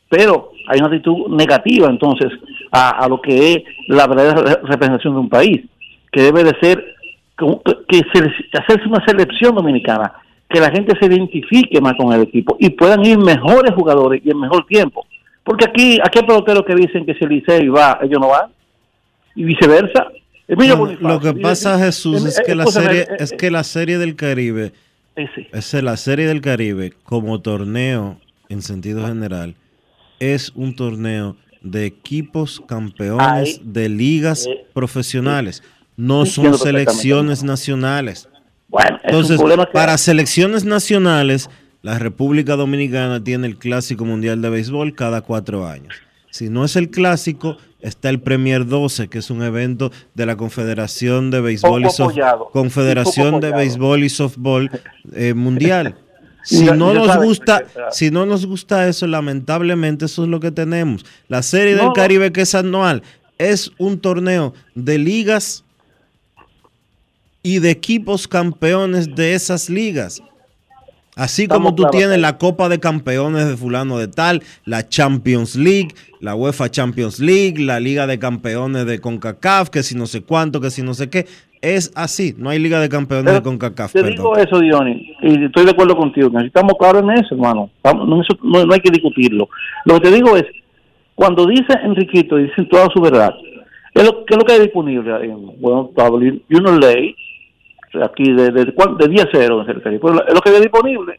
pero 0.09 0.51
hay 0.67 0.79
una 0.79 0.87
actitud 0.87 1.27
negativa 1.29 1.87
entonces 1.89 2.31
a, 2.71 3.07
lo 3.07 3.21
que 3.21 3.53
es 3.53 3.63
la 3.87 4.07
verdadera 4.07 4.41
re- 4.41 4.61
representación 4.63 5.13
de 5.13 5.19
un 5.19 5.29
país, 5.29 5.61
que 6.11 6.21
debe 6.21 6.43
de 6.43 6.55
ser 6.61 6.83
que, 7.37 7.45
que 7.87 7.97
se- 8.13 8.59
hacerse 8.59 8.87
una 8.89 9.03
selección 9.05 9.55
dominicana, 9.55 10.11
que 10.49 10.59
la 10.59 10.69
gente 10.69 10.93
se 10.99 11.05
identifique 11.05 11.79
más 11.79 11.93
con 11.95 12.11
el 12.13 12.21
equipo 12.23 12.57
y 12.59 12.71
puedan 12.71 13.05
ir 13.05 13.17
mejores 13.17 13.73
jugadores 13.73 14.21
y 14.25 14.31
en 14.31 14.39
mejor 14.39 14.65
tiempo. 14.65 15.05
Porque 15.43 15.65
aquí, 15.65 15.99
aquí 16.03 16.19
hay 16.19 16.25
peloteros 16.25 16.63
que 16.65 16.75
dicen 16.75 17.05
que 17.05 17.13
si 17.15 17.23
el 17.23 17.29
Licey 17.31 17.67
va, 17.67 17.99
ellos 18.01 18.19
no 18.19 18.29
van, 18.29 18.51
y 19.35 19.43
viceversa. 19.43 20.07
Emilio 20.47 20.75
No, 20.75 20.81
Bonifacio, 20.81 21.07
lo 21.09 21.19
que 21.19 21.29
dice- 21.29 21.41
pasa, 21.41 21.79
Jesús, 21.79 22.25
es 22.25 22.39
eh, 22.39 22.43
que 22.45 22.55
la 22.55 22.65
serie, 22.67 23.01
eh, 23.01 23.07
es 23.19 23.31
eh, 23.31 23.37
que 23.37 23.51
la 23.51 23.63
serie 23.63 23.97
del 23.97 24.15
Caribe, 24.15 24.73
eh, 25.15 25.27
es 25.53 25.73
la 25.73 25.97
serie 25.97 26.27
del 26.27 26.41
Caribe 26.41 26.93
como 27.03 27.39
torneo 27.41 28.19
en 28.49 28.61
sentido 28.61 29.07
general, 29.07 29.55
es 30.19 30.51
un 30.55 30.75
torneo 30.75 31.37
de 31.61 31.85
equipos 31.85 32.61
campeones 32.67 33.61
de 33.63 33.87
ligas 33.89 34.45
eh, 34.47 34.65
profesionales, 34.73 35.63
no 35.95 36.25
son 36.25 36.57
selecciones 36.57 37.43
nacionales. 37.43 38.27
Bueno, 38.67 38.99
Entonces, 39.03 39.39
que- 39.41 39.67
para 39.73 39.97
selecciones 39.97 40.65
nacionales, 40.65 41.49
la 41.81 41.97
República 41.99 42.55
Dominicana 42.55 43.23
tiene 43.23 43.47
el 43.47 43.57
Clásico 43.57 44.05
Mundial 44.05 44.41
de 44.41 44.49
Béisbol 44.49 44.93
cada 44.95 45.21
cuatro 45.21 45.67
años. 45.67 45.93
Si 46.29 46.49
no 46.49 46.63
es 46.63 46.75
el 46.75 46.89
clásico, 46.89 47.57
está 47.81 48.09
el 48.09 48.21
Premier 48.21 48.65
12, 48.65 49.07
que 49.09 49.17
es 49.19 49.29
un 49.29 49.41
evento 49.43 49.91
de 50.13 50.25
la 50.25 50.37
Confederación 50.37 51.29
de 51.31 51.41
Béisbol 51.41 51.81
y 51.85 51.89
Soft- 51.89 52.11
apoyado, 52.11 52.49
Confederación 52.51 53.39
de. 53.41 53.51
Béisbol 53.51 54.03
y 54.03 54.09
Softball 54.09 54.69
eh, 55.13 55.33
Mundial. 55.33 55.95
Si 56.43 56.63
no 56.65 56.91
nos 56.91 57.17
gusta, 57.23 57.61
si 57.91 58.09
no 58.09 58.25
nos 58.25 58.47
gusta 58.47 58.87
eso, 58.87 59.05
lamentablemente 59.05 60.05
eso 60.05 60.23
es 60.23 60.29
lo 60.29 60.39
que 60.39 60.49
tenemos. 60.49 61.05
La 61.27 61.43
Serie 61.43 61.75
No, 61.75 61.83
del. 61.83 61.93
Caribe 61.93 62.31
que 62.31 62.41
es 62.41 62.55
anual 62.55 63.03
es 63.37 63.71
un 63.77 63.99
torneo 63.99 64.53
de 64.73 64.97
ligas 64.97 65.63
y 67.43 67.59
de 67.59 67.71
equipos 67.71 68.27
campeones 68.27 69.15
de 69.15 69.33
esas 69.35 69.69
ligas. 69.69 70.21
Así 71.21 71.47
como 71.47 71.75
tú 71.75 71.83
claros, 71.83 71.97
tienes 71.97 72.17
la 72.19 72.39
Copa 72.39 72.67
de 72.67 72.79
Campeones 72.79 73.47
de 73.47 73.55
fulano 73.55 73.99
de 73.99 74.07
tal, 74.07 74.41
la 74.65 74.87
Champions 74.89 75.55
League, 75.55 75.89
la 76.19 76.33
UEFA 76.33 76.69
Champions 76.71 77.19
League, 77.19 77.63
la 77.63 77.79
Liga 77.79 78.07
de 78.07 78.17
Campeones 78.17 78.87
de 78.87 78.97
CONCACAF, 78.99 79.69
que 79.69 79.83
si 79.83 79.93
no 79.95 80.07
sé 80.07 80.21
cuánto, 80.23 80.59
que 80.59 80.71
si 80.71 80.81
no 80.81 80.95
sé 80.95 81.11
qué. 81.11 81.27
Es 81.61 81.91
así, 81.93 82.33
no 82.39 82.49
hay 82.49 82.57
Liga 82.57 82.79
de 82.79 82.89
Campeones 82.89 83.25
Pero 83.25 83.35
de 83.37 83.43
CONCACAF, 83.43 83.91
Te 83.93 83.99
perdón. 84.01 84.15
digo 84.17 84.35
eso, 84.35 84.59
Diony, 84.59 85.15
y 85.21 85.45
estoy 85.45 85.65
de 85.65 85.71
acuerdo 85.71 85.95
contigo. 85.95 86.27
Necesitamos 86.31 86.73
claro 86.79 86.97
en 86.99 87.11
eso, 87.11 87.35
hermano. 87.35 87.69
Estamos- 87.75 88.07
No, 88.09 88.19
eso 88.19 88.35
no- 88.41 88.65
no 88.65 88.73
hay 88.73 88.79
que 88.79 88.89
discutirlo. 88.89 89.47
Lo 89.85 89.99
que 89.99 90.09
te 90.09 90.15
digo 90.15 90.35
es, 90.35 90.45
cuando 91.13 91.45
dice 91.45 91.71
Enriquito, 91.83 92.39
y 92.39 92.45
dicen 92.45 92.67
toda 92.67 92.87
su 92.91 92.99
verdad, 92.99 93.31
¿qué 93.93 94.01
es 94.01 94.07
lo, 94.07 94.25
qué 94.25 94.33
es 94.33 94.37
lo 94.39 94.43
que 94.43 94.53
hay 94.53 94.61
disponible? 94.61 95.11
En, 95.23 95.61
bueno, 95.61 95.91
y 96.49 96.55
una 96.55 96.77
ley, 96.79 97.15
aquí 98.03 98.31
de, 98.31 98.51
de, 98.51 98.65
de 98.65 99.07
10 99.09 99.25
a 99.25 99.29
0, 99.31 99.65
en 99.67 99.69
es 99.93 100.33
lo 100.33 100.41
que 100.41 100.49
hay 100.49 100.61
disponible. 100.61 101.15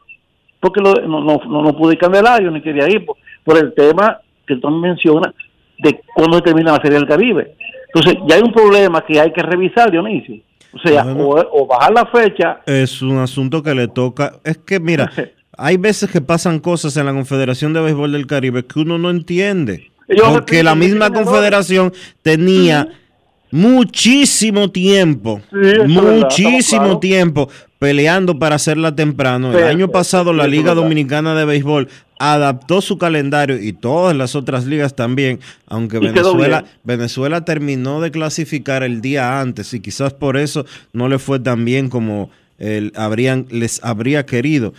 Porque 0.59 0.81
lo- 0.81 0.93
no, 0.93 1.21
no, 1.23 1.41
no, 1.45 1.61
no 1.61 1.77
pude 1.77 1.93
ir 1.93 1.99
Candelario, 1.99 2.49
ni 2.51 2.61
quería 2.61 2.87
ir, 2.89 3.05
por, 3.05 3.17
por 3.43 3.57
el 3.57 3.73
tema 3.73 4.19
que 4.47 4.55
tú 4.55 4.69
mencionas 4.69 5.33
de 5.79 5.99
cuándo 6.15 6.41
termina 6.41 6.71
la 6.73 6.81
Serie 6.81 6.97
del 6.99 7.07
Caribe. 7.07 7.55
Entonces, 7.93 8.21
ya 8.27 8.35
hay 8.35 8.41
un 8.41 8.53
problema 8.53 9.05
que 9.05 9.19
hay 9.19 9.31
que 9.33 9.41
revisar, 9.41 9.91
Dionisio. 9.91 10.37
O 10.73 10.79
sea, 10.79 11.05
o, 11.05 11.35
o 11.51 11.67
bajar 11.67 11.93
la 11.93 12.05
fecha 12.07 12.61
Es 12.65 13.01
un 13.03 13.17
asunto 13.19 13.61
que 13.61 13.75
le 13.75 13.87
toca. 13.87 14.33
Es 14.43 14.57
que, 14.57 14.79
mira, 14.79 15.11
hay 15.57 15.77
veces 15.77 16.09
que 16.11 16.21
pasan 16.21 16.59
cosas 16.59 16.97
en 16.97 17.05
la 17.05 17.13
Confederación 17.13 17.73
de 17.73 17.81
Béisbol 17.81 18.11
del 18.11 18.25
Caribe 18.25 18.65
que 18.65 18.79
uno 18.79 18.97
no 18.97 19.09
entiende. 19.11 19.91
Ellos 20.07 20.29
Porque 20.31 20.63
la 20.63 20.75
misma 20.75 21.11
confederación 21.11 21.93
tenía 22.23 22.87
muchísimo 23.53 24.71
tiempo, 24.71 25.39
muchísimo 25.85 26.99
tiempo 26.99 27.49
peleando 27.77 28.39
para 28.39 28.55
hacerla 28.55 28.95
temprano. 28.95 29.55
El 29.55 29.65
año 29.65 29.89
pasado 29.89 30.33
la 30.33 30.45
sí, 30.45 30.49
Liga. 30.51 30.73
Dominicana 30.73 31.35
de 31.35 31.45
Béisbol 31.45 31.87
adaptó 32.17 32.81
su 32.81 32.97
calendario 32.97 33.61
y 33.61 33.71
todas 33.73 34.15
las 34.15 34.35
otras 34.35 34.65
ligas 34.65 34.95
también, 34.95 35.39
aunque 35.67 35.99
Venezuela. 35.99 36.65
Venezuela 36.83 37.45
terminó 37.45 38.01
de 38.01 38.09
clasificar 38.09 38.81
el 38.81 39.01
día 39.01 39.39
antes 39.39 39.71
y 39.75 39.81
quizás 39.81 40.13
por 40.13 40.35
eso 40.37 40.65
no 40.91 41.07
le 41.07 41.19
fue 41.19 41.39
tan 41.39 41.63
bien 41.63 41.89
como 41.89 42.31
el- 42.57 42.91
habrían, 42.95 43.45
les 43.51 43.83
habría 43.83 44.25
querido. 44.25 44.73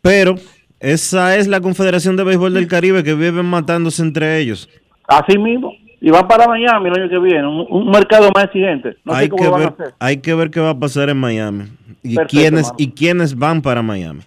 Pero 0.00 0.36
esa 0.78 1.36
es 1.36 1.48
la 1.48 1.60
Confederación 1.60 2.16
de 2.16 2.24
Béisbol 2.24 2.54
del 2.54 2.66
Caribe 2.66 3.04
que 3.04 3.14
viven 3.14 3.44
matándose 3.44 4.00
entre 4.00 4.38
ellos. 4.38 4.70
Así 5.06 5.36
mismo. 5.36 5.74
Y 6.00 6.10
van 6.10 6.26
para 6.26 6.46
Miami 6.46 6.88
el 6.88 6.98
año 6.98 7.10
que 7.10 7.18
viene, 7.18 7.46
un, 7.46 7.66
un 7.68 7.90
mercado 7.90 8.30
más 8.34 8.44
exigente. 8.44 8.96
No 9.04 9.12
hay, 9.12 9.26
sé 9.26 9.30
cómo 9.30 9.42
que 9.42 9.48
lo 9.48 9.52
van 9.52 9.62
a 9.62 9.64
ver, 9.64 9.72
hacer. 9.74 9.94
hay 9.98 10.16
que 10.18 10.34
ver 10.34 10.50
qué 10.50 10.60
va 10.60 10.70
a 10.70 10.78
pasar 10.78 11.10
en 11.10 11.18
Miami 11.18 11.64
y 12.02 12.14
Perfecto, 12.16 12.30
quiénes 12.30 12.72
y 12.78 12.90
quiénes 12.92 13.36
van 13.36 13.60
para 13.60 13.82
Miami. 13.82 14.22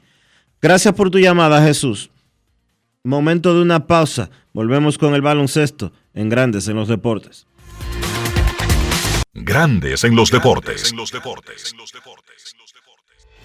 Gracias 0.62 0.94
por 0.94 1.10
tu 1.10 1.18
llamada, 1.18 1.62
Jesús. 1.64 2.12
Momento 3.04 3.56
de 3.56 3.62
una 3.62 3.88
pausa. 3.88 4.30
Volvemos 4.54 4.98
con 4.98 5.16
el 5.16 5.22
baloncesto 5.22 5.91
en 6.14 6.30
Grandes 6.30 6.68
en 6.68 6.76
los 6.76 6.88
Deportes. 6.88 7.48
Grandes 9.34 10.04
en 10.04 10.16
los 10.16 10.30
deportes. 10.30 10.94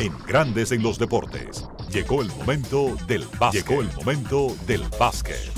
En 0.00 0.16
Grandes 0.28 0.70
en 0.70 0.80
los 0.80 0.96
Deportes. 0.96 1.66
Llegó 1.90 2.22
el 2.22 2.28
momento 2.28 2.96
del 3.08 3.24
básquet. 3.36 3.66
Llegó 3.66 3.82
el 3.82 3.92
momento 3.96 4.56
del 4.64 4.82
básquet. 4.96 5.50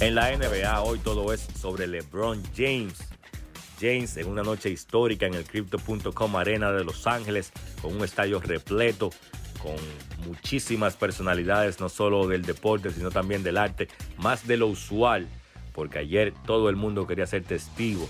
En 0.00 0.16
la 0.16 0.36
NBA 0.36 0.82
hoy 0.82 0.98
todo 0.98 1.32
es 1.32 1.46
sobre 1.56 1.86
LeBron 1.86 2.42
James. 2.56 2.98
James 3.80 4.16
en 4.16 4.26
una 4.26 4.42
noche 4.42 4.68
histórica 4.68 5.26
en 5.26 5.34
el 5.34 5.44
Crypto.com 5.44 6.36
Arena 6.36 6.72
de 6.72 6.82
Los 6.82 7.06
Ángeles, 7.06 7.52
con 7.80 7.94
un 7.94 8.02
estadio 8.02 8.40
repleto, 8.40 9.10
con 9.62 9.76
muchísimas 10.26 10.96
personalidades, 10.96 11.78
no 11.78 11.88
solo 11.88 12.26
del 12.26 12.42
deporte, 12.42 12.90
sino 12.90 13.12
también 13.12 13.44
del 13.44 13.56
arte, 13.56 13.86
más 14.16 14.44
de 14.48 14.56
lo 14.56 14.66
usual, 14.66 15.28
porque 15.72 16.00
ayer 16.00 16.34
todo 16.46 16.68
el 16.68 16.74
mundo 16.74 17.06
quería 17.06 17.28
ser 17.28 17.44
testigo 17.44 18.08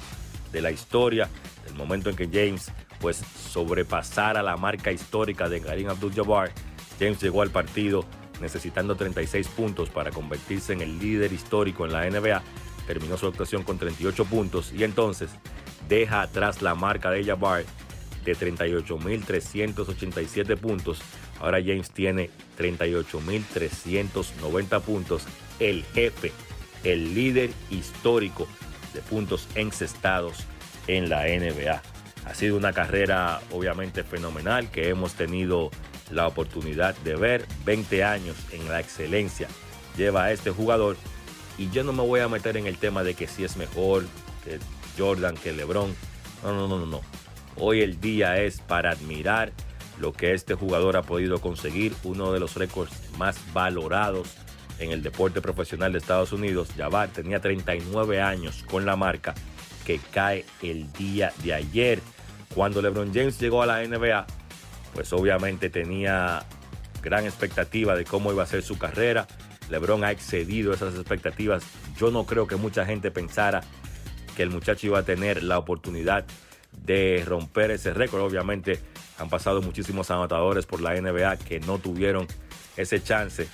de 0.51 0.62
la 0.62 0.70
historia, 0.70 1.28
del 1.66 1.74
momento 1.74 2.09
en 2.09 2.16
que 2.16 2.27
James 2.27 2.73
pues 3.01 3.23
sobrepasara 3.51 4.43
la 4.43 4.57
marca 4.57 4.93
histórica 4.93 5.49
de 5.49 5.61
Karim 5.61 5.89
Abdul-Jabbar. 5.89 6.53
James 6.99 7.20
llegó 7.20 7.43
al 7.43 7.51
partido 7.51 8.05
necesitando 8.41 8.97
36 8.97 9.47
puntos 9.49 9.91
para 9.91 10.11
convertirse 10.11 10.73
en 10.73 10.81
el 10.81 10.99
líder 10.99 11.33
histórico 11.33 11.87
en 11.87 11.93
la 11.93 12.09
NBA. 12.09 12.43
Terminó 12.87 13.16
su 13.16 13.27
actuación 13.27 13.65
con 13.65 13.79
38 13.79 14.25
puntos 14.25 14.73
y 14.73 14.85
entonces 14.85 15.31
deja 15.89 16.23
atrás 16.23 16.62
la 16.62 16.75
marca 16.75 17.11
de 17.11 17.25
Jabbar 17.25 17.65
de 18.25 18.37
38.387 18.37 20.57
puntos. 20.57 21.01
Ahora 21.41 21.59
James 21.59 21.91
tiene 21.91 22.31
38.390 22.59 24.81
puntos. 24.81 25.25
El 25.61 25.85
jefe, 25.85 26.33
el 26.85 27.15
líder 27.15 27.51
histórico 27.70 28.49
de 28.95 29.03
puntos 29.03 29.49
encestados 29.55 30.47
en 30.87 31.09
la 31.09 31.25
NBA. 31.25 31.83
Ha 32.28 32.34
sido 32.34 32.59
una 32.59 32.74
carrera 32.74 33.40
obviamente 33.52 34.05
fenomenal 34.05 34.70
que 34.70 34.90
hemos 34.90 35.14
tenido 35.14 35.70
la 36.10 36.26
oportunidad 36.26 36.94
de 36.98 37.16
ver 37.16 37.46
20 37.64 38.05
años 38.05 38.36
en 38.52 38.68
la 38.68 38.80
excelencia. 38.80 39.48
Lleva 39.96 40.24
a 40.24 40.32
este 40.32 40.50
jugador 40.50 40.96
y 41.56 41.70
yo 41.70 41.84
no 41.84 41.94
me 41.94 42.02
voy 42.02 42.20
a 42.20 42.28
meter 42.28 42.59
en 42.59 42.66
el 42.66 42.76
tema 42.76 43.02
de 43.02 43.14
que 43.14 43.26
si 43.26 43.44
es 43.44 43.56
mejor 43.56 44.05
que 44.44 44.59
Jordan, 44.98 45.36
que 45.36 45.52
LeBron. 45.52 45.94
No, 46.42 46.52
no, 46.52 46.68
no, 46.68 46.78
no, 46.78 46.86
no. 46.86 47.00
Hoy 47.56 47.80
el 47.80 47.98
día 47.98 48.36
es 48.36 48.60
para 48.60 48.90
admirar 48.90 49.52
lo 49.98 50.12
que 50.12 50.34
este 50.34 50.55
jugador 50.55 50.96
ha 50.98 51.02
podido 51.02 51.40
conseguir, 51.40 51.94
uno 52.05 52.32
de 52.32 52.40
los 52.40 52.55
récords 52.56 52.92
más 53.16 53.40
valorados 53.52 54.36
en 54.78 54.92
el 54.92 55.02
deporte 55.02 55.40
profesional 55.40 55.92
de 55.92 55.98
Estados 55.98 56.32
Unidos. 56.32 56.68
Jabbar 56.76 57.09
tenía 57.09 57.40
39 57.40 58.20
años 58.20 58.64
con 58.70 58.84
la 58.84 58.96
marca 58.96 59.34
que 59.84 59.98
cae 60.12 60.44
el 60.62 60.92
día 60.92 61.32
de 61.42 61.55
ayer. 61.55 62.00
Cuando 62.55 62.83
LeBron 62.83 63.12
James 63.12 63.39
llegó 63.39 63.62
a 63.62 63.66
la 63.66 63.85
NBA, 63.87 64.27
pues 64.95 65.12
obviamente 65.12 65.70
tenía 65.70 66.45
gran 67.03 67.25
expectativa 67.25 67.95
de 67.95 68.05
cómo 68.05 68.33
iba 68.33 68.43
a 68.43 68.47
ser 68.47 68.62
su 68.62 68.79
carrera. 68.79 69.27
LeBron 69.70 70.05
ha 70.05 70.11
excedido 70.11 70.73
esas 70.73 70.95
expectativas. 70.95 71.65
Yo 71.99 72.11
no 72.11 72.25
creo 72.25 72.47
que 72.47 72.57
mucha 72.57 72.85
gente 72.85 73.11
pensara 73.11 73.62
que 74.37 74.43
el 74.43 74.51
muchacho 74.51 74.87
iba 74.87 75.01
a 75.01 75.03
tener 75.03 75.43
la 75.43 75.59
oportunidad 75.59 76.25
de 76.73 77.23
romper 77.27 77.70
ese 77.70 77.93
récord. 77.93 78.23
Obviamente 78.23 78.81
han 79.19 79.29
pasado 79.29 79.61
muchísimos 79.62 80.11
anotadores 80.11 80.66
por 80.66 80.81
la 80.81 80.99
NBA 81.01 81.37
que 81.39 81.61
no 81.61 81.79
tuvieron 81.79 82.27
ese 82.77 83.03
chance. 83.03 83.49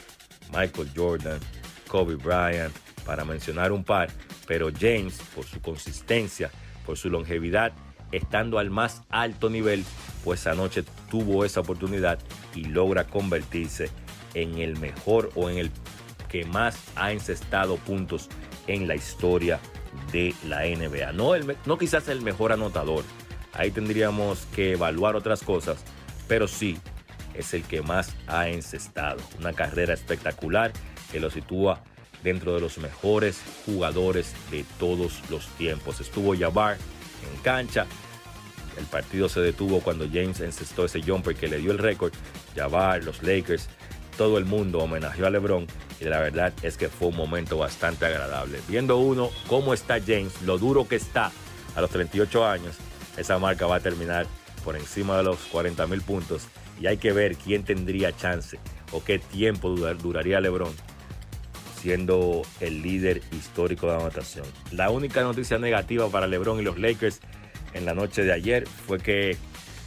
Michael 0.53 0.91
Jordan, 0.95 1.41
Kobe 1.89 2.17
Bryant, 2.17 2.75
para 3.05 3.25
mencionar 3.25 3.73
un 3.73 3.83
par. 3.83 4.09
Pero 4.47 4.71
James, 4.79 5.21
por 5.35 5.45
su 5.47 5.61
consistencia, 5.61 6.51
por 6.85 6.99
su 6.99 7.09
longevidad, 7.09 7.73
estando 8.17 8.59
al 8.59 8.71
más 8.71 9.03
alto 9.11 9.51
nivel, 9.51 9.85
pues 10.23 10.47
anoche 10.47 10.85
tuvo 11.11 11.45
esa 11.45 11.61
oportunidad 11.61 12.19
y 12.55 12.65
logra 12.65 13.05
convertirse 13.05 13.91
en 14.35 14.59
el 14.59 14.79
mejor 14.79 15.31
o 15.35 15.51
en 15.51 15.59
el 15.59 15.71
que 16.29 16.45
más 16.45 16.77
ha 16.97 17.13
encestado 17.13 17.77
puntos 17.77 18.29
en 18.67 18.89
la 18.89 18.95
historia 18.95 19.61
de 20.13 20.35
la 20.47 20.63
NBA. 20.65 21.13
No, 21.13 21.35
el, 21.35 21.57
no 21.67 21.79
quizás 21.79 22.09
el 22.09 22.23
mejor 22.23 22.53
anotador, 22.53 23.05
ahí 23.53 23.71
tendríamos 23.71 24.47
que 24.55 24.73
evaluar 24.73 25.17
otras 25.17 25.43
cosas, 25.43 25.85
pero 26.27 26.49
sí 26.49 26.79
es 27.35 27.55
el 27.55 27.63
que 27.63 27.83
más 27.83 28.15
ha 28.27 28.49
encestado. 28.49 29.21
Una 29.39 29.53
carrera 29.53 29.95
espectacular 29.95 30.73
que 31.13 31.21
lo 31.21 31.31
sitúa 31.31 31.83
dentro 32.23 32.55
de 32.55 32.61
los 32.61 32.79
mejores 32.79 33.41
jugadores 33.67 34.35
de 34.51 34.65
todos 34.79 35.21
los 35.31 35.47
tiempos. 35.59 36.01
Estuvo 36.01 36.37
Jabbar 36.37 36.77
en 36.77 37.43
cancha. 37.43 37.87
El 38.79 38.85
partido 38.87 39.29
se 39.29 39.41
detuvo 39.41 39.81
cuando 39.81 40.07
James 40.07 40.41
encestó 40.41 40.85
ese 40.85 41.03
jumper 41.03 41.37
que 41.37 41.49
le 41.49 41.59
dio 41.59 41.73
el 41.73 41.79
récord. 41.79 42.13
Jabbar, 42.55 43.05
los 43.05 43.23
Lakers, 43.23 43.69
todo 44.17 44.39
el 44.39 44.45
mundo 44.45 44.79
homenajeó 44.79 45.27
a 45.27 45.31
LeBron 45.31 45.67
y 46.01 46.05
la 46.05 46.21
verdad 46.21 46.53
es 46.63 46.77
que 46.77 46.89
fue 46.89 47.09
un 47.09 47.17
momento 47.17 47.59
bastante 47.59 48.07
agradable. 48.07 48.61
Viendo 48.69 48.99
uno 48.99 49.31
cómo 49.49 49.75
está 49.75 50.01
James, 50.01 50.43
lo 50.43 50.59
duro 50.59 50.87
que 50.87 50.97
está 50.97 51.33
a 51.75 51.81
los 51.81 51.91
38 51.91 52.47
años, 52.47 52.77
esa 53.17 53.39
marca 53.39 53.67
va 53.67 53.77
a 53.77 53.81
terminar 53.81 54.27
por 54.65 54.77
encima 54.77 55.17
de 55.17 55.25
los 55.25 55.39
40 55.51 55.87
mil 55.87 56.01
puntos 56.01 56.47
y 56.81 56.87
hay 56.87 56.97
que 56.97 57.13
ver 57.13 57.37
quién 57.37 57.65
tendría 57.65 58.17
chance 58.17 58.59
o 58.93 59.03
qué 59.03 59.19
tiempo 59.19 59.71
duraría 59.71 60.41
LeBron 60.41 60.73
siendo 61.81 62.41
el 62.61 62.81
líder 62.81 63.21
histórico 63.31 63.89
de 63.89 63.97
anotación. 63.97 64.47
La 64.73 64.89
única 64.89 65.21
noticia 65.23 65.59
negativa 65.59 66.09
para 66.09 66.27
LeBron 66.27 66.59
y 66.59 66.63
los 66.63 66.79
Lakers 66.79 67.21
en 67.75 67.85
la 67.85 67.95
noche 67.95 68.25
de 68.25 68.33
ayer 68.33 68.67
fue 68.67 68.99
que 68.99 69.37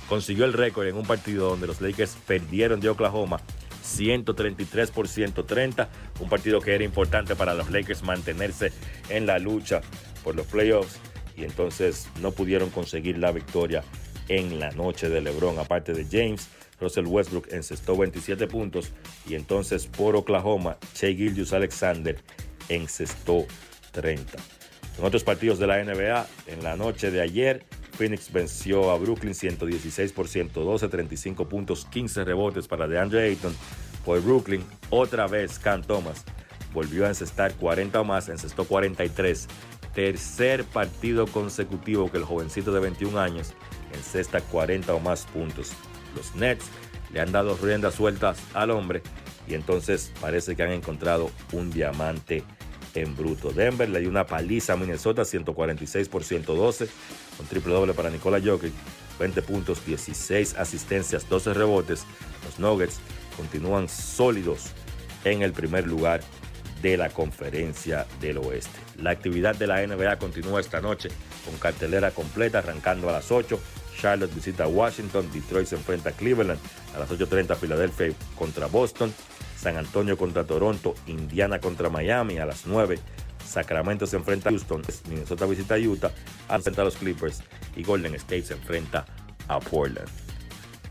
consiguió 0.07 0.45
el 0.45 0.53
récord 0.53 0.87
en 0.87 0.95
un 0.95 1.05
partido 1.05 1.49
donde 1.49 1.67
los 1.67 1.81
Lakers 1.81 2.17
perdieron 2.27 2.79
de 2.79 2.89
Oklahoma 2.89 3.41
133 3.81 4.91
por 4.91 5.07
130, 5.07 5.89
un 6.19 6.29
partido 6.29 6.61
que 6.61 6.75
era 6.75 6.83
importante 6.83 7.35
para 7.35 7.53
los 7.53 7.71
Lakers 7.71 8.03
mantenerse 8.03 8.71
en 9.09 9.25
la 9.25 9.39
lucha 9.39 9.81
por 10.23 10.35
los 10.35 10.45
playoffs 10.45 10.99
y 11.35 11.43
entonces 11.43 12.09
no 12.21 12.31
pudieron 12.31 12.69
conseguir 12.69 13.17
la 13.17 13.31
victoria 13.31 13.83
en 14.27 14.59
la 14.59 14.71
noche 14.71 15.09
de 15.09 15.21
LeBron, 15.21 15.57
aparte 15.59 15.93
de 15.93 16.05
James. 16.05 16.49
Russell 16.79 17.07
Westbrook 17.07 17.47
encestó 17.51 17.97
27 17.97 18.47
puntos 18.47 18.91
y 19.27 19.35
entonces 19.35 19.87
por 19.87 20.15
Oklahoma, 20.15 20.77
Shea 20.93 21.15
Gildius 21.15 21.53
Alexander 21.53 22.17
encestó 22.69 23.45
30. 23.93 24.37
En 24.97 25.05
otros 25.05 25.23
partidos 25.23 25.59
de 25.59 25.67
la 25.67 25.83
NBA, 25.83 26.27
en 26.47 26.63
la 26.63 26.75
noche 26.75 27.11
de 27.11 27.21
ayer, 27.21 27.63
Phoenix 27.97 28.31
venció 28.31 28.91
a 28.91 28.97
Brooklyn 28.97 29.33
116 29.33 30.13
por 30.13 30.27
112, 30.27 30.87
35 30.87 31.49
puntos, 31.49 31.85
15 31.85 32.23
rebotes 32.23 32.67
para 32.67 32.87
DeAndre 32.87 33.23
Ayton. 33.23 33.55
Por 34.05 34.21
Brooklyn, 34.21 34.63
otra 34.89 35.27
vez 35.27 35.59
Cam 35.59 35.81
Thomas 35.81 36.23
volvió 36.73 37.05
a 37.05 37.09
encestar 37.09 37.53
40 37.55 37.99
o 37.99 38.03
más, 38.03 38.29
encestó 38.29 38.65
43. 38.65 39.47
Tercer 39.93 40.63
partido 40.63 41.25
consecutivo 41.25 42.11
que 42.11 42.17
el 42.17 42.23
jovencito 42.23 42.71
de 42.71 42.79
21 42.81 43.19
años 43.19 43.53
encesta 43.93 44.41
40 44.41 44.93
o 44.93 44.99
más 44.99 45.25
puntos. 45.25 45.71
Los 46.15 46.35
Nets 46.35 46.65
le 47.11 47.19
han 47.19 47.31
dado 47.31 47.57
riendas 47.57 47.95
sueltas 47.95 48.39
al 48.53 48.71
hombre 48.71 49.01
y 49.47 49.55
entonces 49.55 50.11
parece 50.21 50.55
que 50.55 50.63
han 50.63 50.71
encontrado 50.71 51.31
un 51.51 51.71
diamante 51.71 52.43
en 53.01 53.15
bruto. 53.15 53.51
Denver 53.51 53.89
le 53.89 53.99
dio 53.99 54.09
una 54.09 54.25
paliza 54.25 54.73
a 54.73 54.77
Minnesota 54.77 55.25
146 55.25 56.09
por 56.09 56.23
112, 56.23 56.87
un 57.39 57.45
triple 57.47 57.73
doble 57.73 57.93
para 57.93 58.09
Nikola 58.09 58.39
Jokic, 58.39 58.73
20 59.19 59.41
puntos, 59.41 59.85
16 59.85 60.55
asistencias, 60.55 61.27
12 61.29 61.53
rebotes. 61.53 62.05
Los 62.45 62.59
Nuggets 62.59 62.99
continúan 63.35 63.89
sólidos 63.89 64.71
en 65.23 65.41
el 65.41 65.53
primer 65.53 65.87
lugar 65.87 66.21
de 66.81 66.97
la 66.97 67.09
conferencia 67.09 68.05
del 68.19 68.37
oeste. 68.37 68.79
La 69.01 69.11
actividad 69.11 69.55
de 69.55 69.67
la 69.67 69.85
NBA 69.85 70.17
continúa 70.17 70.59
esta 70.59 70.81
noche 70.81 71.09
con 71.45 71.57
cartelera 71.59 72.11
completa 72.11 72.59
arrancando 72.59 73.09
a 73.09 73.13
las 73.13 73.31
8. 73.31 73.59
Charlotte 73.99 74.33
visita 74.33 74.67
Washington, 74.67 75.27
Detroit 75.33 75.67
se 75.67 75.75
enfrenta 75.75 76.09
a 76.09 76.13
Cleveland, 76.13 76.59
a 76.95 76.99
las 76.99 77.09
8.30 77.09 77.55
Filadelfia 77.55 78.13
contra 78.37 78.67
Boston, 78.67 79.11
San 79.57 79.77
Antonio 79.77 80.17
contra 80.17 80.45
Toronto, 80.45 80.95
Indiana 81.07 81.59
contra 81.59 81.89
Miami 81.89 82.37
a 82.37 82.45
las 82.45 82.65
9, 82.65 82.99
Sacramento 83.43 84.05
se 84.05 84.17
enfrenta 84.17 84.49
a 84.49 84.51
Houston, 84.51 84.83
Minnesota 85.09 85.45
visita 85.45 85.75
a 85.75 85.79
Utah, 85.79 86.11
enfrenta 86.49 86.81
a 86.81 86.85
los 86.85 86.97
Clippers 86.97 87.41
y 87.75 87.83
Golden 87.83 88.15
State 88.15 88.43
se 88.43 88.53
enfrenta 88.53 89.05
a 89.47 89.59
Portland. 89.59 90.09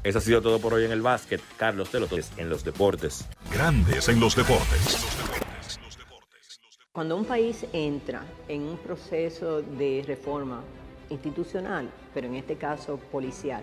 Eso 0.02 0.18
ha 0.18 0.20
sido 0.20 0.40
todo 0.40 0.60
por 0.60 0.72
hoy 0.74 0.84
en 0.84 0.92
el 0.92 1.02
básquet. 1.02 1.40
Carlos 1.56 1.90
Telotes 1.90 2.30
en 2.36 2.48
los 2.48 2.64
deportes. 2.64 3.26
Grandes 3.52 4.08
en 4.08 4.20
los 4.20 4.36
deportes. 4.36 5.04
Cuando 6.92 7.16
un 7.16 7.24
país 7.24 7.66
entra 7.72 8.22
en 8.48 8.62
un 8.62 8.78
proceso 8.78 9.62
de 9.62 10.04
reforma 10.06 10.62
institucional, 11.10 11.90
pero 12.14 12.28
en 12.28 12.36
este 12.36 12.56
caso 12.56 12.98
policial, 13.10 13.62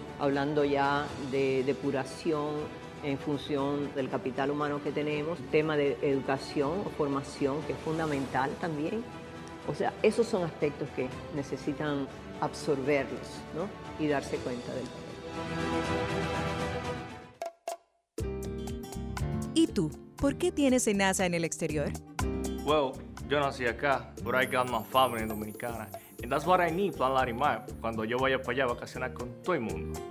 hablando 0.21 0.63
ya 0.63 1.07
de 1.31 1.63
depuración 1.63 2.49
en 3.03 3.17
función 3.17 3.93
del 3.95 4.07
capital 4.07 4.51
humano 4.51 4.81
que 4.83 4.91
tenemos, 4.91 5.39
tema 5.49 5.75
de 5.75 5.97
educación 6.03 6.83
o 6.85 6.89
formación 6.91 7.59
que 7.63 7.73
es 7.73 7.79
fundamental 7.79 8.51
también. 8.61 9.03
O 9.67 9.73
sea, 9.73 9.91
esos 10.03 10.27
son 10.27 10.43
aspectos 10.43 10.87
que 10.95 11.09
necesitan 11.35 12.07
absorberlos 12.39 13.19
¿no? 13.55 13.67
y 14.03 14.07
darse 14.07 14.37
cuenta 14.37 14.71
del 14.73 14.85
¿Y 19.55 19.67
tú? 19.67 19.91
¿Por 20.17 20.35
qué 20.37 20.51
tienes 20.51 20.87
NASA 20.93 21.25
en 21.25 21.33
el 21.33 21.43
exterior? 21.43 21.91
Well, 22.63 22.91
yo 23.27 23.39
nací 23.39 23.65
acá, 23.65 24.13
but 24.23 24.35
I 24.35 24.45
got 24.45 24.69
my 24.69 24.83
family 24.83 25.25
dominicana. 25.25 25.87
And 26.21 26.31
that's 26.31 26.45
what 26.45 26.61
I 26.61 26.69
need, 26.69 26.93
Plan 26.93 27.13
Larimar, 27.15 27.65
cuando 27.81 28.03
yo 28.03 28.19
vaya 28.19 28.37
para 28.37 28.51
allá 28.51 28.63
a 28.65 28.67
vacacionar 28.67 29.13
con 29.13 29.41
todo 29.41 29.55
el 29.55 29.61
mundo. 29.61 30.10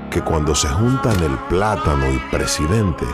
que 0.11 0.21
cuando 0.21 0.53
se 0.53 0.67
juntan 0.67 1.17
el 1.23 1.37
plátano 1.47 2.05
y 2.13 2.19
presidente, 2.29 3.05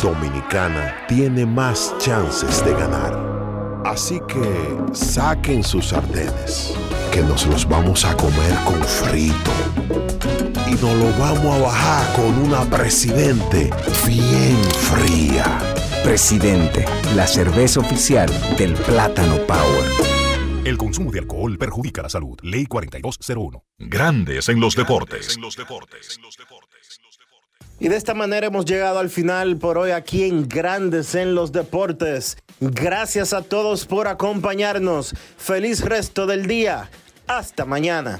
Dominicana 0.00 0.94
tiene 1.08 1.44
más 1.44 1.92
chances 1.98 2.64
de 2.64 2.72
ganar. 2.72 3.82
Así 3.84 4.20
que 4.28 4.78
saquen 4.92 5.64
sus 5.64 5.88
sartenes, 5.88 6.74
que 7.10 7.22
nos 7.22 7.46
los 7.46 7.68
vamos 7.68 8.04
a 8.04 8.16
comer 8.16 8.54
con 8.64 8.80
frito. 8.82 9.50
Y 10.68 10.74
nos 10.74 10.94
lo 10.94 11.18
vamos 11.18 11.58
a 11.58 11.62
bajar 11.62 12.12
con 12.14 12.38
una 12.38 12.62
presidente 12.62 13.70
bien 14.06 14.56
fría. 14.72 15.58
Presidente, 16.04 16.84
la 17.16 17.26
cerveza 17.26 17.80
oficial 17.80 18.30
del 18.56 18.74
Plátano 18.74 19.36
Power. 19.48 20.05
El 20.66 20.78
consumo 20.78 21.12
de 21.12 21.20
alcohol 21.20 21.56
perjudica 21.58 22.02
la 22.02 22.08
salud. 22.08 22.36
Ley 22.42 22.66
4201. 22.66 23.62
Grandes 23.78 24.48
en 24.48 24.58
los 24.58 24.74
deportes. 24.74 25.38
Y 27.78 27.86
de 27.86 27.96
esta 27.96 28.14
manera 28.14 28.48
hemos 28.48 28.64
llegado 28.64 28.98
al 28.98 29.08
final 29.08 29.58
por 29.58 29.78
hoy 29.78 29.92
aquí 29.92 30.24
en 30.24 30.48
Grandes 30.48 31.14
en 31.14 31.36
los 31.36 31.52
Deportes. 31.52 32.36
Gracias 32.58 33.32
a 33.32 33.42
todos 33.42 33.86
por 33.86 34.08
acompañarnos. 34.08 35.14
Feliz 35.36 35.82
resto 35.82 36.26
del 36.26 36.48
día. 36.48 36.90
Hasta 37.28 37.64
mañana. 37.64 38.18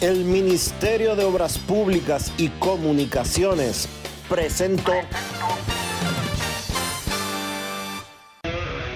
El 0.00 0.24
Ministerio 0.24 1.14
de 1.14 1.22
Obras 1.22 1.58
Públicas 1.58 2.32
y 2.38 2.48
Comunicaciones 2.48 3.88
presentó. 4.28 4.94